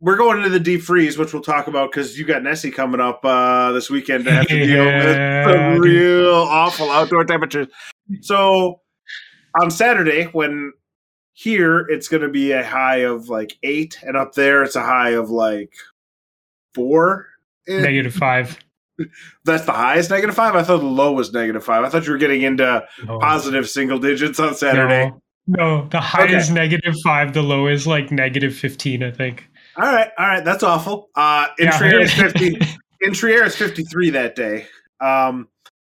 we're 0.01 0.17
going 0.17 0.37
into 0.37 0.49
the 0.49 0.59
deep 0.59 0.81
freeze, 0.81 1.17
which 1.17 1.31
we'll 1.33 1.41
talk 1.41 1.67
about 1.67 1.91
because 1.91 2.19
you 2.19 2.25
got 2.25 2.43
Nessie 2.43 2.71
coming 2.71 2.99
up 2.99 3.23
uh, 3.23 3.71
this 3.71 3.89
weekend 3.89 4.25
to 4.25 4.31
have 4.31 4.47
to 4.47 4.59
deal 4.65 4.83
with 4.85 5.15
Yeah, 5.15 5.45
some 5.45 5.81
dude. 5.81 5.83
real 5.85 6.33
awful 6.35 6.91
outdoor 6.91 7.23
temperatures. 7.23 7.67
So 8.21 8.81
on 9.61 9.71
Saturday, 9.71 10.25
when 10.25 10.73
here 11.31 11.79
it's 11.89 12.09
going 12.09 12.21
to 12.23 12.27
be 12.29 12.51
a 12.51 12.63
high 12.65 12.97
of 13.05 13.29
like 13.29 13.55
eight, 13.63 13.97
and 14.03 14.17
up 14.17 14.33
there 14.33 14.61
it's 14.63 14.75
a 14.75 14.83
high 14.83 15.11
of 15.11 15.29
like 15.29 15.71
four. 16.75 17.27
Negative 17.67 18.13
five. 18.13 18.59
That's 19.45 19.65
the 19.65 19.71
highest 19.71 20.09
negative 20.11 20.35
five. 20.35 20.55
I 20.55 20.63
thought 20.63 20.77
the 20.79 20.85
low 20.85 21.13
was 21.13 21.33
negative 21.33 21.63
five. 21.63 21.83
I 21.83 21.89
thought 21.89 22.05
you 22.05 22.11
were 22.11 22.17
getting 22.19 22.41
into 22.43 22.85
No. 23.05 23.19
positive 23.19 23.67
single 23.67 23.97
digits 23.99 24.39
on 24.39 24.53
Saturday. 24.55 25.11
No, 25.47 25.81
no, 25.81 25.87
the 25.89 25.99
high 25.99 26.23
Okay. 26.25 26.35
is 26.35 26.49
negative 26.51 26.95
five. 27.03 27.33
The 27.33 27.41
low 27.41 27.67
is 27.67 27.87
like 27.87 28.11
negative 28.11 28.55
fifteen. 28.55 29.03
I 29.03 29.11
think. 29.11 29.49
All 29.77 29.83
right, 29.91 30.09
all 30.19 30.27
right, 30.27 30.45
that's 30.45 30.63
awful. 30.63 31.09
Uh, 31.15 31.47
in 31.57 31.65
Yeah. 31.65 31.77
Trier 31.77 31.99
is 32.01 32.13
fifty. 32.15 32.57
in 33.01 33.13
Trier 33.13 33.43
is 33.43 33.55
fifty 33.55 33.83
three 33.83 34.09
that 34.11 34.35
day. 34.35 34.67
Um, 35.01 35.47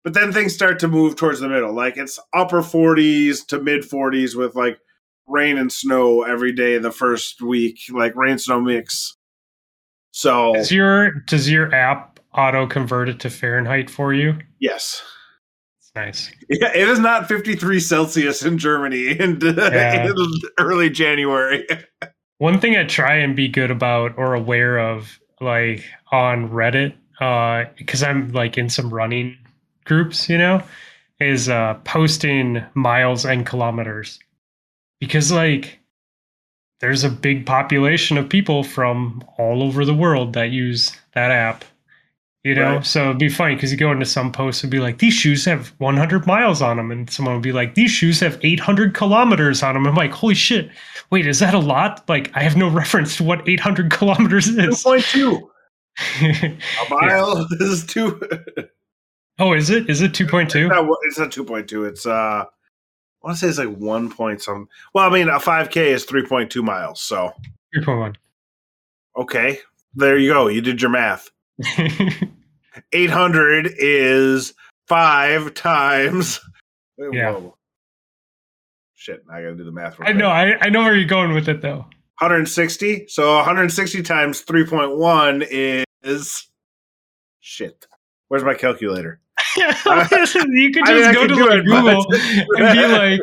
but 0.04 0.14
then 0.14 0.32
things 0.32 0.54
start 0.54 0.78
to 0.80 0.88
move 0.88 1.16
towards 1.16 1.40
the 1.40 1.48
middle. 1.48 1.72
Like 1.72 1.96
it's 1.96 2.18
upper 2.34 2.62
forties 2.62 3.44
to 3.46 3.60
mid 3.60 3.84
forties 3.84 4.36
with 4.36 4.54
like 4.54 4.78
rain 5.26 5.56
and 5.58 5.72
snow 5.72 6.22
every 6.22 6.52
day 6.52 6.76
the 6.78 6.90
first 6.90 7.40
week, 7.40 7.78
like 7.90 8.14
rain 8.16 8.36
snow 8.38 8.60
mix. 8.60 9.16
So 10.12 10.54
Does 10.54 10.72
your 10.72 11.12
does 11.26 11.48
your 11.50 11.72
app 11.74 12.09
auto 12.34 12.66
convert 12.66 13.08
it 13.08 13.20
to 13.20 13.30
Fahrenheit 13.30 13.90
for 13.90 14.12
you? 14.14 14.38
yes, 14.58 15.02
It's 15.78 15.90
nice. 15.94 16.30
yeah, 16.48 16.72
it 16.74 16.88
is 16.88 16.98
not 16.98 17.26
fifty 17.28 17.56
three 17.56 17.80
Celsius 17.80 18.42
in 18.42 18.58
Germany 18.58 19.18
in, 19.18 19.38
Yeah. 19.42 20.06
in 20.10 20.14
early 20.58 20.90
January. 20.90 21.66
One 22.38 22.58
thing 22.60 22.76
I 22.76 22.84
try 22.84 23.16
and 23.16 23.36
be 23.36 23.48
good 23.48 23.70
about 23.70 24.16
or 24.16 24.32
aware 24.34 24.78
of, 24.78 25.18
like 25.42 25.84
on 26.10 26.48
Reddit, 26.48 26.94
because 27.76 28.02
I'm 28.02 28.32
like 28.32 28.56
in 28.56 28.70
some 28.70 28.92
running 28.92 29.36
groups, 29.84 30.28
you 30.28 30.38
know, 30.38 30.62
is 31.20 31.50
uh, 31.50 31.74
posting 31.84 32.64
miles 32.74 33.26
and 33.26 33.44
kilometers. 33.44 34.18
Because 35.00 35.30
like 35.30 35.80
there's 36.80 37.04
a 37.04 37.10
big 37.10 37.44
population 37.44 38.16
of 38.16 38.28
people 38.30 38.64
from 38.64 39.22
all 39.36 39.62
over 39.62 39.84
the 39.84 39.92
world 39.94 40.32
that 40.32 40.50
use 40.50 40.96
that 41.14 41.30
app. 41.30 41.64
You 42.42 42.54
know, 42.54 42.76
Right. 42.76 42.86
so 42.86 43.04
it'd 43.06 43.18
be 43.18 43.28
funny 43.28 43.54
because 43.54 43.70
you 43.70 43.76
go 43.76 43.92
into 43.92 44.06
some 44.06 44.32
posts 44.32 44.62
and 44.62 44.70
be 44.70 44.78
like, 44.78 44.96
"These 44.98 45.12
shoes 45.12 45.44
have 45.44 45.74
100 45.78 46.26
miles 46.26 46.62
on 46.62 46.78
them," 46.78 46.90
and 46.90 47.10
someone 47.10 47.34
would 47.34 47.42
be 47.42 47.52
like, 47.52 47.74
"These 47.74 47.90
shoes 47.90 48.18
have 48.20 48.38
800 48.42 48.94
kilometers 48.94 49.62
on 49.62 49.74
them." 49.74 49.86
I'm 49.86 49.94
like, 49.94 50.12
"Holy 50.12 50.34
shit! 50.34 50.70
Wait, 51.10 51.26
is 51.26 51.38
that 51.40 51.52
a 51.52 51.58
lot? 51.58 52.02
Like, 52.08 52.30
I 52.34 52.42
have 52.42 52.56
no 52.56 52.68
reference 52.82 53.16
to 53.18 53.24
what 53.24 53.46
800 53.46 53.90
kilometers 53.90 54.48
is." 54.48 54.82
point 54.82 55.04
two. 55.04 55.50
A 56.22 56.56
mile 56.88 57.46
is 57.60 57.84
two. 57.84 58.18
oh, 59.38 59.52
is 59.52 59.68
it? 59.68 59.90
Is 59.90 60.00
it 60.00 60.12
2.2? 60.12 60.44
It's 60.44 60.54
not, 60.70 60.88
it's 61.02 61.18
not 61.18 61.32
two 61.32 61.44
point 61.44 61.68
two. 61.68 61.84
It's 61.84 62.06
uh, 62.06 62.44
I 62.46 62.46
want 63.22 63.36
to 63.36 63.40
say 63.40 63.48
it's 63.48 63.58
like 63.58 63.76
one 63.76 64.10
point 64.10 64.40
some. 64.42 64.66
Well, 64.94 65.06
I 65.06 65.12
mean, 65.12 65.28
a 65.28 65.38
five 65.40 65.68
k 65.68 65.92
is 65.92 66.06
three 66.06 66.24
point 66.24 66.50
two 66.50 66.62
miles. 66.62 67.02
So 67.02 67.34
3.1. 67.76 68.14
okay, 69.18 69.58
there 69.94 70.16
you 70.16 70.32
go. 70.32 70.48
You 70.48 70.62
did 70.62 70.80
your 70.80 70.90
math. 70.90 71.30
Eight 72.92 73.10
hundred 73.10 73.72
is 73.78 74.54
five 74.88 75.54
times. 75.54 76.40
Yeah. 77.12 77.32
Whoa. 77.32 77.56
Shit, 78.94 79.24
I 79.32 79.40
gotta 79.40 79.54
do 79.54 79.64
the 79.64 79.72
math. 79.72 79.98
real 79.98 80.06
I 80.06 80.12
know. 80.12 80.28
I, 80.28 80.58
I 80.60 80.68
know 80.68 80.82
where 80.82 80.94
you're 80.94 81.08
going 81.08 81.32
with 81.32 81.48
it, 81.48 81.62
though. 81.62 81.86
160. 82.18 83.06
So 83.08 83.36
160 83.36 84.02
times 84.02 84.44
3.1 84.44 85.86
is 86.02 86.50
shit. 87.40 87.86
Where's 88.28 88.44
my 88.44 88.54
calculator? 88.54 89.20
Uh, 89.56 90.06
you 90.48 90.70
could 90.70 90.84
just 90.86 90.90
I 90.90 90.94
mean, 90.94 91.14
go 91.14 91.26
to 91.26 91.34
like 91.34 91.58
it, 91.58 91.64
Google 91.64 92.06
and 92.58 92.72
be 92.76 92.86
like, 92.86 93.20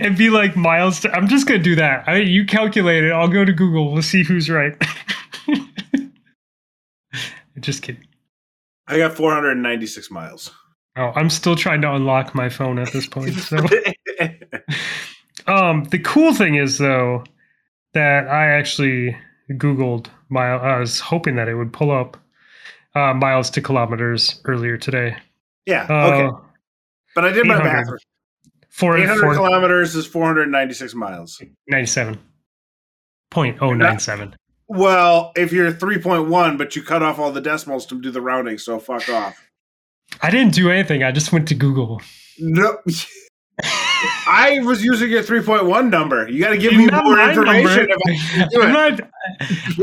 and 0.00 0.18
be 0.18 0.28
like 0.28 0.56
miles. 0.56 1.00
To, 1.00 1.12
I'm 1.12 1.28
just 1.28 1.46
gonna 1.46 1.60
do 1.60 1.76
that. 1.76 2.06
I, 2.06 2.16
you 2.16 2.44
calculate 2.44 3.04
it. 3.04 3.12
I'll 3.12 3.28
go 3.28 3.44
to 3.44 3.52
Google. 3.52 3.92
We'll 3.92 4.02
see 4.02 4.24
who's 4.24 4.50
right. 4.50 4.76
Just 7.64 7.82
kidding. 7.82 8.06
I 8.86 8.98
got 8.98 9.14
496 9.14 10.10
miles. 10.10 10.50
Oh, 10.96 11.10
I'm 11.16 11.30
still 11.30 11.56
trying 11.56 11.80
to 11.80 11.92
unlock 11.92 12.34
my 12.34 12.48
phone 12.48 12.78
at 12.78 12.92
this 12.92 13.06
point. 13.06 13.34
So, 13.34 13.56
um, 15.46 15.84
the 15.84 15.98
cool 15.98 16.34
thing 16.34 16.54
is 16.54 16.78
though 16.78 17.24
that 17.94 18.28
I 18.28 18.46
actually 18.52 19.16
Googled 19.52 20.06
mile. 20.28 20.60
I 20.60 20.78
was 20.78 21.00
hoping 21.00 21.36
that 21.36 21.48
it 21.48 21.54
would 21.54 21.72
pull 21.72 21.90
up 21.90 22.16
uh, 22.94 23.12
miles 23.14 23.50
to 23.50 23.60
kilometers 23.60 24.40
earlier 24.44 24.76
today. 24.76 25.16
yeah, 25.66 25.86
Uh, 25.88 26.10
okay. 26.10 26.36
But 27.14 27.24
I 27.24 27.32
did 27.32 27.46
my 27.46 27.54
800. 27.56 27.72
math. 27.72 27.88
For 28.70 28.96
800 28.96 29.20
for 29.20 29.34
kilometers 29.34 29.94
is 29.94 30.06
496 30.06 30.94
miles. 30.94 31.40
97. 31.68 32.18
Point 34.68 34.80
nine 34.80 34.88
seven. 34.88 34.94
Well, 34.94 35.32
if 35.36 35.52
you're 35.52 35.72
3.1, 35.72 36.58
but 36.58 36.76
you 36.76 36.82
cut 36.82 37.02
off 37.02 37.18
all 37.18 37.32
the 37.32 37.40
decimals 37.40 37.86
to 37.86 37.98
do 38.00 38.10
the 38.10 38.20
rounding, 38.20 38.58
so 38.58 38.78
fuck 38.78 39.08
off. 39.08 39.40
I 40.22 40.30
didn't 40.30 40.52
do 40.54 40.70
anything. 40.70 41.02
I 41.02 41.10
just 41.12 41.32
went 41.32 41.48
to 41.48 41.54
Google. 41.54 42.00
No. 42.38 42.76
I 44.26 44.60
was 44.64 44.84
using 44.84 45.10
your 45.10 45.22
3.1 45.22 45.88
number. 45.90 46.28
You 46.28 46.40
got 46.40 46.50
to 46.50 46.58
give 46.58 46.72
me 46.74 46.86
more 46.88 47.18
information 47.28 47.88
about 47.90 48.62
I'm 48.62 48.72
not. 48.72 49.00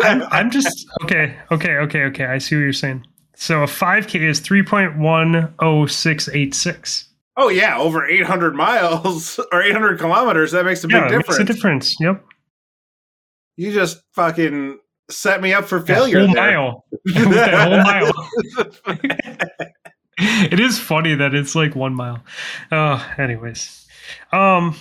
I'm, 0.03 0.23
I'm 0.23 0.51
just 0.51 0.85
okay. 1.03 1.35
Okay. 1.51 1.71
Okay. 1.77 2.03
Okay. 2.03 2.25
I 2.25 2.37
see 2.37 2.55
what 2.55 2.61
you're 2.61 2.73
saying. 2.73 3.05
So 3.35 3.63
a 3.63 3.67
5K 3.67 4.21
is 4.21 4.39
3.10686. 4.41 7.05
Oh 7.37 7.47
yeah, 7.49 7.77
over 7.77 8.05
800 8.05 8.55
miles 8.55 9.39
or 9.51 9.61
800 9.63 9.99
kilometers. 9.99 10.51
That 10.51 10.65
makes 10.65 10.83
a 10.83 10.87
big 10.87 10.97
Yeah, 10.97 11.07
difference. 11.07 11.39
makes 11.39 11.49
a 11.49 11.53
difference. 11.53 11.95
Yep. 11.99 12.23
You 13.57 13.71
just 13.73 14.01
fucking 14.13 14.79
set 15.09 15.41
me 15.41 15.53
up 15.53 15.65
for 15.65 15.81
failure. 15.81 16.19
whole 16.25 16.35
mile. 16.35 16.85
That 17.05 17.53
whole 18.87 18.97
mile. 18.97 19.69
it 20.51 20.59
is 20.59 20.79
funny 20.79 21.15
that 21.15 21.33
it's 21.33 21.55
like 21.55 21.75
one 21.75 21.93
mile. 21.93 22.23
Uh, 22.71 23.03
anyways, 23.17 23.87
um, 24.31 24.75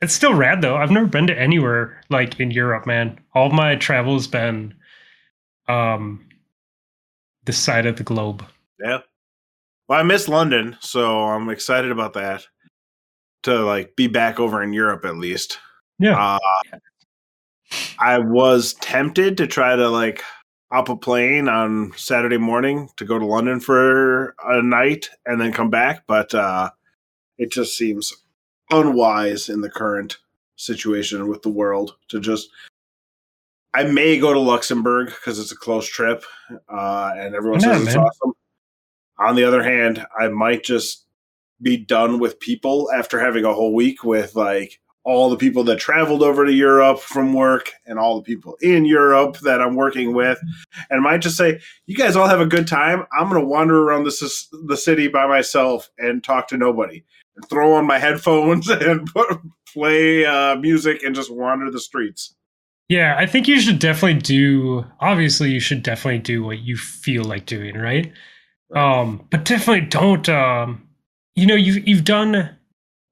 it's 0.00 0.12
still 0.14 0.34
rad 0.34 0.62
though. 0.62 0.76
I've 0.76 0.90
never 0.90 1.06
been 1.06 1.26
to 1.28 1.38
anywhere 1.38 2.00
like 2.10 2.38
in 2.40 2.50
Europe, 2.50 2.86
man. 2.86 3.18
All 3.34 3.50
my 3.50 3.76
travel's 3.76 4.26
been, 4.26 4.74
um, 5.68 6.26
this 7.44 7.58
side 7.58 7.86
of 7.86 7.96
the 7.96 8.04
globe. 8.04 8.44
yeah. 8.82 8.98
Well, 9.88 9.98
I 9.98 10.02
miss 10.02 10.28
London, 10.28 10.76
so 10.80 11.22
I'm 11.22 11.48
excited 11.48 11.90
about 11.90 12.12
that. 12.14 12.46
To 13.44 13.64
like 13.64 13.96
be 13.96 14.06
back 14.06 14.38
over 14.38 14.62
in 14.62 14.72
Europe 14.74 15.04
at 15.06 15.16
least. 15.16 15.58
Yeah. 15.98 16.36
Uh, 16.36 16.38
I 17.98 18.18
was 18.18 18.74
tempted 18.74 19.36
to 19.38 19.46
try 19.46 19.76
to 19.76 19.88
like 19.88 20.22
hop 20.70 20.88
a 20.88 20.96
plane 20.96 21.48
on 21.48 21.92
Saturday 21.96 22.36
morning 22.36 22.88
to 22.96 23.04
go 23.04 23.18
to 23.18 23.26
London 23.26 23.60
for 23.60 24.34
a 24.44 24.62
night 24.62 25.08
and 25.26 25.40
then 25.40 25.52
come 25.52 25.70
back, 25.70 26.04
but 26.06 26.34
uh, 26.34 26.70
it 27.38 27.50
just 27.50 27.76
seems 27.76 28.12
unwise 28.70 29.48
in 29.48 29.60
the 29.60 29.70
current 29.70 30.18
situation 30.56 31.28
with 31.28 31.42
the 31.42 31.48
world 31.48 31.96
to 32.08 32.20
just. 32.20 32.50
I 33.74 33.84
may 33.84 34.18
go 34.18 34.32
to 34.32 34.40
Luxembourg 34.40 35.08
because 35.08 35.38
it's 35.38 35.52
a 35.52 35.56
close 35.56 35.86
trip, 35.86 36.24
uh, 36.50 37.12
and 37.14 37.34
everyone 37.34 37.60
Why 37.60 37.66
says 37.66 37.78
not, 37.78 37.86
it's 37.86 37.96
man? 37.96 38.04
awesome. 38.04 38.32
On 39.18 39.36
the 39.36 39.44
other 39.44 39.62
hand, 39.62 40.06
I 40.18 40.28
might 40.28 40.64
just 40.64 41.04
be 41.60 41.76
done 41.76 42.18
with 42.18 42.40
people 42.40 42.90
after 42.94 43.18
having 43.18 43.44
a 43.44 43.52
whole 43.52 43.74
week 43.74 44.04
with 44.04 44.34
like 44.36 44.80
all 45.08 45.30
the 45.30 45.38
people 45.38 45.64
that 45.64 45.78
traveled 45.78 46.22
over 46.22 46.44
to 46.44 46.52
Europe 46.52 47.00
from 47.00 47.32
work 47.32 47.72
and 47.86 47.98
all 47.98 48.16
the 48.16 48.22
people 48.22 48.58
in 48.60 48.84
Europe 48.84 49.38
that 49.38 49.62
I'm 49.62 49.74
working 49.74 50.12
with, 50.12 50.38
and 50.90 51.02
might 51.02 51.22
just 51.22 51.38
say, 51.38 51.60
"You 51.86 51.96
guys 51.96 52.14
all 52.14 52.28
have 52.28 52.42
a 52.42 52.46
good 52.46 52.66
time. 52.66 53.06
I'm 53.18 53.30
going 53.30 53.40
to 53.40 53.48
wander 53.48 53.82
around 53.82 54.04
the 54.04 54.46
the 54.66 54.76
city 54.76 55.08
by 55.08 55.26
myself 55.26 55.88
and 55.96 56.22
talk 56.22 56.46
to 56.48 56.58
nobody, 56.58 57.04
and 57.36 57.48
throw 57.48 57.72
on 57.72 57.86
my 57.86 57.98
headphones 58.06 58.68
and 58.68 59.06
put, 59.06 59.38
play 59.72 60.26
uh, 60.26 60.56
music 60.56 61.02
and 61.02 61.14
just 61.14 61.32
wander 61.32 61.70
the 61.70 61.80
streets." 61.80 62.34
Yeah, 62.90 63.16
I 63.18 63.24
think 63.24 63.48
you 63.48 63.60
should 63.60 63.78
definitely 63.78 64.20
do. 64.20 64.84
Obviously, 65.00 65.50
you 65.50 65.60
should 65.60 65.82
definitely 65.82 66.20
do 66.20 66.44
what 66.44 66.58
you 66.58 66.76
feel 66.76 67.24
like 67.24 67.46
doing, 67.46 67.78
right? 67.78 68.12
Um, 68.74 69.26
but 69.30 69.46
definitely 69.46 69.88
don't. 69.88 70.28
Um, 70.28 70.86
you 71.34 71.46
know, 71.46 71.54
you've 71.54 71.88
you've 71.88 72.04
done 72.04 72.57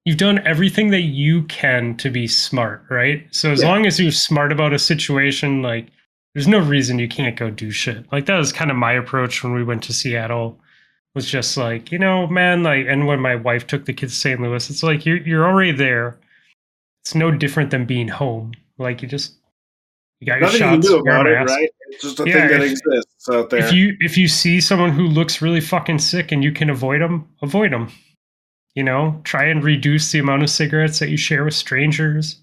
you've 0.07 0.17
done 0.17 0.39
everything 0.47 0.89
that 0.91 1.01
you 1.01 1.43
can 1.43 1.95
to 1.97 2.09
be 2.09 2.27
smart, 2.27 2.81
right? 2.89 3.27
So 3.31 3.51
as 3.51 3.61
Yeah. 3.61 3.67
long 3.67 3.85
as 3.85 3.99
you're 3.99 4.11
smart 4.11 4.53
about 4.53 4.71
a 4.71 4.79
situation, 4.79 5.61
like 5.61 5.87
there's 6.33 6.47
no 6.47 6.59
reason 6.59 6.97
you 6.97 7.09
can't 7.09 7.35
go 7.35 7.49
do 7.49 7.71
shit. 7.71 8.05
Like 8.11 8.25
that 8.27 8.37
was 8.37 8.53
kind 8.53 8.71
of 8.71 8.77
my 8.77 8.93
approach 8.93 9.43
when 9.43 9.53
we 9.53 9.63
went 9.65 9.83
to 9.83 9.93
Seattle. 9.93 10.59
Was 11.13 11.29
just 11.29 11.57
like 11.57 11.91
you 11.91 11.97
know, 11.99 12.27
man, 12.27 12.63
like, 12.63 12.85
and 12.87 13.05
when 13.07 13.19
my 13.19 13.35
wife 13.35 13.65
took 13.67 13.85
the 13.85 13.93
kids 13.93 14.13
to 14.13 14.19
St. 14.19 14.39
Louis, 14.41 14.69
it's 14.69 14.83
like 14.83 15.05
you're 15.05 15.17
you're 15.17 15.45
already 15.45 15.71
there. 15.73 16.17
It's 17.03 17.15
no 17.15 17.31
different 17.31 17.71
than 17.71 17.85
being 17.85 18.07
home. 18.07 18.53
Like 18.77 19.01
you 19.01 19.07
just 19.09 19.33
you 20.21 20.27
got 20.27 20.35
your 20.39 20.41
Nothing 20.47 20.61
you 20.61 20.67
can 20.73 20.79
do 20.81 20.97
about 20.99 21.25
it, 21.27 21.33
right? 21.33 21.69
It's 21.89 22.03
just 22.03 22.19
a 22.19 22.25
Yeah, 22.27 22.33
thing 22.33 22.47
that 22.49 22.61
if- 22.61 22.71
exists 22.71 23.29
out 23.31 23.49
there. 23.49 23.59
If 23.65 23.73
you 23.73 23.97
if 23.99 24.17
you 24.17 24.27
see 24.27 24.61
someone 24.61 24.91
who 24.91 25.07
looks 25.07 25.41
really 25.41 25.59
fucking 25.61 25.99
sick 25.99 26.31
and 26.31 26.43
you 26.43 26.51
can 26.51 26.69
avoid 26.69 27.01
them, 27.01 27.27
avoid 27.41 27.71
them. 27.73 27.89
You 28.77 28.83
know, 28.83 29.19
try 29.23 29.45
and 29.45 29.63
reduce 29.63 30.11
the 30.11 30.19
amount 30.19 30.43
of 30.43 30.51
cigarettes 30.51 30.99
that 30.99 31.09
you 31.09 31.17
share 31.17 31.43
with 31.43 31.55
strangers. 31.55 32.39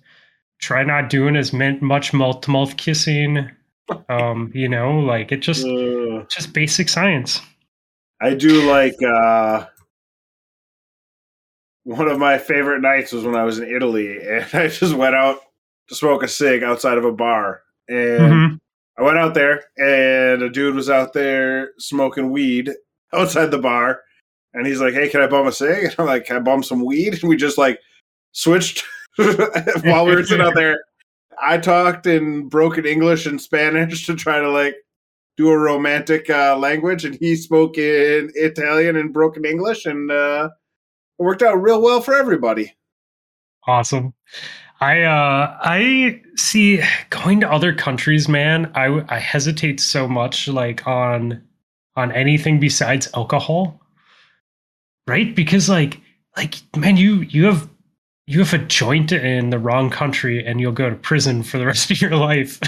Try 0.58 0.82
not 0.82 1.08
doing 1.08 1.36
as 1.36 1.52
much 1.52 2.12
mouth 2.12 2.40
to 2.40 2.50
mouth 2.50 2.76
kissing. 2.76 3.50
Um, 4.08 4.50
you 4.54 4.66
know, 4.66 4.98
like 4.98 5.30
it 5.30 5.42
just 5.42 5.66
Uh, 5.66 6.24
just 6.30 6.54
basic 6.54 6.88
science. 6.88 7.40
I 8.18 8.32
do 8.34 8.62
like 8.68 8.96
uh 9.02 9.66
one 11.84 12.08
of 12.08 12.18
my 12.18 12.38
favorite 12.38 12.80
nights 12.80 13.12
was 13.12 13.24
when 13.24 13.34
I 13.36 13.44
was 13.44 13.58
in 13.58 13.68
Italy 13.68 14.18
and 14.26 14.46
I 14.54 14.68
just 14.68 14.94
went 14.94 15.14
out 15.14 15.38
to 15.88 15.94
smoke 15.94 16.22
a 16.22 16.28
cig 16.28 16.62
outside 16.62 16.96
of 16.98 17.04
a 17.04 17.12
bar. 17.12 17.60
And 17.88 18.32
Mhm. 18.32 18.60
I 18.98 19.02
went 19.02 19.18
out 19.18 19.34
there 19.34 19.64
and 19.76 20.42
a 20.42 20.48
dude 20.48 20.74
was 20.74 20.88
out 20.88 21.12
there 21.12 21.72
smoking 21.78 22.30
weed 22.30 22.70
outside 23.12 23.50
the 23.50 23.58
bar. 23.58 24.00
And 24.54 24.66
he's 24.66 24.80
like, 24.80 24.94
Hey, 24.94 25.08
can 25.08 25.20
I 25.20 25.26
bum 25.26 25.46
a 25.46 25.52
cig? 25.52 25.84
And 25.84 25.94
I'm 25.98 26.06
like, 26.06 26.24
Can 26.24 26.36
I 26.36 26.40
bum 26.40 26.62
some 26.62 26.84
weed? 26.84 27.18
And 27.22 27.28
we 27.28 27.36
just 27.36 27.58
like 27.58 27.78
switched 28.32 28.84
while 29.16 30.06
we 30.06 30.14
were 30.14 30.24
sitting 30.24 30.44
out 30.44 30.54
there. 30.54 30.76
I 31.42 31.58
talked 31.58 32.06
in 32.06 32.48
broken 32.48 32.86
English 32.86 33.26
and 33.26 33.40
Spanish 33.40 34.06
to 34.06 34.14
try 34.14 34.40
to 34.40 34.50
like 34.50 34.76
do 35.36 35.50
a 35.50 35.58
romantic 35.58 36.30
uh, 36.30 36.56
language, 36.56 37.04
and 37.04 37.16
he 37.16 37.34
spoke 37.34 37.76
in 37.76 38.30
Italian 38.34 38.94
and 38.96 39.12
broken 39.12 39.44
English, 39.44 39.84
and 39.84 40.10
uh, 40.10 40.48
it 41.18 41.22
worked 41.22 41.42
out 41.42 41.60
real 41.60 41.82
well 41.82 42.00
for 42.00 42.14
everybody. 42.14 42.72
Awesome. 43.66 44.14
I 44.80 45.02
uh 45.02 45.56
I 45.60 46.20
see 46.36 46.82
going 47.10 47.40
to 47.40 47.50
other 47.50 47.72
countries, 47.72 48.28
man. 48.28 48.70
I 48.74 49.04
I 49.08 49.18
hesitate 49.18 49.80
so 49.80 50.06
much 50.08 50.48
like 50.48 50.86
on 50.86 51.42
on 51.96 52.12
anything 52.12 52.60
besides 52.60 53.08
alcohol. 53.14 53.80
Right? 55.06 55.34
Because 55.34 55.68
like 55.68 56.00
like 56.36 56.56
man, 56.76 56.96
you 56.96 57.22
you 57.22 57.44
have 57.44 57.68
you 58.26 58.38
have 58.38 58.54
a 58.54 58.58
joint 58.58 59.12
in 59.12 59.50
the 59.50 59.58
wrong 59.58 59.90
country 59.90 60.44
and 60.44 60.60
you'll 60.60 60.72
go 60.72 60.88
to 60.88 60.96
prison 60.96 61.42
for 61.42 61.58
the 61.58 61.66
rest 61.72 61.90
of 61.90 62.00
your 62.00 62.16
life. 62.16 62.58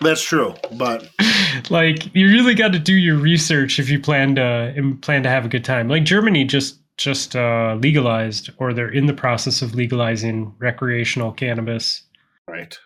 That's 0.00 0.22
true, 0.22 0.54
but 0.72 1.08
like 1.70 2.14
you 2.14 2.28
really 2.28 2.54
got 2.54 2.72
to 2.72 2.78
do 2.78 2.94
your 2.94 3.16
research 3.16 3.78
if 3.78 3.88
you 3.88 4.00
plan 4.00 4.34
to 4.34 4.96
plan 5.02 5.22
to 5.22 5.28
have 5.28 5.44
a 5.44 5.48
good 5.48 5.64
time. 5.64 5.88
Like 5.88 6.04
Germany 6.04 6.44
just 6.44 6.78
just 6.96 7.34
uh, 7.34 7.76
legalized, 7.80 8.50
or 8.58 8.72
they're 8.72 8.88
in 8.88 9.06
the 9.06 9.12
process 9.12 9.62
of 9.62 9.74
legalizing 9.74 10.54
recreational 10.58 11.32
cannabis. 11.32 12.02
right. 12.48 12.76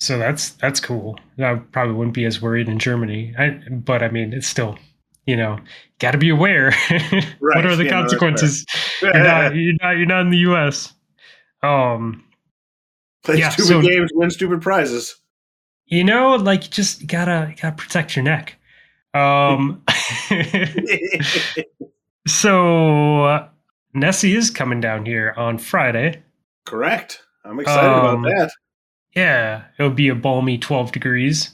So 0.00 0.16
that's 0.16 0.50
that's 0.50 0.80
cool. 0.80 1.18
I 1.38 1.56
probably 1.56 1.94
wouldn't 1.94 2.14
be 2.14 2.24
as 2.24 2.40
worried 2.40 2.68
in 2.68 2.78
Germany, 2.78 3.34
I, 3.36 3.58
but 3.70 4.02
I 4.02 4.08
mean, 4.08 4.32
it's 4.32 4.46
still, 4.46 4.78
you 5.28 5.36
know, 5.36 5.58
got 5.98 6.12
to 6.12 6.18
be 6.18 6.30
aware. 6.30 6.70
Right, 6.90 7.36
what 7.40 7.66
are 7.66 7.76
the 7.76 7.84
yeah, 7.84 7.90
no, 7.90 8.00
consequences? 8.02 8.64
you're 9.02 9.12
not 9.12 9.54
you're 9.54 9.74
not 9.82 9.90
you're 9.92 10.06
not 10.06 10.20
in 10.22 10.30
the 10.30 10.38
U.S. 10.38 10.94
Um, 11.62 12.24
Play 13.24 13.36
Yeah, 13.38 13.50
stupid 13.50 13.68
so- 13.68 13.82
games, 13.82 14.10
win 14.14 14.30
stupid 14.30 14.62
prizes. 14.62 15.16
you 15.86 16.02
know, 16.04 16.36
like 16.36 16.64
you 16.64 16.70
just 16.70 17.06
gotta 17.06 17.54
gotta 17.60 17.76
protect 17.76 18.16
your 18.16 18.22
neck. 18.24 18.56
Um, 19.14 19.82
so 22.26 23.24
uh, 23.24 23.48
Nessie 23.94 24.34
is 24.34 24.50
coming 24.50 24.80
down 24.80 25.04
here 25.06 25.34
on 25.36 25.58
Friday. 25.58 26.22
Correct. 26.64 27.22
I'm 27.44 27.58
excited 27.60 27.88
Um, 27.90 28.24
about 28.24 28.28
that. 28.36 28.50
Yeah, 29.16 29.64
it'll 29.78 29.90
be 29.90 30.08
a 30.08 30.14
balmy 30.14 30.58
12 30.58 30.92
degrees 30.92 31.50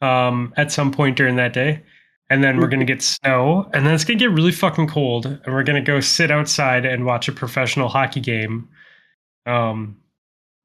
um, 0.00 0.52
at 0.56 0.72
some 0.72 0.90
point 0.90 1.16
during 1.16 1.36
that 1.36 1.52
day. 1.52 1.82
And 2.30 2.44
then 2.44 2.58
we're 2.58 2.68
going 2.68 2.80
to 2.80 2.86
get 2.86 3.00
snow. 3.02 3.70
And 3.72 3.86
then 3.86 3.94
it's 3.94 4.04
going 4.04 4.18
to 4.18 4.24
get 4.26 4.34
really 4.34 4.52
fucking 4.52 4.88
cold. 4.88 5.24
And 5.26 5.54
we're 5.54 5.62
going 5.62 5.82
to 5.82 5.86
go 5.86 6.00
sit 6.00 6.30
outside 6.30 6.84
and 6.84 7.06
watch 7.06 7.26
a 7.28 7.32
professional 7.32 7.88
hockey 7.88 8.20
game. 8.20 8.68
Um, 9.46 9.96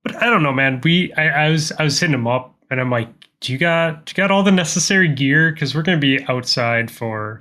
but 0.03 0.15
I 0.21 0.25
don't 0.29 0.43
know, 0.43 0.51
man. 0.51 0.81
We 0.83 1.13
I, 1.13 1.45
I 1.45 1.49
was 1.49 1.71
I 1.73 1.83
was 1.83 1.97
hitting 1.99 2.13
him 2.13 2.27
up 2.27 2.53
and 2.69 2.81
I'm 2.81 2.89
like, 2.91 3.07
do 3.39 3.53
you 3.53 3.57
got 3.57 4.05
do 4.05 4.11
you 4.11 4.15
got 4.15 4.29
all 4.31 4.43
the 4.43 4.51
necessary 4.51 5.07
gear? 5.07 5.51
Because 5.51 5.73
we're 5.73 5.83
going 5.83 5.99
to 5.99 6.01
be 6.01 6.21
outside 6.27 6.91
for 6.91 7.39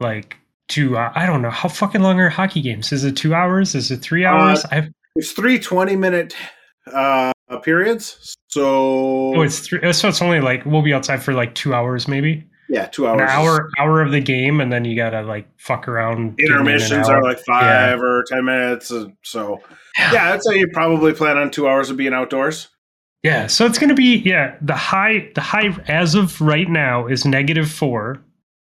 like 0.00 0.36
two. 0.66 0.96
Uh, 0.98 1.12
I 1.14 1.26
don't 1.26 1.40
know 1.42 1.50
how 1.50 1.68
fucking 1.68 2.02
long 2.02 2.18
are 2.18 2.28
hockey 2.28 2.60
games. 2.60 2.90
Is 2.90 3.04
it 3.04 3.16
two 3.16 3.34
hours? 3.34 3.76
Is 3.76 3.92
it 3.92 3.98
three 3.98 4.24
Uh, 4.24 4.30
hours? 4.32 4.64
I've 4.72 4.88
It's 5.14 5.30
three 5.30 5.60
20 5.60 5.94
minute 5.94 6.34
uh, 6.92 7.32
periods. 7.62 8.34
So 8.48 9.34
Oh, 9.36 9.42
it's 9.42 9.60
three. 9.60 9.92
So 9.92 10.08
it's 10.08 10.20
only 10.20 10.40
like 10.40 10.66
we'll 10.66 10.82
be 10.82 10.92
outside 10.92 11.22
for 11.22 11.32
like 11.34 11.54
two 11.54 11.72
hours, 11.72 12.08
maybe 12.08 12.44
yeah, 12.68 12.86
two 12.86 13.06
hours. 13.06 13.22
an 13.22 13.28
hour, 13.28 13.70
hour 13.78 14.00
of 14.02 14.10
the 14.12 14.20
game, 14.20 14.60
and 14.60 14.72
then 14.72 14.84
you 14.84 14.96
gotta 14.96 15.22
like 15.22 15.46
fuck 15.58 15.86
around. 15.88 16.36
getting 16.36 16.52
in 16.52 16.58
Intermissions 16.60 17.08
are 17.08 17.22
like 17.22 17.38
five 17.40 18.00
or 18.00 18.24
ten 18.28 18.44
minutes. 18.44 18.90
uh, 18.90 19.06
So 19.22 19.60
yeah, 19.98 20.32
I'd 20.32 20.42
say 20.42 20.58
you 20.58 20.68
probably 20.68 21.12
plan 21.12 21.36
on 21.38 21.50
two 21.50 21.68
hours 21.68 21.90
of 21.90 21.96
being 21.96 22.14
outdoors. 22.14 22.68
yeah. 23.22 23.46
So 23.46 23.66
it's 23.66 23.78
gonna 23.78 23.94
be 23.94 24.16
yeah. 24.18 24.56
The 24.62 24.74
high, 24.74 25.30
the 25.34 25.40
high 25.40 25.76
as 25.88 26.14
of 26.14 26.40
right 26.40 26.68
now 26.68 27.06
is 27.06 27.24
negative 27.24 27.70
four, 27.70 28.22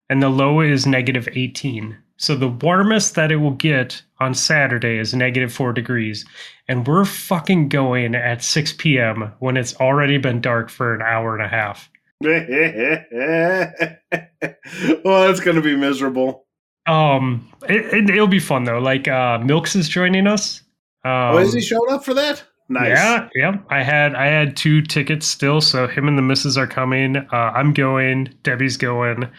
and 0.10 0.22
the 0.24 0.30
low 0.30 0.62
is 0.62 0.86
negative 0.88 1.28
eighteen. 1.34 1.98
So 2.18 2.36
the 2.36 2.48
warmest 2.50 3.16
that 3.16 3.32
it 3.32 3.38
will 3.38 3.56
get 3.56 4.04
on 4.20 4.36
Saturday 4.36 5.00
is 5.00 5.14
negative 5.14 5.52
four 5.52 5.74
degrees, 5.74 6.24
and 6.68 6.88
we're 6.88 7.04
fucking 7.06 7.70
going 7.70 8.14
at 8.16 8.44
six 8.44 8.72
p.m. 8.74 9.34
when 9.40 9.58
it's 9.58 9.76
already 9.78 10.18
been 10.18 10.40
dark 10.40 10.70
for 10.70 10.94
an 10.94 11.02
hour 11.02 11.36
and 11.36 11.44
a 11.44 11.48
half. 11.48 11.90
well, 15.04 15.30
it's 15.30 15.40
going 15.40 15.56
to 15.56 15.62
be 15.62 15.76
miserable. 15.76 16.46
Um, 16.88 17.52
it, 17.70 17.94
it, 17.94 18.10
it'll 18.10 18.28
be 18.28 18.40
fun 18.40 18.64
though. 18.64 18.80
Like 18.80 19.08
uh, 19.08 19.40
Milks 19.40 19.76
is 19.76 19.88
joining 19.88 20.28
us. 20.28 20.62
Um, 21.04 21.12
oh, 21.12 21.38
is 21.38 21.54
he 21.54 21.62
showing 21.62 21.92
up 21.92 22.06
for 22.06 22.14
that? 22.14 22.44
Nice. 22.70 22.90
Yeah, 22.90 23.30
yeah. 23.36 23.58
I 23.70 23.84
had 23.84 24.16
I 24.16 24.28
had 24.28 24.56
two 24.56 24.82
tickets 24.82 25.28
still, 25.28 25.62
so 25.62 25.88
him 25.88 26.08
and 26.08 26.18
the 26.18 26.22
missus 26.22 26.58
are 26.58 26.68
coming. 26.68 27.18
Uh, 27.18 27.36
I'm 27.36 27.74
going. 27.74 28.34
Debbie's 28.44 28.78
going. 28.78 29.30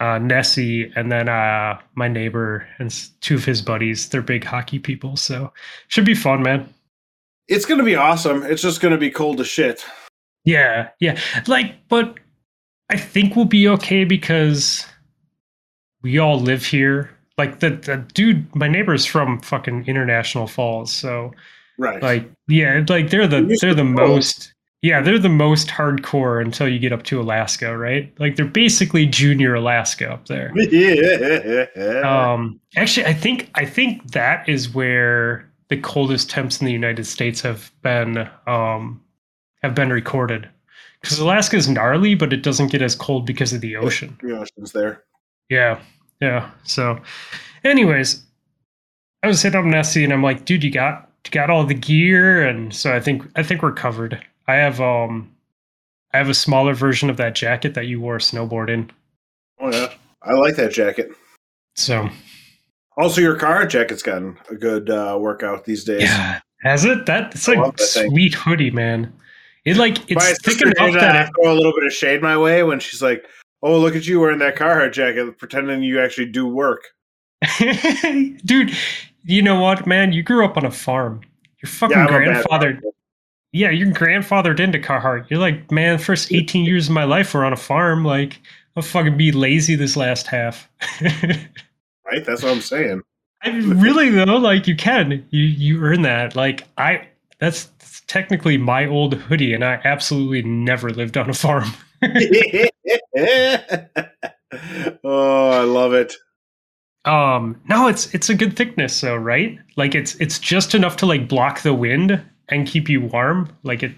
Uh, 0.00 0.18
Nessie, 0.18 0.92
and 0.94 1.10
then 1.10 1.28
uh, 1.28 1.76
my 1.96 2.06
neighbor 2.06 2.68
and 2.78 2.94
two 3.20 3.34
of 3.34 3.44
his 3.44 3.62
buddies. 3.62 4.08
They're 4.08 4.22
big 4.22 4.44
hockey 4.44 4.78
people, 4.78 5.16
so 5.16 5.52
should 5.88 6.04
be 6.04 6.14
fun, 6.14 6.42
man. 6.42 6.72
It's 7.48 7.64
going 7.64 7.78
to 7.78 7.84
be 7.84 7.96
awesome. 7.96 8.44
It's 8.44 8.62
just 8.62 8.80
going 8.80 8.92
to 8.92 8.98
be 8.98 9.10
cold 9.10 9.40
as 9.40 9.48
shit. 9.48 9.84
Yeah, 10.48 10.88
yeah. 11.00 11.18
Like, 11.46 11.74
but 11.88 12.18
I 12.90 12.96
think 12.96 13.36
we'll 13.36 13.44
be 13.44 13.68
okay 13.68 14.04
because 14.04 14.86
we 16.02 16.18
all 16.18 16.40
live 16.40 16.64
here. 16.64 17.10
Like 17.36 17.60
the 17.60 17.70
the 17.70 17.98
dude, 18.14 18.54
my 18.54 18.68
neighbor's 18.68 19.04
from 19.06 19.40
fucking 19.40 19.86
International 19.86 20.46
Falls, 20.46 20.92
so 20.92 21.32
Right. 21.78 22.02
like 22.02 22.28
yeah 22.48 22.84
like 22.88 23.10
they're 23.10 23.28
the 23.28 23.56
they're 23.60 23.72
the 23.72 23.84
most 23.84 24.52
yeah 24.82 25.00
they're 25.00 25.16
the 25.16 25.28
most 25.28 25.68
hardcore 25.68 26.42
until 26.44 26.66
you 26.66 26.80
get 26.80 26.92
up 26.92 27.04
to 27.04 27.20
alaska 27.20 27.78
right 27.78 28.12
like 28.18 28.34
they're 28.34 28.46
basically 28.46 29.06
junior 29.06 29.54
alaska 29.54 30.10
up 30.10 30.26
there 30.26 30.52
yeah. 30.56 32.32
um 32.32 32.58
actually 32.74 33.06
i 33.06 33.14
think 33.14 33.48
i 33.54 33.64
think 33.64 34.10
that 34.10 34.48
is 34.48 34.74
where 34.74 35.48
the 35.68 35.76
coldest 35.76 36.28
temps 36.28 36.60
in 36.60 36.66
the 36.66 36.72
united 36.72 37.06
states 37.06 37.40
have 37.42 37.70
been 37.82 38.28
um 38.48 39.00
have 39.62 39.74
been 39.74 39.90
recorded 39.90 40.48
because 41.00 41.18
alaska 41.18 41.56
is 41.56 41.68
gnarly 41.68 42.14
but 42.14 42.32
it 42.32 42.42
doesn't 42.42 42.70
get 42.70 42.82
as 42.82 42.94
cold 42.94 43.26
because 43.26 43.52
of 43.52 43.60
the 43.60 43.76
ocean 43.76 44.16
the 44.22 44.36
ocean's 44.38 44.72
there. 44.72 45.04
yeah, 45.48 45.80
yeah. 46.20 46.50
So, 46.64 47.00
anyways, 47.64 48.22
I 49.22 49.26
was 49.28 49.40
hitting 49.42 49.58
up 49.58 49.64
Nessie, 49.66 50.04
and 50.04 50.12
I'm 50.12 50.22
like, 50.22 50.44
dude, 50.44 50.64
you 50.64 50.70
got 50.70 51.10
you 51.24 51.30
got 51.30 51.50
all 51.50 51.64
the 51.64 51.74
gear, 51.74 52.46
and 52.46 52.74
so 52.74 52.94
I 52.94 53.00
think 53.00 53.22
I 53.36 53.42
think 53.42 53.62
we're 53.62 53.72
covered. 53.72 54.20
I 54.46 54.54
have 54.54 54.80
um, 54.80 55.30
I 56.12 56.18
have 56.18 56.28
a 56.28 56.34
smaller 56.34 56.74
version 56.74 57.08
of 57.10 57.16
that 57.18 57.34
jacket 57.34 57.74
that 57.74 57.86
you 57.86 58.00
wore 58.00 58.18
snowboarding. 58.18 58.90
Oh 59.60 59.70
yeah, 59.72 59.92
I 60.22 60.32
like 60.34 60.56
that 60.56 60.72
jacket. 60.72 61.10
So 61.76 62.08
Also, 62.96 63.20
your 63.20 63.36
Carhartt 63.38 63.70
jacket's 63.70 64.02
gotten 64.02 64.36
a 64.50 64.54
good 64.56 64.90
uh, 64.90 65.16
workout 65.20 65.64
these 65.64 65.84
days. 65.84 66.02
yeah, 66.02 66.40
has 66.62 66.84
it? 66.84 67.06
That's 67.06 67.48
I 67.48 67.54
a 67.54 67.60
love 67.60 67.76
that 67.76 67.84
thing. 67.84 68.10
sweet 68.10 68.34
hoodie, 68.34 68.70
man. 68.72 69.12
It 69.68 69.76
like 69.76 69.98
it's 70.10 70.42
thick 70.42 70.60
enough 70.62 70.92
that 70.94 71.28
it, 71.28 71.32
throw 71.34 71.52
a 71.52 71.54
little 71.54 71.72
bit 71.72 71.84
of 71.84 71.92
shade 71.92 72.22
my 72.22 72.36
way 72.36 72.62
when 72.62 72.80
she's 72.80 73.02
like, 73.02 73.24
"Oh, 73.62 73.78
look 73.78 73.96
at 73.96 74.06
you 74.06 74.20
wearing 74.20 74.38
that 74.40 74.56
Carhartt 74.56 74.92
jacket, 74.92 75.38
pretending 75.38 75.82
you 75.82 76.00
actually 76.00 76.26
do 76.26 76.46
work." 76.46 76.82
dude. 78.44 78.76
You 79.24 79.42
know 79.42 79.60
what, 79.60 79.86
man? 79.86 80.12
You 80.12 80.22
grew 80.22 80.44
up 80.44 80.56
on 80.56 80.64
a 80.64 80.70
farm. 80.70 81.20
Your 81.62 81.68
fucking 81.68 81.94
bad 81.94 82.08
grandfather 82.08 82.80
yeah, 83.52 83.70
you're 83.70 83.88
grandfathered 83.88 84.60
into 84.60 84.78
Carhartt. 84.78 85.30
You're 85.30 85.40
like, 85.40 85.70
man, 85.70 85.98
first 85.98 86.32
18 86.32 86.64
years 86.64 86.88
of 86.88 86.94
my 86.94 87.04
life 87.04 87.32
were 87.32 87.44
on 87.44 87.52
a 87.52 87.56
farm. 87.56 88.04
Like, 88.04 88.40
I'll 88.76 88.82
fucking 88.82 89.16
be 89.16 89.32
lazy 89.32 89.74
this 89.74 89.96
last 89.96 90.26
half. 90.26 90.68
right? 91.00 92.24
That's 92.24 92.42
what 92.42 92.52
I'm 92.52 92.60
saying. 92.60 93.02
I 93.42 93.56
really 93.56 94.10
though, 94.10 94.36
like 94.36 94.66
you 94.66 94.76
can. 94.76 95.24
You 95.30 95.44
you 95.44 95.80
earn 95.80 96.02
that. 96.02 96.34
Like 96.34 96.66
I 96.76 97.06
that's 97.38 97.70
technically 98.08 98.58
my 98.58 98.86
old 98.86 99.14
hoodie, 99.14 99.54
and 99.54 99.64
I 99.64 99.80
absolutely 99.84 100.42
never 100.42 100.90
lived 100.90 101.16
on 101.16 101.30
a 101.30 101.34
farm. 101.34 101.70
oh, 105.04 105.50
I 105.50 105.62
love 105.62 105.92
it. 105.92 106.14
Um, 107.04 107.60
no, 107.68 107.86
it's 107.88 108.12
it's 108.14 108.28
a 108.28 108.34
good 108.34 108.56
thickness, 108.56 109.00
though, 109.00 109.16
right? 109.16 109.58
Like 109.76 109.94
it's 109.94 110.16
it's 110.16 110.38
just 110.38 110.74
enough 110.74 110.96
to 110.98 111.06
like 111.06 111.28
block 111.28 111.62
the 111.62 111.72
wind 111.74 112.20
and 112.48 112.66
keep 112.66 112.88
you 112.88 113.00
warm. 113.02 113.56
Like 113.62 113.82
it, 113.82 113.92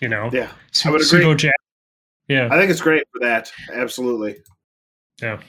you 0.00 0.08
know, 0.08 0.30
Yeah, 0.32 0.50
I 0.84 0.90
would 0.90 1.02
agree. 1.02 1.34
jacket. 1.34 1.54
Yeah. 2.28 2.48
I 2.50 2.58
think 2.58 2.70
it's 2.70 2.80
great 2.80 3.04
for 3.12 3.20
that. 3.20 3.52
Absolutely. 3.72 4.36
Yeah. 5.20 5.40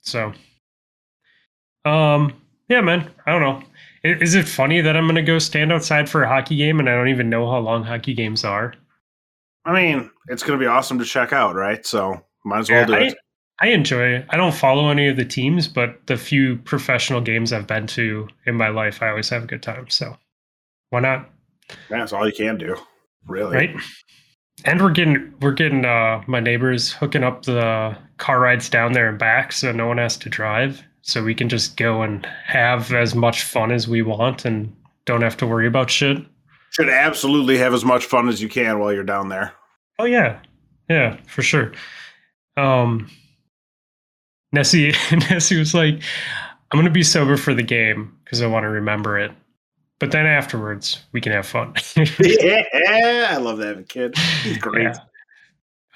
So, 0.00 0.32
um, 1.84 2.32
yeah, 2.68 2.80
man. 2.80 3.10
I 3.26 3.32
don't 3.32 3.42
know. 3.42 3.62
Is 4.04 4.34
it 4.34 4.46
funny 4.46 4.80
that 4.80 4.96
I'm 4.96 5.06
gonna 5.06 5.22
go 5.22 5.38
stand 5.38 5.72
outside 5.72 6.08
for 6.08 6.22
a 6.22 6.28
hockey 6.28 6.56
game 6.56 6.78
and 6.78 6.88
I 6.88 6.94
don't 6.94 7.08
even 7.08 7.30
know 7.30 7.50
how 7.50 7.58
long 7.58 7.84
hockey 7.84 8.14
games 8.14 8.44
are? 8.44 8.74
I 9.68 9.72
mean, 9.74 10.10
it's 10.28 10.42
going 10.42 10.58
to 10.58 10.62
be 10.62 10.66
awesome 10.66 10.98
to 10.98 11.04
check 11.04 11.32
out, 11.32 11.54
right? 11.54 11.84
So 11.84 12.18
might 12.44 12.60
as 12.60 12.70
well 12.70 12.86
do 12.86 12.94
I, 12.94 12.98
it. 13.00 13.18
I 13.60 13.68
enjoy 13.68 14.14
it. 14.14 14.26
I 14.30 14.38
don't 14.38 14.54
follow 14.54 14.88
any 14.88 15.08
of 15.08 15.16
the 15.16 15.26
teams, 15.26 15.68
but 15.68 16.06
the 16.06 16.16
few 16.16 16.56
professional 16.56 17.20
games 17.20 17.52
I've 17.52 17.66
been 17.66 17.86
to 17.88 18.28
in 18.46 18.54
my 18.54 18.68
life, 18.68 19.02
I 19.02 19.10
always 19.10 19.28
have 19.28 19.44
a 19.44 19.46
good 19.46 19.62
time. 19.62 19.90
So, 19.90 20.16
why 20.88 21.00
not? 21.00 21.28
That's 21.90 22.14
all 22.14 22.26
you 22.26 22.32
can 22.32 22.56
do, 22.56 22.76
really. 23.26 23.56
right? 23.56 23.76
And 24.64 24.80
we're 24.80 24.90
getting 24.90 25.34
we're 25.42 25.52
getting 25.52 25.84
uh 25.84 26.22
my 26.26 26.40
neighbors 26.40 26.92
hooking 26.92 27.22
up 27.22 27.44
the 27.44 27.96
car 28.16 28.40
rides 28.40 28.70
down 28.70 28.92
there 28.92 29.08
and 29.08 29.18
back 29.18 29.52
so 29.52 29.70
no 29.70 29.86
one 29.86 29.98
has 29.98 30.16
to 30.18 30.30
drive. 30.30 30.82
So 31.08 31.24
we 31.24 31.34
can 31.34 31.48
just 31.48 31.78
go 31.78 32.02
and 32.02 32.26
have 32.44 32.92
as 32.92 33.14
much 33.14 33.42
fun 33.42 33.72
as 33.72 33.88
we 33.88 34.02
want 34.02 34.44
and 34.44 34.70
don't 35.06 35.22
have 35.22 35.38
to 35.38 35.46
worry 35.46 35.66
about 35.66 35.88
shit. 35.88 36.18
Should 36.72 36.90
absolutely 36.90 37.56
have 37.56 37.72
as 37.72 37.82
much 37.82 38.04
fun 38.04 38.28
as 38.28 38.42
you 38.42 38.48
can 38.50 38.78
while 38.78 38.92
you're 38.92 39.04
down 39.04 39.30
there. 39.30 39.54
Oh 39.98 40.04
yeah. 40.04 40.38
Yeah, 40.90 41.16
for 41.26 41.40
sure. 41.40 41.72
Um 42.58 43.10
Nessie 44.52 44.92
Nessie 45.30 45.58
was 45.58 45.72
like, 45.72 46.02
I'm 46.70 46.78
gonna 46.78 46.90
be 46.90 47.02
sober 47.02 47.38
for 47.38 47.54
the 47.54 47.62
game 47.62 48.14
because 48.24 48.42
I 48.42 48.46
want 48.46 48.64
to 48.64 48.68
remember 48.68 49.18
it. 49.18 49.32
but 50.00 50.10
then 50.10 50.26
afterwards 50.26 51.02
we 51.12 51.22
can 51.22 51.32
have 51.32 51.46
fun. 51.46 51.72
yeah, 52.20 52.62
I 53.30 53.38
love 53.38 53.56
that 53.58 53.88
kid. 53.88 54.14
He's 54.42 54.58
great. 54.58 54.82
Yeah. 54.82 54.94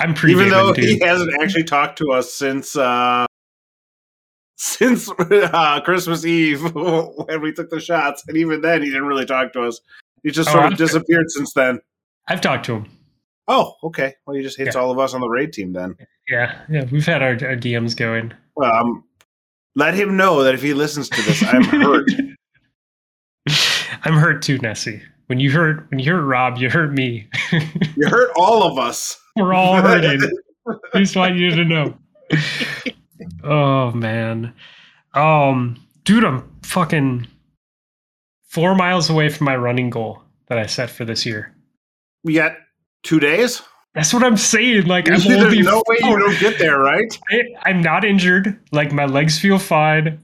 I'm 0.01 0.15
pretty 0.15 0.33
Even 0.33 0.49
though 0.49 0.73
he 0.73 0.99
hasn't 1.01 1.35
actually 1.43 1.65
talked 1.65 1.99
to 1.99 2.13
us 2.13 2.33
since 2.33 2.77
uh 2.77 3.27
since 4.63 5.09
uh, 5.19 5.81
Christmas 5.85 6.25
Eve 6.25 6.63
when 6.75 7.41
we 7.43 7.53
took 7.53 7.69
the 7.71 7.81
shots, 7.81 8.23
and 8.29 8.37
even 8.37 8.61
then 8.61 8.81
he 8.83 8.89
didn't 8.89 9.07
really 9.07 9.27
talk 9.27 9.53
to 9.55 9.63
us. 9.65 9.81
He 10.23 10.31
just 10.31 10.49
Oh, 10.51 10.53
sort 10.53 10.65
of 10.67 10.73
I've- 10.73 10.77
disappeared 10.77 11.31
since 11.31 11.53
then. 11.53 11.81
I've 12.29 12.41
talked 12.41 12.65
to 12.67 12.77
him. 12.77 12.87
Oh, 13.49 13.75
okay. 13.83 14.15
Well, 14.25 14.37
he 14.37 14.43
just 14.43 14.57
hates 14.57 14.77
Yeah. 14.77 14.81
all 14.83 14.93
of 14.93 14.99
us 15.01 15.15
on 15.15 15.21
the 15.21 15.29
raid 15.29 15.53
team 15.53 15.73
then. 15.73 15.97
Yeah, 16.29 16.61
yeah, 16.71 16.85
we've 16.93 17.05
had 17.05 17.21
our, 17.23 17.31
our 17.31 17.57
DMs 17.57 17.97
going. 17.97 18.33
Well, 18.55 18.71
um, 18.73 19.03
let 19.75 19.95
him 19.95 20.17
know 20.17 20.45
that 20.45 20.55
if 20.55 20.63
he 20.63 20.73
listens 20.75 21.09
to 21.09 21.23
this, 21.23 21.43
I'm 21.43 21.65
hurt. 21.65 22.09
I'm 24.05 24.15
hurt 24.15 24.43
too, 24.43 24.59
Nessie. 24.59 25.03
When 25.27 25.41
you 25.41 25.51
hurt, 25.51 25.91
when 25.91 25.99
you 25.99 26.13
hurt 26.13 26.23
Rob, 26.23 26.59
you 26.59 26.71
hurt 26.71 26.93
me. 26.93 27.29
you 27.97 28.07
hurt 28.09 28.31
all 28.37 28.63
of 28.63 28.79
us. 28.79 29.19
We're 29.35 29.55
all 29.55 29.75
hurting. 29.81 30.21
Just 30.95 31.17
want 31.17 31.35
you 31.37 31.51
to 31.51 31.65
know. 31.65 31.99
Oh 33.43 33.91
man, 33.93 34.55
um, 35.15 35.77
dude, 36.05 36.25
I'm 36.25 36.51
fucking 36.63 37.27
four 38.49 38.75
miles 38.75 39.11
away 39.11 39.29
from 39.29 39.47
my 39.47 39.57
running 39.57 39.91
goal 39.91 40.23
that 40.49 40.59
I 40.59 40.67
set 40.67 40.91
for 40.91 41.05
this 41.05 41.25
year. 41.25 41.55
We 42.25 42.35
got 42.35 42.57
two 43.03 43.21
days. 43.21 43.63
That's 43.95 44.15
what 44.15 44.23
I'm 44.23 44.37
saying. 44.37 44.87
Like 44.87 45.09
I'm 45.09 45.19
There's 45.21 45.65
no 45.65 45.83
way 45.87 45.97
you 46.01 46.19
don't 46.19 46.41
get 46.41 46.59
there, 46.59 46.79
right? 46.79 47.19
I, 47.31 47.43
I'm 47.67 47.83
not 47.83 48.05
injured. 48.05 48.59
Like 48.73 48.93
my 48.93 49.05
legs 49.05 49.39
feel 49.39 49.59
fine. 49.59 50.19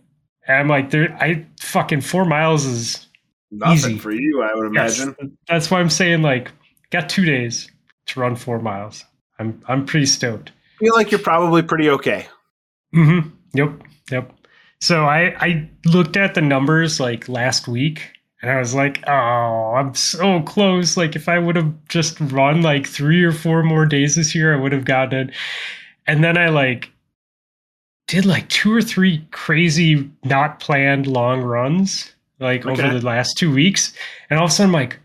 And 0.47 0.57
I'm 0.57 0.69
like, 0.69 0.91
there. 0.91 1.15
I 1.21 1.45
fucking 1.61 2.01
four 2.01 2.25
miles 2.25 2.65
is 2.65 3.09
Nothing 3.51 3.75
Easy. 3.93 3.99
for 3.99 4.13
you, 4.13 4.43
I 4.43 4.55
would 4.55 4.75
yes. 4.75 5.01
imagine. 5.01 5.39
That's 5.49 5.71
why 5.71 5.81
I'm 5.81 5.89
saying 5.89 6.23
like, 6.23 6.51
got 6.91 7.09
two 7.09 7.25
days 7.25 7.71
to 8.07 8.21
run 8.21 8.37
four 8.37 8.61
miles. 8.61 9.05
I'm 9.39 9.63
I'm 9.69 9.87
pretty 9.87 10.07
stoked. 10.07 10.53
feel 10.79 10.95
like 10.95 11.11
you're 11.11 11.21
probably 11.21 11.63
pretty 11.63 11.89
okay. 11.91 12.27
Mm-hmm. 12.95 13.29
Yep. 13.55 13.83
Yep. 14.11 14.33
So 14.81 15.05
I 15.05 15.35
I 15.45 15.69
looked 15.87 16.17
at 16.17 16.35
the 16.35 16.41
numbers 16.41 17.01
like 17.01 17.29
last 17.29 17.69
week 17.69 18.13
and 18.41 18.51
I 18.51 18.59
was 18.59 18.75
like, 18.75 19.03
oh, 19.09 19.75
I'm 19.77 19.95
so 19.95 20.41
close. 20.43 20.97
Like 20.97 21.17
if 21.17 21.29
I 21.29 21.39
would 21.39 21.57
have 21.57 21.73
just 21.89 22.21
run 22.21 22.63
like 22.63 22.87
three 22.87 23.23
or 23.25 23.33
four 23.33 23.63
more 23.63 23.85
days 23.87 24.15
this 24.15 24.35
year, 24.35 24.55
I 24.57 24.61
would 24.61 24.73
have 24.73 24.85
gotten 24.85 25.29
it. 25.29 25.35
And 26.07 26.23
then 26.23 26.39
I 26.39 26.49
like 26.49 26.91
did 28.07 28.25
like 28.25 28.49
two 28.49 28.73
or 28.73 28.81
three 28.81 29.27
crazy 29.33 30.09
not 30.25 30.61
planned 30.61 31.07
long 31.07 31.43
runs 31.43 32.15
like 32.41 32.65
Okay. 32.65 32.83
over 32.83 32.99
the 32.99 33.05
last 33.05 33.37
two 33.37 33.53
weeks. 33.53 33.93
And 34.31 34.39
all 34.39 34.47
of 34.47 34.51
a 34.51 34.55
sudden 34.55 34.71
I'm 34.75 34.81
like, 34.81 34.99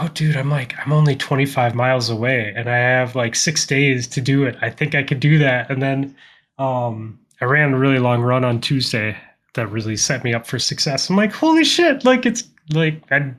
oh 0.00 0.08
dude, 0.14 0.36
I'm 0.36 0.48
like, 0.50 0.74
I'm 0.78 0.92
only 0.92 1.16
25 1.16 1.74
miles 1.74 2.08
away 2.08 2.52
and 2.56 2.70
I 2.70 2.76
have 2.78 3.16
like 3.16 3.34
six 3.34 3.66
days 3.66 4.06
to 4.08 4.20
do 4.20 4.44
it. 4.44 4.56
I 4.62 4.70
think 4.70 4.94
I 4.94 5.02
could 5.02 5.20
do 5.20 5.36
that. 5.38 5.70
And 5.70 5.82
then 5.82 6.14
um 6.58 7.18
I 7.40 7.44
ran 7.44 7.74
a 7.74 7.78
really 7.78 7.98
long 7.98 8.22
run 8.22 8.44
on 8.44 8.60
Tuesday 8.60 9.16
that 9.54 9.70
really 9.70 9.96
set 9.96 10.24
me 10.24 10.32
up 10.34 10.46
for 10.46 10.58
success. 10.58 11.10
I'm 11.10 11.16
like, 11.16 11.32
holy 11.32 11.64
shit, 11.64 12.04
like 12.04 12.24
it's 12.24 12.44
like 12.72 13.02
I 13.10 13.34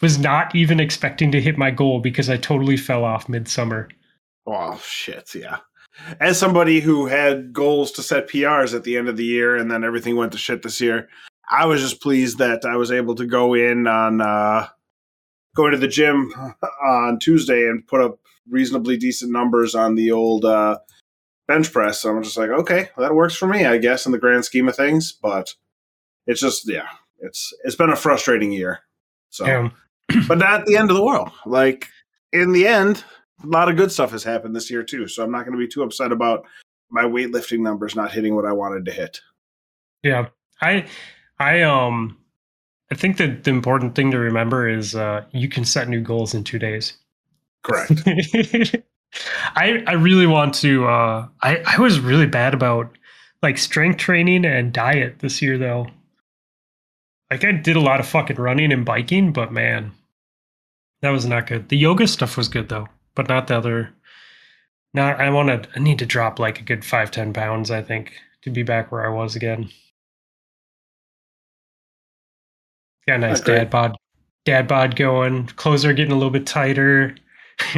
was 0.00 0.18
not 0.18 0.54
even 0.54 0.80
expecting 0.80 1.30
to 1.32 1.40
hit 1.40 1.58
my 1.58 1.70
goal 1.70 2.00
because 2.00 2.28
I 2.28 2.36
totally 2.36 2.76
fell 2.76 3.04
off 3.04 3.28
midsummer. 3.28 3.88
Oh 4.46 4.80
shit, 4.84 5.34
yeah. 5.34 5.58
As 6.20 6.38
somebody 6.38 6.80
who 6.80 7.06
had 7.06 7.52
goals 7.52 7.90
to 7.92 8.02
set 8.02 8.28
PRs 8.28 8.74
at 8.74 8.84
the 8.84 8.96
end 8.96 9.08
of 9.08 9.16
the 9.16 9.24
year 9.24 9.56
and 9.56 9.70
then 9.70 9.82
everything 9.82 10.16
went 10.16 10.32
to 10.32 10.38
shit 10.38 10.62
this 10.62 10.80
year, 10.80 11.08
I 11.50 11.64
was 11.66 11.80
just 11.80 12.02
pleased 12.02 12.38
that 12.38 12.64
I 12.64 12.76
was 12.76 12.90
able 12.90 13.14
to 13.14 13.26
go 13.26 13.54
in 13.54 13.86
on 13.86 14.20
uh 14.20 14.68
go 15.54 15.66
into 15.66 15.78
the 15.78 15.88
gym 15.88 16.32
on 16.86 17.18
Tuesday 17.18 17.62
and 17.62 17.86
put 17.86 18.00
up 18.00 18.18
reasonably 18.48 18.96
decent 18.96 19.32
numbers 19.32 19.74
on 19.74 19.94
the 19.94 20.12
old 20.12 20.44
uh 20.44 20.78
bench 21.48 21.72
press. 21.72 22.00
So 22.00 22.10
I'm 22.10 22.22
just 22.22 22.36
like, 22.36 22.50
okay, 22.50 22.88
that 22.98 23.14
works 23.14 23.36
for 23.36 23.46
me, 23.46 23.64
I 23.64 23.78
guess, 23.78 24.06
in 24.06 24.12
the 24.12 24.18
grand 24.18 24.44
scheme 24.44 24.68
of 24.68 24.76
things. 24.76 25.12
But 25.12 25.54
it's 26.26 26.40
just 26.40 26.68
yeah, 26.68 26.88
it's 27.18 27.52
it's 27.64 27.76
been 27.76 27.90
a 27.90 27.96
frustrating 27.96 28.52
year. 28.52 28.80
So 29.30 29.44
Um, 29.46 29.72
but 30.28 30.38
not 30.38 30.66
the 30.66 30.76
end 30.76 30.90
of 30.90 30.96
the 30.96 31.04
world. 31.04 31.30
Like 31.44 31.88
in 32.32 32.52
the 32.52 32.66
end, 32.66 33.04
a 33.42 33.46
lot 33.46 33.68
of 33.68 33.76
good 33.76 33.92
stuff 33.92 34.10
has 34.12 34.24
happened 34.24 34.54
this 34.54 34.70
year 34.70 34.82
too. 34.82 35.08
So 35.08 35.22
I'm 35.22 35.30
not 35.30 35.44
going 35.44 35.58
to 35.58 35.64
be 35.64 35.68
too 35.68 35.82
upset 35.82 36.12
about 36.12 36.44
my 36.90 37.02
weightlifting 37.02 37.60
numbers 37.60 37.96
not 37.96 38.12
hitting 38.12 38.36
what 38.36 38.46
I 38.46 38.52
wanted 38.52 38.84
to 38.86 38.92
hit. 38.92 39.20
yeah. 40.02 40.28
I 40.62 40.86
I 41.38 41.62
um 41.62 42.16
I 42.90 42.94
think 42.94 43.18
that 43.18 43.44
the 43.44 43.50
important 43.50 43.94
thing 43.94 44.10
to 44.12 44.18
remember 44.18 44.68
is 44.68 44.94
uh 44.94 45.24
you 45.32 45.48
can 45.48 45.64
set 45.64 45.88
new 45.88 46.00
goals 46.00 46.32
in 46.34 46.44
two 46.44 46.58
days. 46.58 46.94
Correct. 47.62 47.92
I 49.54 49.82
I 49.86 49.92
really 49.94 50.26
want 50.26 50.54
to 50.56 50.86
uh 50.86 51.28
I 51.42 51.62
I 51.66 51.80
was 51.80 52.00
really 52.00 52.26
bad 52.26 52.54
about 52.54 52.96
like 53.42 53.58
strength 53.58 53.98
training 53.98 54.44
and 54.44 54.72
diet 54.72 55.18
this 55.20 55.40
year 55.42 55.58
though. 55.58 55.88
Like 57.30 57.44
I 57.44 57.52
did 57.52 57.76
a 57.76 57.80
lot 57.80 58.00
of 58.00 58.06
fucking 58.06 58.36
running 58.36 58.72
and 58.72 58.84
biking, 58.84 59.32
but 59.32 59.52
man, 59.52 59.92
that 61.02 61.10
was 61.10 61.26
not 61.26 61.46
good. 61.46 61.68
The 61.68 61.76
yoga 61.76 62.06
stuff 62.06 62.36
was 62.36 62.48
good 62.48 62.68
though, 62.68 62.88
but 63.14 63.28
not 63.28 63.46
the 63.48 63.56
other. 63.56 63.90
Not 64.94 65.20
I 65.20 65.30
want 65.30 65.64
to. 65.64 65.68
I 65.76 65.80
need 65.80 65.98
to 66.00 66.06
drop 66.06 66.38
like 66.38 66.60
a 66.60 66.64
good 66.64 66.84
five 66.84 67.10
ten 67.10 67.32
pounds. 67.32 67.70
I 67.70 67.82
think 67.82 68.14
to 68.42 68.50
be 68.50 68.62
back 68.62 68.90
where 68.92 69.06
I 69.06 69.10
was 69.14 69.36
again. 69.36 69.68
Got 73.06 73.16
a 73.16 73.18
nice 73.18 73.40
Okay. 73.40 73.56
dad 73.56 73.70
bod, 73.70 73.96
dad 74.44 74.68
bod 74.68 74.96
going. 74.96 75.46
Clothes 75.48 75.84
are 75.84 75.92
getting 75.92 76.12
a 76.12 76.16
little 76.16 76.30
bit 76.30 76.46
tighter. 76.46 77.14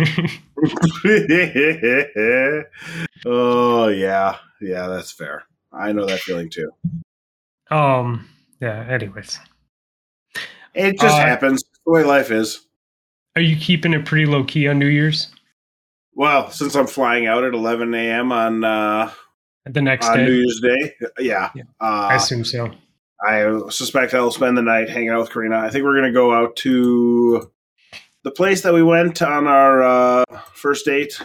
oh 3.26 3.88
yeah, 3.88 4.36
yeah, 4.60 4.86
that's 4.88 5.12
fair. 5.12 5.44
I 5.72 5.92
know 5.92 6.06
that 6.06 6.20
feeling 6.20 6.50
too. 6.50 6.70
um. 7.70 8.28
Yeah. 8.60 8.84
Anyways, 8.88 9.38
It 10.74 10.98
just 10.98 11.14
Uh, 11.16 11.20
happens. 11.20 11.62
The 11.86 11.92
way 11.92 12.02
life 12.02 12.30
is. 12.32 12.66
are 13.36 13.42
you 13.42 13.56
keeping 13.56 13.92
it 13.92 14.04
pretty 14.04 14.26
low 14.26 14.42
key 14.42 14.66
on 14.66 14.80
New 14.80 14.86
Year's? 14.88 15.28
Well, 16.14 16.50
since 16.50 16.74
I'm 16.74 16.88
flying 16.88 17.28
out 17.28 17.44
at 17.44 17.54
11 17.54 17.94
a.m. 17.94 18.32
on 18.32 18.64
uh, 18.64 19.12
The 19.66 19.80
next 19.80 20.08
on 20.08 20.16
day, 20.18 20.24
New 20.26 20.32
Year's 20.32 20.60
Day, 20.60 20.94
yeah, 21.20 21.50
Yeah. 21.54 21.62
uh, 21.80 22.08
I 22.10 22.16
assume 22.16 22.44
so. 22.44 22.72
I 23.24 23.60
suspect 23.70 24.12
I'll 24.14 24.32
spend 24.32 24.58
the 24.58 24.62
night 24.62 24.88
hanging 24.90 25.10
out 25.10 25.20
with 25.20 25.32
Karina. 25.32 25.58
I 25.58 25.70
think 25.70 25.84
we're 25.84 25.94
going 26.00 26.12
to 26.12 26.18
go 26.18 26.32
out 26.34 26.56
to 26.56 27.48
the 28.24 28.30
place 28.30 28.62
that 28.62 28.74
we 28.74 28.82
went 28.82 29.22
on 29.22 29.46
our 29.46 29.82
uh, 29.82 30.24
first 30.54 30.84
date 30.84 31.20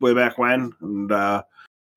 way 0.00 0.14
back 0.14 0.38
when 0.38 0.72
and 0.80 1.12
uh, 1.12 1.42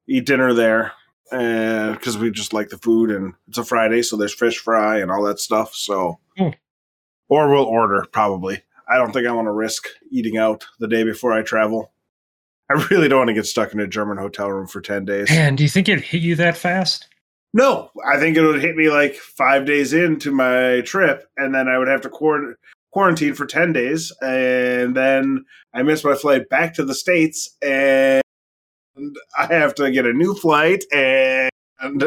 eat 0.08 0.26
dinner 0.26 0.54
there 0.54 0.92
because 1.32 2.18
we 2.18 2.30
just 2.30 2.54
like 2.54 2.70
the 2.70 2.78
food 2.78 3.10
and 3.10 3.34
it's 3.48 3.58
a 3.58 3.64
Friday, 3.64 4.02
so 4.02 4.16
there's 4.16 4.34
fish 4.34 4.60
fry 4.60 5.00
and 5.00 5.10
all 5.12 5.24
that 5.24 5.40
stuff. 5.40 5.74
So, 5.74 6.20
Hmm. 6.38 6.50
or 7.30 7.50
we'll 7.50 7.64
order 7.66 8.06
probably. 8.12 8.62
I 8.88 8.98
don't 8.98 9.12
think 9.12 9.26
I 9.26 9.32
want 9.32 9.48
to 9.48 9.52
risk 9.52 9.88
eating 10.12 10.38
out 10.38 10.66
the 10.80 10.88
day 10.88 11.04
before 11.04 11.34
I 11.34 11.42
travel. 11.42 11.92
I 12.70 12.74
really 12.92 13.08
don't 13.08 13.20
want 13.20 13.30
to 13.30 13.34
get 13.34 13.46
stuck 13.48 13.74
in 13.74 13.80
a 13.80 13.88
German 13.88 14.18
hotel 14.18 14.52
room 14.52 14.68
for 14.68 14.82
10 14.82 15.06
days. 15.06 15.28
And 15.32 15.58
do 15.58 15.64
you 15.64 15.70
think 15.70 15.90
it 15.90 16.02
hit 16.02 16.22
you 16.22 16.36
that 16.36 16.58
fast? 16.58 17.08
No, 17.54 17.90
I 18.06 18.20
think 18.20 18.36
it 18.38 18.42
would 18.46 18.62
hit 18.62 18.76
me 18.76 18.90
like 18.90 19.16
five 19.16 19.66
days 19.66 19.94
into 19.94 20.32
my 20.32 20.82
trip, 20.86 21.26
and 21.38 21.56
then 21.56 21.68
I 21.70 21.78
would 21.80 21.88
have 21.88 22.02
to 22.02 22.10
quar- 22.10 22.58
quarantine 22.96 23.34
for 23.34 23.46
10 23.46 23.74
days. 23.74 24.14
And 24.22 24.96
then 24.96 25.44
I 25.74 25.84
miss 25.84 26.06
my 26.06 26.16
flight 26.16 26.48
back 26.48 26.74
to 26.76 26.86
the 26.86 26.96
States, 26.96 27.58
and 27.62 28.24
I 29.38 29.48
have 29.48 29.76
to 29.76 29.92
get 29.92 30.06
a 30.06 30.14
new 30.14 30.34
flight. 30.34 30.86
And 30.94 31.52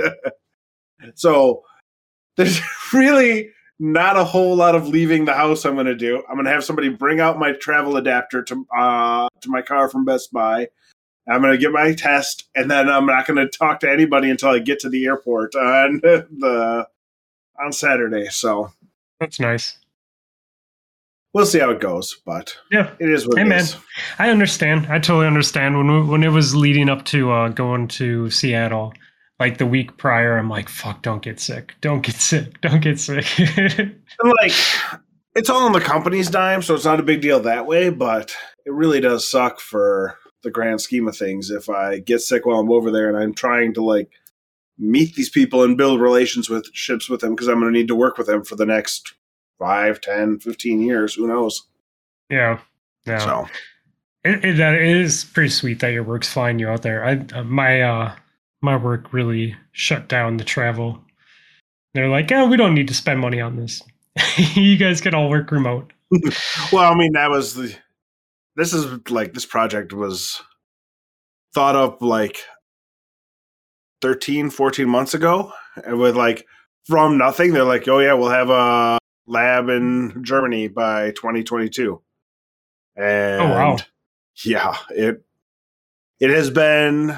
so 1.15 1.63
there's 2.39 2.59
really 2.95 3.51
not 3.79 4.17
a 4.17 4.25
whole 4.25 4.57
lot 4.57 4.75
of 4.75 4.89
leaving 4.89 5.27
the 5.27 5.35
house 5.35 5.67
I'm 5.67 5.75
going 5.75 5.85
to 5.85 5.95
do. 5.95 6.23
I'm 6.27 6.37
going 6.37 6.47
to 6.47 6.53
have 6.53 6.65
somebody 6.65 6.89
bring 6.89 7.21
out 7.21 7.39
my 7.39 7.53
travel 7.53 7.99
adapter 7.99 8.43
to, 8.45 8.67
uh, 8.75 9.29
to 9.43 9.51
my 9.51 9.61
car 9.61 9.91
from 9.91 10.07
Best 10.07 10.33
Buy. 10.33 10.69
I'm 11.29 11.43
going 11.43 11.53
to 11.53 11.59
get 11.59 11.71
my 11.71 11.93
test, 11.93 12.49
and 12.55 12.71
then 12.71 12.89
I'm 12.89 13.05
not 13.05 13.27
going 13.27 13.37
to 13.37 13.47
talk 13.47 13.81
to 13.81 13.93
anybody 13.93 14.31
until 14.31 14.49
I 14.49 14.59
get 14.59 14.81
to 14.81 14.89
the 14.89 15.05
airport 15.05 15.55
on 15.55 16.01
the 16.03 16.89
on 17.63 17.73
Saturday. 17.73 18.29
So 18.31 18.73
That's 19.21 19.39
nice. 19.39 19.77
We'll 21.35 21.47
see 21.47 21.59
how 21.59 21.71
it 21.71 21.81
goes, 21.81 22.17
but 22.27 22.57
Yeah, 22.71 22.91
it 22.99 23.09
is 23.09 23.27
what 23.27 23.39
Hey, 23.39 23.45
it 23.45 23.49
man. 23.49 23.61
is. 23.61 23.77
I 24.19 24.31
understand. 24.31 24.87
I 24.89 24.99
totally 24.99 25.27
understand. 25.27 25.77
When 25.77 25.87
we, 25.91 26.03
when 26.11 26.23
it 26.23 26.29
was 26.33 26.55
leading 26.55 26.89
up 26.89 27.05
to 27.07 27.31
uh, 27.33 27.49
going 27.49 27.89
to 27.89 28.31
Seattle, 28.31 28.93
like 29.39 29.59
the 29.59 29.67
week 29.67 29.97
prior, 29.97 30.37
I'm 30.37 30.49
like, 30.51 30.69
"Fuck! 30.69 31.03
Don't 31.03 31.23
get 31.23 31.39
sick! 31.39 31.75
Don't 31.81 32.03
get 32.03 32.17
sick! 32.17 32.61
Don't 32.61 32.81
get 32.81 32.99
sick!" 32.99 33.25
And 33.39 34.33
like, 34.41 34.53
it's 35.37 35.49
all 35.49 35.63
on 35.67 35.73
the 35.73 35.81
company's 35.81 36.29
dime, 36.29 36.61
so 36.63 36.75
it's 36.75 36.85
not 36.85 36.99
a 36.99 37.05
big 37.05 37.21
deal 37.21 37.39
that 37.41 37.67
way. 37.67 37.91
But 37.91 38.35
it 38.67 38.73
really 38.73 39.01
does 39.01 39.31
suck 39.31 39.61
for 39.61 40.17
the 40.43 40.51
grand 40.51 40.81
scheme 40.81 41.07
of 41.09 41.17
things 41.17 41.51
if 41.51 41.69
I 41.69 41.99
get 42.01 42.21
sick 42.21 42.47
while 42.47 42.59
I'm 42.59 42.71
over 42.71 42.91
there 42.91 43.09
and 43.09 43.17
I'm 43.19 43.35
trying 43.35 43.75
to 43.75 43.83
like 43.85 44.09
meet 44.79 45.15
these 45.17 45.29
people 45.31 45.65
and 45.65 45.77
build 45.77 46.01
relationships 46.01 47.09
with 47.11 47.21
them 47.21 47.35
because 47.35 47.49
I'm 47.49 47.61
going 47.61 47.73
to 47.73 47.79
need 47.79 47.89
to 47.89 47.97
work 47.97 48.19
with 48.19 48.29
them 48.29 48.45
for 48.45 48.55
the 48.55 48.67
next 48.67 49.15
5, 49.59 50.01
10, 50.01 50.39
15 50.41 50.81
years. 50.81 51.15
Who 51.15 51.27
knows? 51.27 51.67
Yeah. 52.31 52.61
Yeah. 53.07 53.19
So 53.19 53.49
It, 54.25 54.45
it, 54.45 54.61
it 54.61 54.97
is 54.97 55.25
pretty 55.25 55.49
sweet 55.49 55.81
that 55.81 55.93
your 55.93 56.03
work's 56.03 56.29
flying 56.29 56.59
you 56.59 56.69
out 56.69 56.83
there. 56.83 57.05
I 57.05 57.25
uh, 57.35 57.45
my 57.45 57.81
uh 57.81 58.15
my 58.61 58.77
work 58.77 59.13
really 59.13 59.57
shut 59.73 60.09
down 60.09 60.37
the 60.37 60.45
travel. 60.45 61.01
They're 61.95 62.09
like, 62.09 62.31
oh, 62.33 62.47
we 62.47 62.57
don't 62.57 62.75
need 62.75 62.89
to 62.89 62.95
spend 62.95 63.21
money 63.21 63.41
on 63.41 63.57
this. 63.57 63.83
you 64.55 64.77
guys 64.77 65.01
can 65.01 65.15
all 65.15 65.31
work 65.31 65.51
remote. 65.51 65.93
well, 66.73 66.93
I 66.93 66.95
mean, 66.95 67.13
that 67.13 67.31
was 67.31 67.55
the. 67.55 67.75
This 68.57 68.73
is 68.73 68.87
like 69.11 69.35
this 69.35 69.47
project 69.47 69.93
was 69.93 70.43
thought 71.55 71.77
up 71.77 72.03
like 72.03 72.45
13, 74.03 74.51
14 74.51 74.89
months 74.89 75.15
ago, 75.15 75.53
and 75.77 75.99
with 75.99 76.17
like 76.17 76.47
from 76.87 77.19
nothing. 77.19 77.53
They're 77.53 77.65
like, 77.65 77.87
oh 77.89 78.01
yeah, 78.01 78.15
we'll 78.15 78.31
have 78.31 78.51
a 78.51 78.99
lab 79.29 79.69
in 79.69 80.23
Germany 80.25 80.69
by 80.69 81.11
2022. 81.11 82.01
And 82.97 83.51
wow. 83.51 83.77
yeah, 84.45 84.77
it 84.91 85.23
it 86.19 86.31
has 86.31 86.51
been 86.51 87.17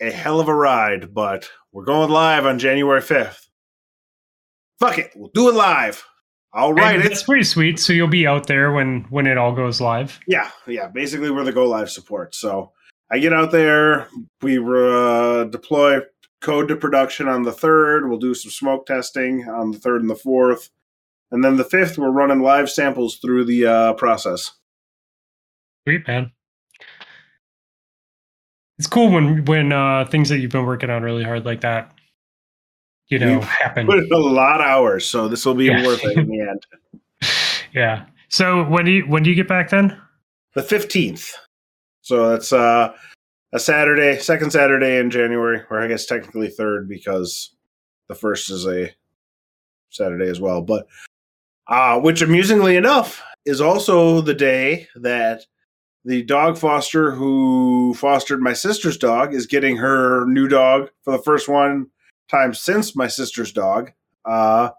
a 0.00 0.10
hell 0.10 0.40
of 0.40 0.48
a 0.48 0.54
ride, 0.54 1.12
but 1.12 1.50
we're 1.72 1.84
going 1.84 2.10
live 2.10 2.46
on 2.46 2.58
January 2.58 3.00
5th. 3.00 3.46
Fuck 4.78 4.98
it, 4.98 5.12
we'll 5.16 5.30
do 5.34 5.48
it 5.48 5.54
live. 5.54 6.04
All 6.54 6.74
right, 6.74 6.96
And 6.96 7.04
it's 7.04 7.22
pretty 7.22 7.44
sweet. 7.44 7.78
So 7.78 7.94
you'll 7.94 8.08
be 8.08 8.26
out 8.26 8.46
there 8.46 8.72
when 8.72 9.06
when 9.08 9.26
it 9.26 9.38
all 9.38 9.54
goes 9.54 9.80
live. 9.80 10.20
Yeah, 10.26 10.50
yeah. 10.66 10.88
Basically, 10.88 11.30
we're 11.30 11.44
the 11.44 11.52
go 11.52 11.66
live 11.66 11.90
support. 11.90 12.34
So 12.34 12.72
I 13.10 13.18
get 13.18 13.32
out 13.32 13.50
there, 13.52 14.08
we 14.42 14.58
uh, 14.58 15.44
deploy 15.44 16.00
code 16.42 16.68
to 16.68 16.76
production 16.76 17.26
on 17.26 17.42
the 17.42 17.52
third. 17.52 18.08
We'll 18.08 18.18
do 18.18 18.34
some 18.34 18.50
smoke 18.50 18.84
testing 18.84 19.48
on 19.48 19.70
the 19.70 19.78
third 19.78 20.02
and 20.02 20.10
the 20.10 20.14
fourth, 20.14 20.68
and 21.32 21.42
then 21.42 21.56
the 21.56 21.64
fifth, 21.64 21.98
we're 21.98 22.10
running 22.10 22.40
live 22.40 22.70
samples 22.70 23.16
through 23.16 23.44
the 23.46 23.66
uh, 23.66 23.92
process. 23.94 24.52
Sweet 25.86 26.06
man. 26.06 26.30
It's 28.78 28.86
cool 28.88 29.10
when 29.10 29.44
when 29.44 29.72
uh 29.72 30.06
things 30.06 30.28
that 30.28 30.38
you've 30.38 30.50
been 30.52 30.66
working 30.66 30.90
on 30.90 31.02
really 31.02 31.24
hard 31.24 31.44
like 31.44 31.60
that, 31.60 31.92
you 33.08 33.18
know, 33.18 33.34
We've 33.38 33.44
happen. 33.44 33.86
Put 33.86 33.98
in 33.98 34.08
a 34.12 34.16
lot 34.18 34.60
of 34.60 34.66
hours, 34.66 35.04
so 35.06 35.28
this 35.28 35.44
will 35.44 35.54
be 35.54 35.66
Yeah. 35.66 35.84
worth 35.86 36.04
it 36.04 36.16
in 36.18 36.28
the 36.28 36.40
end. 36.40 36.66
Yeah. 37.74 38.04
So 38.28 38.64
when 38.64 38.84
do 38.84 38.90
you 38.90 39.02
when 39.04 39.22
do 39.22 39.30
you 39.30 39.36
get 39.36 39.48
back 39.48 39.70
then? 39.70 39.96
The 40.54 40.62
fifteenth. 40.62 41.32
So 42.02 42.28
that's 42.30 42.52
uh, 42.52 42.92
a 43.52 43.58
Saturday, 43.58 44.18
second 44.18 44.50
Saturday 44.50 44.98
in 44.98 45.10
January, 45.10 45.62
or 45.70 45.80
I 45.80 45.86
guess 45.88 46.04
technically 46.04 46.48
third 46.48 46.88
because 46.88 47.54
the 48.08 48.14
first 48.14 48.50
is 48.50 48.66
a 48.66 48.90
Saturday 49.90 50.28
as 50.28 50.40
well. 50.40 50.60
But 50.60 50.86
uh, 51.68 51.98
which 52.00 52.22
amusingly 52.22 52.76
enough 52.76 53.22
is 53.44 53.60
also 53.60 54.20
the 54.20 54.34
day 54.34 54.88
that 54.96 55.44
the 56.04 56.22
dog 56.24 56.58
foster 56.58 57.12
who 57.12 57.94
fostered 57.94 58.40
my 58.40 58.52
sister's 58.52 58.96
dog 58.96 59.34
is 59.34 59.46
getting 59.46 59.76
her 59.76 60.26
new 60.26 60.48
dog 60.48 60.90
for 61.02 61.12
the 61.12 61.22
first 61.22 61.48
one 61.48 61.86
time 62.28 62.54
since 62.54 62.96
my 62.96 63.06
sister's 63.06 63.52
dog. 63.52 63.92
Uh, 64.24 64.70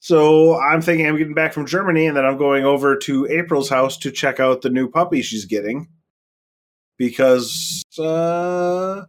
so 0.00 0.58
I'm 0.58 0.80
thinking 0.80 1.06
I'm 1.06 1.18
getting 1.18 1.34
back 1.34 1.52
from 1.52 1.66
Germany 1.66 2.06
and 2.06 2.16
then 2.16 2.24
I'm 2.24 2.38
going 2.38 2.64
over 2.64 2.96
to 2.96 3.26
April's 3.26 3.68
house 3.68 3.96
to 3.98 4.10
check 4.10 4.40
out 4.40 4.62
the 4.62 4.70
new 4.70 4.88
puppy 4.88 5.22
she's 5.22 5.44
getting 5.44 5.88
because 6.96 7.82
uh, 7.98 9.02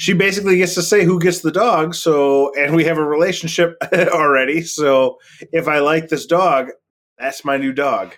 she 0.00 0.14
basically 0.14 0.56
gets 0.56 0.72
to 0.74 0.82
say 0.82 1.04
who 1.04 1.20
gets 1.20 1.40
the 1.40 1.52
dog. 1.52 1.94
So, 1.94 2.54
and 2.58 2.74
we 2.74 2.84
have 2.84 2.96
a 2.96 3.04
relationship 3.04 3.76
already. 3.92 4.62
So, 4.62 5.18
if 5.52 5.68
I 5.68 5.80
like 5.80 6.08
this 6.08 6.24
dog, 6.24 6.70
that's 7.18 7.44
my 7.44 7.58
new 7.58 7.72
dog. 7.74 8.14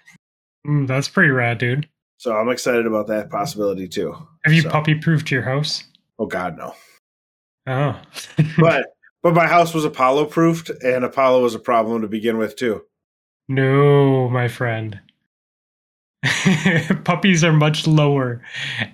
Mm, 0.65 0.87
that's 0.87 1.09
pretty 1.09 1.31
rad, 1.31 1.59
dude. 1.59 1.89
So 2.19 2.37
I'm 2.37 2.51
excited 2.51 2.87
about 2.87 3.09
that 3.09 3.31
possibility 3.31 3.89
too. 3.89 4.15
Have 4.45 4.53
you 4.55 4.63
So- 4.63 4.71
puppy 4.71 4.95
proofed 4.95 5.29
your 5.33 5.43
house? 5.43 5.83
Oh 6.21 6.27
God, 6.27 6.57
no. 6.57 6.73
Oh. 7.67 8.01
But 8.59 8.87
but 9.25 9.35
my 9.35 9.49
house 9.49 9.75
was 9.75 9.85
Apollo 9.85 10.27
proofed, 10.27 10.71
and 10.85 11.05
Apollo 11.05 11.43
was 11.43 11.57
a 11.57 11.59
problem 11.61 12.03
to 12.03 12.09
begin 12.09 12.39
with 12.39 12.55
too. 12.55 12.83
No, 13.49 14.29
my 14.31 14.47
friend. 14.47 15.01
Puppies 17.05 17.43
are 17.45 17.53
much 17.53 17.87
lower 17.87 18.43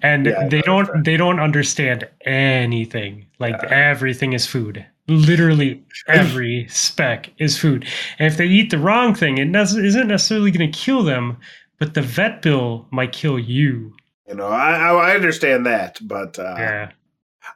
and 0.03 0.27
Yeah, 0.27 0.49
they 0.49 0.63
don't 0.63 0.87
fair. 0.87 1.03
they 1.05 1.17
don't 1.17 1.41
understand 1.41 2.09
anything. 2.25 3.27
Like 3.39 3.57
Yeah. 3.63 3.69
everything 3.71 4.33
is 4.33 4.47
food. 4.47 4.85
Literally 5.09 5.83
every 6.09 6.67
speck 6.69 7.31
is 7.39 7.59
food. 7.59 7.87
And 8.19 8.27
if 8.33 8.37
they 8.39 8.47
eat 8.47 8.71
the 8.71 8.79
wrong 8.79 9.15
thing, 9.15 9.39
it 9.39 9.51
doesn't 9.53 9.85
isn't 9.85 10.09
necessarily 10.09 10.51
going 10.51 10.71
to 10.71 10.79
kill 10.79 11.03
them, 11.03 11.37
but 11.79 11.95
the 11.95 12.03
vet 12.03 12.43
bill 12.43 12.87
might 12.91 13.13
kill 13.13 13.39
you. 13.39 13.95
You 14.27 14.35
know, 14.35 14.49
I 14.49 14.73
I 14.77 15.11
I 15.11 15.15
understand 15.15 15.67
that, 15.67 15.99
but 16.03 16.39
uh, 16.39 16.55
yeah. 16.59 16.91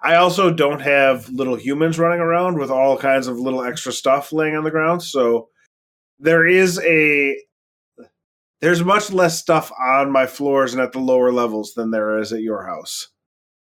I 0.03 0.15
also 0.17 0.51
don't 0.53 0.81
have 0.81 1.29
little 1.29 1.55
humans 1.57 1.99
running 1.99 2.21
around 2.21 2.59
with 2.59 2.71
all 2.71 2.97
kinds 2.97 3.27
of 3.27 3.39
little 3.39 3.63
extra 3.63 3.93
stuff 3.93 4.33
laying 4.33 4.57
on 4.57 4.65
the 4.65 4.71
ground. 4.71 5.03
So 5.03 5.49
there 6.19 6.47
is 6.47 6.79
a 6.81 7.37
there's 8.63 8.83
much 8.83 9.11
less 9.11 9.39
stuff 9.39 9.71
on 9.79 10.11
my 10.11 10.25
floors 10.25 10.73
and 10.73 10.81
at 10.81 10.93
the 10.93 11.01
lower 11.01 11.33
levels 11.33 11.75
than 11.75 11.91
there 11.91 12.19
is 12.19 12.33
at 12.33 12.43
your 12.43 12.65
house. 12.65 13.09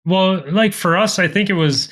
Well, 0.05 0.43
like 0.51 0.73
for 0.73 0.95
us, 0.95 1.17
I 1.17 1.27
think 1.27 1.49
it 1.49 1.53
was 1.53 1.89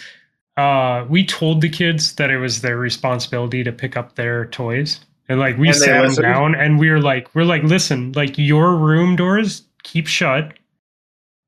uh 0.57 1.05
we 1.09 1.25
told 1.25 1.61
the 1.61 1.69
kids 1.69 2.15
that 2.15 2.29
it 2.29 2.37
was 2.37 2.61
their 2.61 2.77
responsibility 2.77 3.63
to 3.63 3.71
pick 3.71 3.97
up 3.97 4.15
their 4.15 4.45
toys. 4.47 4.99
And 5.29 5.39
like 5.39 5.57
we 5.57 5.69
And 5.69 5.77
sat 5.77 6.03
them 6.03 6.15
down 6.15 6.55
and 6.55 6.79
we 6.79 6.89
were 6.89 7.01
like 7.01 7.33
we're 7.33 7.43
like 7.43 7.63
listen, 7.63 8.11
like 8.11 8.37
your 8.37 8.75
room 8.75 9.15
doors 9.15 9.63
keep 9.83 10.07
shut 10.07 10.53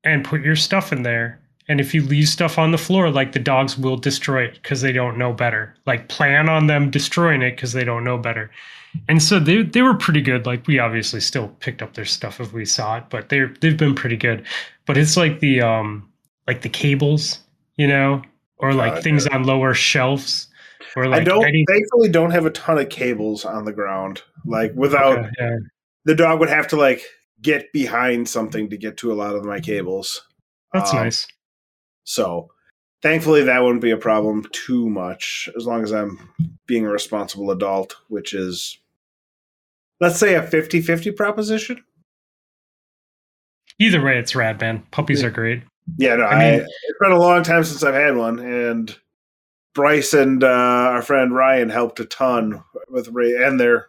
and 0.02 0.24
put 0.24 0.42
your 0.42 0.56
stuff 0.56 0.92
in 0.92 1.02
there. 1.02 1.40
And 1.68 1.78
if 1.80 1.94
you 1.94 2.02
leave 2.02 2.28
stuff 2.28 2.58
on 2.58 2.72
the 2.72 2.78
floor, 2.78 3.10
like 3.10 3.32
the 3.32 3.38
dogs 3.38 3.78
will 3.78 3.96
destroy 3.96 4.44
it 4.44 4.54
because 4.54 4.80
they 4.80 4.92
don't 4.92 5.18
know 5.18 5.32
better. 5.32 5.74
Like 5.86 6.08
plan 6.08 6.48
on 6.48 6.66
them 6.66 6.90
destroying 6.90 7.42
it 7.42 7.54
because 7.54 7.72
they 7.72 7.84
don't 7.84 8.02
know 8.02 8.18
better. 8.18 8.50
And 9.08 9.22
so 9.22 9.38
they 9.38 9.62
they 9.62 9.82
were 9.82 9.94
pretty 9.94 10.20
good. 10.20 10.46
Like 10.46 10.66
we 10.66 10.78
obviously 10.78 11.20
still 11.20 11.48
picked 11.60 11.80
up 11.82 11.94
their 11.94 12.04
stuff 12.04 12.40
if 12.40 12.52
we 12.52 12.64
saw 12.64 12.96
it, 12.98 13.04
but 13.10 13.28
they're 13.28 13.54
they've 13.60 13.76
been 13.76 13.94
pretty 13.94 14.16
good. 14.16 14.44
But 14.86 14.96
it's 14.96 15.16
like 15.16 15.40
the 15.40 15.60
um 15.62 16.10
like 16.46 16.62
the 16.62 16.68
cables, 16.68 17.38
you 17.76 17.86
know, 17.86 18.22
or 18.58 18.72
like 18.74 18.94
God, 18.94 19.02
things 19.04 19.26
on 19.28 19.44
lower 19.44 19.74
shelves, 19.74 20.48
or 20.96 21.06
like 21.06 21.20
I 21.20 21.24
don't 21.24 21.44
any- 21.44 21.64
thankfully 21.68 22.08
don't 22.08 22.32
have 22.32 22.46
a 22.46 22.50
ton 22.50 22.78
of 22.78 22.88
cables 22.88 23.44
on 23.44 23.64
the 23.64 23.72
ground. 23.72 24.22
Like 24.44 24.72
without 24.74 25.18
Okay, 25.18 25.28
yeah. 25.38 25.56
the 26.04 26.14
dog 26.16 26.40
would 26.40 26.48
have 26.50 26.66
to 26.68 26.76
like 26.76 27.02
get 27.40 27.72
behind 27.72 28.28
something 28.28 28.68
to 28.70 28.76
get 28.76 28.96
to 28.98 29.12
a 29.12 29.14
lot 29.14 29.36
of 29.36 29.44
my 29.44 29.60
cables. 29.60 30.22
That's 30.72 30.90
Um, 30.92 30.96
nice. 31.04 31.26
So 32.04 32.50
thankfully 33.02 33.42
that 33.44 33.62
wouldn't 33.62 33.80
be 33.82 33.90
a 33.90 33.96
problem 33.96 34.46
too 34.52 34.88
much 34.88 35.48
as 35.56 35.66
long 35.66 35.82
as 35.82 35.92
I'm 35.92 36.28
being 36.66 36.84
a 36.86 36.90
responsible 36.90 37.50
adult, 37.50 37.96
which 38.08 38.34
is 38.34 38.78
let's 40.00 40.18
say 40.18 40.34
a 40.34 40.42
50-50 40.42 41.14
proposition. 41.16 41.82
Either 43.78 44.02
way, 44.02 44.18
it's 44.18 44.34
rad, 44.34 44.60
man. 44.60 44.82
Puppies 44.90 45.22
Yeah. 45.22 45.28
are 45.28 45.32
great. 45.32 45.62
Yeah, 45.96 46.16
no, 46.16 46.24
I 46.24 46.34
I 46.34 46.38
mean- 46.50 46.60
it's 46.60 46.98
been 47.00 47.12
a 47.12 47.18
long 47.18 47.42
time 47.42 47.64
since 47.64 47.82
I've 47.82 47.94
had 47.94 48.16
one 48.16 48.38
and 48.38 48.94
Bryce 49.74 50.12
and 50.12 50.42
uh, 50.42 50.46
our 50.48 51.02
friend 51.02 51.34
Ryan 51.34 51.70
helped 51.70 52.00
a 52.00 52.04
ton 52.04 52.62
with 52.88 53.08
Ray 53.08 53.36
and 53.42 53.58
their 53.58 53.88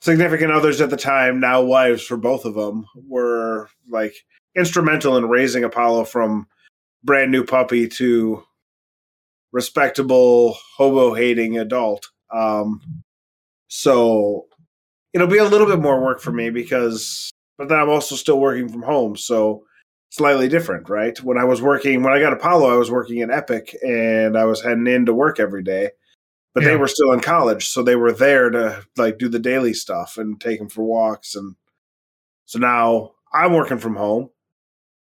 significant 0.00 0.50
others 0.52 0.80
at 0.80 0.90
the 0.90 0.96
time, 0.96 1.38
now 1.38 1.62
wives 1.62 2.02
for 2.02 2.16
both 2.16 2.44
of 2.44 2.54
them, 2.54 2.86
were 3.06 3.68
like 3.88 4.12
instrumental 4.56 5.16
in 5.16 5.28
raising 5.28 5.62
Apollo 5.62 6.06
from 6.06 6.48
brand 7.04 7.30
new 7.30 7.44
puppy 7.44 7.88
to 7.88 8.44
respectable 9.52 10.56
hobo 10.76 11.14
hating 11.14 11.58
adult. 11.58 12.08
Um, 12.32 12.80
so 13.68 14.46
it'll 15.12 15.26
be 15.26 15.38
a 15.38 15.44
little 15.44 15.66
bit 15.66 15.80
more 15.80 16.02
work 16.02 16.20
for 16.20 16.32
me 16.32 16.50
because, 16.50 17.30
but 17.58 17.68
then 17.68 17.78
I'm 17.78 17.90
also 17.90 18.16
still 18.16 18.40
working 18.40 18.68
from 18.68 18.82
home, 18.82 19.16
so 19.16 19.64
slightly 20.10 20.48
different, 20.48 20.88
right? 20.88 21.18
When 21.22 21.38
I 21.38 21.44
was 21.44 21.62
working, 21.62 22.02
when 22.02 22.12
I 22.12 22.20
got 22.20 22.32
Apollo, 22.32 22.72
I 22.72 22.76
was 22.76 22.90
working 22.90 23.18
in 23.18 23.30
Epic 23.30 23.76
and 23.82 24.36
I 24.36 24.44
was 24.44 24.62
heading 24.62 24.86
in 24.86 25.06
to 25.06 25.14
work 25.14 25.40
every 25.40 25.62
day. 25.62 25.90
But 26.54 26.64
they 26.64 26.76
were 26.76 26.86
still 26.86 27.12
in 27.12 27.20
college, 27.20 27.68
so 27.68 27.82
they 27.82 27.96
were 27.96 28.12
there 28.12 28.50
to 28.50 28.84
like 28.98 29.16
do 29.16 29.30
the 29.30 29.38
daily 29.38 29.72
stuff 29.72 30.18
and 30.18 30.38
take 30.38 30.58
them 30.58 30.68
for 30.68 30.82
walks. 30.82 31.34
And 31.34 31.56
so 32.44 32.58
now 32.58 33.12
I'm 33.32 33.54
working 33.54 33.78
from 33.78 33.96
home, 33.96 34.28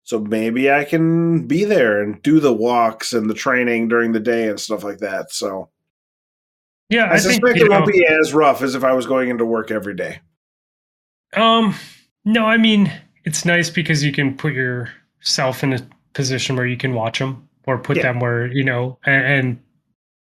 so 0.09 0.19
maybe 0.19 0.71
I 0.73 0.85
can 0.85 1.47
be 1.47 1.65
there 1.65 2.01
and 2.03 2.23
do 2.23 2.41
the 2.41 2.51
walks 2.53 3.13
and 3.13 3.29
the 3.29 3.35
training 3.35 3.89
during 3.89 4.13
the 4.13 4.21
day 4.21 4.49
and 4.49 4.59
stuff 4.59 4.83
like 4.83 4.99
that. 5.01 5.31
So 5.31 5.69
Yeah, 6.89 7.05
I, 7.05 7.15
I, 7.15 7.19
suspect 7.19 7.59
you 7.59 7.67
it 7.67 7.71
won't 7.71 7.87
know- 7.87 7.93
be 7.93 8.07
as 8.07 8.33
rough 8.33 8.63
as 8.63 8.75
if 8.75 8.85
I 8.85 8.95
was 8.95 9.05
going 9.07 9.29
into 9.29 9.45
work 9.45 9.71
every 9.71 9.95
day. 9.95 10.21
Um, 11.37 11.75
no, 12.25 12.47
I 12.47 12.57
mean 12.57 12.91
it's 13.25 13.45
nice 13.45 13.69
because 13.69 14.03
you 14.03 14.11
can 14.13 14.35
put 14.35 14.55
yourself 14.55 15.63
in 15.63 15.75
a 15.75 15.87
position 16.15 16.57
where 16.57 16.65
you 16.67 16.79
can 16.79 16.95
watch 16.95 17.19
them 17.19 17.47
or 17.67 17.77
put 17.77 17.99
Yeah. 17.99 18.05
them 18.05 18.21
where 18.21 18.47
you 18.47 18.65
know 18.65 18.99
and, 19.05 19.25
and 19.27 19.59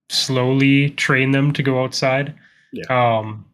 slowly 0.08 0.90
train 0.90 1.32
them 1.32 1.52
to 1.52 1.62
go 1.62 1.84
outside. 1.84 2.34
Yeah. 2.72 2.86
Um, 3.18 3.44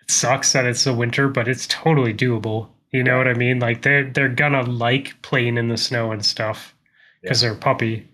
it 0.00 0.10
sucks 0.10 0.52
that 0.54 0.66
it's 0.66 0.82
the 0.82 0.92
winter, 0.92 1.28
but 1.28 1.46
it's 1.46 1.68
totally 1.68 2.12
doable. 2.12 2.68
You 2.92 3.02
know 3.02 3.16
what 3.16 3.26
I 3.28 3.34
mean? 3.34 3.58
Like 3.58 3.82
they're 3.82 4.04
they're 4.10 4.28
gonna 4.28 4.62
like 4.62 5.20
playing 5.22 5.56
in 5.56 5.68
the 5.68 5.76
snow 5.76 6.12
and 6.12 6.24
stuff 6.24 6.74
because 7.22 7.40
they're 7.40 7.52
a 7.54 7.56
puppy. 7.56 8.06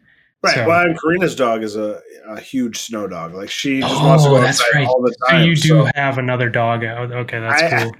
Right. 0.42 0.54
So- 0.54 0.66
well, 0.68 0.82
and 0.86 0.96
Karina's 1.00 1.34
dog 1.34 1.62
is 1.64 1.74
a, 1.76 2.00
a 2.28 2.38
huge 2.40 2.78
snow 2.78 3.08
dog. 3.08 3.34
Like 3.34 3.50
she 3.50 3.80
just 3.80 3.92
oh, 3.92 4.06
wants 4.06 4.24
to 4.24 4.30
Oh, 4.30 4.34
go 4.36 4.40
that's 4.40 4.60
outside 4.60 4.78
right. 4.78 4.86
all 4.86 5.02
the 5.02 5.14
time. 5.28 5.42
So 5.42 5.46
you 5.48 5.56
do 5.56 5.68
so- 5.68 5.90
have 5.96 6.18
another 6.18 6.48
dog. 6.48 6.84
Oh, 6.84 7.08
Okay, 7.12 7.40
that's 7.40 7.62
I- 7.62 7.82
cool. 7.82 7.92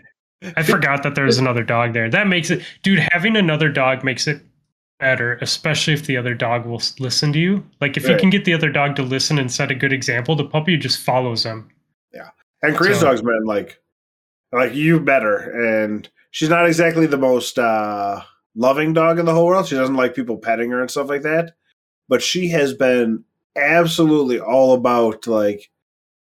I 0.56 0.62
forgot 0.62 1.02
that 1.02 1.16
there's 1.16 1.38
another 1.38 1.64
dog 1.64 1.94
there. 1.94 2.08
That 2.08 2.28
makes 2.28 2.50
it, 2.50 2.62
dude. 2.84 3.00
Having 3.10 3.36
another 3.36 3.68
dog 3.68 4.04
makes 4.04 4.28
it 4.28 4.40
better, 5.00 5.34
especially 5.40 5.94
if 5.94 6.06
the 6.06 6.16
other 6.16 6.32
dog 6.32 6.64
will 6.64 6.80
listen 7.00 7.32
to 7.32 7.40
you. 7.40 7.66
Like 7.80 7.96
if 7.96 8.08
you 8.08 8.16
can 8.16 8.30
get 8.30 8.44
the 8.44 8.54
other 8.54 8.70
dog 8.70 8.94
to 8.96 9.02
listen 9.02 9.36
and 9.40 9.50
set 9.50 9.72
a 9.72 9.74
good 9.74 9.92
example, 9.92 10.36
the 10.36 10.44
puppy 10.44 10.76
just 10.76 11.00
follows 11.00 11.42
them. 11.42 11.68
Yeah, 12.14 12.30
and 12.62 12.76
Karina's 12.76 13.00
So- 13.00 13.06
dog's 13.06 13.22
been 13.22 13.46
like, 13.46 13.80
like 14.52 14.76
you 14.76 15.00
better, 15.00 15.38
and 15.80 16.08
she's 16.30 16.48
not 16.48 16.66
exactly 16.66 17.06
the 17.06 17.16
most 17.16 17.58
uh, 17.58 18.22
loving 18.54 18.92
dog 18.92 19.18
in 19.18 19.26
the 19.26 19.34
whole 19.34 19.46
world. 19.46 19.66
She 19.66 19.76
doesn't 19.76 19.96
like 19.96 20.14
people 20.14 20.38
petting 20.38 20.70
her 20.70 20.80
and 20.80 20.90
stuff 20.90 21.08
like 21.08 21.22
that. 21.22 21.54
But 22.08 22.22
she 22.22 22.48
has 22.48 22.74
been 22.74 23.24
absolutely 23.56 24.40
all 24.40 24.74
about 24.74 25.26
like 25.26 25.70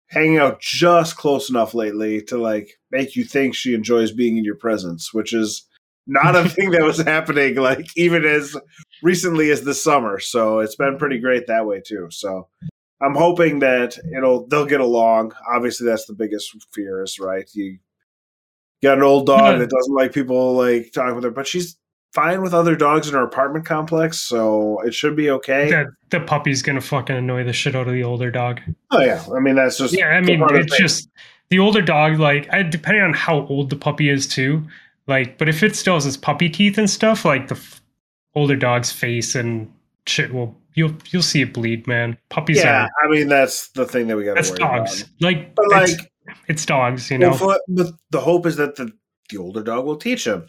hanging 0.07 0.37
out 0.37 0.61
just 0.61 1.17
close 1.17 1.49
enough 1.49 1.73
lately 1.73 2.21
to 2.23 2.37
like 2.37 2.79
make 2.91 3.15
you 3.15 3.23
think 3.23 3.55
she 3.55 3.73
enjoys 3.73 4.11
being 4.11 4.37
in 4.37 4.43
your 4.43 4.55
presence, 4.55 5.13
which 5.13 5.33
is 5.33 5.67
not 6.07 6.35
a 6.35 6.47
thing 6.49 6.71
that 6.71 6.83
was 6.83 7.01
happening 7.01 7.55
like 7.55 7.85
even 7.95 8.25
as 8.25 8.55
recently 9.03 9.51
as 9.51 9.63
this 9.63 9.83
summer. 9.83 10.19
So 10.19 10.59
it's 10.59 10.75
been 10.75 10.97
pretty 10.97 11.19
great 11.19 11.47
that 11.47 11.65
way 11.65 11.81
too. 11.85 12.07
So 12.11 12.47
I'm 13.01 13.15
hoping 13.15 13.59
that 13.59 13.97
it'll 14.15 14.47
they'll 14.47 14.65
get 14.65 14.81
along. 14.81 15.33
Obviously, 15.53 15.87
that's 15.87 16.05
the 16.05 16.13
biggest 16.13 16.55
fear 16.73 17.03
is 17.03 17.19
right. 17.19 17.49
You 17.53 17.79
got 18.85 18.97
an 18.97 19.03
old 19.03 19.25
dog 19.25 19.53
Yeah. 19.53 19.57
that 19.57 19.69
doesn't 19.69 19.93
like 19.93 20.13
people 20.13 20.53
like 20.53 20.91
talking 20.93 21.15
with 21.15 21.23
her, 21.23 21.31
but 21.31 21.47
she's 21.47 21.77
fine 22.13 22.41
with 22.41 22.53
other 22.53 22.75
dogs 22.77 23.09
in 23.09 23.13
her 23.13 23.23
apartment 23.23 23.65
complex, 23.65 24.19
so 24.21 24.79
it 24.85 24.93
should 24.93 25.15
be 25.17 25.29
okay. 25.31 25.69
That 25.69 25.87
the 26.09 26.21
puppy's 26.21 26.61
gonna 26.61 26.81
fucking 26.81 27.15
annoy 27.15 27.43
the 27.43 27.53
shit 27.53 27.75
out 27.75 27.87
of 27.87 27.93
the 27.93 28.03
older 28.03 28.31
dog. 28.31 28.61
Oh 28.91 29.01
yeah, 29.01 29.23
I 29.35 29.39
mean 29.39 29.55
that's 29.55 29.77
just 29.77 29.97
Yeah, 29.97 30.07
I 30.07 30.21
mean 30.21 30.41
it's 30.51 30.77
just 30.77 31.09
the 31.49 31.59
older 31.59 31.81
dog. 31.81 32.19
Like 32.19 32.47
I, 32.53 32.63
depending 32.63 33.03
on 33.03 33.13
how 33.13 33.45
old 33.47 33.69
the 33.69 33.75
puppy 33.75 34.09
is 34.09 34.27
too. 34.27 34.63
Like, 35.07 35.37
but 35.37 35.47
if 35.49 35.61
it 35.61 35.75
still 35.75 35.93
has 35.95 36.05
its 36.07 36.17
puppy 36.17 36.49
teeth 36.49 36.77
and 36.79 36.89
stuff, 36.89 37.25
like 37.25 37.47
the 37.47 37.55
f- 37.55 37.81
older 38.33 38.55
dog's 38.55 38.91
face 38.91 39.35
and 39.35 39.71
shit 40.07 40.33
will 40.33 40.55
you'll 40.73 40.95
you'll 41.09 41.21
see 41.21 41.41
it 41.41 41.53
bleed, 41.53 41.85
man. 41.85 42.17
Puppies 42.29 42.57
yeah. 42.57 42.85
are 42.85 42.89
I 43.03 43.09
mean 43.09 43.27
that's 43.27 43.67
the 43.69 43.85
thing 43.85 44.07
that 44.07 44.17
we 44.17 44.23
got 44.23 44.31
to 44.31 44.35
that's 44.35 44.49
worry 44.51 44.59
dogs. 44.59 45.01
about. 45.01 45.11
Like, 45.21 45.55
But 45.55 45.69
like, 45.69 46.11
it's 46.47 46.65
dogs, 46.65 47.09
you 47.09 47.17
know. 47.17 47.29
well, 47.29 47.37
for- 47.37 47.61
but 47.67 47.87
the 48.11 48.21
hope 48.21 48.45
is 48.45 48.55
that 48.57 48.75
the 48.75 48.91
the 49.29 49.37
older 49.37 49.63
dog 49.63 49.85
will 49.85 49.97
teach 49.97 50.25
him. 50.25 50.45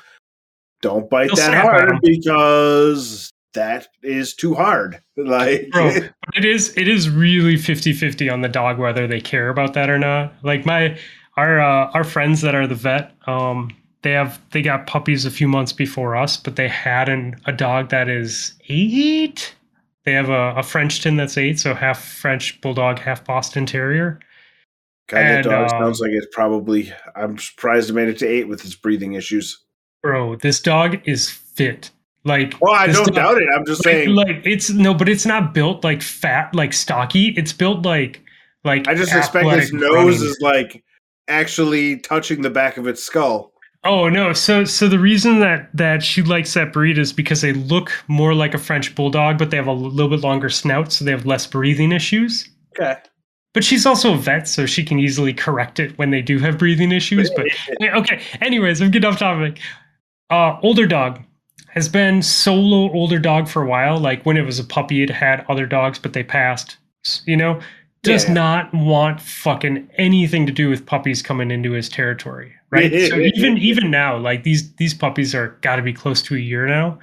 Don't 0.83 1.09
bite 1.09 1.27
He'll 1.29 1.37
that 1.37 1.55
hard 1.55 1.99
because 2.03 3.33
that 3.55 3.89
is 4.03 4.35
too 4.35 4.55
hard. 4.55 5.01
Like 5.19 5.71
Bro, 5.71 5.87
it 6.35 6.45
is 6.45 6.77
it 6.77 6.87
is 6.87 7.09
really 7.09 7.55
50-50 7.55 8.31
on 8.31 8.43
the 8.43 8.51
dog 8.51 8.79
whether 8.79 9.07
they 9.07 9.19
care 9.19 9.49
about 9.49 9.73
that 9.73 9.89
or 9.89 9.99
not. 9.99 10.35
Like 10.43 10.67
my 10.67 10.99
our 11.39 11.59
uh, 11.59 11.91
our 11.93 12.05
friends 12.05 12.43
that 12.43 12.55
are 12.55 12.67
the 12.67 12.75
vet, 12.75 13.15
um, 13.27 13.75
they 14.03 14.13
have 14.13 14.41
they 14.53 14.61
got 14.61 14.87
puppies 14.87 15.25
a 15.25 15.31
few 15.31 15.49
months 15.49 15.73
before 15.73 16.17
us, 16.17 16.37
but 16.37 16.57
they 16.57 16.69
had 16.69 17.09
an, 17.09 17.35
a 17.47 17.53
dog 17.53 17.89
that 17.89 18.09
is 18.09 18.53
eight. 18.69 19.55
They 20.05 20.13
have 20.13 20.29
a, 20.29 20.55
a 20.57 20.63
Frenchton 20.63 21.17
that's 21.17 21.37
eight, 21.37 21.59
so 21.59 21.75
half 21.75 22.05
French 22.05 22.61
bulldog, 22.61 22.99
half 22.99 23.25
Boston 23.25 23.67
Terrier. 23.67 24.21
That 25.11 25.25
And, 25.25 25.45
dog 25.45 25.65
um, 25.65 25.69
sounds 25.71 26.01
like 26.01 26.11
it's 26.13 26.27
probably. 26.33 26.93
I'm 27.15 27.39
surprised 27.39 27.91
it 27.91 27.93
made 27.93 28.09
it 28.09 28.19
to 28.19 28.27
eight 28.27 28.49
with 28.49 28.65
its 28.65 28.75
breathing 28.75 29.15
issues. 29.15 29.63
Bro, 30.03 30.37
this 30.37 30.61
dog 30.61 31.01
is 31.07 31.31
fit. 31.31 31.91
Like 32.25 32.55
Well, 32.61 32.75
I 32.75 32.89
don't 32.89 33.07
dog- 33.07 33.15
doubt 33.15 33.39
it. 33.39 33.47
I'm 33.57 33.65
just 33.65 33.85
like, 33.87 33.93
saying. 33.95 34.09
like 34.11 34.43
it's 34.45 34.69
no, 34.71 34.93
but 34.95 35.09
it's 35.09 35.25
not 35.27 35.55
built 35.55 35.85
like 35.85 36.03
fat, 36.03 36.53
like 36.55 36.73
stocky. 36.73 37.29
It's 37.37 37.53
built 37.53 37.85
like 37.87 38.21
like 38.65 38.89
I 38.89 38.95
just 38.95 39.15
expect 39.15 39.49
his 39.51 39.73
nose 39.73 39.95
running. 39.95 40.11
is 40.13 40.39
like 40.41 40.83
actually 41.29 41.99
touching 41.99 42.43
the 42.43 42.51
back 42.51 42.77
of 42.77 42.87
its 42.89 43.03
skull. 43.03 43.53
Oh 43.85 44.09
no! 44.09 44.33
So 44.33 44.65
so 44.65 44.89
the 44.89 44.99
reason 44.99 45.39
that 45.39 45.71
that 45.75 46.03
she 46.03 46.21
likes 46.23 46.53
that 46.55 46.73
breed 46.73 46.99
is 46.99 47.13
because 47.13 47.41
they 47.43 47.53
look 47.53 47.93
more 48.09 48.35
like 48.35 48.55
a 48.55 48.59
French 48.59 48.93
bulldog, 48.97 49.39
but 49.39 49.51
they 49.53 49.57
have 49.57 49.69
a 49.69 49.73
little 49.73 50.11
bit 50.11 50.21
longer 50.21 50.49
snout, 50.49 50.93
so 50.93 51.05
they 51.05 51.13
have 51.13 51.27
less 51.27 51.47
breathing 51.47 51.93
issues. 51.93 52.49
Okay. 52.77 52.97
But 53.57 53.65
she's 53.65 53.87
also 53.87 54.13
a 54.13 54.17
vet, 54.19 54.47
so 54.47 54.67
she 54.67 54.85
can 54.85 54.99
easily 54.99 55.33
correct 55.33 55.81
it 55.81 55.97
when 55.97 56.11
they 56.11 56.21
do 56.21 56.39
have 56.41 56.59
breathing 56.59 56.93
issues. 56.93 57.31
But 57.35 57.47
okay. 57.95 58.21
Anyways, 58.43 58.83
I'm 58.83 58.91
getting 58.91 59.09
off 59.09 59.19
topic. 59.19 59.61
Uh, 60.29 60.59
older 60.63 60.87
dog 60.87 61.23
has 61.69 61.89
been 61.89 62.21
solo 62.21 62.93
older 62.93 63.19
dog 63.19 63.49
for 63.49 63.63
a 63.63 63.67
while. 63.67 63.97
Like 63.97 64.27
when 64.27 64.37
it 64.37 64.45
was 64.45 64.59
a 64.59 64.65
puppy, 64.65 65.03
it 65.03 65.09
had 65.09 65.43
other 65.49 65.65
dogs, 65.65 65.99
but 65.99 66.13
they 66.13 66.23
passed. 66.23 66.77
You 67.25 67.39
know, 67.39 67.59
does 68.03 68.27
Yeah. 68.27 68.35
not 68.35 68.75
want 68.75 69.23
fucking 69.23 69.89
anything 69.97 70.45
to 70.45 70.53
do 70.53 70.69
with 70.69 70.85
puppies 70.85 71.23
coming 71.23 71.51
into 71.51 71.71
his 71.71 71.89
territory. 71.89 72.53
Right. 72.69 73.09
so 73.09 73.17
even 73.19 73.57
even 73.57 73.91
now, 73.91 74.19
like 74.19 74.43
these 74.43 74.71
these 74.75 74.93
puppies 74.93 75.35
are 75.35 75.57
got 75.63 75.77
to 75.77 75.83
be 75.83 75.95
close 75.95 76.21
to 76.25 76.35
a 76.35 76.39
year 76.39 76.67
now. 76.67 76.99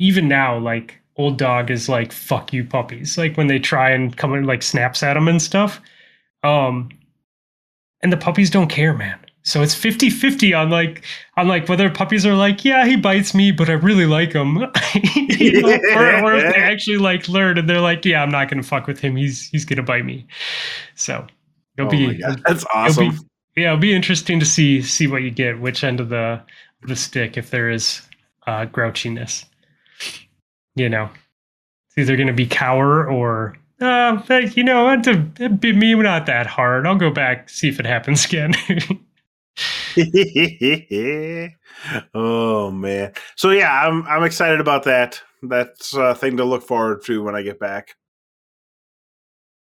Even 0.00 0.26
now, 0.26 0.58
like 0.58 1.00
old 1.16 1.38
dog 1.38 1.70
is 1.70 1.88
like 1.88 2.12
fuck 2.12 2.52
you 2.52 2.64
puppies. 2.64 3.16
Like 3.18 3.36
when 3.36 3.46
they 3.46 3.58
try 3.58 3.90
and 3.90 4.16
come 4.16 4.32
and 4.34 4.46
like 4.46 4.62
snaps 4.62 5.02
at 5.02 5.14
them 5.14 5.28
and 5.28 5.40
stuff. 5.40 5.80
Um, 6.42 6.90
and 8.02 8.12
the 8.12 8.16
puppies 8.16 8.50
don't 8.50 8.68
care, 8.68 8.92
man. 8.94 9.18
So 9.46 9.62
it's 9.62 9.74
50-50 9.74 10.58
on 10.58 10.70
like 10.70 11.04
on 11.36 11.48
like 11.48 11.68
whether 11.68 11.90
puppies 11.90 12.24
are 12.24 12.34
like, 12.34 12.64
yeah, 12.64 12.86
he 12.86 12.96
bites 12.96 13.34
me, 13.34 13.52
but 13.52 13.68
I 13.68 13.74
really 13.74 14.06
like 14.06 14.32
him. 14.32 14.58
You 15.36 15.60
know, 15.62 15.68
or, 15.94 16.24
or 16.24 16.34
if 16.36 16.54
they 16.54 16.60
actually 16.62 16.96
like 16.96 17.28
learn 17.28 17.58
and 17.58 17.68
they're 17.68 17.80
like, 17.80 18.04
yeah, 18.04 18.22
I'm 18.22 18.30
not 18.30 18.48
gonna 18.48 18.62
fuck 18.62 18.86
with 18.86 19.00
him. 19.00 19.16
He's 19.16 19.48
he's 19.48 19.64
gonna 19.64 19.82
bite 19.82 20.04
me. 20.06 20.26
So 20.94 21.26
it'll 21.76 21.88
Oh 21.88 21.90
be 21.90 22.18
that's 22.46 22.64
it'll 22.64 22.66
awesome. 22.74 23.10
be 23.10 23.16
yeah, 23.56 23.68
it'll 23.68 23.78
be 23.80 23.94
interesting 23.94 24.40
to 24.40 24.46
see 24.46 24.80
see 24.82 25.06
what 25.06 25.22
you 25.22 25.30
get, 25.30 25.60
which 25.60 25.84
end 25.84 26.00
of 26.00 26.08
the 26.08 26.42
the 26.82 26.96
stick, 26.96 27.36
if 27.36 27.50
there 27.50 27.70
is 27.70 28.02
uh 28.46 28.66
grouchiness. 28.66 29.44
You 30.74 30.88
know. 30.88 31.10
It's 31.88 31.98
either 31.98 32.16
gonna 32.16 32.32
be 32.32 32.46
cower 32.46 33.08
or 33.08 33.56
uh, 33.80 34.22
but, 34.28 34.56
you 34.56 34.64
know, 34.64 34.84
what, 34.84 35.06
it'd 35.06 35.60
be 35.60 35.72
me 35.72 35.94
not 35.94 36.26
that 36.26 36.46
hard. 36.46 36.86
I'll 36.86 36.94
go 36.94 37.10
back 37.10 37.50
see 37.50 37.68
if 37.68 37.80
it 37.80 37.86
happens 37.86 38.24
again. 38.24 38.54
oh 42.14 42.70
man. 42.70 43.12
So 43.36 43.50
yeah, 43.50 43.86
I'm 43.86 44.06
I'm 44.06 44.24
excited 44.24 44.60
about 44.60 44.84
that. 44.84 45.20
That's 45.42 45.94
a 45.94 46.14
thing 46.14 46.36
to 46.38 46.44
look 46.44 46.66
forward 46.66 47.04
to 47.04 47.22
when 47.22 47.34
I 47.34 47.42
get 47.42 47.58
back. 47.58 47.94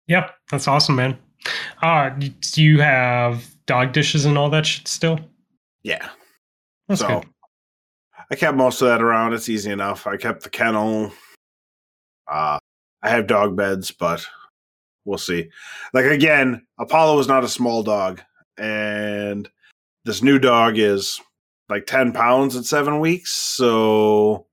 Yep, 0.08 0.36
that's 0.52 0.68
awesome, 0.68 0.96
man. 0.96 1.18
Uh, 1.82 2.10
do 2.10 2.64
you 2.64 2.82
have 2.82 3.46
dog 3.66 3.94
dishes 3.94 4.26
and 4.26 4.38
all 4.38 4.50
that 4.50 4.66
shit 4.66 4.88
still? 4.88 5.20
Yeah. 5.82 6.10
That's 6.88 7.02
so 7.02 7.22
good. 7.22 7.33
I 8.34 8.36
kept 8.36 8.58
most 8.58 8.82
of 8.82 8.88
that 8.88 9.00
around. 9.00 9.34
It's 9.34 9.48
easy 9.48 9.70
enough. 9.70 10.08
I 10.08 10.18
kept 10.18 10.42
the 10.42 10.50
kennel. 10.50 11.12
Uh 12.28 12.58
I 13.04 13.10
have 13.10 13.28
dog 13.28 13.56
beds, 13.56 13.92
but 13.92 14.26
we'll 15.06 15.20
see. 15.20 15.50
Like 15.94 16.06
again, 16.06 16.66
Apollo 16.80 17.20
is 17.20 17.28
not 17.28 17.44
a 17.44 17.48
small 17.48 17.84
dog, 17.84 18.22
and 18.58 19.48
this 20.04 20.24
new 20.24 20.40
dog 20.40 20.80
is 20.80 21.22
like 21.70 21.86
10 21.86 22.12
pounds 22.12 22.56
at 22.56 22.66
seven 22.66 23.00
weeks, 23.00 23.36
so 23.36 24.48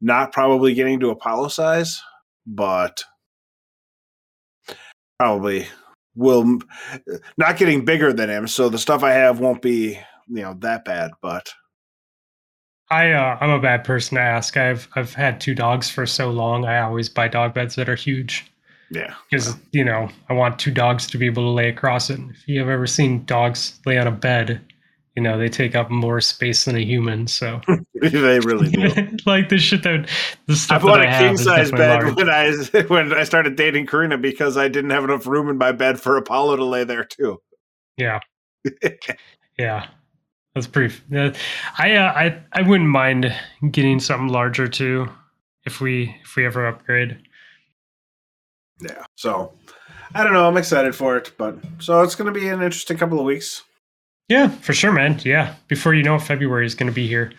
not 0.00 0.32
probably 0.32 0.74
getting 0.74 0.98
to 0.98 1.10
Apollo 1.10 1.48
size, 1.48 2.02
but 2.48 3.04
probably 5.20 5.68
will 6.16 6.58
not 7.38 7.58
getting 7.58 7.84
bigger 7.84 8.12
than 8.12 8.28
him. 8.28 8.48
So 8.48 8.68
the 8.68 8.76
stuff 8.76 9.04
I 9.04 9.12
have 9.12 9.38
won't 9.38 9.62
be, 9.62 10.00
you 10.26 10.42
know, 10.42 10.54
that 10.54 10.84
bad, 10.84 11.12
but 11.22 11.54
I 12.94 13.10
uh, 13.12 13.38
I'm 13.40 13.50
a 13.50 13.60
bad 13.60 13.82
person 13.82 14.16
to 14.16 14.20
ask. 14.20 14.56
I've 14.56 14.88
I've 14.94 15.14
had 15.14 15.40
two 15.40 15.54
dogs 15.54 15.90
for 15.90 16.06
so 16.06 16.30
long. 16.30 16.64
I 16.64 16.80
always 16.80 17.08
buy 17.08 17.26
dog 17.26 17.52
beds 17.52 17.74
that 17.74 17.88
are 17.88 17.96
huge 17.96 18.50
yeah. 18.90 19.14
because 19.28 19.56
you 19.72 19.84
know 19.84 20.08
I 20.28 20.34
want 20.34 20.58
two 20.60 20.70
dogs 20.70 21.06
to 21.08 21.18
be 21.18 21.26
able 21.26 21.42
to 21.42 21.50
lay 21.50 21.68
across 21.68 22.08
it. 22.08 22.20
If 22.30 22.46
you 22.46 22.60
have 22.60 22.68
ever 22.68 22.86
seen 22.86 23.24
dogs 23.24 23.80
lay 23.84 23.98
on 23.98 24.06
a 24.06 24.12
bed, 24.12 24.60
you 25.16 25.22
know 25.22 25.36
they 25.36 25.48
take 25.48 25.74
up 25.74 25.90
more 25.90 26.20
space 26.20 26.66
than 26.66 26.76
a 26.76 26.84
human. 26.84 27.26
So 27.26 27.60
they 27.94 28.38
really 28.40 28.70
do. 28.70 29.16
like 29.26 29.48
the 29.48 29.58
shit 29.58 29.82
that 29.82 30.08
the 30.46 30.52
I 30.52 30.56
stuff 30.56 30.82
bought 30.82 30.98
that 30.98 31.06
a 31.06 31.16
I 31.16 31.18
king 31.18 31.36
size 31.36 31.72
bed 31.72 32.04
large. 32.04 32.16
when 32.16 32.30
I 32.30 32.52
when 32.86 33.12
I 33.12 33.24
started 33.24 33.56
dating 33.56 33.86
Karina 33.86 34.18
because 34.18 34.56
I 34.56 34.68
didn't 34.68 34.90
have 34.90 35.02
enough 35.02 35.26
room 35.26 35.48
in 35.48 35.58
my 35.58 35.72
bed 35.72 36.00
for 36.00 36.16
Apollo 36.16 36.56
to 36.56 36.64
lay 36.64 36.84
there 36.84 37.04
too. 37.04 37.40
Yeah. 37.96 38.20
yeah. 39.58 39.88
That's 40.54 40.68
pretty. 40.68 40.94
Uh, 41.14 41.32
I 41.78 41.96
uh, 41.96 42.12
I 42.12 42.42
I 42.52 42.62
wouldn't 42.62 42.88
mind 42.88 43.34
getting 43.70 43.98
something 43.98 44.28
larger 44.28 44.68
too, 44.68 45.08
if 45.66 45.80
we 45.80 46.16
if 46.22 46.36
we 46.36 46.46
ever 46.46 46.66
upgrade. 46.66 47.18
Yeah. 48.80 49.04
So 49.16 49.52
I 50.14 50.22
don't 50.22 50.32
know. 50.32 50.46
I'm 50.46 50.56
excited 50.56 50.94
for 50.94 51.16
it, 51.16 51.32
but 51.36 51.58
so 51.80 52.02
it's 52.02 52.14
going 52.14 52.32
to 52.32 52.38
be 52.38 52.48
an 52.48 52.62
interesting 52.62 52.96
couple 52.96 53.18
of 53.18 53.24
weeks. 53.24 53.64
Yeah, 54.28 54.48
for 54.48 54.72
sure, 54.72 54.92
man. 54.92 55.20
Yeah. 55.24 55.54
Before 55.66 55.92
you 55.92 56.02
know 56.02 56.14
it, 56.14 56.22
February 56.22 56.66
is 56.66 56.74
going 56.74 56.90
to 56.90 56.94
be 56.94 57.08
here. 57.08 57.32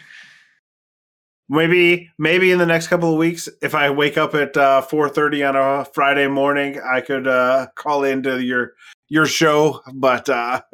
Maybe 1.48 2.12
maybe 2.18 2.52
in 2.52 2.60
the 2.60 2.66
next 2.66 2.88
couple 2.88 3.14
of 3.14 3.18
weeks, 3.18 3.48
if 3.62 3.76
I 3.76 3.92
wake 3.92 4.18
up 4.18 4.36
at 4.36 4.58
uh, 4.58 4.82
four 4.82 5.08
thirty 5.08 5.42
on 5.44 5.56
a 5.56 5.86
Friday 5.86 6.28
morning, 6.28 6.82
I 6.82 7.00
could 7.00 7.28
uh, 7.28 7.68
call 7.76 8.04
into 8.04 8.44
your 8.44 8.74
your 9.08 9.26
show. 9.26 9.82
But 9.94 10.28
uh, 10.28 10.62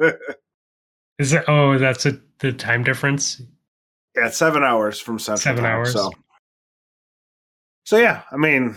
Is? 1.22 1.36
Oh, 1.48 1.78
that's 1.78 2.04
a, 2.06 2.18
the 2.40 2.52
time 2.52 2.82
difference. 2.82 3.40
yeah, 4.16 4.28
seven 4.30 4.64
hours 4.64 4.98
from 4.98 5.18
Central 5.18 5.38
Seven 5.38 5.64
Time, 5.64 5.76
hours. 5.76 5.92
So. 5.92 6.10
so 7.84 7.96
yeah, 7.98 8.22
I 8.32 8.36
mean, 8.36 8.76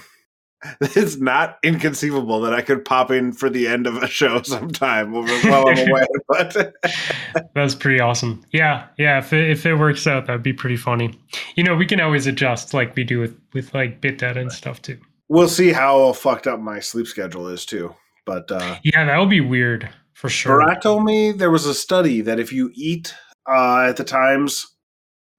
it's 0.82 1.18
not 1.18 1.58
inconceivable 1.64 2.42
that 2.42 2.54
I 2.54 2.62
could 2.62 2.86
pop 2.86 3.12
in 3.12 3.34
for 3.34 3.50
the 3.50 3.68
end 3.68 3.88
of 3.88 3.98
a 3.98 4.08
show 4.08 4.42
sometime 4.44 5.12
while 5.12 5.68
I'm 5.68 5.90
away. 5.90 6.06
But 6.28 6.74
That's 7.56 7.76
pretty 7.76 8.00
awesome. 8.00 8.44
Yeah, 8.52 8.88
yeah. 8.98 9.20
If 9.20 9.34
it, 9.34 9.50
if 9.50 9.66
it 9.66 9.76
works 9.76 10.08
out, 10.08 10.28
that'd 10.28 10.44
be 10.44 10.54
pretty 10.54 10.78
funny. 10.78 11.18
You 11.56 11.64
know, 11.64 11.76
we 11.76 11.86
can 11.86 12.00
always 12.00 12.28
adjust 12.28 12.74
like 12.74 12.96
we 12.96 13.04
do 13.04 13.20
with 13.20 13.40
with 13.54 13.74
like 13.74 14.02
bit 14.02 14.18
data 14.18 14.40
and 14.40 14.52
stuff 14.52 14.82
too. 14.82 15.00
we'll 15.30 15.48
see 15.48 15.72
how 15.72 16.14
fucked 16.14 16.48
up 16.48 16.60
my 16.60 16.80
sleep 16.80 17.08
schedule 17.08 17.48
is 17.48 17.66
too. 17.66 17.96
But 18.26 18.52
uh, 18.52 18.78
Yeah, 18.84 19.06
that 19.06 19.18
would 19.18 19.30
be 19.30 19.42
weird 19.42 19.90
for 20.16 20.30
sure. 20.30 20.62
Barack 20.62 20.82
told 20.82 21.04
me 21.04 21.34
there 21.34 21.52
was 21.52 21.66
a 21.66 21.74
study 21.74 22.22
that 22.22 22.40
if 22.40 22.54
you 22.54 22.72
eat 22.74 23.14
uh, 23.48 23.88
at 23.90 23.98
the 23.98 24.04
times 24.06 24.66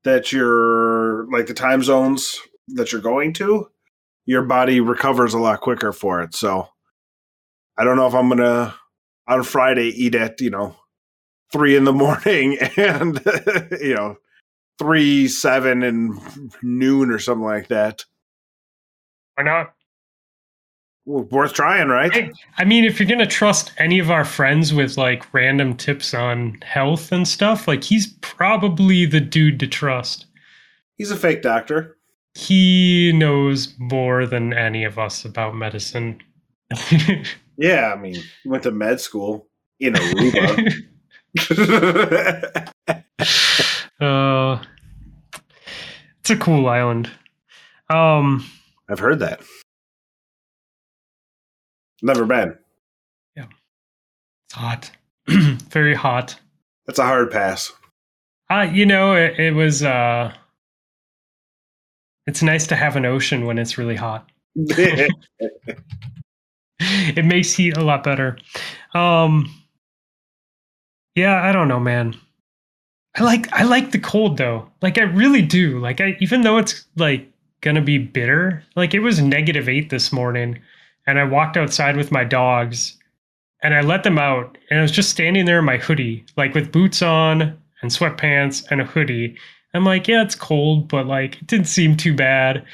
that 0.05 0.33
you're 0.33 1.27
like 1.33 1.47
the 1.47 1.55
time 1.55 1.83
zones 1.83 2.39
that 2.69 2.93
you're 2.93 3.01
going 3.01 3.33
to, 3.33 3.69
your 4.27 4.43
body 4.43 4.81
recovers 4.81 5.33
a 5.33 5.39
lot 5.39 5.63
quicker 5.63 5.93
for 5.93 6.21
it. 6.21 6.35
So 6.35 6.69
I 7.79 7.85
don't 7.85 7.97
know 7.97 8.07
if 8.07 8.15
I'm 8.15 8.29
gonna 8.29 8.75
on 9.27 9.43
Friday 9.45 9.89
eat 9.89 10.15
at 10.15 10.41
you 10.43 10.51
know 10.51 10.77
three 11.51 11.75
in 11.75 11.85
the 11.85 11.93
morning 11.93 12.59
and 12.77 13.19
you 13.81 13.95
know 13.95 14.17
three 14.79 15.27
seven 15.27 15.83
and 15.83 16.21
noon 16.63 17.11
or 17.11 17.19
something 17.19 17.47
like 17.47 17.69
that. 17.69 18.05
Why 19.37 19.45
not? 19.45 19.76
Worth 21.07 21.55
trying, 21.55 21.89
right? 21.89 22.13
Hey, 22.13 22.33
I 22.59 22.65
mean, 22.65 22.85
if 22.85 22.99
you're 22.99 23.09
gonna 23.09 23.27
trust 23.27 23.73
any 23.79 23.99
of 24.01 24.11
our 24.11 24.25
friends 24.25 24.75
with 24.75 24.99
like 24.99 25.33
random 25.33 25.77
tips 25.77 26.13
on 26.13 26.59
health 26.63 27.13
and 27.13 27.27
stuff, 27.27 27.69
like 27.69 27.85
he's 27.85 28.09
probably 28.23 29.07
the 29.07 29.21
dude 29.21 29.61
to 29.61 29.69
trust. 29.69 30.27
He's 30.97 31.11
a 31.13 31.17
fake 31.17 31.43
doctor. 31.43 31.97
He 32.35 33.13
knows 33.15 33.75
more 33.79 34.27
than 34.27 34.53
any 34.53 34.85
of 34.85 34.99
us 34.99 35.25
about 35.25 35.55
medicine. 35.55 36.21
Yeah, 37.57 37.93
I 37.93 37.97
mean, 37.97 38.15
he 38.43 38.49
went 38.49 38.63
to 38.65 38.71
med 38.71 39.01
school 39.01 39.49
in 39.81 39.95
Aruba. 39.95 40.73
uh, 44.01 44.63
it's 46.21 46.31
a 46.31 46.37
cool 46.37 46.69
island. 46.69 47.11
Um, 47.89 48.47
I've 48.89 48.99
heard 48.99 49.21
that. 49.21 49.41
Never 52.03 52.25
been. 52.25 52.57
Yeah. 53.37 53.47
It's 54.49 54.55
hot, 54.55 54.91
very 55.29 55.95
hot. 55.95 56.39
That's 56.87 56.99
a 56.99 57.05
hard 57.05 57.31
pass. 57.31 57.73
Uh, 58.51 58.69
you 58.73 58.87
know, 58.87 59.15
it, 59.15 59.39
it 59.39 59.55
was. 59.55 59.83
Uh, 59.83 60.33
it's 62.27 62.43
nice 62.43 62.67
to 62.69 62.77
have 62.77 62.97
an 62.97 63.05
ocean 63.05 63.47
when 63.47 63.59
it's 63.59 63.79
really 63.79 63.97
hot. 63.97 64.29
it 66.81 67.25
makes 67.25 67.53
heat 67.53 67.77
a 67.77 67.85
lot 67.85 68.05
better. 68.05 68.39
Um, 68.95 69.49
yeah, 71.15 71.43
I 71.43 71.53
don't 71.53 71.69
know, 71.69 71.81
man. 71.81 72.15
I 73.17 73.23
like 73.23 73.51
I 73.53 73.63
like 73.63 73.93
the 73.93 73.99
cold 73.99 74.37
though. 74.37 74.69
Like 74.83 74.99
I 74.99 75.03
really 75.03 75.43
do. 75.43 75.79
Like 75.79 76.01
I 76.01 76.17
even 76.21 76.43
though 76.43 76.59
it's 76.59 76.85
like 76.97 77.31
gonna 77.63 77.81
be 77.81 77.99
bitter. 77.99 78.63
Like 78.77 78.93
it 78.93 79.01
was 79.01 79.21
negative 79.21 79.69
eight 79.69 79.89
this 79.91 80.13
morning, 80.13 80.61
and 81.07 81.19
I 81.19 81.25
walked 81.25 81.57
outside 81.57 81.97
with 81.97 82.13
my 82.13 82.25
dogs, 82.25 82.97
and 83.63 83.75
I 83.75 83.81
let 83.81 84.05
them 84.05 84.19
out, 84.19 84.59
and 84.71 84.79
I 84.79 84.83
was 84.83 84.93
just 84.93 85.11
standing 85.11 85.45
there 85.45 85.59
in 85.61 85.65
my 85.65 85.79
hoodie, 85.79 86.25
like 86.37 86.55
with 86.55 86.73
boots 86.73 87.03
on 87.03 87.57
and 87.83 87.91
sweatpants 87.91 88.65
and 88.71 88.81
a 88.81 88.85
hoodie. 88.85 89.37
I'm 89.75 89.85
like, 89.85 90.09
yeah, 90.09 90.23
it's 90.23 90.35
cold, 90.35 90.89
but 90.89 91.07
like 91.07 91.37
it 91.37 91.47
didn't 91.47 91.67
seem 91.67 91.97
too 91.97 92.15
bad. 92.15 92.65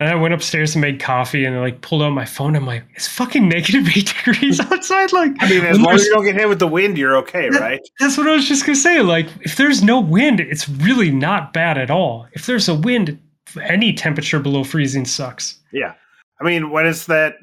And 0.00 0.08
I 0.08 0.14
went 0.14 0.32
upstairs 0.32 0.76
and 0.76 0.82
made 0.82 1.00
coffee 1.00 1.44
and 1.44 1.58
like 1.60 1.80
pulled 1.80 2.02
out 2.02 2.10
my 2.10 2.24
phone. 2.24 2.54
I'm 2.54 2.66
like, 2.66 2.84
it's 2.94 3.08
fucking 3.08 3.48
negative 3.48 3.88
eight 3.96 4.14
degrees 4.24 4.60
outside. 4.60 5.12
Like, 5.12 5.32
I 5.40 5.48
mean, 5.48 5.64
as 5.64 5.80
long 5.80 5.94
as 5.94 6.04
you 6.04 6.12
don't 6.12 6.24
get 6.24 6.36
hit 6.36 6.48
with 6.48 6.60
the 6.60 6.68
wind, 6.68 6.96
you're 6.96 7.16
okay, 7.16 7.50
right? 7.50 7.80
that's 7.98 8.16
what 8.16 8.28
I 8.28 8.36
was 8.36 8.46
just 8.46 8.64
gonna 8.64 8.76
say. 8.76 9.00
Like, 9.00 9.26
if 9.40 9.56
there's 9.56 9.82
no 9.82 9.98
wind, 9.98 10.38
it's 10.38 10.68
really 10.68 11.10
not 11.10 11.52
bad 11.52 11.78
at 11.78 11.90
all. 11.90 12.28
If 12.32 12.46
there's 12.46 12.68
a 12.68 12.74
wind, 12.74 13.18
any 13.60 13.92
temperature 13.92 14.38
below 14.38 14.62
freezing 14.62 15.04
sucks. 15.04 15.58
Yeah. 15.72 15.94
I 16.40 16.44
mean, 16.44 16.70
when 16.70 16.86
it's 16.86 17.06
that, 17.06 17.34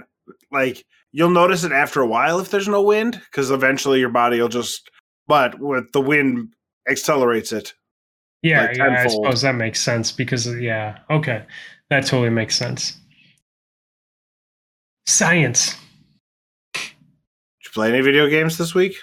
like, 0.52 0.86
you'll 1.12 1.30
notice 1.30 1.64
it 1.64 1.72
after 1.72 2.02
a 2.02 2.08
while 2.08 2.39
if 2.39 2.50
there's 2.50 2.68
no 2.68 2.82
wind, 2.82 3.22
because 3.32 3.52
eventually 3.52 4.00
your 4.00 4.10
body 4.10 4.39
will 4.39 4.50
just, 4.50 4.89
but 5.28 5.60
with 5.60 5.91
the 5.91 6.02
wind 6.02 6.54
accelerates 6.88 7.52
it. 7.52 7.74
Yeah, 8.41 8.66
Like 8.66 8.78
yeah, 8.78 9.04
I 9.04 9.08
suppose 9.08 9.41
that 9.41 9.56
makes 9.56 9.82
sense 9.82 10.12
because 10.12 10.46
yeah, 10.60 11.00
okay, 11.10 11.46
that 11.89 12.06
totally 12.06 12.30
makes 12.30 12.56
sense. 12.56 13.00
Science. 15.08 15.76
Did 16.74 16.84
you 17.64 17.72
play 17.74 17.89
any 17.89 18.02
video 18.02 18.30
games 18.30 18.58
this 18.58 18.76
week? 18.76 18.96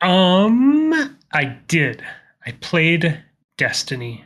Um, 0.00 1.18
I 1.32 1.44
did. 1.68 2.02
I 2.46 2.52
played 2.52 3.22
Destiny. 3.58 4.24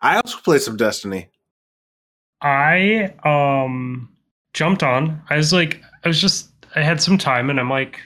I 0.00 0.16
also 0.16 0.38
played 0.38 0.60
some 0.60 0.76
Destiny. 0.76 1.30
I 2.44 3.14
um 3.24 4.10
jumped 4.54 4.82
on. 4.84 5.22
I 5.30 5.36
was 5.36 5.52
like, 5.52 5.82
I 6.04 6.08
was 6.08 6.20
just, 6.20 6.50
I 6.76 6.82
had 6.82 7.02
some 7.02 7.18
time, 7.18 7.50
and 7.50 7.58
I'm 7.60 7.70
like 7.70 8.00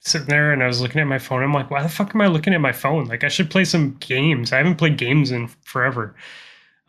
sitting 0.00 0.28
there, 0.28 0.52
and 0.52 0.62
I 0.62 0.66
was 0.66 0.80
looking 0.80 1.00
at 1.00 1.06
my 1.08 1.18
phone. 1.18 1.42
I'm 1.42 1.52
like, 1.54 1.70
why 1.70 1.82
the 1.82 1.88
fuck 1.88 2.14
am 2.14 2.20
I 2.20 2.28
looking 2.28 2.54
at 2.54 2.60
my 2.60 2.72
phone? 2.72 3.06
Like, 3.06 3.24
I 3.24 3.28
should 3.28 3.50
play 3.50 3.64
some 3.64 3.96
games. 4.00 4.52
I 4.52 4.58
haven't 4.58 4.76
played 4.76 4.98
games 4.98 5.32
in 5.32 5.48
forever. 5.62 6.14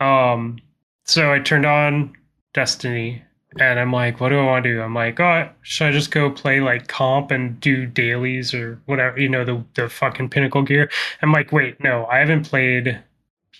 Um, 0.00 0.58
so 1.06 1.32
I 1.32 1.40
turned 1.40 1.66
on 1.66 2.14
Destiny, 2.54 3.22
and 3.60 3.80
I'm 3.80 3.92
like, 3.92 4.20
what 4.20 4.30
do 4.30 4.38
I 4.38 4.44
want 4.44 4.64
to 4.64 4.74
do? 4.74 4.82
I'm 4.82 4.94
like, 4.94 5.20
oh, 5.20 5.50
should 5.62 5.88
I 5.88 5.92
just 5.92 6.10
go 6.12 6.30
play 6.30 6.60
like 6.60 6.88
comp 6.88 7.30
and 7.30 7.58
do 7.60 7.86
dailies 7.86 8.54
or 8.54 8.80
whatever? 8.86 9.20
You 9.20 9.28
know, 9.28 9.44
the 9.44 9.64
the 9.74 9.88
fucking 9.88 10.30
pinnacle 10.30 10.62
gear. 10.62 10.90
I'm 11.22 11.32
like, 11.32 11.52
wait, 11.52 11.80
no, 11.82 12.06
I 12.06 12.18
haven't 12.18 12.46
played 12.48 13.02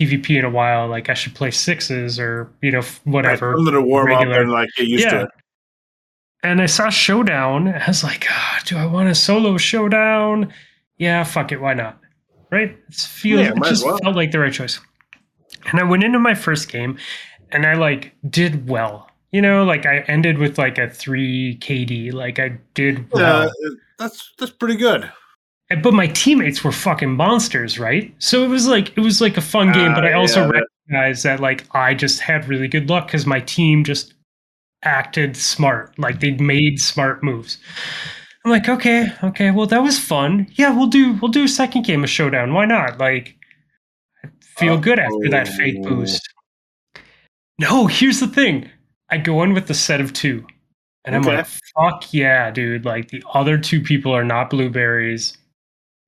PvP 0.00 0.38
in 0.38 0.44
a 0.44 0.50
while. 0.50 0.88
Like, 0.88 1.08
I 1.08 1.14
should 1.14 1.34
play 1.34 1.50
sixes 1.50 2.18
or 2.20 2.52
you 2.62 2.70
know 2.70 2.82
whatever. 3.04 3.54
Something 3.56 3.74
to 3.74 3.82
warm 3.82 4.06
regular. 4.06 4.34
up 4.36 4.40
and, 4.42 4.50
like, 4.52 4.68
get 4.76 4.86
used 4.86 5.08
to 5.08 5.14
Yeah. 5.16 5.22
it. 5.24 5.28
And 6.44 6.62
I 6.62 6.66
saw 6.66 6.88
Showdown. 6.88 7.68
I 7.68 7.84
was 7.88 8.04
like, 8.04 8.26
ah, 8.30 8.60
do 8.64 8.76
I 8.76 8.86
want 8.86 9.08
a 9.08 9.14
solo 9.14 9.56
Showdown? 9.56 10.52
Yeah, 10.96 11.24
fuck 11.24 11.50
it, 11.52 11.60
why 11.60 11.74
not? 11.74 11.98
Right? 12.50 12.78
It's 12.88 13.04
feel, 13.04 13.40
Yeah, 13.40 13.50
it 13.56 13.62
just 13.64 13.84
well. 13.84 13.98
felt 13.98 14.14
like 14.16 14.30
the 14.30 14.38
right 14.38 14.52
choice. 14.52 14.80
And 15.70 15.80
I 15.80 15.82
went 15.82 16.04
into 16.04 16.18
my 16.20 16.34
first 16.34 16.70
game, 16.70 16.96
and 17.50 17.66
I 17.66 17.74
like 17.74 18.14
did 18.30 18.68
well. 18.68 19.10
You 19.32 19.42
know, 19.42 19.64
like 19.64 19.84
I 19.84 19.98
ended 20.08 20.38
with 20.38 20.56
like 20.58 20.78
a 20.78 20.88
three 20.88 21.58
KD. 21.60 22.12
Like 22.12 22.38
I 22.38 22.58
did 22.74 23.10
well. 23.12 23.48
Uh, 23.48 23.50
that's 23.98 24.32
that's 24.38 24.52
pretty 24.52 24.76
good. 24.76 25.10
But 25.82 25.92
my 25.92 26.06
teammates 26.06 26.64
were 26.64 26.72
fucking 26.72 27.14
monsters, 27.14 27.78
right? 27.78 28.14
So 28.18 28.42
it 28.42 28.48
was 28.48 28.66
like 28.66 28.96
it 28.96 29.00
was 29.00 29.20
like 29.20 29.36
a 29.36 29.42
fun 29.42 29.72
game, 29.72 29.92
but 29.94 30.04
Uh, 30.04 30.08
I 30.08 30.12
also 30.14 30.46
yeah, 30.46 30.60
recognized 30.88 31.24
that 31.24 31.40
like 31.40 31.64
I 31.74 31.92
just 31.94 32.20
had 32.20 32.48
really 32.48 32.68
good 32.68 32.88
luck 32.88 33.06
because 33.06 33.26
my 33.26 33.40
team 33.40 33.84
just 33.84 34.14
acted 34.84 35.36
smart, 35.36 35.98
like 35.98 36.20
they 36.20 36.30
made 36.32 36.80
smart 36.80 37.22
moves. 37.22 37.58
I'm 38.44 38.50
like, 38.50 38.68
okay, 38.68 39.08
okay, 39.22 39.50
well 39.50 39.66
that 39.66 39.82
was 39.82 39.98
fun. 39.98 40.46
Yeah, 40.52 40.70
we'll 40.74 40.86
do 40.86 41.12
we'll 41.20 41.30
do 41.30 41.44
a 41.44 41.48
second 41.48 41.82
game 41.84 42.02
of 42.02 42.08
Showdown. 42.08 42.54
Why 42.54 42.64
not? 42.64 42.98
Like, 42.98 43.36
I 44.24 44.28
feel 44.40 44.78
good 44.78 44.98
after 44.98 45.28
that 45.30 45.48
fate 45.48 45.76
Oh. 45.84 45.88
boost. 45.88 46.26
No, 47.58 47.86
here's 47.88 48.20
the 48.20 48.26
thing. 48.28 48.70
I 49.10 49.18
go 49.18 49.42
in 49.42 49.52
with 49.52 49.66
the 49.66 49.74
set 49.74 50.00
of 50.00 50.12
two. 50.12 50.46
And 51.04 51.14
I'm 51.16 51.22
like, 51.22 51.46
fuck 51.76 52.12
yeah, 52.14 52.50
dude. 52.50 52.84
Like 52.84 53.08
the 53.08 53.22
other 53.34 53.58
two 53.58 53.80
people 53.82 54.12
are 54.14 54.24
not 54.24 54.48
blueberries. 54.50 55.36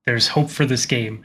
There's 0.07 0.29
hope 0.29 0.51
for 0.51 0.67
this 0.67 0.87
game. 0.87 1.23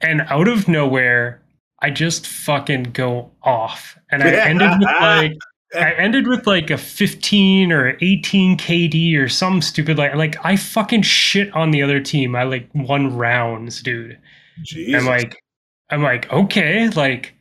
And 0.00 0.22
out 0.22 0.48
of 0.48 0.68
nowhere, 0.68 1.42
I 1.80 1.90
just 1.90 2.26
fucking 2.26 2.84
go 2.84 3.30
off. 3.42 3.98
And 4.10 4.22
I 4.22 4.30
ended 4.30 4.70
with 4.78 4.88
like 5.00 5.32
I 5.74 5.92
ended 5.92 6.26
with 6.26 6.46
like 6.46 6.70
a 6.70 6.78
15 6.78 7.72
or 7.72 7.96
18 8.00 8.56
KD 8.56 9.18
or 9.18 9.28
some 9.28 9.60
stupid 9.60 9.98
like 9.98 10.14
like 10.14 10.44
I 10.44 10.56
fucking 10.56 11.02
shit 11.02 11.52
on 11.54 11.70
the 11.70 11.82
other 11.82 12.00
team. 12.00 12.34
I 12.34 12.44
like 12.44 12.68
won 12.74 13.16
rounds, 13.16 13.82
dude. 13.82 14.18
Jesus. 14.62 15.00
I'm 15.00 15.06
like, 15.06 15.42
I'm 15.90 16.02
like, 16.02 16.32
okay, 16.32 16.88
like 16.90 17.34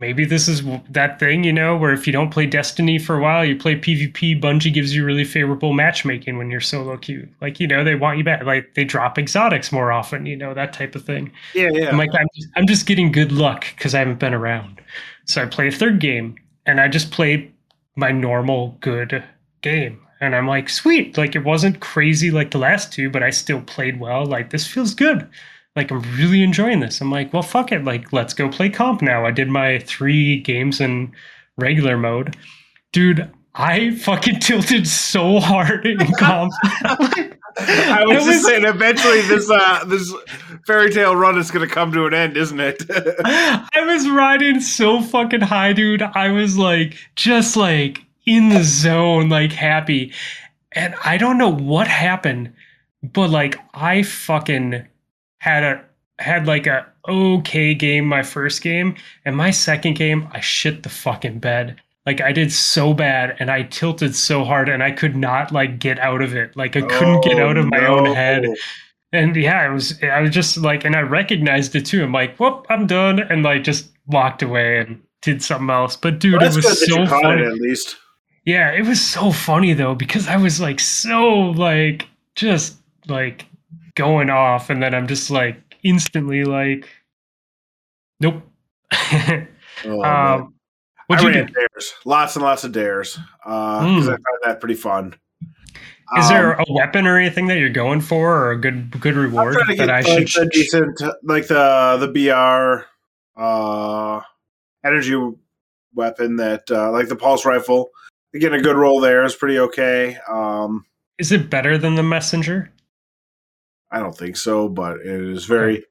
maybe 0.00 0.24
this 0.24 0.48
is 0.48 0.62
that 0.90 1.18
thing, 1.18 1.44
you 1.44 1.52
know, 1.52 1.76
where 1.76 1.92
if 1.92 2.06
you 2.06 2.12
don't 2.12 2.30
play 2.30 2.46
Destiny 2.46 2.98
for 2.98 3.16
a 3.16 3.20
while, 3.20 3.44
you 3.44 3.56
play 3.56 3.74
PvP, 3.74 4.40
Bungie 4.40 4.72
gives 4.72 4.94
you 4.94 5.04
really 5.04 5.24
favorable 5.24 5.72
matchmaking 5.72 6.38
when 6.38 6.50
you're 6.50 6.60
solo 6.60 6.96
queue. 6.96 7.28
Like, 7.40 7.58
you 7.58 7.66
know, 7.66 7.82
they 7.82 7.94
want 7.94 8.18
you 8.18 8.24
back. 8.24 8.44
Like, 8.44 8.74
they 8.74 8.84
drop 8.84 9.18
exotics 9.18 9.72
more 9.72 9.90
often, 9.90 10.26
you 10.26 10.36
know, 10.36 10.54
that 10.54 10.72
type 10.72 10.94
of 10.94 11.04
thing. 11.04 11.32
Yeah, 11.54 11.70
yeah. 11.72 11.88
I'm 11.88 11.98
like, 11.98 12.14
I'm 12.14 12.28
just, 12.34 12.48
I'm 12.56 12.66
just 12.66 12.86
getting 12.86 13.10
good 13.10 13.32
luck 13.32 13.66
because 13.76 13.94
I 13.94 13.98
haven't 13.98 14.20
been 14.20 14.34
around. 14.34 14.80
So 15.26 15.42
I 15.42 15.46
play 15.46 15.68
a 15.68 15.72
third 15.72 16.00
game 16.00 16.36
and 16.64 16.80
I 16.80 16.88
just 16.88 17.10
play 17.10 17.52
my 17.96 18.12
normal 18.12 18.76
good 18.80 19.24
game. 19.62 20.00
And 20.20 20.34
I'm 20.34 20.48
like, 20.48 20.68
sweet. 20.68 21.16
Like, 21.16 21.36
it 21.36 21.44
wasn't 21.44 21.80
crazy 21.80 22.30
like 22.30 22.50
the 22.50 22.58
last 22.58 22.92
two, 22.92 23.10
but 23.10 23.22
I 23.22 23.30
still 23.30 23.60
played 23.60 24.00
well. 24.00 24.24
Like, 24.26 24.50
this 24.50 24.66
feels 24.66 24.94
good. 24.94 25.28
Like, 25.78 25.92
I'm 25.92 26.02
really 26.16 26.42
enjoying 26.42 26.80
this. 26.80 27.00
I'm 27.00 27.10
like, 27.10 27.32
well, 27.32 27.42
fuck 27.42 27.70
it. 27.70 27.84
Like, 27.84 28.12
let's 28.12 28.34
go 28.34 28.48
play 28.48 28.68
comp 28.68 29.00
now. 29.00 29.24
I 29.24 29.30
did 29.30 29.48
my 29.48 29.78
three 29.78 30.40
games 30.40 30.80
in 30.80 31.12
regular 31.56 31.96
mode. 31.96 32.36
Dude, 32.92 33.30
I 33.54 33.94
fucking 33.94 34.38
tilted 34.40 34.88
so 34.88 35.38
hard 35.38 35.86
in 35.86 35.98
comp. 36.14 36.52
I 37.60 38.04
was 38.06 38.24
just 38.24 38.44
saying, 38.44 38.64
eventually 38.64 39.20
this 39.22 39.48
uh 39.48 39.84
this 39.84 40.12
fairy 40.66 40.90
tale 40.90 41.14
run 41.14 41.38
is 41.38 41.50
gonna 41.52 41.68
come 41.68 41.92
to 41.92 42.06
an 42.06 42.14
end, 42.14 42.36
isn't 42.36 42.58
it? 42.58 42.82
I 42.90 43.84
was 43.84 44.08
riding 44.08 44.60
so 44.60 45.00
fucking 45.00 45.42
high, 45.42 45.72
dude. 45.74 46.02
I 46.02 46.30
was 46.30 46.58
like, 46.58 46.96
just 47.14 47.56
like 47.56 48.04
in 48.26 48.48
the 48.48 48.64
zone, 48.64 49.28
like 49.28 49.52
happy. 49.52 50.12
And 50.72 50.96
I 51.04 51.16
don't 51.18 51.38
know 51.38 51.52
what 51.52 51.86
happened, 51.86 52.52
but 53.02 53.30
like 53.30 53.58
I 53.74 54.02
fucking 54.02 54.86
had 55.38 55.62
a 55.64 55.84
had 56.20 56.46
like 56.46 56.66
a 56.66 56.86
okay 57.08 57.74
game 57.74 58.04
my 58.06 58.22
first 58.22 58.62
game, 58.62 58.96
and 59.24 59.36
my 59.36 59.50
second 59.50 59.94
game 59.96 60.28
I 60.32 60.40
shit 60.40 60.82
the 60.82 60.88
fucking 60.88 61.38
bed. 61.38 61.80
Like 62.06 62.20
I 62.20 62.32
did 62.32 62.50
so 62.52 62.94
bad 62.94 63.36
and 63.38 63.50
I 63.50 63.64
tilted 63.64 64.14
so 64.16 64.42
hard 64.44 64.68
and 64.70 64.82
I 64.82 64.90
could 64.90 65.14
not 65.14 65.52
like 65.52 65.78
get 65.78 65.98
out 65.98 66.22
of 66.22 66.34
it. 66.34 66.56
Like 66.56 66.74
I 66.76 66.80
couldn't 66.80 67.22
get 67.22 67.38
out 67.38 67.58
of 67.58 67.66
my 67.66 67.86
Oh, 67.86 67.98
own 67.98 68.14
head. 68.14 68.46
And 69.12 69.36
yeah, 69.36 69.68
it 69.68 69.72
was 69.72 70.02
I 70.02 70.20
was 70.20 70.30
just 70.30 70.56
like 70.56 70.84
and 70.86 70.96
I 70.96 71.00
recognized 71.00 71.76
it 71.76 71.84
too. 71.86 72.02
I'm 72.02 72.12
like, 72.12 72.36
whoop, 72.38 72.66
I'm 72.70 72.86
done 72.86 73.20
and 73.20 73.42
like 73.42 73.62
just 73.62 73.90
walked 74.06 74.42
away 74.42 74.80
and 74.80 75.02
did 75.20 75.42
something 75.42 75.68
else. 75.70 75.96
But 75.96 76.18
dude, 76.18 76.40
Well, 76.40 76.50
it 76.50 76.56
was 76.56 76.86
so 76.86 77.06
funny. 77.06 77.42
it 77.42 77.48
at 77.48 77.54
least. 77.54 77.96
Yeah, 78.46 78.70
it 78.72 78.86
was 78.86 79.00
so 79.06 79.30
funny 79.30 79.74
though 79.74 79.94
because 79.94 80.26
I 80.28 80.36
was 80.38 80.60
like 80.62 80.80
so 80.80 81.28
like 81.50 82.08
just 82.34 82.76
like 83.06 83.44
going 83.98 84.30
off, 84.30 84.70
and 84.70 84.82
then 84.82 84.94
I'm 84.94 85.06
just 85.06 85.30
like 85.30 85.60
instantly 85.82 86.44
like, 86.44 86.88
nope. 88.20 88.42
Oh, 89.84 90.02
um, 90.02 90.54
I 91.08 91.20
you 91.22 91.28
ran 91.28 91.46
do? 91.46 91.52
dares, 91.52 91.94
lots 92.04 92.34
and 92.34 92.44
lots 92.44 92.64
of 92.64 92.72
dares, 92.72 93.16
because 93.44 94.06
Mm. 94.06 94.08
I 94.08 94.16
find 94.16 94.38
that 94.44 94.58
pretty 94.60 94.74
fun. 94.74 95.14
Is 96.18 96.28
there 96.28 96.58
Um, 96.58 96.64
a 96.68 96.72
weapon 96.72 97.06
or 97.06 97.16
anything 97.16 97.46
that 97.46 97.58
you're 97.58 97.68
going 97.70 98.00
for, 98.00 98.34
or 98.34 98.50
a 98.52 98.56
good 98.60 98.90
good 99.00 99.14
reward 99.14 99.54
that 99.54 99.76
get 99.76 99.88
I 99.90 100.00
like, 100.00 100.26
should? 100.26 100.46
the 100.46 100.50
decent, 100.50 101.00
like 101.22 101.46
the 101.46 101.96
the 102.00 102.08
BR 102.08 103.40
uh, 103.40 104.20
energy 104.84 105.14
weapon 105.94 106.36
that 106.36 106.68
uh, 106.70 106.90
like 106.90 107.08
the 107.08 107.16
pulse 107.16 107.44
rifle. 107.44 107.90
Getting 108.32 108.58
a 108.58 108.62
good 108.62 108.76
roll 108.76 109.00
there 109.00 109.24
is 109.24 109.34
pretty 109.36 109.58
okay. 109.60 110.16
Um, 110.28 110.84
Is 111.18 111.30
it 111.30 111.48
better 111.50 111.78
than 111.78 111.94
the 111.94 112.02
messenger? 112.02 112.70
I 113.90 114.00
don't 114.00 114.16
think 114.16 114.36
so, 114.36 114.68
but 114.68 114.98
it 115.00 115.06
is 115.06 115.44
very, 115.46 115.84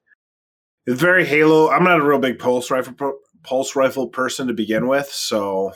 it's 0.86 1.02
very 1.02 1.26
Halo. 1.26 1.70
I'm 1.70 1.84
not 1.84 2.00
a 2.00 2.06
real 2.06 2.20
big 2.20 2.40
pulse 2.40 2.70
rifle 2.72 2.94
pulse 3.44 3.76
rifle 3.76 4.08
person 4.08 4.48
to 4.48 4.54
begin 4.54 4.88
with, 4.88 5.08
so 5.12 5.74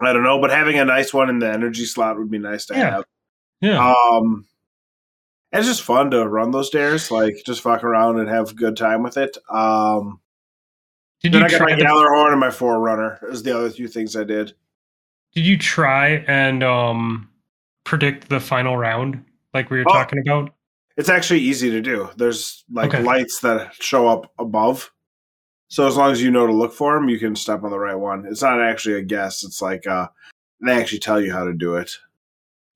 I 0.00 0.12
don't 0.12 0.22
know. 0.22 0.40
But 0.40 0.50
having 0.50 0.78
a 0.78 0.84
nice 0.84 1.12
one 1.12 1.28
in 1.28 1.38
the 1.38 1.50
energy 1.50 1.84
slot 1.84 2.16
would 2.18 2.30
be 2.30 2.38
nice 2.38 2.66
to 2.66 2.74
Yeah. 2.74 2.90
have. 2.90 3.04
Yeah. 3.60 3.94
Um, 3.94 4.46
it's 5.52 5.66
just 5.66 5.82
fun 5.82 6.10
to 6.12 6.26
run 6.26 6.50
those 6.50 6.70
dares, 6.70 7.10
like 7.10 7.34
just 7.44 7.60
fuck 7.60 7.84
around 7.84 8.18
and 8.18 8.28
have 8.28 8.50
a 8.50 8.54
good 8.54 8.76
time 8.76 9.02
with 9.02 9.16
it. 9.18 9.36
Um, 9.50 10.20
did 11.20 11.32
then 11.32 11.40
you 11.42 11.46
I 11.46 11.50
got 11.50 11.56
try? 11.58 11.70
my 11.70 11.76
The, 11.76 11.84
Gjallarhorn 11.84 12.30
and 12.32 12.40
my 12.40 12.50
Forerunner. 12.50 13.18
Is 13.30 13.42
the 13.42 13.56
other 13.56 13.70
two 13.70 13.86
things 13.86 14.16
I 14.16 14.24
did. 14.24 14.54
did 15.34 15.44
you 15.46 15.56
try 15.58 16.24
and 16.26 16.62
um 16.62 17.28
predict 17.84 18.28
the 18.30 18.40
final 18.40 18.76
round 18.76 19.24
like 19.54 19.70
we 19.70 19.78
were 19.78 19.84
Oh. 19.88 19.92
talking 19.92 20.18
about? 20.26 20.50
It's 20.96 21.08
actually 21.08 21.40
easy 21.40 21.70
to 21.70 21.80
do. 21.80 22.08
There's 22.16 22.64
like 22.70 22.92
Okay. 22.94 23.02
lights 23.02 23.40
that 23.40 23.74
show 23.74 24.06
up 24.08 24.30
above. 24.38 24.90
So 25.68 25.86
as 25.86 25.96
long 25.96 26.12
as 26.12 26.22
you 26.22 26.30
know 26.30 26.46
to 26.46 26.52
look 26.52 26.74
for 26.74 26.94
them, 26.94 27.08
you 27.08 27.18
can 27.18 27.34
step 27.34 27.62
on 27.62 27.70
the 27.70 27.78
right 27.78 27.94
one. 27.94 28.26
It's 28.26 28.42
not 28.42 28.60
actually 28.60 28.96
a 28.96 29.02
guess. 29.02 29.42
It's 29.42 29.62
like 29.62 29.86
uh, 29.86 30.08
they 30.64 30.72
actually 30.72 30.98
tell 30.98 31.20
you 31.20 31.32
how 31.32 31.44
to 31.44 31.52
do 31.54 31.76
it. 31.76 31.90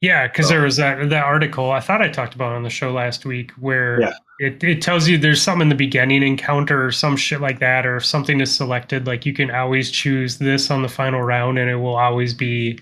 Yeah, 0.01 0.27
because 0.29 0.47
So- 0.49 0.55
there 0.55 0.63
was 0.63 0.77
that 0.77 1.09
that 1.11 1.25
article 1.25 1.71
I 1.71 1.81
thought 1.81 2.01
I 2.03 2.09
talked 2.09 2.35
about 2.35 2.53
on 2.53 2.63
the 2.63 2.71
show 2.71 2.93
last 2.93 3.25
week 3.27 3.51
where 3.53 4.01
Yeah. 4.01 4.13
it, 4.39 4.63
it 4.65 4.81
tells 4.83 5.09
you 5.09 5.19
there's 5.19 5.43
something 5.43 5.63
in 5.63 5.69
the 5.69 5.75
beginning 5.75 6.23
encounter 6.23 6.85
or 6.87 6.93
some 6.93 7.17
shit 7.17 7.41
like 7.41 7.59
that, 7.61 7.85
or 7.87 7.97
if 7.97 8.05
something 8.07 8.41
is 8.41 8.55
selected, 8.55 9.07
like 9.07 9.27
you 9.27 9.33
can 9.35 9.51
always 9.51 9.91
choose 9.91 10.39
this 10.39 10.71
on 10.71 10.83
the 10.83 10.89
final 10.89 11.23
round 11.23 11.59
and 11.59 11.71
it 11.71 11.77
will 11.77 11.97
always 11.97 12.33
be 12.35 12.79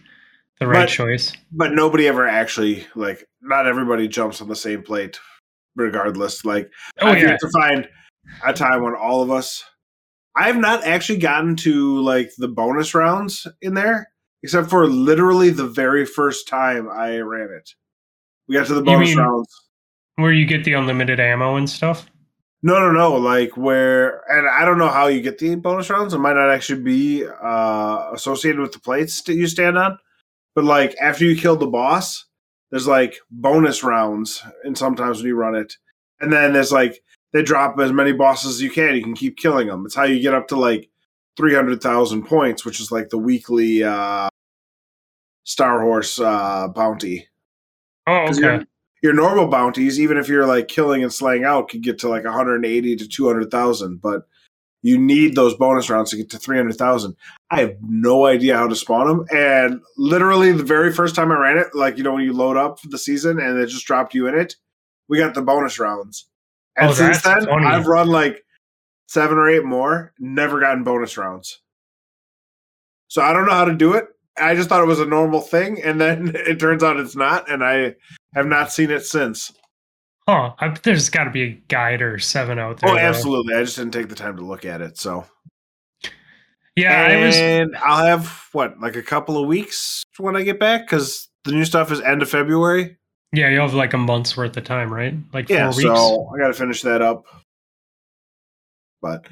the 0.60 0.66
right 0.66 0.80
But- 0.82 0.88
choice. 0.88 1.32
But 1.52 1.72
nobody 1.72 2.06
ever 2.08 2.26
actually 2.26 2.86
like. 2.94 3.24
Not 3.42 3.66
everybody 3.66 4.08
jumps 4.08 4.40
on 4.40 4.48
the 4.48 4.56
same 4.56 4.82
plate, 4.82 5.18
regardless. 5.76 6.44
Like 6.44 6.70
Oh 7.00 7.08
I've 7.08 7.22
yeah. 7.22 7.36
to 7.36 7.50
find 7.50 7.88
a 8.44 8.52
time 8.52 8.82
when 8.82 8.94
all 8.94 9.22
of 9.22 9.30
us. 9.30 9.64
I 10.36 10.44
have 10.48 10.56
not 10.56 10.84
actually 10.84 11.18
gotten 11.20 11.54
to 11.56 12.00
like 12.00 12.30
the 12.38 12.48
bonus 12.48 12.92
rounds 12.94 13.46
in 13.62 13.74
there, 13.74 14.08
except 14.42 14.68
for 14.68 14.86
literally 14.88 15.50
the 15.50 15.66
very 15.68 16.04
first 16.04 16.48
time 16.48 16.88
I 16.90 17.18
ran 17.18 17.50
it. 17.56 17.70
We 18.48 18.56
got 18.56 18.66
to 18.66 18.74
the 18.74 18.82
bonus 18.82 19.14
rounds. 19.16 19.48
Where 20.16 20.32
you 20.32 20.46
get 20.46 20.64
the 20.64 20.72
unlimited 20.74 21.20
ammo 21.20 21.56
and 21.56 21.68
stuff. 21.70 22.06
No, 22.62 22.80
no, 22.80 22.90
no. 22.92 23.14
Like 23.16 23.56
where, 23.56 24.22
and 24.30 24.48
I 24.48 24.64
don't 24.64 24.78
know 24.78 24.88
how 24.88 25.06
you 25.08 25.20
get 25.20 25.38
the 25.38 25.54
bonus 25.56 25.90
rounds. 25.90 26.14
It 26.14 26.18
might 26.18 26.34
not 26.34 26.50
actually 26.50 26.82
be 26.82 27.24
uh, 27.26 28.10
associated 28.12 28.60
with 28.60 28.72
the 28.72 28.80
plates 28.80 29.22
that 29.22 29.34
you 29.34 29.46
stand 29.46 29.76
on. 29.78 29.98
But 30.54 30.64
like 30.64 30.94
after 31.00 31.24
you 31.24 31.36
kill 31.36 31.56
the 31.56 31.66
boss, 31.66 32.26
there's 32.70 32.86
like 32.86 33.16
bonus 33.30 33.82
rounds, 33.84 34.42
and 34.64 34.76
sometimes 34.76 35.18
when 35.18 35.26
you 35.26 35.36
run 35.36 35.54
it, 35.54 35.76
and 36.20 36.32
then 36.32 36.52
there's 36.52 36.72
like 36.72 37.02
they 37.32 37.42
drop 37.42 37.78
as 37.78 37.92
many 37.92 38.12
bosses 38.12 38.56
as 38.56 38.62
you 38.62 38.70
can. 38.70 38.94
You 38.94 39.02
can 39.02 39.14
keep 39.14 39.36
killing 39.36 39.68
them. 39.68 39.84
It's 39.84 39.94
how 39.94 40.04
you 40.04 40.20
get 40.20 40.34
up 40.34 40.48
to 40.48 40.56
like 40.56 40.88
three 41.36 41.54
hundred 41.54 41.82
thousand 41.82 42.24
points, 42.24 42.64
which 42.64 42.80
is 42.80 42.92
like 42.92 43.10
the 43.10 43.18
weekly 43.18 43.82
uh, 43.82 44.28
Starhorse 45.46 46.24
uh, 46.24 46.68
bounty. 46.68 47.28
Oh, 48.06 48.28
okay. 48.28 48.40
your, 48.40 48.64
your 49.02 49.12
normal 49.12 49.48
bounties, 49.48 50.00
even 50.00 50.16
if 50.16 50.28
you're 50.28 50.46
like 50.46 50.68
killing 50.68 51.02
and 51.02 51.12
slaying 51.12 51.44
out, 51.44 51.68
could 51.68 51.82
get 51.82 51.98
to 52.00 52.08
like 52.08 52.24
180 52.24 52.96
to 52.96 53.08
200,000, 53.08 54.00
but 54.00 54.26
you 54.84 54.98
need 54.98 55.34
those 55.34 55.54
bonus 55.54 55.88
rounds 55.88 56.10
to 56.10 56.16
get 56.18 56.28
to 56.28 56.38
300,000. 56.38 57.16
I 57.50 57.60
have 57.60 57.76
no 57.80 58.26
idea 58.26 58.54
how 58.54 58.68
to 58.68 58.76
spawn 58.76 59.08
them. 59.08 59.26
And 59.34 59.80
literally, 59.96 60.52
the 60.52 60.62
very 60.62 60.92
first 60.92 61.14
time 61.14 61.32
I 61.32 61.36
ran 61.36 61.56
it, 61.56 61.68
like, 61.72 61.96
you 61.96 62.04
know, 62.04 62.12
when 62.12 62.22
you 62.22 62.34
load 62.34 62.58
up 62.58 62.78
the 62.82 62.98
season 62.98 63.40
and 63.40 63.58
it 63.58 63.68
just 63.68 63.86
dropped 63.86 64.12
you 64.12 64.26
in 64.26 64.34
it, 64.34 64.56
we 65.08 65.16
got 65.16 65.32
the 65.32 65.40
bonus 65.40 65.78
rounds. 65.78 66.28
And 66.76 66.90
Oh, 66.90 66.92
since 66.92 67.22
then, 67.22 67.46
funny. 67.46 67.64
I've 67.64 67.86
run 67.86 68.08
like 68.08 68.44
seven 69.08 69.38
or 69.38 69.48
eight 69.48 69.64
more, 69.64 70.12
never 70.18 70.60
gotten 70.60 70.84
bonus 70.84 71.16
rounds. 71.16 71.62
So 73.08 73.22
I 73.22 73.32
don't 73.32 73.46
know 73.46 73.52
how 73.52 73.64
to 73.64 73.74
do 73.74 73.94
it. 73.94 74.08
I 74.36 74.54
just 74.54 74.68
thought 74.68 74.82
it 74.82 74.86
was 74.86 75.00
a 75.00 75.06
normal 75.06 75.40
thing, 75.40 75.80
and 75.82 75.98
then 75.98 76.32
it 76.34 76.60
turns 76.60 76.82
out 76.82 76.98
it's 76.98 77.16
not, 77.16 77.50
and 77.50 77.64
I 77.64 77.94
have 78.34 78.46
not 78.46 78.70
seen 78.70 78.90
it 78.90 79.06
since. 79.06 79.50
Huh. 80.28 80.54
I, 80.58 80.68
there's 80.82 81.10
got 81.10 81.24
to 81.24 81.30
be 81.30 81.42
a 81.42 81.50
guide 81.68 82.00
or 82.00 82.18
seven 82.18 82.58
out 82.58 82.78
there. 82.80 82.90
Oh, 82.90 82.94
though. 82.94 82.98
absolutely! 83.00 83.54
I 83.54 83.62
just 83.64 83.76
didn't 83.76 83.92
take 83.92 84.08
the 84.08 84.14
time 84.14 84.36
to 84.36 84.44
look 84.44 84.64
at 84.64 84.80
it. 84.80 84.96
So, 84.96 85.26
Yeah, 86.76 87.02
I 87.02 87.16
was. 87.16 87.36
I'll 87.84 88.04
have 88.06 88.48
what 88.52 88.80
like 88.80 88.96
a 88.96 89.02
couple 89.02 89.36
of 89.36 89.46
weeks 89.46 90.02
when 90.16 90.34
I 90.36 90.42
get 90.42 90.58
back 90.58 90.86
because 90.86 91.28
the 91.44 91.52
new 91.52 91.64
stuff 91.64 91.92
is 91.92 92.00
end 92.00 92.22
of 92.22 92.30
February. 92.30 92.96
Yeah, 93.32 93.48
you 93.50 93.60
have 93.60 93.74
like 93.74 93.92
a 93.92 93.98
month's 93.98 94.36
worth 94.36 94.56
of 94.56 94.64
time, 94.64 94.92
right? 94.92 95.14
Like 95.32 95.48
Yeah, 95.48 95.70
four 95.70 95.76
weeks. 95.76 96.00
so 96.00 96.28
I 96.34 96.38
got 96.38 96.46
to 96.48 96.54
finish 96.54 96.82
that 96.82 97.02
up. 97.02 97.24
But 99.02 99.26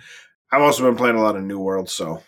I've 0.50 0.60
also 0.60 0.82
been 0.82 0.96
playing 0.96 1.16
a 1.16 1.22
lot 1.22 1.36
of 1.36 1.42
New 1.42 1.58
World, 1.60 1.88
so 1.88 2.22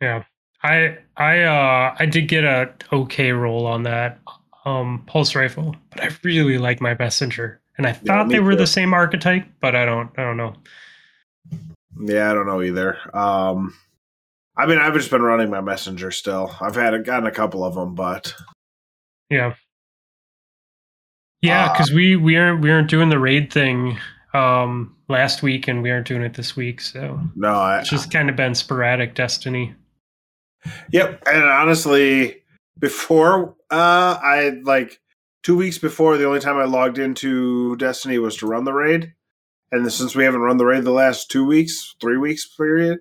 Yeah. 0.00 0.24
I 0.62 0.98
I 1.16 1.42
uh 1.42 1.94
I 1.98 2.06
did 2.06 2.28
get 2.28 2.44
a 2.44 2.72
okay 2.92 3.30
roll 3.32 3.66
on 3.66 3.82
that 3.82 4.18
um 4.64 5.04
pulse 5.06 5.34
rifle, 5.34 5.76
but 5.90 6.02
I 6.02 6.10
really 6.22 6.56
like 6.58 6.80
my 6.80 6.96
messenger. 6.98 7.60
And 7.78 7.86
I 7.86 7.92
thought 7.92 8.28
me 8.28 8.34
they 8.34 8.40
were 8.40 8.52
too. 8.52 8.58
the 8.58 8.66
same 8.66 8.94
archetype, 8.94 9.46
but 9.60 9.74
I 9.76 9.84
don't 9.84 10.10
I 10.18 10.22
don't 10.22 10.36
know. 10.36 10.54
yeah, 12.00 12.30
I 12.30 12.34
don't 12.34 12.46
know 12.46 12.62
either. 12.62 12.96
Um, 13.16 13.74
I 14.56 14.66
mean, 14.66 14.78
I've 14.78 14.94
just 14.94 15.10
been 15.10 15.22
running 15.22 15.50
my 15.50 15.60
messenger 15.60 16.10
still. 16.10 16.54
I've 16.60 16.74
had 16.76 17.04
gotten 17.04 17.26
a 17.26 17.30
couple 17.30 17.64
of 17.64 17.74
them, 17.74 17.94
but 17.94 18.34
Yeah. 19.30 19.54
Yeah, 21.42 21.66
Uh, 21.66 21.72
because 21.72 21.92
we 21.92 22.16
we 22.16 22.36
aren't 22.36 22.60
we 22.62 22.70
aren't 22.70 22.88
doing 22.88 23.08
the 23.10 23.18
raid 23.18 23.52
thing 23.52 23.98
um 24.32 24.96
last 25.08 25.42
week, 25.42 25.68
and 25.68 25.82
we 25.82 25.90
aren't 25.90 26.06
doing 26.06 26.22
it 26.22 26.34
this 26.34 26.56
week, 26.56 26.80
so 26.80 27.20
No, 27.36 27.52
I, 27.52 27.80
it's 27.80 27.90
just 27.90 28.10
kind 28.10 28.30
of 28.30 28.36
been 28.36 28.54
sporadic 28.54 29.14
Destiny. 29.14 29.74
Yep, 30.90 31.22
and 31.26 31.44
honestly, 31.44 32.42
before 32.78 33.54
uh 33.70 34.18
I 34.22 34.60
like 34.64 34.98
two 35.46 35.56
weeks 35.56 35.78
before, 35.78 36.16
the 36.16 36.26
only 36.26 36.40
time 36.40 36.56
I 36.56 36.64
logged 36.64 36.98
into 36.98 37.76
Destiny 37.76 38.18
was 38.18 38.36
to 38.38 38.48
run 38.48 38.64
the 38.64 38.72
raid, 38.72 39.14
and 39.70 39.92
since 39.92 40.16
we 40.16 40.24
haven't 40.24 40.40
run 40.40 40.56
the 40.56 40.66
raid 40.66 40.82
the 40.82 40.90
last 40.90 41.30
two 41.30 41.46
weeks, 41.46 41.94
three 42.00 42.16
weeks 42.16 42.44
period, 42.56 42.98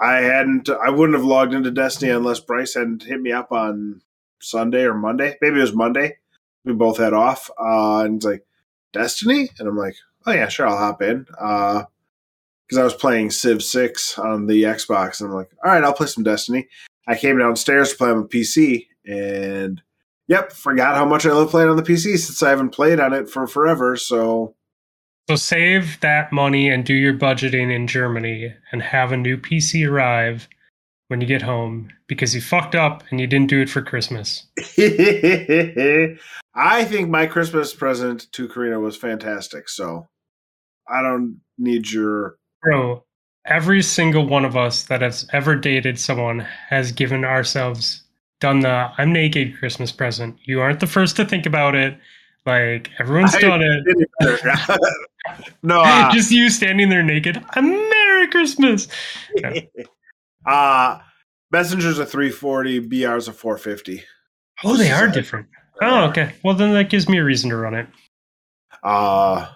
I 0.00 0.18
hadn't. 0.18 0.70
I 0.70 0.88
wouldn't 0.90 1.18
have 1.18 1.26
logged 1.26 1.52
into 1.52 1.72
Destiny 1.72 2.12
unless 2.12 2.38
Bryce 2.38 2.74
hadn't 2.74 3.02
hit 3.02 3.20
me 3.20 3.32
up 3.32 3.50
on 3.50 4.02
Sunday 4.38 4.84
or 4.84 4.94
Monday. 4.94 5.36
Maybe 5.42 5.58
it 5.58 5.62
was 5.62 5.74
Monday. 5.74 6.18
We 6.64 6.74
both 6.74 6.98
had 6.98 7.12
off, 7.12 7.50
uh, 7.60 8.04
and 8.04 8.22
he's 8.22 8.24
like, 8.24 8.46
"Destiny," 8.92 9.50
and 9.58 9.66
I'm 9.66 9.76
like, 9.76 9.96
"Oh 10.26 10.32
yeah, 10.32 10.46
sure, 10.46 10.68
I'll 10.68 10.78
hop 10.78 11.02
in." 11.02 11.26
Uh, 11.40 11.86
because 12.68 12.78
I 12.78 12.84
was 12.84 12.94
playing 12.94 13.32
Civ 13.32 13.64
Six 13.64 14.16
on 14.16 14.46
the 14.46 14.62
Xbox, 14.62 15.20
and 15.20 15.28
I'm 15.28 15.34
like, 15.34 15.50
"All 15.64 15.72
right, 15.72 15.82
I'll 15.82 15.92
play 15.92 16.06
some 16.06 16.22
Destiny." 16.22 16.68
I 17.08 17.16
came 17.16 17.36
downstairs 17.36 17.90
to 17.90 17.96
play 17.96 18.10
on 18.10 18.20
the 18.20 18.28
PC, 18.28 18.86
and 19.04 19.82
yep, 20.30 20.52
forgot 20.52 20.94
how 20.94 21.04
much 21.04 21.26
I 21.26 21.32
love 21.32 21.50
playing 21.50 21.68
on 21.68 21.76
the 21.76 21.82
PC 21.82 22.16
since 22.16 22.42
I 22.42 22.48
haven't 22.48 22.70
played 22.70 23.00
on 23.00 23.12
it 23.12 23.28
for 23.28 23.46
forever. 23.46 23.96
So 23.96 24.54
So 25.28 25.36
save 25.36 26.00
that 26.00 26.32
money 26.32 26.70
and 26.70 26.84
do 26.84 26.94
your 26.94 27.12
budgeting 27.12 27.74
in 27.74 27.86
Germany 27.86 28.54
and 28.72 28.80
have 28.80 29.12
a 29.12 29.16
new 29.18 29.36
PC 29.36 29.86
arrive 29.86 30.48
when 31.08 31.20
you 31.20 31.26
get 31.26 31.42
home 31.42 31.90
because 32.06 32.34
you 32.34 32.40
fucked 32.40 32.76
up 32.76 33.02
and 33.10 33.20
you 33.20 33.26
didn't 33.26 33.50
do 33.50 33.60
it 33.60 33.68
for 33.68 33.82
Christmas. 33.82 34.46
I 36.54 36.84
think 36.84 37.10
my 37.10 37.26
Christmas 37.26 37.74
present 37.74 38.30
to 38.32 38.48
Karina 38.48 38.78
was 38.78 38.96
fantastic. 38.96 39.68
So 39.68 40.08
I 40.88 41.02
don't 41.02 41.40
need 41.58 41.90
your. 41.90 42.36
Bro, 42.62 43.04
every 43.46 43.82
single 43.82 44.26
one 44.26 44.44
of 44.44 44.56
us 44.56 44.84
that 44.84 45.02
has 45.02 45.26
ever 45.32 45.56
dated 45.56 45.98
someone 45.98 46.46
has 46.68 46.92
given 46.92 47.24
ourselves 47.24 48.04
done 48.40 48.60
the 48.60 48.90
I'm 48.98 49.12
naked 49.12 49.56
Christmas 49.58 49.92
present. 49.92 50.36
You 50.44 50.60
aren't 50.60 50.80
the 50.80 50.86
first 50.86 51.16
to 51.16 51.24
think 51.24 51.46
about 51.46 51.74
it. 51.74 51.96
Like 52.46 52.90
everyone's 52.98 53.34
I 53.34 53.40
done 53.40 53.60
it. 53.62 54.80
no, 55.62 55.80
uh, 55.80 56.10
Just 56.12 56.30
you 56.30 56.48
standing 56.50 56.88
there 56.88 57.02
naked. 57.02 57.42
A 57.54 57.62
Merry 57.62 58.28
Christmas. 58.28 58.88
uh 60.46 60.98
messengers 61.52 61.98
are 61.98 62.06
340, 62.06 62.88
BRs 62.88 63.28
are 63.28 63.32
450. 63.32 64.02
Oh, 64.64 64.76
they 64.76 64.90
are 64.90 65.08
different. 65.08 65.48
Oh, 65.82 66.04
okay. 66.04 66.34
Well, 66.44 66.54
then 66.54 66.72
that 66.74 66.90
gives 66.90 67.08
me 67.08 67.18
a 67.18 67.24
reason 67.24 67.50
to 67.50 67.56
run 67.56 67.74
it. 67.74 67.86
Uh 68.82 69.48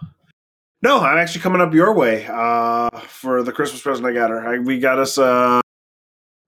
no, 0.83 1.01
I'm 1.01 1.17
actually 1.17 1.41
coming 1.41 1.63
up 1.63 1.73
your 1.73 1.95
way 1.95 2.27
uh 2.31 2.91
for 3.01 3.43
the 3.43 3.53
Christmas 3.53 3.81
present 3.81 4.07
I 4.07 4.13
got 4.13 4.29
her. 4.29 4.47
I, 4.47 4.59
we 4.59 4.79
got 4.79 4.99
us 4.99 5.17
uh 5.17 5.63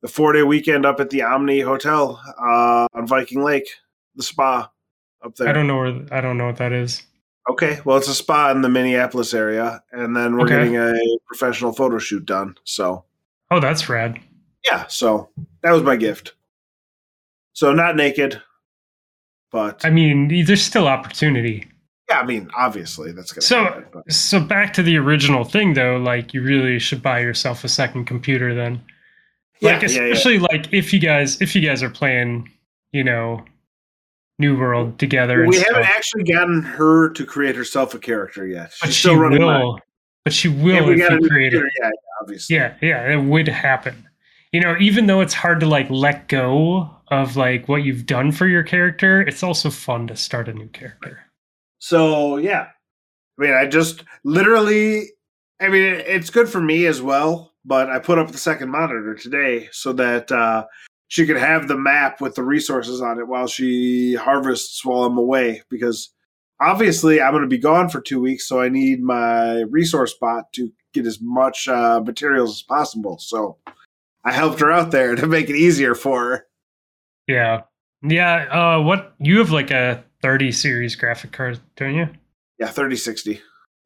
the 0.07 0.13
four 0.13 0.33
day 0.33 0.43
weekend 0.45 0.87
up 0.87 1.01
at 1.01 1.11
the 1.11 1.23
Omni 1.23 1.61
Hotel 1.61 2.21
uh 2.39 2.87
on 2.95 3.07
Viking 3.09 3.43
Lake, 3.43 3.69
the 4.15 4.23
spa 4.23 4.71
up 5.25 5.35
there. 5.35 5.49
I 5.49 5.53
don't 5.53 5.67
know 5.67 5.77
where 5.79 6.07
I 6.13 6.21
don't 6.21 6.39
know 6.39 6.47
what 6.47 6.59
that 6.59 6.73
is. 6.73 7.03
Okay, 7.51 7.81
well, 7.85 7.97
it's 7.97 8.09
a 8.09 8.15
spa 8.15 8.51
in 8.51 8.61
the 8.63 8.69
Minneapolis 8.69 9.33
area, 9.35 9.83
and 9.93 10.17
then 10.17 10.37
we're 10.37 10.45
Okay. 10.47 10.55
getting 10.57 10.77
a 10.77 10.93
professional 11.27 11.73
photo 11.73 11.99
shoot 11.99 12.25
done. 12.27 12.57
So, 12.65 13.05
Oh, 13.53 13.61
that's 13.61 13.89
rad. 13.89 14.19
yeah, 14.65 14.87
so 14.89 15.29
that 15.63 15.71
was 15.73 15.83
my 15.85 15.95
gift. 15.97 16.35
So, 17.53 17.73
not 17.73 17.95
naked, 17.97 18.43
but 19.53 19.85
I 19.85 19.91
mean, 19.91 20.45
there's 20.45 20.63
still 20.63 20.87
opportunity. 20.89 21.67
yeah, 22.09 22.19
I 22.21 22.27
mean, 22.27 22.49
obviously 22.57 23.13
that's 23.13 23.33
gonna 23.33 23.43
So- 23.43 23.65
happen. 23.65 24.03
So 24.11 24.41
back 24.41 24.73
to 24.75 24.83
the 24.83 24.97
original 24.99 25.45
thing 25.45 25.75
though, 25.75 25.97
like 25.99 26.33
you 26.35 26.43
really 26.43 26.79
should 26.81 27.03
buy 27.03 27.21
yourself 27.21 27.63
a 27.65 27.69
second 27.69 28.05
computer 28.07 28.55
then. 28.55 28.83
Yeah, 29.61 29.73
like 29.73 29.83
yeah, 29.83 29.89
yeah. 29.89 30.03
especially 30.13 30.39
like 30.39 30.73
if 30.73 30.93
you 30.93 30.99
guys 31.01 31.41
if 31.41 31.55
you 31.55 31.61
guys 31.63 31.83
are 31.83 31.91
playing, 31.91 32.51
you 32.93 33.05
know, 33.05 33.45
New 34.39 34.59
World 34.59 34.99
together 34.99 35.41
and 35.41 35.49
We 35.49 35.57
stuff. 35.57 35.69
haven't 35.75 35.89
actually 35.89 36.25
gotten 36.25 36.63
her 36.63 37.11
to 37.11 37.25
create 37.25 37.57
herself 37.57 37.95
a 37.95 37.99
character 37.99 38.47
yet. 38.47 38.73
but 38.81 38.89
she 38.89 39.01
still 39.01 39.17
running 39.17 39.43
mine. 39.43 39.61
will. 39.63 39.81
But 40.25 40.33
she 40.33 40.49
will 40.49 40.75
Yeah, 40.75 40.87
we 40.87 40.93
if 40.95 40.99
got 41.09 41.13
you 41.13 41.21
new 41.21 41.29
create 41.29 41.55
it. 41.55 41.63
yeah, 41.81 41.85
yeah, 41.85 41.91
obviously. 42.21 42.57
Yeah, 42.57 42.75
yeah, 42.83 43.13
it 43.13 43.23
would 43.25 43.49
happen. 43.49 44.07
You 44.53 44.61
know, 44.61 44.77
even 44.81 45.07
though 45.07 45.21
it's 45.21 45.35
hard 45.35 45.61
to 45.61 45.67
like 45.67 45.89
let 45.91 46.29
go 46.29 46.91
of 47.09 47.37
like 47.37 47.69
what 47.69 47.85
you've 47.85 48.07
done 48.07 48.33
for 48.33 48.47
your 48.47 48.63
character, 48.63 49.21
it's 49.23 49.43
also 49.43 49.71
fun 49.71 50.07
to 50.09 50.17
start 50.17 50.49
a 50.49 50.53
new 50.53 50.69
character. 50.69 51.21
So 51.79 52.37
yeah, 52.39 52.69
I 53.39 53.43
mean, 53.43 53.53
I 53.55 53.67
just 53.67 54.03
literally, 54.25 55.11
I 55.61 55.69
mean, 55.69 55.83
it's 55.83 56.31
good 56.31 56.49
for 56.49 56.61
me 56.61 56.87
as 56.87 57.01
well. 57.03 57.53
But 57.67 57.91
I 57.91 57.99
put 57.99 58.19
up 58.19 58.31
the 58.31 58.39
second 58.39 58.71
monitor 58.71 59.15
today 59.15 59.69
so 59.73 59.93
that 59.95 60.31
uh, 60.31 60.67
she 61.09 61.27
could 61.27 61.37
have 61.37 61.67
the 61.67 61.77
map 61.77 62.21
with 62.21 62.37
the 62.37 62.45
resources 62.45 63.03
on 63.03 63.19
it 63.19 63.27
while 63.27 63.49
she 63.49 64.15
harvests 64.15 64.85
while 64.85 65.05
I'm 65.05 65.19
away. 65.19 65.63
Because 65.69 66.15
obviously, 66.61 67.21
I'm 67.21 67.33
going 67.33 67.43
to 67.43 67.49
be 67.49 67.59
gone 67.59 67.89
for 67.89 68.01
two 68.01 68.21
weeks, 68.21 68.47
so 68.47 68.61
I 68.61 68.69
need 68.69 69.03
my 69.03 69.63
resource 69.63 70.15
bot 70.15 70.53
to 70.55 70.71
get 70.95 71.07
as 71.07 71.19
much 71.21 71.67
uh, 71.67 72.01
materials 72.01 72.59
as 72.59 72.63
possible. 72.63 73.19
So 73.19 73.59
I 74.25 74.33
helped 74.33 74.61
her 74.61 74.71
out 74.71 74.93
there 74.93 75.15
to 75.17 75.27
make 75.27 75.51
it 75.51 75.57
easier 75.57 75.95
for 75.95 76.25
her. 76.25 76.47
Yeah. 77.27 77.63
Yeah, 78.03 78.47
uh 78.53 78.83
what 78.83 79.15
you 79.19 79.39
have 79.39 79.51
like 79.51 79.71
a 79.71 80.05
30 80.23 80.53
series 80.53 80.95
graphic 80.95 81.33
card, 81.33 81.59
don't 81.77 81.95
you? 81.95 82.09
Yeah, 82.59 82.69
thirty 82.69 82.97
sixty. 82.97 83.41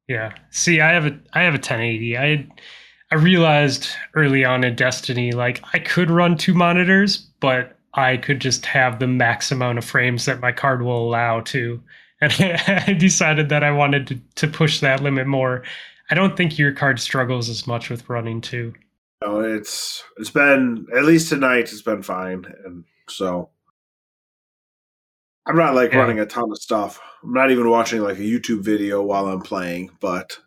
Yeah. 0.07 0.33
See, 0.49 0.81
I 0.81 0.91
have 0.91 1.05
a 1.05 1.17
I 1.33 1.43
have 1.43 1.53
a 1.53 1.57
1080. 1.57 2.17
I 2.17 2.47
I 3.11 3.15
realized 3.15 3.89
early 4.15 4.45
on 4.45 4.63
in 4.63 4.75
Destiny 4.75 5.31
like 5.33 5.61
I 5.73 5.79
could 5.79 6.09
run 6.09 6.37
two 6.37 6.53
monitors, 6.53 7.17
but 7.39 7.77
I 7.93 8.15
could 8.17 8.39
just 8.39 8.65
have 8.65 8.99
the 8.99 9.07
max 9.07 9.51
amount 9.51 9.77
of 9.77 9.83
frames 9.85 10.25
that 10.25 10.39
my 10.39 10.51
card 10.53 10.81
will 10.81 11.07
allow 11.07 11.41
to. 11.41 11.81
And 12.23 12.31
I 12.67 12.93
decided 12.93 13.49
that 13.49 13.63
I 13.63 13.71
wanted 13.71 14.05
to, 14.05 14.19
to 14.35 14.47
push 14.47 14.79
that 14.81 15.01
limit 15.01 15.25
more. 15.25 15.63
I 16.11 16.13
don't 16.13 16.37
think 16.37 16.59
your 16.59 16.71
card 16.71 16.99
struggles 16.99 17.49
as 17.49 17.65
much 17.65 17.89
with 17.89 18.07
running 18.07 18.41
two. 18.41 18.75
No, 19.23 19.39
it's 19.39 20.03
it's 20.17 20.29
been 20.29 20.85
at 20.95 21.03
least 21.05 21.29
tonight. 21.29 21.61
It's 21.73 21.81
been 21.81 22.03
fine, 22.03 22.45
and 22.63 22.83
so 23.09 23.49
I'm 25.47 25.55
not 25.57 25.73
like 25.73 25.93
Yeah. 25.93 25.97
running 25.97 26.19
a 26.19 26.27
ton 26.27 26.51
of 26.51 26.59
stuff. 26.59 26.99
I'm 27.23 27.33
not 27.33 27.49
even 27.49 27.67
watching 27.71 28.01
like 28.01 28.19
a 28.19 28.21
YouTube 28.21 28.61
video 28.61 29.01
while 29.01 29.25
I'm 29.27 29.41
playing. 29.41 29.89
But 29.99 30.37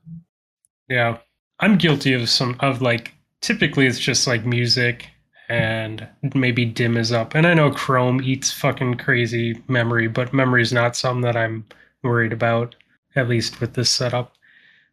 Yeah. 0.88 1.18
I'm 1.60 1.78
guilty 1.78 2.12
of 2.12 2.28
some 2.28 2.56
of 2.60 2.82
like 2.82 3.14
typically 3.40 3.86
it's 3.86 3.98
just 3.98 4.26
like 4.26 4.44
music 4.44 5.08
and 5.48 6.08
maybe 6.34 6.64
DIM 6.64 6.96
is 6.96 7.12
up. 7.12 7.34
And 7.34 7.46
I 7.46 7.54
know 7.54 7.70
Chrome 7.70 8.22
eats 8.22 8.50
fucking 8.50 8.94
crazy 8.94 9.62
memory, 9.68 10.08
but 10.08 10.32
memory 10.32 10.62
is 10.62 10.72
not 10.72 10.96
something 10.96 11.22
that 11.22 11.36
I'm 11.36 11.66
worried 12.02 12.32
about, 12.32 12.74
at 13.16 13.28
least 13.28 13.60
with 13.60 13.74
this 13.74 13.90
setup. 13.90 14.34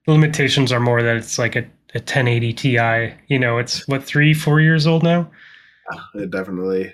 The 0.05 0.13
limitations 0.13 0.71
are 0.71 0.79
more 0.79 1.01
that 1.01 1.15
it's 1.15 1.39
like 1.39 1.55
a, 1.55 1.61
a 1.93 1.99
1080 1.99 2.53
Ti. 2.53 3.13
You 3.27 3.39
know, 3.39 3.59
it's 3.59 3.87
what, 3.87 4.03
three, 4.03 4.33
four 4.33 4.59
years 4.59 4.85
old 4.87 5.03
now? 5.03 5.29
Ah, 5.91 6.09
it 6.15 6.31
definitely, 6.31 6.93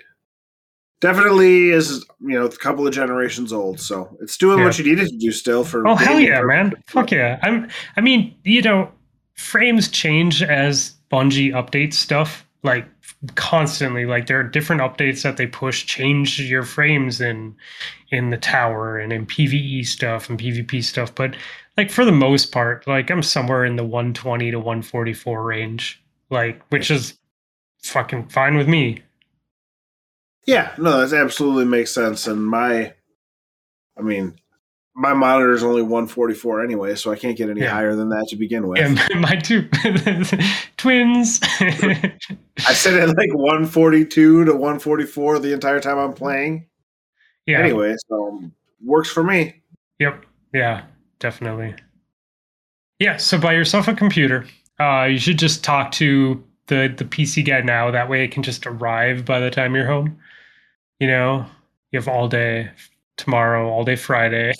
definitely 1.00 1.70
is 1.70 2.04
you 2.20 2.38
know 2.38 2.46
a 2.46 2.56
couple 2.56 2.86
of 2.86 2.92
generations 2.92 3.52
old. 3.52 3.80
So 3.80 4.16
it's 4.20 4.36
doing 4.36 4.62
what 4.64 4.78
you 4.78 4.84
needed 4.84 5.08
to 5.08 5.16
do 5.16 5.30
still 5.30 5.62
for. 5.62 5.86
Oh 5.86 5.94
hell 5.94 6.18
yeah, 6.18 6.42
man! 6.42 6.72
Fuck 6.86 7.12
yeah! 7.12 7.38
I'm. 7.42 7.68
I 7.96 8.00
mean, 8.00 8.34
you 8.44 8.62
know, 8.62 8.90
frames 9.38 9.88
change 9.88 10.42
as 10.42 10.94
Bungie 11.10 11.52
updates 11.52 11.94
stuff 11.94 12.44
like 12.62 12.86
constantly. 13.36 14.04
Like 14.04 14.26
there 14.26 14.38
are 14.40 14.44
different 14.44 14.82
updates 14.82 15.22
that 15.22 15.36
they 15.36 15.46
push, 15.46 15.86
change 15.86 16.40
your 16.40 16.64
frames 16.64 17.20
in 17.20 17.56
in 18.10 18.30
the 18.30 18.36
tower 18.36 18.98
and 18.98 19.12
in 19.12 19.26
PVE 19.26 19.86
stuff 19.86 20.28
and 20.28 20.38
PvP 20.38 20.82
stuff. 20.82 21.14
But 21.14 21.36
like 21.76 21.90
for 21.90 22.04
the 22.04 22.12
most 22.12 22.52
part, 22.52 22.86
like 22.86 23.10
I'm 23.10 23.22
somewhere 23.22 23.64
in 23.64 23.76
the 23.76 23.84
120 23.84 24.50
to 24.50 24.58
144 24.58 25.44
range, 25.44 26.02
like 26.30 26.60
which 26.68 26.90
is 26.90 27.16
fucking 27.82 28.28
fine 28.28 28.56
with 28.56 28.68
me. 28.68 29.02
Yeah, 30.46 30.72
no, 30.78 31.06
that 31.06 31.16
absolutely 31.16 31.66
makes 31.66 31.92
sense. 31.92 32.26
And 32.26 32.44
my, 32.44 32.94
I 33.98 34.02
mean, 34.02 34.38
my 34.98 35.14
monitor 35.14 35.52
is 35.52 35.62
only 35.62 35.80
144 35.82 36.62
anyway, 36.64 36.94
so 36.96 37.12
I 37.12 37.16
can't 37.16 37.36
get 37.36 37.48
any 37.48 37.60
Yeah. 37.60 37.70
higher 37.70 37.94
than 37.94 38.08
that 38.10 38.26
to 38.30 38.36
begin 38.36 38.66
with. 38.66 38.78
Yeah, 38.78 39.18
mine 39.18 39.40
too. 39.42 39.68
Twins. 40.76 41.40
I 41.60 42.72
said 42.74 42.94
it 42.94 43.06
like 43.16 43.32
142 43.34 44.44
to 44.44 44.52
144 44.52 45.38
the 45.38 45.52
entire 45.52 45.80
time 45.80 45.98
I'm 45.98 46.12
playing. 46.14 46.66
yeah. 47.46 47.60
Anyway, 47.60 47.94
so 48.08 48.28
um, 48.28 48.52
works 48.84 49.08
for 49.10 49.22
me. 49.22 49.62
Yep. 50.00 50.24
Yeah, 50.52 50.82
definitely. 51.20 51.74
Yeah, 52.98 53.16
so 53.18 53.38
buy 53.38 53.52
yourself 53.52 53.86
a 53.88 53.94
computer. 53.94 54.44
Uh, 54.80 55.04
you 55.04 55.18
should 55.18 55.38
just 55.38 55.62
talk 55.62 55.92
to 55.92 56.42
the 56.66 56.92
the 56.96 57.04
PC 57.04 57.44
guy 57.44 57.60
now. 57.60 57.90
That 57.90 58.08
way, 58.08 58.24
it 58.24 58.32
can 58.32 58.42
just 58.42 58.66
arrive 58.66 59.24
by 59.24 59.38
the 59.40 59.50
time 59.50 59.74
you're 59.74 59.86
home. 59.86 60.18
You 60.98 61.06
know, 61.08 61.46
you 61.92 61.98
have 61.98 62.08
all 62.08 62.26
day 62.28 62.70
tomorrow, 63.16 63.68
all 63.68 63.84
day 63.84 63.96
Friday. 63.96 64.52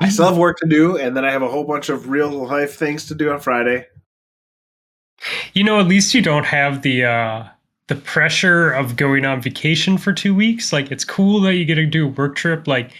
I 0.00 0.08
still 0.10 0.26
have 0.26 0.36
work 0.36 0.58
to 0.58 0.68
do, 0.68 0.96
and 0.96 1.16
then 1.16 1.24
I 1.24 1.30
have 1.30 1.42
a 1.42 1.48
whole 1.48 1.64
bunch 1.64 1.88
of 1.88 2.08
real 2.08 2.30
life 2.30 2.74
things 2.74 3.06
to 3.06 3.14
do 3.14 3.30
on 3.30 3.40
Friday. 3.40 3.86
You 5.52 5.64
know, 5.64 5.78
at 5.78 5.86
least 5.86 6.14
you 6.14 6.22
don't 6.22 6.46
have 6.46 6.82
the 6.82 7.04
uh 7.04 7.44
the 7.88 7.96
pressure 7.96 8.70
of 8.70 8.96
going 8.96 9.24
on 9.24 9.42
vacation 9.42 9.98
for 9.98 10.12
two 10.12 10.34
weeks. 10.34 10.72
Like 10.72 10.90
it's 10.90 11.04
cool 11.04 11.40
that 11.42 11.56
you 11.56 11.64
get 11.64 11.74
to 11.74 11.86
do 11.86 12.06
a 12.06 12.10
work 12.10 12.36
trip. 12.36 12.66
Like, 12.66 12.92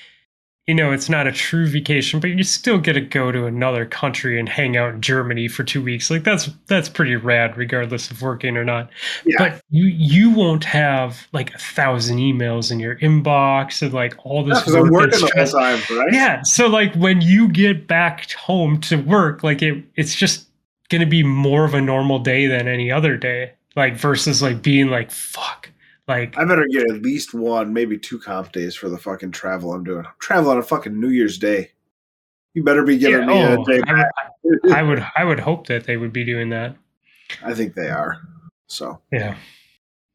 you 0.70 0.74
know, 0.74 0.92
it's 0.92 1.09
not 1.09 1.26
a 1.26 1.32
true 1.32 1.66
vacation, 1.66 2.20
but 2.20 2.30
you 2.30 2.44
still 2.44 2.78
get 2.78 2.92
to 2.92 3.01
go 3.01 3.32
to 3.32 3.44
another 3.47 3.84
country 3.84 4.38
and 4.38 4.48
hang 4.48 4.76
out 4.76 4.94
in 4.94 5.01
Germany 5.01 5.48
for 5.48 5.64
two 5.64 5.82
weeks. 5.82 6.12
Like 6.12 6.22
that's 6.22 6.48
that's 6.68 6.88
pretty 6.88 7.16
rad, 7.16 7.56
regardless 7.56 8.09
of 8.09 8.22
working 8.22 8.56
or 8.56 8.64
not. 8.64 8.88
Yeah. 9.24 9.34
But 9.36 9.60
you 9.70 9.86
you 9.86 10.30
won't 10.30 10.62
have 10.62 11.26
like 11.32 11.52
a 11.56 11.59
thousand 11.59 12.18
emails 12.18 12.70
in 12.70 12.78
your 12.78 12.94
inbox 12.98 13.82
and 13.82 13.92
like 13.92 14.14
all 14.24 14.44
this 14.44 14.60
Because 14.60 14.76
I'm 14.76 14.82
work 14.82 15.10
working 15.10 15.26
the 15.26 15.32
whole 15.34 15.60
time, 15.60 15.98
right? 15.98 16.12
Yeah. 16.12 16.42
So 16.44 16.68
like 16.68 16.94
when 16.94 17.20
you 17.20 17.48
get 17.48 17.88
back 17.88 18.30
home 18.30 18.80
to 18.82 18.94
work, 18.94 19.42
like 19.42 19.62
it 19.62 19.82
it's 19.97 20.14
just 20.14 20.47
gonna 20.88 21.05
be 21.05 21.24
more 21.24 21.64
of 21.64 21.74
a 21.74 21.80
normal 21.80 22.20
day 22.20 22.47
than 22.47 22.68
any 22.68 22.92
other 22.92 23.16
day. 23.16 23.55
Like 23.74 23.97
versus 23.97 24.40
like 24.40 24.62
being 24.62 24.86
like 24.86 25.10
fuck. 25.10 25.68
Like 26.10 26.36
I 26.36 26.44
better 26.44 26.66
get 26.66 26.90
at 26.90 27.02
least 27.02 27.34
one, 27.34 27.72
maybe 27.72 27.96
two 27.96 28.18
comp 28.18 28.50
days 28.50 28.74
for 28.74 28.88
the 28.88 28.98
fucking 28.98 29.30
travel 29.30 29.72
I'm 29.72 29.84
doing. 29.84 30.04
I'm 30.04 30.12
traveling 30.18 30.56
on 30.56 30.64
fucking 30.64 30.98
New 30.98 31.10
Year's 31.10 31.38
Day. 31.38 31.70
You 32.52 32.64
better 32.64 32.82
be 32.82 32.98
giving 32.98 33.28
yeah, 33.28 33.54
me 33.54 33.54
oh, 33.56 33.62
a 33.62 33.64
day 33.64 33.80
I, 33.86 33.92
would, 34.42 34.62
back. 34.62 34.72
I 34.76 34.82
would 34.82 35.06
I 35.18 35.24
would 35.24 35.38
hope 35.38 35.68
that 35.68 35.84
they 35.84 35.96
would 35.96 36.12
be 36.12 36.24
doing 36.24 36.48
that. 36.48 36.74
I 37.44 37.54
think 37.54 37.74
they 37.74 37.90
are. 37.90 38.20
So 38.66 39.00
Yeah. 39.12 39.36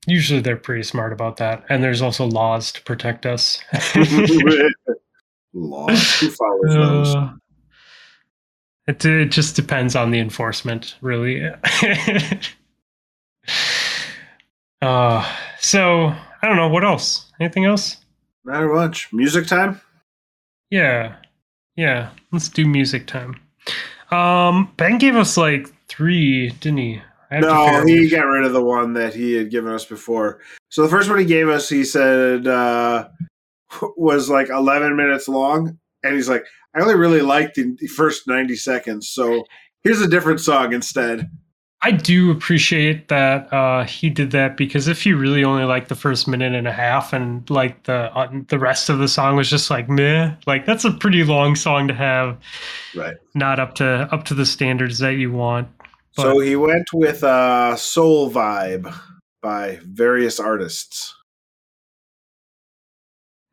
Usually 0.06 0.42
they're 0.42 0.58
pretty 0.58 0.84
smart 0.84 1.14
about 1.14 1.38
that. 1.38 1.64
And 1.70 1.82
there's 1.82 2.02
also 2.02 2.26
laws 2.26 2.74
to 2.74 2.84
protect 2.84 3.26
us. 3.26 3.64
laws. 5.54 6.20
Who 6.20 6.30
follows 6.30 6.74
those? 6.74 7.16
Uh, 7.16 7.32
it, 8.86 9.06
it 9.06 9.32
just 9.32 9.56
depends 9.56 9.96
on 9.96 10.12
the 10.12 10.20
enforcement, 10.20 10.98
really. 11.00 11.42
uh, 14.82 15.36
so, 15.60 16.08
I 16.42 16.48
don't 16.48 16.58
know. 16.58 16.70
What 16.70 16.84
else? 16.84 17.32
Anything 17.40 17.66
else? 17.66 17.98
Not 18.44 18.64
much. 18.74 19.12
Music 19.12 19.48
time? 19.48 19.82
Yeah. 20.70 21.16
Yeah. 21.76 22.10
Let's 22.32 22.50
do 22.50 22.66
music 22.66 23.08
time. 23.08 23.36
Um, 24.12 24.72
Ben 24.78 24.98
gave 24.98 25.16
us 25.16 25.38
like 25.38 25.68
three, 25.88 26.50
didn't 26.50 26.78
he? 26.78 27.02
I 27.32 27.40
No, 27.40 27.84
he 27.86 28.10
got 28.10 28.26
rid 28.26 28.46
of 28.46 28.54
the 28.54 28.64
one 28.64 28.94
that 28.94 29.14
he 29.14 29.34
had 29.34 29.50
given 29.50 29.74
us 29.74 29.86
before. 29.86 30.40
So 30.70 30.84
the 30.84 30.90
first 30.90 31.10
one 31.10 31.20
he 31.20 31.26
gave 31.26 31.50
us, 31.50 31.68
he 31.68 31.84
said 31.84 32.48
uh, 32.48 33.08
was 33.98 34.30
like 34.30 34.50
11 34.50 34.96
minutes 34.96 35.28
long, 35.28 35.78
and 36.04 36.16
he's 36.16 36.30
like, 36.30 36.46
"I 36.76 36.82
only 36.82 36.96
really 36.96 37.22
liked 37.22 37.56
the 37.56 37.76
the 37.80 37.88
first 37.88 38.28
90 38.28 38.56
seconds, 38.56 39.10
so 39.10 39.44
here's 39.84 40.02
a 40.02 40.08
different 40.08 40.40
song 40.40 40.74
instead." 40.74 41.30
I 41.82 41.92
do 41.92 42.32
appreciate 42.32 43.10
that 43.10 43.52
uh, 43.54 43.84
he 43.84 44.10
did 44.10 44.32
that 44.32 44.58
because 44.58 44.88
if 44.88 45.06
you 45.06 45.18
really 45.18 45.44
only 45.44 45.66
like 45.66 45.88
the 45.88 45.96
first 45.96 46.28
minute 46.28 46.56
and 46.56 46.68
a 46.68 46.72
half 46.72 47.14
and 47.14 47.48
like 47.50 47.84
the 47.84 48.12
uh, 48.16 48.32
the 48.48 48.58
rest 48.58 48.90
of 48.90 48.98
the 48.98 49.08
song 49.08 49.36
was 49.36 49.50
just 49.50 49.70
like 49.70 49.88
meh, 49.88 50.34
like 50.48 50.66
that's 50.66 50.84
a 50.84 50.92
pretty 50.92 51.24
long 51.24 51.56
song 51.56 51.88
to 51.88 51.94
have, 51.94 52.40
Right. 52.96 53.16
not 53.36 53.60
up 53.60 53.76
to 53.76 53.86
up 54.12 54.24
to 54.26 54.34
the 54.34 54.46
standards 54.48 54.98
that 55.00 55.12
you 55.18 55.32
want. 55.32 55.68
So 56.14 56.40
he 56.40 56.56
went 56.56 56.88
with 56.94 57.24
uh, 57.24 57.76
"Soul 57.76 58.32
Vibe" 58.32 58.92
by 59.42 59.80
various 59.84 60.40
artists. 60.40 61.14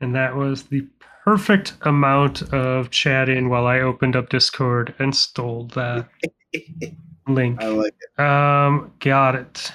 And 0.00 0.14
that 0.14 0.36
was 0.36 0.64
the 0.64 0.86
perfect 1.24 1.74
amount 1.82 2.42
of 2.54 2.90
chatting 2.90 3.48
while 3.50 3.66
I 3.66 3.80
opened 3.80 4.16
up 4.16 4.30
Discord 4.30 4.94
and 4.98 5.14
stole 5.14 5.66
that 5.74 6.08
link. 7.26 7.62
I 7.62 7.66
like 7.68 7.94
it. 8.00 8.22
Um, 8.22 8.92
got 8.98 9.34
it. 9.34 9.72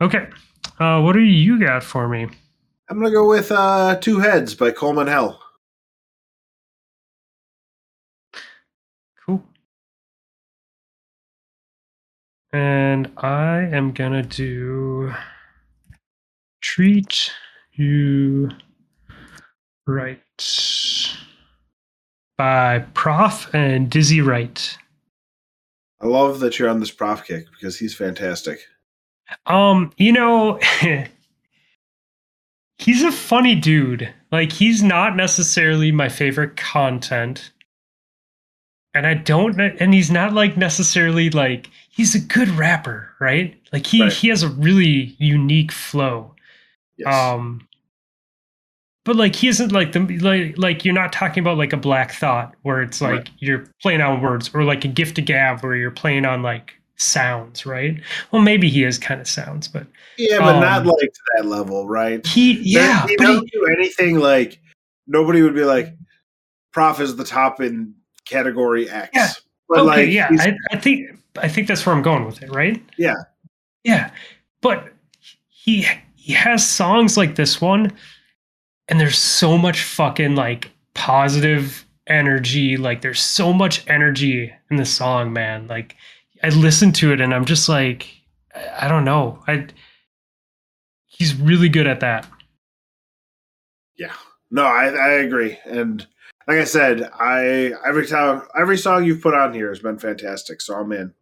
Okay. 0.00 0.28
Uh, 0.78 1.00
what 1.02 1.12
do 1.12 1.20
you 1.20 1.58
got 1.60 1.82
for 1.82 2.08
me? 2.08 2.28
I'm 2.88 2.98
gonna 2.98 3.10
go 3.10 3.28
with 3.28 3.52
uh, 3.52 3.96
Two 3.96 4.18
Heads" 4.18 4.54
by 4.54 4.70
Coleman 4.70 5.06
Hell. 5.06 5.40
Cool. 9.24 9.44
And 12.52 13.12
I 13.18 13.60
am 13.60 13.92
gonna 13.92 14.22
do 14.22 15.12
treat 16.60 17.30
you 17.72 18.50
right 19.86 20.20
by 22.36 22.78
Prof 22.94 23.54
and 23.54 23.90
Dizzy 23.90 24.20
Wright. 24.20 24.78
I 26.00 26.06
love 26.06 26.40
that 26.40 26.58
you're 26.58 26.68
on 26.68 26.80
this 26.80 26.90
prof 26.90 27.24
kick 27.24 27.46
because 27.52 27.78
he's 27.78 27.94
fantastic. 27.94 28.60
Um, 29.46 29.92
you 29.96 30.12
know, 30.12 30.58
he's 32.78 33.02
a 33.02 33.12
funny 33.12 33.54
dude. 33.54 34.12
Like 34.32 34.52
he's 34.52 34.82
not 34.82 35.16
necessarily 35.16 35.92
my 35.92 36.08
favorite 36.08 36.56
content. 36.56 37.52
And 38.94 39.06
I 39.06 39.14
don't 39.14 39.58
and 39.60 39.94
he's 39.94 40.10
not 40.10 40.32
like 40.32 40.56
necessarily 40.56 41.30
like 41.30 41.70
he's 41.90 42.14
a 42.14 42.20
good 42.20 42.48
rapper, 42.48 43.10
right? 43.20 43.56
Like 43.72 43.86
he 43.86 44.02
Right. 44.02 44.12
he 44.12 44.28
has 44.28 44.42
a 44.42 44.48
really 44.48 45.14
unique 45.18 45.70
flow. 45.70 46.34
Yes. 46.96 47.14
Um 47.14 47.68
but 49.04 49.16
like 49.16 49.34
he 49.34 49.48
isn't 49.48 49.72
like 49.72 49.92
the 49.92 50.00
like 50.18 50.56
like 50.58 50.84
you're 50.84 50.94
not 50.94 51.12
talking 51.12 51.42
about 51.42 51.58
like 51.58 51.72
a 51.72 51.76
Black 51.76 52.12
Thought 52.12 52.54
where 52.62 52.82
it's 52.82 53.00
like 53.00 53.12
Right. 53.12 53.30
you're 53.38 53.66
playing 53.82 54.00
on 54.00 54.20
words 54.20 54.50
or 54.54 54.64
like 54.64 54.84
a 54.84 54.88
Gift 54.88 55.18
of 55.18 55.24
Gab 55.24 55.60
where 55.62 55.74
you're 55.74 55.90
playing 55.90 56.24
on 56.26 56.42
like 56.42 56.74
sounds, 56.96 57.64
right? 57.64 57.98
Well, 58.30 58.42
maybe 58.42 58.68
he 58.68 58.84
is 58.84 58.98
kind 58.98 59.20
of 59.20 59.26
sounds, 59.26 59.68
but 59.68 59.86
yeah, 60.18 60.38
but 60.38 60.60
not 60.60 60.82
um, 60.82 60.88
like 60.88 61.12
to 61.12 61.20
that 61.36 61.46
level, 61.46 61.88
right? 61.88 62.24
he 62.26 62.60
yeah, 62.62 63.06
he 63.06 63.16
but 63.16 63.26
he- 63.26 63.50
do 63.52 63.66
anything 63.78 64.18
like 64.18 64.60
nobody 65.06 65.42
would 65.42 65.54
be 65.54 65.64
like 65.64 65.94
prof 66.72 67.00
is 67.00 67.16
the 67.16 67.24
top 67.24 67.60
in 67.60 67.94
category 68.26 68.88
X. 68.88 69.10
Yeah. 69.14 69.30
But 69.68 69.78
okay, 69.80 69.86
like 69.86 70.08
yeah, 70.10 70.28
I, 70.38 70.56
I 70.72 70.76
think 70.78 71.08
I 71.38 71.48
think 71.48 71.68
that's 71.68 71.84
where 71.86 71.94
I'm 71.94 72.02
going 72.02 72.26
with 72.26 72.42
it, 72.42 72.50
right? 72.50 72.82
Yeah. 72.98 73.14
yeah, 73.84 74.10
but 74.60 74.92
he 75.48 75.86
he 76.16 76.32
has 76.32 76.68
songs 76.68 77.16
like 77.16 77.36
this 77.36 77.60
one, 77.60 77.92
and 78.90 79.00
there's 79.00 79.18
so 79.18 79.56
much 79.56 79.82
fucking 79.82 80.34
like 80.34 80.70
positive 80.94 81.86
energy. 82.08 82.76
Like 82.76 83.02
there's 83.02 83.20
so 83.20 83.52
much 83.52 83.86
energy 83.88 84.52
in 84.70 84.76
the 84.76 84.84
song, 84.84 85.32
man. 85.32 85.68
Like 85.68 85.96
I 86.42 86.48
listen 86.50 86.92
to 86.94 87.12
it 87.12 87.20
and 87.20 87.32
I'm 87.32 87.44
just 87.44 87.68
like, 87.68 88.08
I 88.78 88.88
don't 88.88 89.04
know, 89.04 89.42
I. 89.46 89.68
He's 91.06 91.34
really 91.36 91.68
good 91.68 91.86
at 91.86 92.00
that. 92.00 92.26
yeah. 93.96 94.14
No, 94.50 94.64
I, 94.64 94.86
I 94.86 95.08
agree. 95.10 95.58
And 95.66 96.06
like 96.48 96.58
I 96.58 96.64
said, 96.64 97.08
I 97.20 97.74
every 97.86 98.06
time 98.06 98.42
every 98.58 98.78
song 98.78 99.04
you've 99.04 99.20
put 99.22 99.34
on 99.34 99.52
here 99.54 99.68
has 99.68 99.80
been 99.80 99.98
fantastic. 99.98 100.60
So 100.60 100.74
I'm 100.74 100.90
in. 100.92 101.14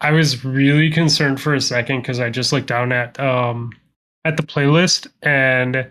I 0.00 0.12
was 0.12 0.44
really 0.44 0.90
concerned 0.90 1.40
for 1.40 1.54
a 1.54 1.60
second 1.60 2.02
because 2.02 2.20
I 2.20 2.30
just 2.30 2.52
looked 2.52 2.68
down 2.68 2.92
at 2.92 3.18
um 3.20 3.72
at 4.24 4.36
the 4.36 4.42
playlist 4.44 5.08
and 5.22 5.88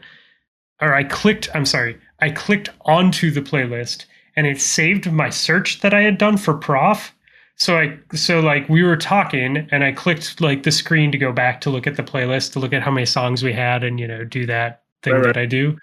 or 0.82 0.94
I 0.94 1.04
clicked 1.04 1.50
I'm 1.56 1.66
sorry, 1.66 1.98
I 2.22 2.30
clicked 2.32 2.70
onto 2.86 3.32
the 3.32 3.42
playlist 3.42 4.06
and 4.36 4.46
it 4.48 4.60
saved 4.60 5.12
my 5.12 5.30
search 5.30 5.80
that 5.82 5.94
I 5.94 6.02
had 6.02 6.18
done 6.18 6.38
for 6.38 6.54
prof. 6.54 7.14
So 7.58 7.78
I 7.78 7.98
so 8.14 8.40
like 8.42 8.68
we 8.68 8.84
were 8.84 8.98
talking 8.98 9.68
and 9.72 9.84
I 9.84 9.92
clicked 9.94 10.42
like 10.42 10.64
the 10.64 10.72
screen 10.72 11.12
to 11.12 11.18
go 11.18 11.32
back 11.32 11.62
to 11.62 11.70
look 11.70 11.88
at 11.88 11.96
the 11.96 12.04
playlist 12.04 12.52
to 12.54 12.60
look 12.60 12.74
at 12.74 12.82
how 12.84 12.92
many 12.92 13.06
songs 13.06 13.44
we 13.44 13.54
had 13.54 13.84
and 13.84 14.00
you 14.00 14.08
know 14.08 14.24
do 14.26 14.46
that 14.48 14.84
thing 15.04 15.14
Right, 15.14 15.20
right. 15.26 15.34
that 15.36 15.38
I 15.40 15.46
do. 15.46 15.78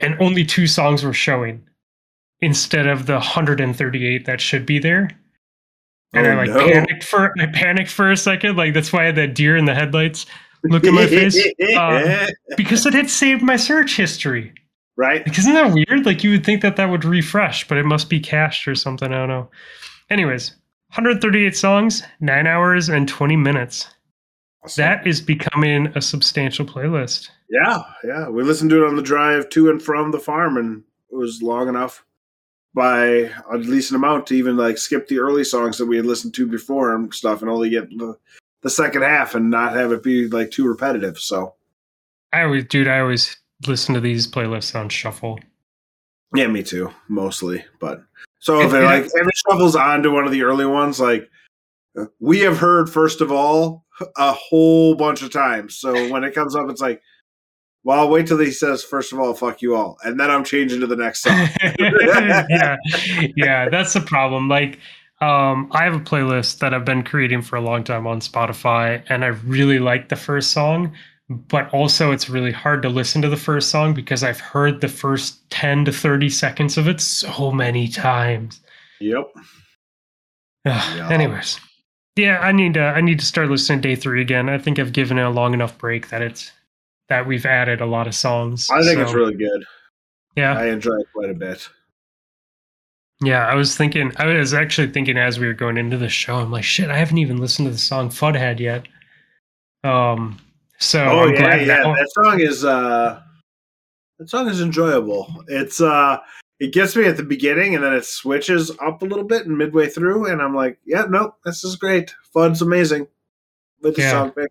And 0.00 0.16
only 0.20 0.44
two 0.44 0.66
songs 0.66 1.02
were 1.02 1.14
showing 1.14 1.66
instead 2.40 2.86
of 2.86 3.06
the 3.06 3.14
138 3.14 4.24
that 4.26 4.40
should 4.40 4.64
be 4.66 4.78
there 4.78 5.08
and 6.12 6.26
Oh, 6.26 6.30
I 6.30 6.34
like 6.34 6.50
no. 6.50 6.70
panicked 6.72 7.04
for 7.04 7.34
I 7.40 7.46
panicked 7.46 7.90
for 7.90 8.10
a 8.10 8.16
second. 8.16 8.56
Like 8.56 8.74
that's 8.74 8.92
why 8.92 9.02
I 9.02 9.06
had 9.06 9.16
that 9.16 9.34
deer 9.34 9.56
in 9.56 9.64
the 9.64 9.74
headlights 9.74 10.26
look 10.64 10.84
at 10.84 10.92
my 10.92 11.06
face 11.06 11.36
um, 11.76 12.28
because 12.56 12.86
it 12.86 12.94
had 12.94 13.10
saved 13.10 13.42
my 13.42 13.56
search 13.56 13.96
history. 13.96 14.52
right? 14.96 15.26
Like, 15.26 15.38
isn't 15.38 15.54
that 15.54 15.72
weird? 15.72 16.06
Like 16.06 16.24
you 16.24 16.30
would 16.30 16.44
think 16.44 16.62
that 16.62 16.76
that 16.76 16.90
would 16.90 17.04
refresh, 17.04 17.66
but 17.68 17.78
it 17.78 17.84
must 17.84 18.08
be 18.08 18.20
cached 18.20 18.66
or 18.68 18.74
something. 18.74 19.12
I 19.12 19.18
don't 19.18 19.28
know. 19.28 19.50
Anyways, 20.10 20.50
138 20.90 21.56
songs, 21.56 22.02
nine 22.20 22.46
hours 22.46 22.88
and 22.88 23.08
20 23.08 23.36
minutes. 23.36 23.88
Awesome. 24.64 24.82
That 24.82 25.06
is 25.06 25.20
becoming 25.20 25.86
a 25.94 26.00
substantial 26.00 26.64
playlist. 26.64 27.28
Yeah, 27.50 27.82
yeah. 28.04 28.28
We 28.28 28.42
listened 28.42 28.70
to 28.70 28.84
it 28.84 28.88
on 28.88 28.96
the 28.96 29.02
drive 29.02 29.48
to 29.50 29.70
and 29.70 29.82
from 29.82 30.10
the 30.10 30.18
farm, 30.18 30.56
and 30.56 30.82
it 31.10 31.16
was 31.16 31.42
long 31.42 31.68
enough 31.68 32.04
by 32.74 33.30
a 33.50 33.58
decent 33.58 33.96
amount 33.96 34.26
to 34.26 34.34
even 34.36 34.56
like 34.56 34.78
skip 34.78 35.08
the 35.08 35.18
early 35.18 35.44
songs 35.44 35.78
that 35.78 35.86
we 35.86 35.96
had 35.96 36.06
listened 36.06 36.34
to 36.34 36.46
before 36.46 36.94
and 36.94 37.12
stuff, 37.14 37.40
and 37.40 37.50
only 37.50 37.70
get 37.70 37.88
the, 37.90 38.16
the 38.62 38.70
second 38.70 39.02
half 39.02 39.34
and 39.34 39.50
not 39.50 39.74
have 39.74 39.92
it 39.92 40.02
be 40.02 40.28
like 40.28 40.50
too 40.50 40.66
repetitive. 40.66 41.18
So 41.18 41.54
I 42.32 42.42
always, 42.42 42.64
dude, 42.66 42.88
I 42.88 43.00
always 43.00 43.36
listen 43.66 43.94
to 43.94 44.00
these 44.00 44.26
playlists 44.26 44.78
on 44.78 44.88
shuffle. 44.88 45.38
Yeah, 46.34 46.48
me 46.48 46.62
too, 46.62 46.92
mostly. 47.08 47.64
But 47.80 48.02
so 48.38 48.60
if 48.60 48.72
It- 48.72 48.82
like 48.84 49.04
if 49.04 49.26
it 49.26 49.36
shuffles 49.48 49.76
on 49.76 50.02
to 50.02 50.10
one 50.10 50.24
of 50.24 50.32
the 50.32 50.42
early 50.42 50.66
ones, 50.66 51.00
like 51.00 51.28
we 52.20 52.40
have 52.40 52.58
heard 52.58 52.90
first 52.90 53.20
of 53.20 53.32
all 53.32 53.84
a 54.16 54.32
whole 54.32 54.94
bunch 54.94 55.22
of 55.22 55.32
times. 55.32 55.76
So 55.76 56.08
when 56.12 56.22
it 56.24 56.34
comes 56.34 56.54
up, 56.54 56.68
it's 56.70 56.80
like, 56.80 57.02
well, 57.82 58.00
I'll 58.00 58.08
wait 58.10 58.26
till 58.26 58.38
he 58.38 58.50
says 58.50 58.84
first 58.84 59.12
of 59.12 59.18
all, 59.18 59.32
fuck 59.34 59.62
you 59.62 59.74
all, 59.74 59.96
and 60.04 60.20
then 60.20 60.30
I'm 60.30 60.44
changing 60.44 60.80
to 60.80 60.86
the 60.86 60.96
next 60.96 61.22
song. 61.22 61.48
yeah, 61.78 62.76
yeah, 63.36 63.68
that's 63.70 63.94
the 63.94 64.00
problem. 64.00 64.48
Like, 64.48 64.78
um, 65.20 65.68
I 65.72 65.84
have 65.84 65.94
a 65.94 66.00
playlist 66.00 66.58
that 66.58 66.72
I've 66.72 66.84
been 66.84 67.02
creating 67.02 67.42
for 67.42 67.56
a 67.56 67.60
long 67.60 67.82
time 67.82 68.06
on 68.06 68.20
Spotify, 68.20 69.02
and 69.08 69.24
I 69.24 69.28
really 69.28 69.80
like 69.80 70.08
the 70.08 70.16
first 70.16 70.52
song, 70.52 70.92
but 71.28 71.72
also 71.74 72.12
it's 72.12 72.30
really 72.30 72.52
hard 72.52 72.82
to 72.82 72.88
listen 72.88 73.20
to 73.22 73.28
the 73.28 73.36
first 73.36 73.70
song 73.70 73.94
because 73.94 74.22
I've 74.22 74.40
heard 74.40 74.80
the 74.80 74.88
first 74.88 75.48
10 75.50 75.86
to 75.86 75.92
30 75.92 76.30
seconds 76.30 76.78
of 76.78 76.86
it 76.86 77.00
so 77.00 77.50
many 77.50 77.88
times. 77.88 78.60
yep. 80.96 81.10
Anyways, 81.10 81.58
yeah, 82.16 82.38
I 82.40 82.52
need 82.52 82.74
to 82.74 82.80
I 82.80 83.00
need 83.00 83.18
to 83.20 83.26
start 83.26 83.48
listening 83.48 83.80
to 83.82 83.88
day 83.88 83.96
three 83.96 84.20
again. 84.20 84.48
I 84.48 84.58
think 84.58 84.78
I've 84.78 84.92
given 84.92 85.18
it 85.18 85.22
a 85.22 85.30
long 85.30 85.54
enough 85.54 85.78
break 85.78 86.10
that 86.10 86.22
it's 86.22 86.52
that 87.08 87.26
we've 87.26 87.46
added 87.46 87.80
a 87.80 87.86
lot 87.86 88.06
of 88.06 88.14
songs. 88.14 88.68
I 88.70 88.82
think 88.82 89.00
it's 89.00 89.14
really 89.14 89.34
good. 89.34 89.64
yeah. 90.36 90.56
I 90.56 90.66
enjoy 90.66 90.96
it 90.96 91.06
quite 91.12 91.30
a 91.30 91.34
bit. 91.34 91.68
Yeah, 93.22 93.46
I 93.46 93.54
was 93.54 93.76
thinking. 93.76 94.12
I 94.16 94.26
was 94.26 94.54
actually 94.54 94.88
thinking 94.88 95.18
as 95.18 95.38
we 95.40 95.46
were 95.46 95.52
going 95.54 95.76
into 95.76 95.96
the 95.96 96.08
show. 96.08 96.36
I'm 96.36 96.52
like, 96.52 96.64
shit, 96.64 96.88
I 96.90 96.96
haven't 96.98 97.18
even 97.18 97.38
listened 97.38 97.66
to 97.66 97.72
the 97.72 97.78
song 97.78 98.10
"Fudhead" 98.10 98.60
yet. 98.60 98.86
Um, 99.84 100.38
so 100.78 101.04
Oh 101.04 101.20
I'm 101.20 101.34
yeah, 101.34 101.38
glad 101.40 101.60
yeah. 101.66 101.66
now- 101.82 101.94
That 101.94 102.10
song 102.12 102.40
is 102.40 102.64
uh 102.64 103.20
that 104.18 104.28
song 104.30 104.48
is 104.48 104.60
enjoyable. 104.60 105.32
It's 105.48 105.80
uh 105.80 106.18
it 106.60 106.72
gets 106.72 106.94
me 106.96 107.04
at 107.06 107.16
the 107.16 107.22
beginning 107.22 107.74
and 107.74 107.82
then 107.84 107.92
it 107.92 108.04
switches 108.04 108.70
up 108.84 109.02
a 109.02 109.04
little 109.04 109.24
bit 109.24 109.46
and 109.46 109.56
midway 109.56 109.88
through 109.88 110.26
and 110.30 110.40
I'm 110.42 110.54
like, 110.56 110.78
yeah, 110.84 111.02
no, 111.08 111.34
this 111.44 111.62
is 111.64 111.76
great. 111.76 112.14
Fun's 112.34 112.62
amazing. 112.62 113.06
With 113.82 113.94
the 113.96 114.02
Yeah. 114.02 114.10
song 114.10 114.30
pick. 114.32 114.50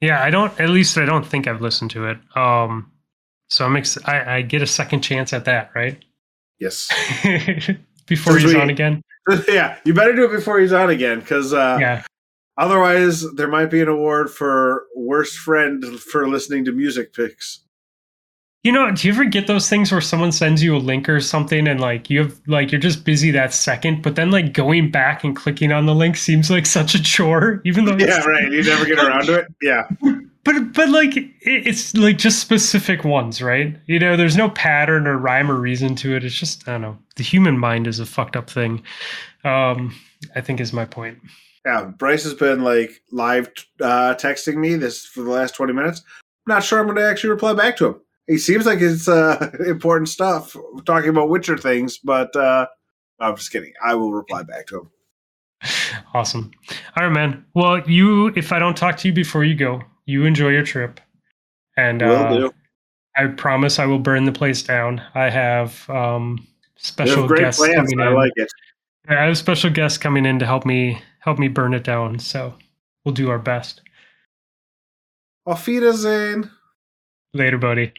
yeah, 0.00 0.22
I 0.22 0.30
don't. 0.30 0.58
At 0.60 0.70
least 0.70 0.96
I 0.98 1.04
don't 1.04 1.26
think 1.26 1.46
I've 1.48 1.60
listened 1.60 1.90
to 1.92 2.06
it. 2.06 2.18
Um, 2.36 2.90
so 3.48 3.64
I'm 3.66 3.76
ex- 3.76 3.98
I, 4.04 4.36
I 4.36 4.42
get 4.42 4.62
a 4.62 4.66
second 4.66 5.00
chance 5.02 5.32
at 5.32 5.44
that, 5.46 5.70
right? 5.74 6.04
Yes. 6.60 6.88
Before 8.06 8.36
he's 8.38 8.52
we- 8.52 8.60
on 8.60 8.70
again. 8.70 9.02
yeah, 9.48 9.78
you 9.84 9.94
better 9.94 10.14
do 10.14 10.24
it 10.24 10.32
before 10.36 10.58
he's 10.58 10.72
on 10.72 10.90
again, 10.90 11.20
because 11.20 11.52
uh, 11.52 11.78
yeah, 11.80 12.02
otherwise 12.58 13.24
there 13.34 13.46
might 13.48 13.66
be 13.70 13.80
an 13.80 13.88
award 13.88 14.30
for 14.30 14.86
worst 14.96 15.36
friend 15.38 15.84
for 16.00 16.28
listening 16.28 16.64
to 16.64 16.72
music 16.72 17.14
picks. 17.14 17.60
you 18.64 18.72
know, 18.72 18.90
do 18.90 19.06
you 19.06 19.14
ever 19.14 19.24
get 19.24 19.46
those 19.46 19.68
things 19.68 19.92
where 19.92 20.00
someone 20.00 20.32
sends 20.32 20.60
you 20.62 20.76
a 20.76 20.78
link 20.78 21.08
or 21.08 21.20
something, 21.20 21.68
and 21.68 21.78
like 21.80 22.10
you 22.10 22.18
have 22.24 22.40
like 22.48 22.72
you're 22.72 22.80
just 22.80 23.04
busy 23.04 23.30
that 23.30 23.54
second, 23.54 24.02
but 24.02 24.16
then 24.16 24.32
like 24.32 24.52
going 24.52 24.90
back 24.90 25.22
and 25.22 25.36
clicking 25.36 25.70
on 25.70 25.86
the 25.86 25.94
link 25.94 26.16
seems 26.16 26.50
like 26.50 26.66
such 26.66 26.96
a 26.96 27.02
chore, 27.02 27.62
even 27.64 27.84
though 27.84 27.96
Yeah, 27.96 28.24
right. 28.24 28.50
You 28.50 28.64
never 28.64 28.84
get 28.86 28.98
around 28.98 29.26
to 29.26 29.34
it. 29.34 29.46
Yeah, 29.62 29.88
But 30.44 30.72
but 30.72 30.88
like 30.88 31.12
it's 31.40 31.94
like 31.96 32.18
just 32.18 32.40
specific 32.40 33.04
ones, 33.04 33.40
right? 33.40 33.76
You 33.86 33.98
know, 33.98 34.16
there's 34.16 34.36
no 34.36 34.50
pattern 34.50 35.06
or 35.06 35.16
rhyme 35.16 35.50
or 35.50 35.54
reason 35.56 35.94
to 35.96 36.16
it. 36.16 36.24
It's 36.24 36.34
just 36.34 36.66
I 36.68 36.72
don't 36.72 36.82
know. 36.82 36.98
The 37.16 37.22
human 37.22 37.58
mind 37.58 37.86
is 37.86 38.00
a 38.00 38.06
fucked 38.06 38.34
up 38.36 38.50
thing. 38.50 38.82
Um, 39.44 39.94
I 40.34 40.40
think 40.40 40.60
is 40.60 40.72
my 40.72 40.84
point. 40.84 41.18
yeah. 41.64 41.84
Bryce 41.84 42.24
has 42.24 42.34
been 42.34 42.62
like 42.64 43.02
live 43.12 43.48
uh, 43.80 44.14
texting 44.18 44.56
me 44.56 44.74
this 44.74 45.06
for 45.06 45.22
the 45.22 45.30
last 45.30 45.54
twenty 45.54 45.72
minutes. 45.72 46.02
I'm 46.46 46.54
not 46.54 46.64
sure 46.64 46.80
I'm 46.80 46.86
going 46.86 46.96
to 46.96 47.08
actually 47.08 47.30
reply 47.30 47.52
back 47.54 47.76
to 47.76 47.86
him. 47.86 48.00
He 48.26 48.36
seems 48.38 48.66
like 48.66 48.80
it's 48.80 49.06
uh, 49.08 49.50
important 49.66 50.08
stuff, 50.08 50.56
talking 50.86 51.10
about 51.10 51.28
Witcher 51.28 51.56
things, 51.56 51.98
but 51.98 52.34
uh, 52.34 52.66
I'm 53.20 53.36
just 53.36 53.52
kidding. 53.52 53.72
I 53.84 53.94
will 53.94 54.12
reply 54.12 54.42
back 54.42 54.66
to 54.68 54.80
him. 54.80 54.90
Awesome. 56.14 56.50
All 56.96 57.04
right, 57.04 57.12
man. 57.12 57.44
Well, 57.54 57.88
you 57.88 58.28
if 58.34 58.50
I 58.52 58.58
don't 58.58 58.76
talk 58.76 58.96
to 58.98 59.08
you 59.08 59.14
before 59.14 59.44
you 59.44 59.54
go, 59.54 59.82
you 60.06 60.24
enjoy 60.24 60.48
your 60.48 60.64
trip, 60.64 61.00
and 61.76 62.02
uh. 62.02 62.50
I 63.14 63.26
promise 63.26 63.78
I 63.78 63.84
will 63.84 63.98
burn 63.98 64.24
the 64.24 64.32
place 64.32 64.62
down. 64.62 65.02
I 65.14 65.28
have 65.28 65.88
um, 65.90 66.46
special 66.76 67.22
have 67.22 67.28
great 67.28 67.40
guests 67.40 67.60
plans. 67.60 67.90
coming 67.90 68.00
I 68.00 68.10
in. 68.10 68.14
like 68.14 68.32
it. 68.36 68.48
I 69.08 69.24
have 69.24 69.36
special 69.36 69.70
guests 69.70 69.98
coming 69.98 70.24
in 70.24 70.38
to 70.38 70.46
help 70.46 70.64
me 70.64 71.02
help 71.20 71.38
me 71.38 71.48
burn 71.48 71.74
it 71.74 71.84
down. 71.84 72.18
So 72.18 72.54
we'll 73.04 73.14
do 73.14 73.28
our 73.30 73.38
best. 73.38 73.82
Auf 75.46 75.66
Wiedersehen. 75.66 76.50
Later, 77.34 77.58
buddy. 77.58 77.92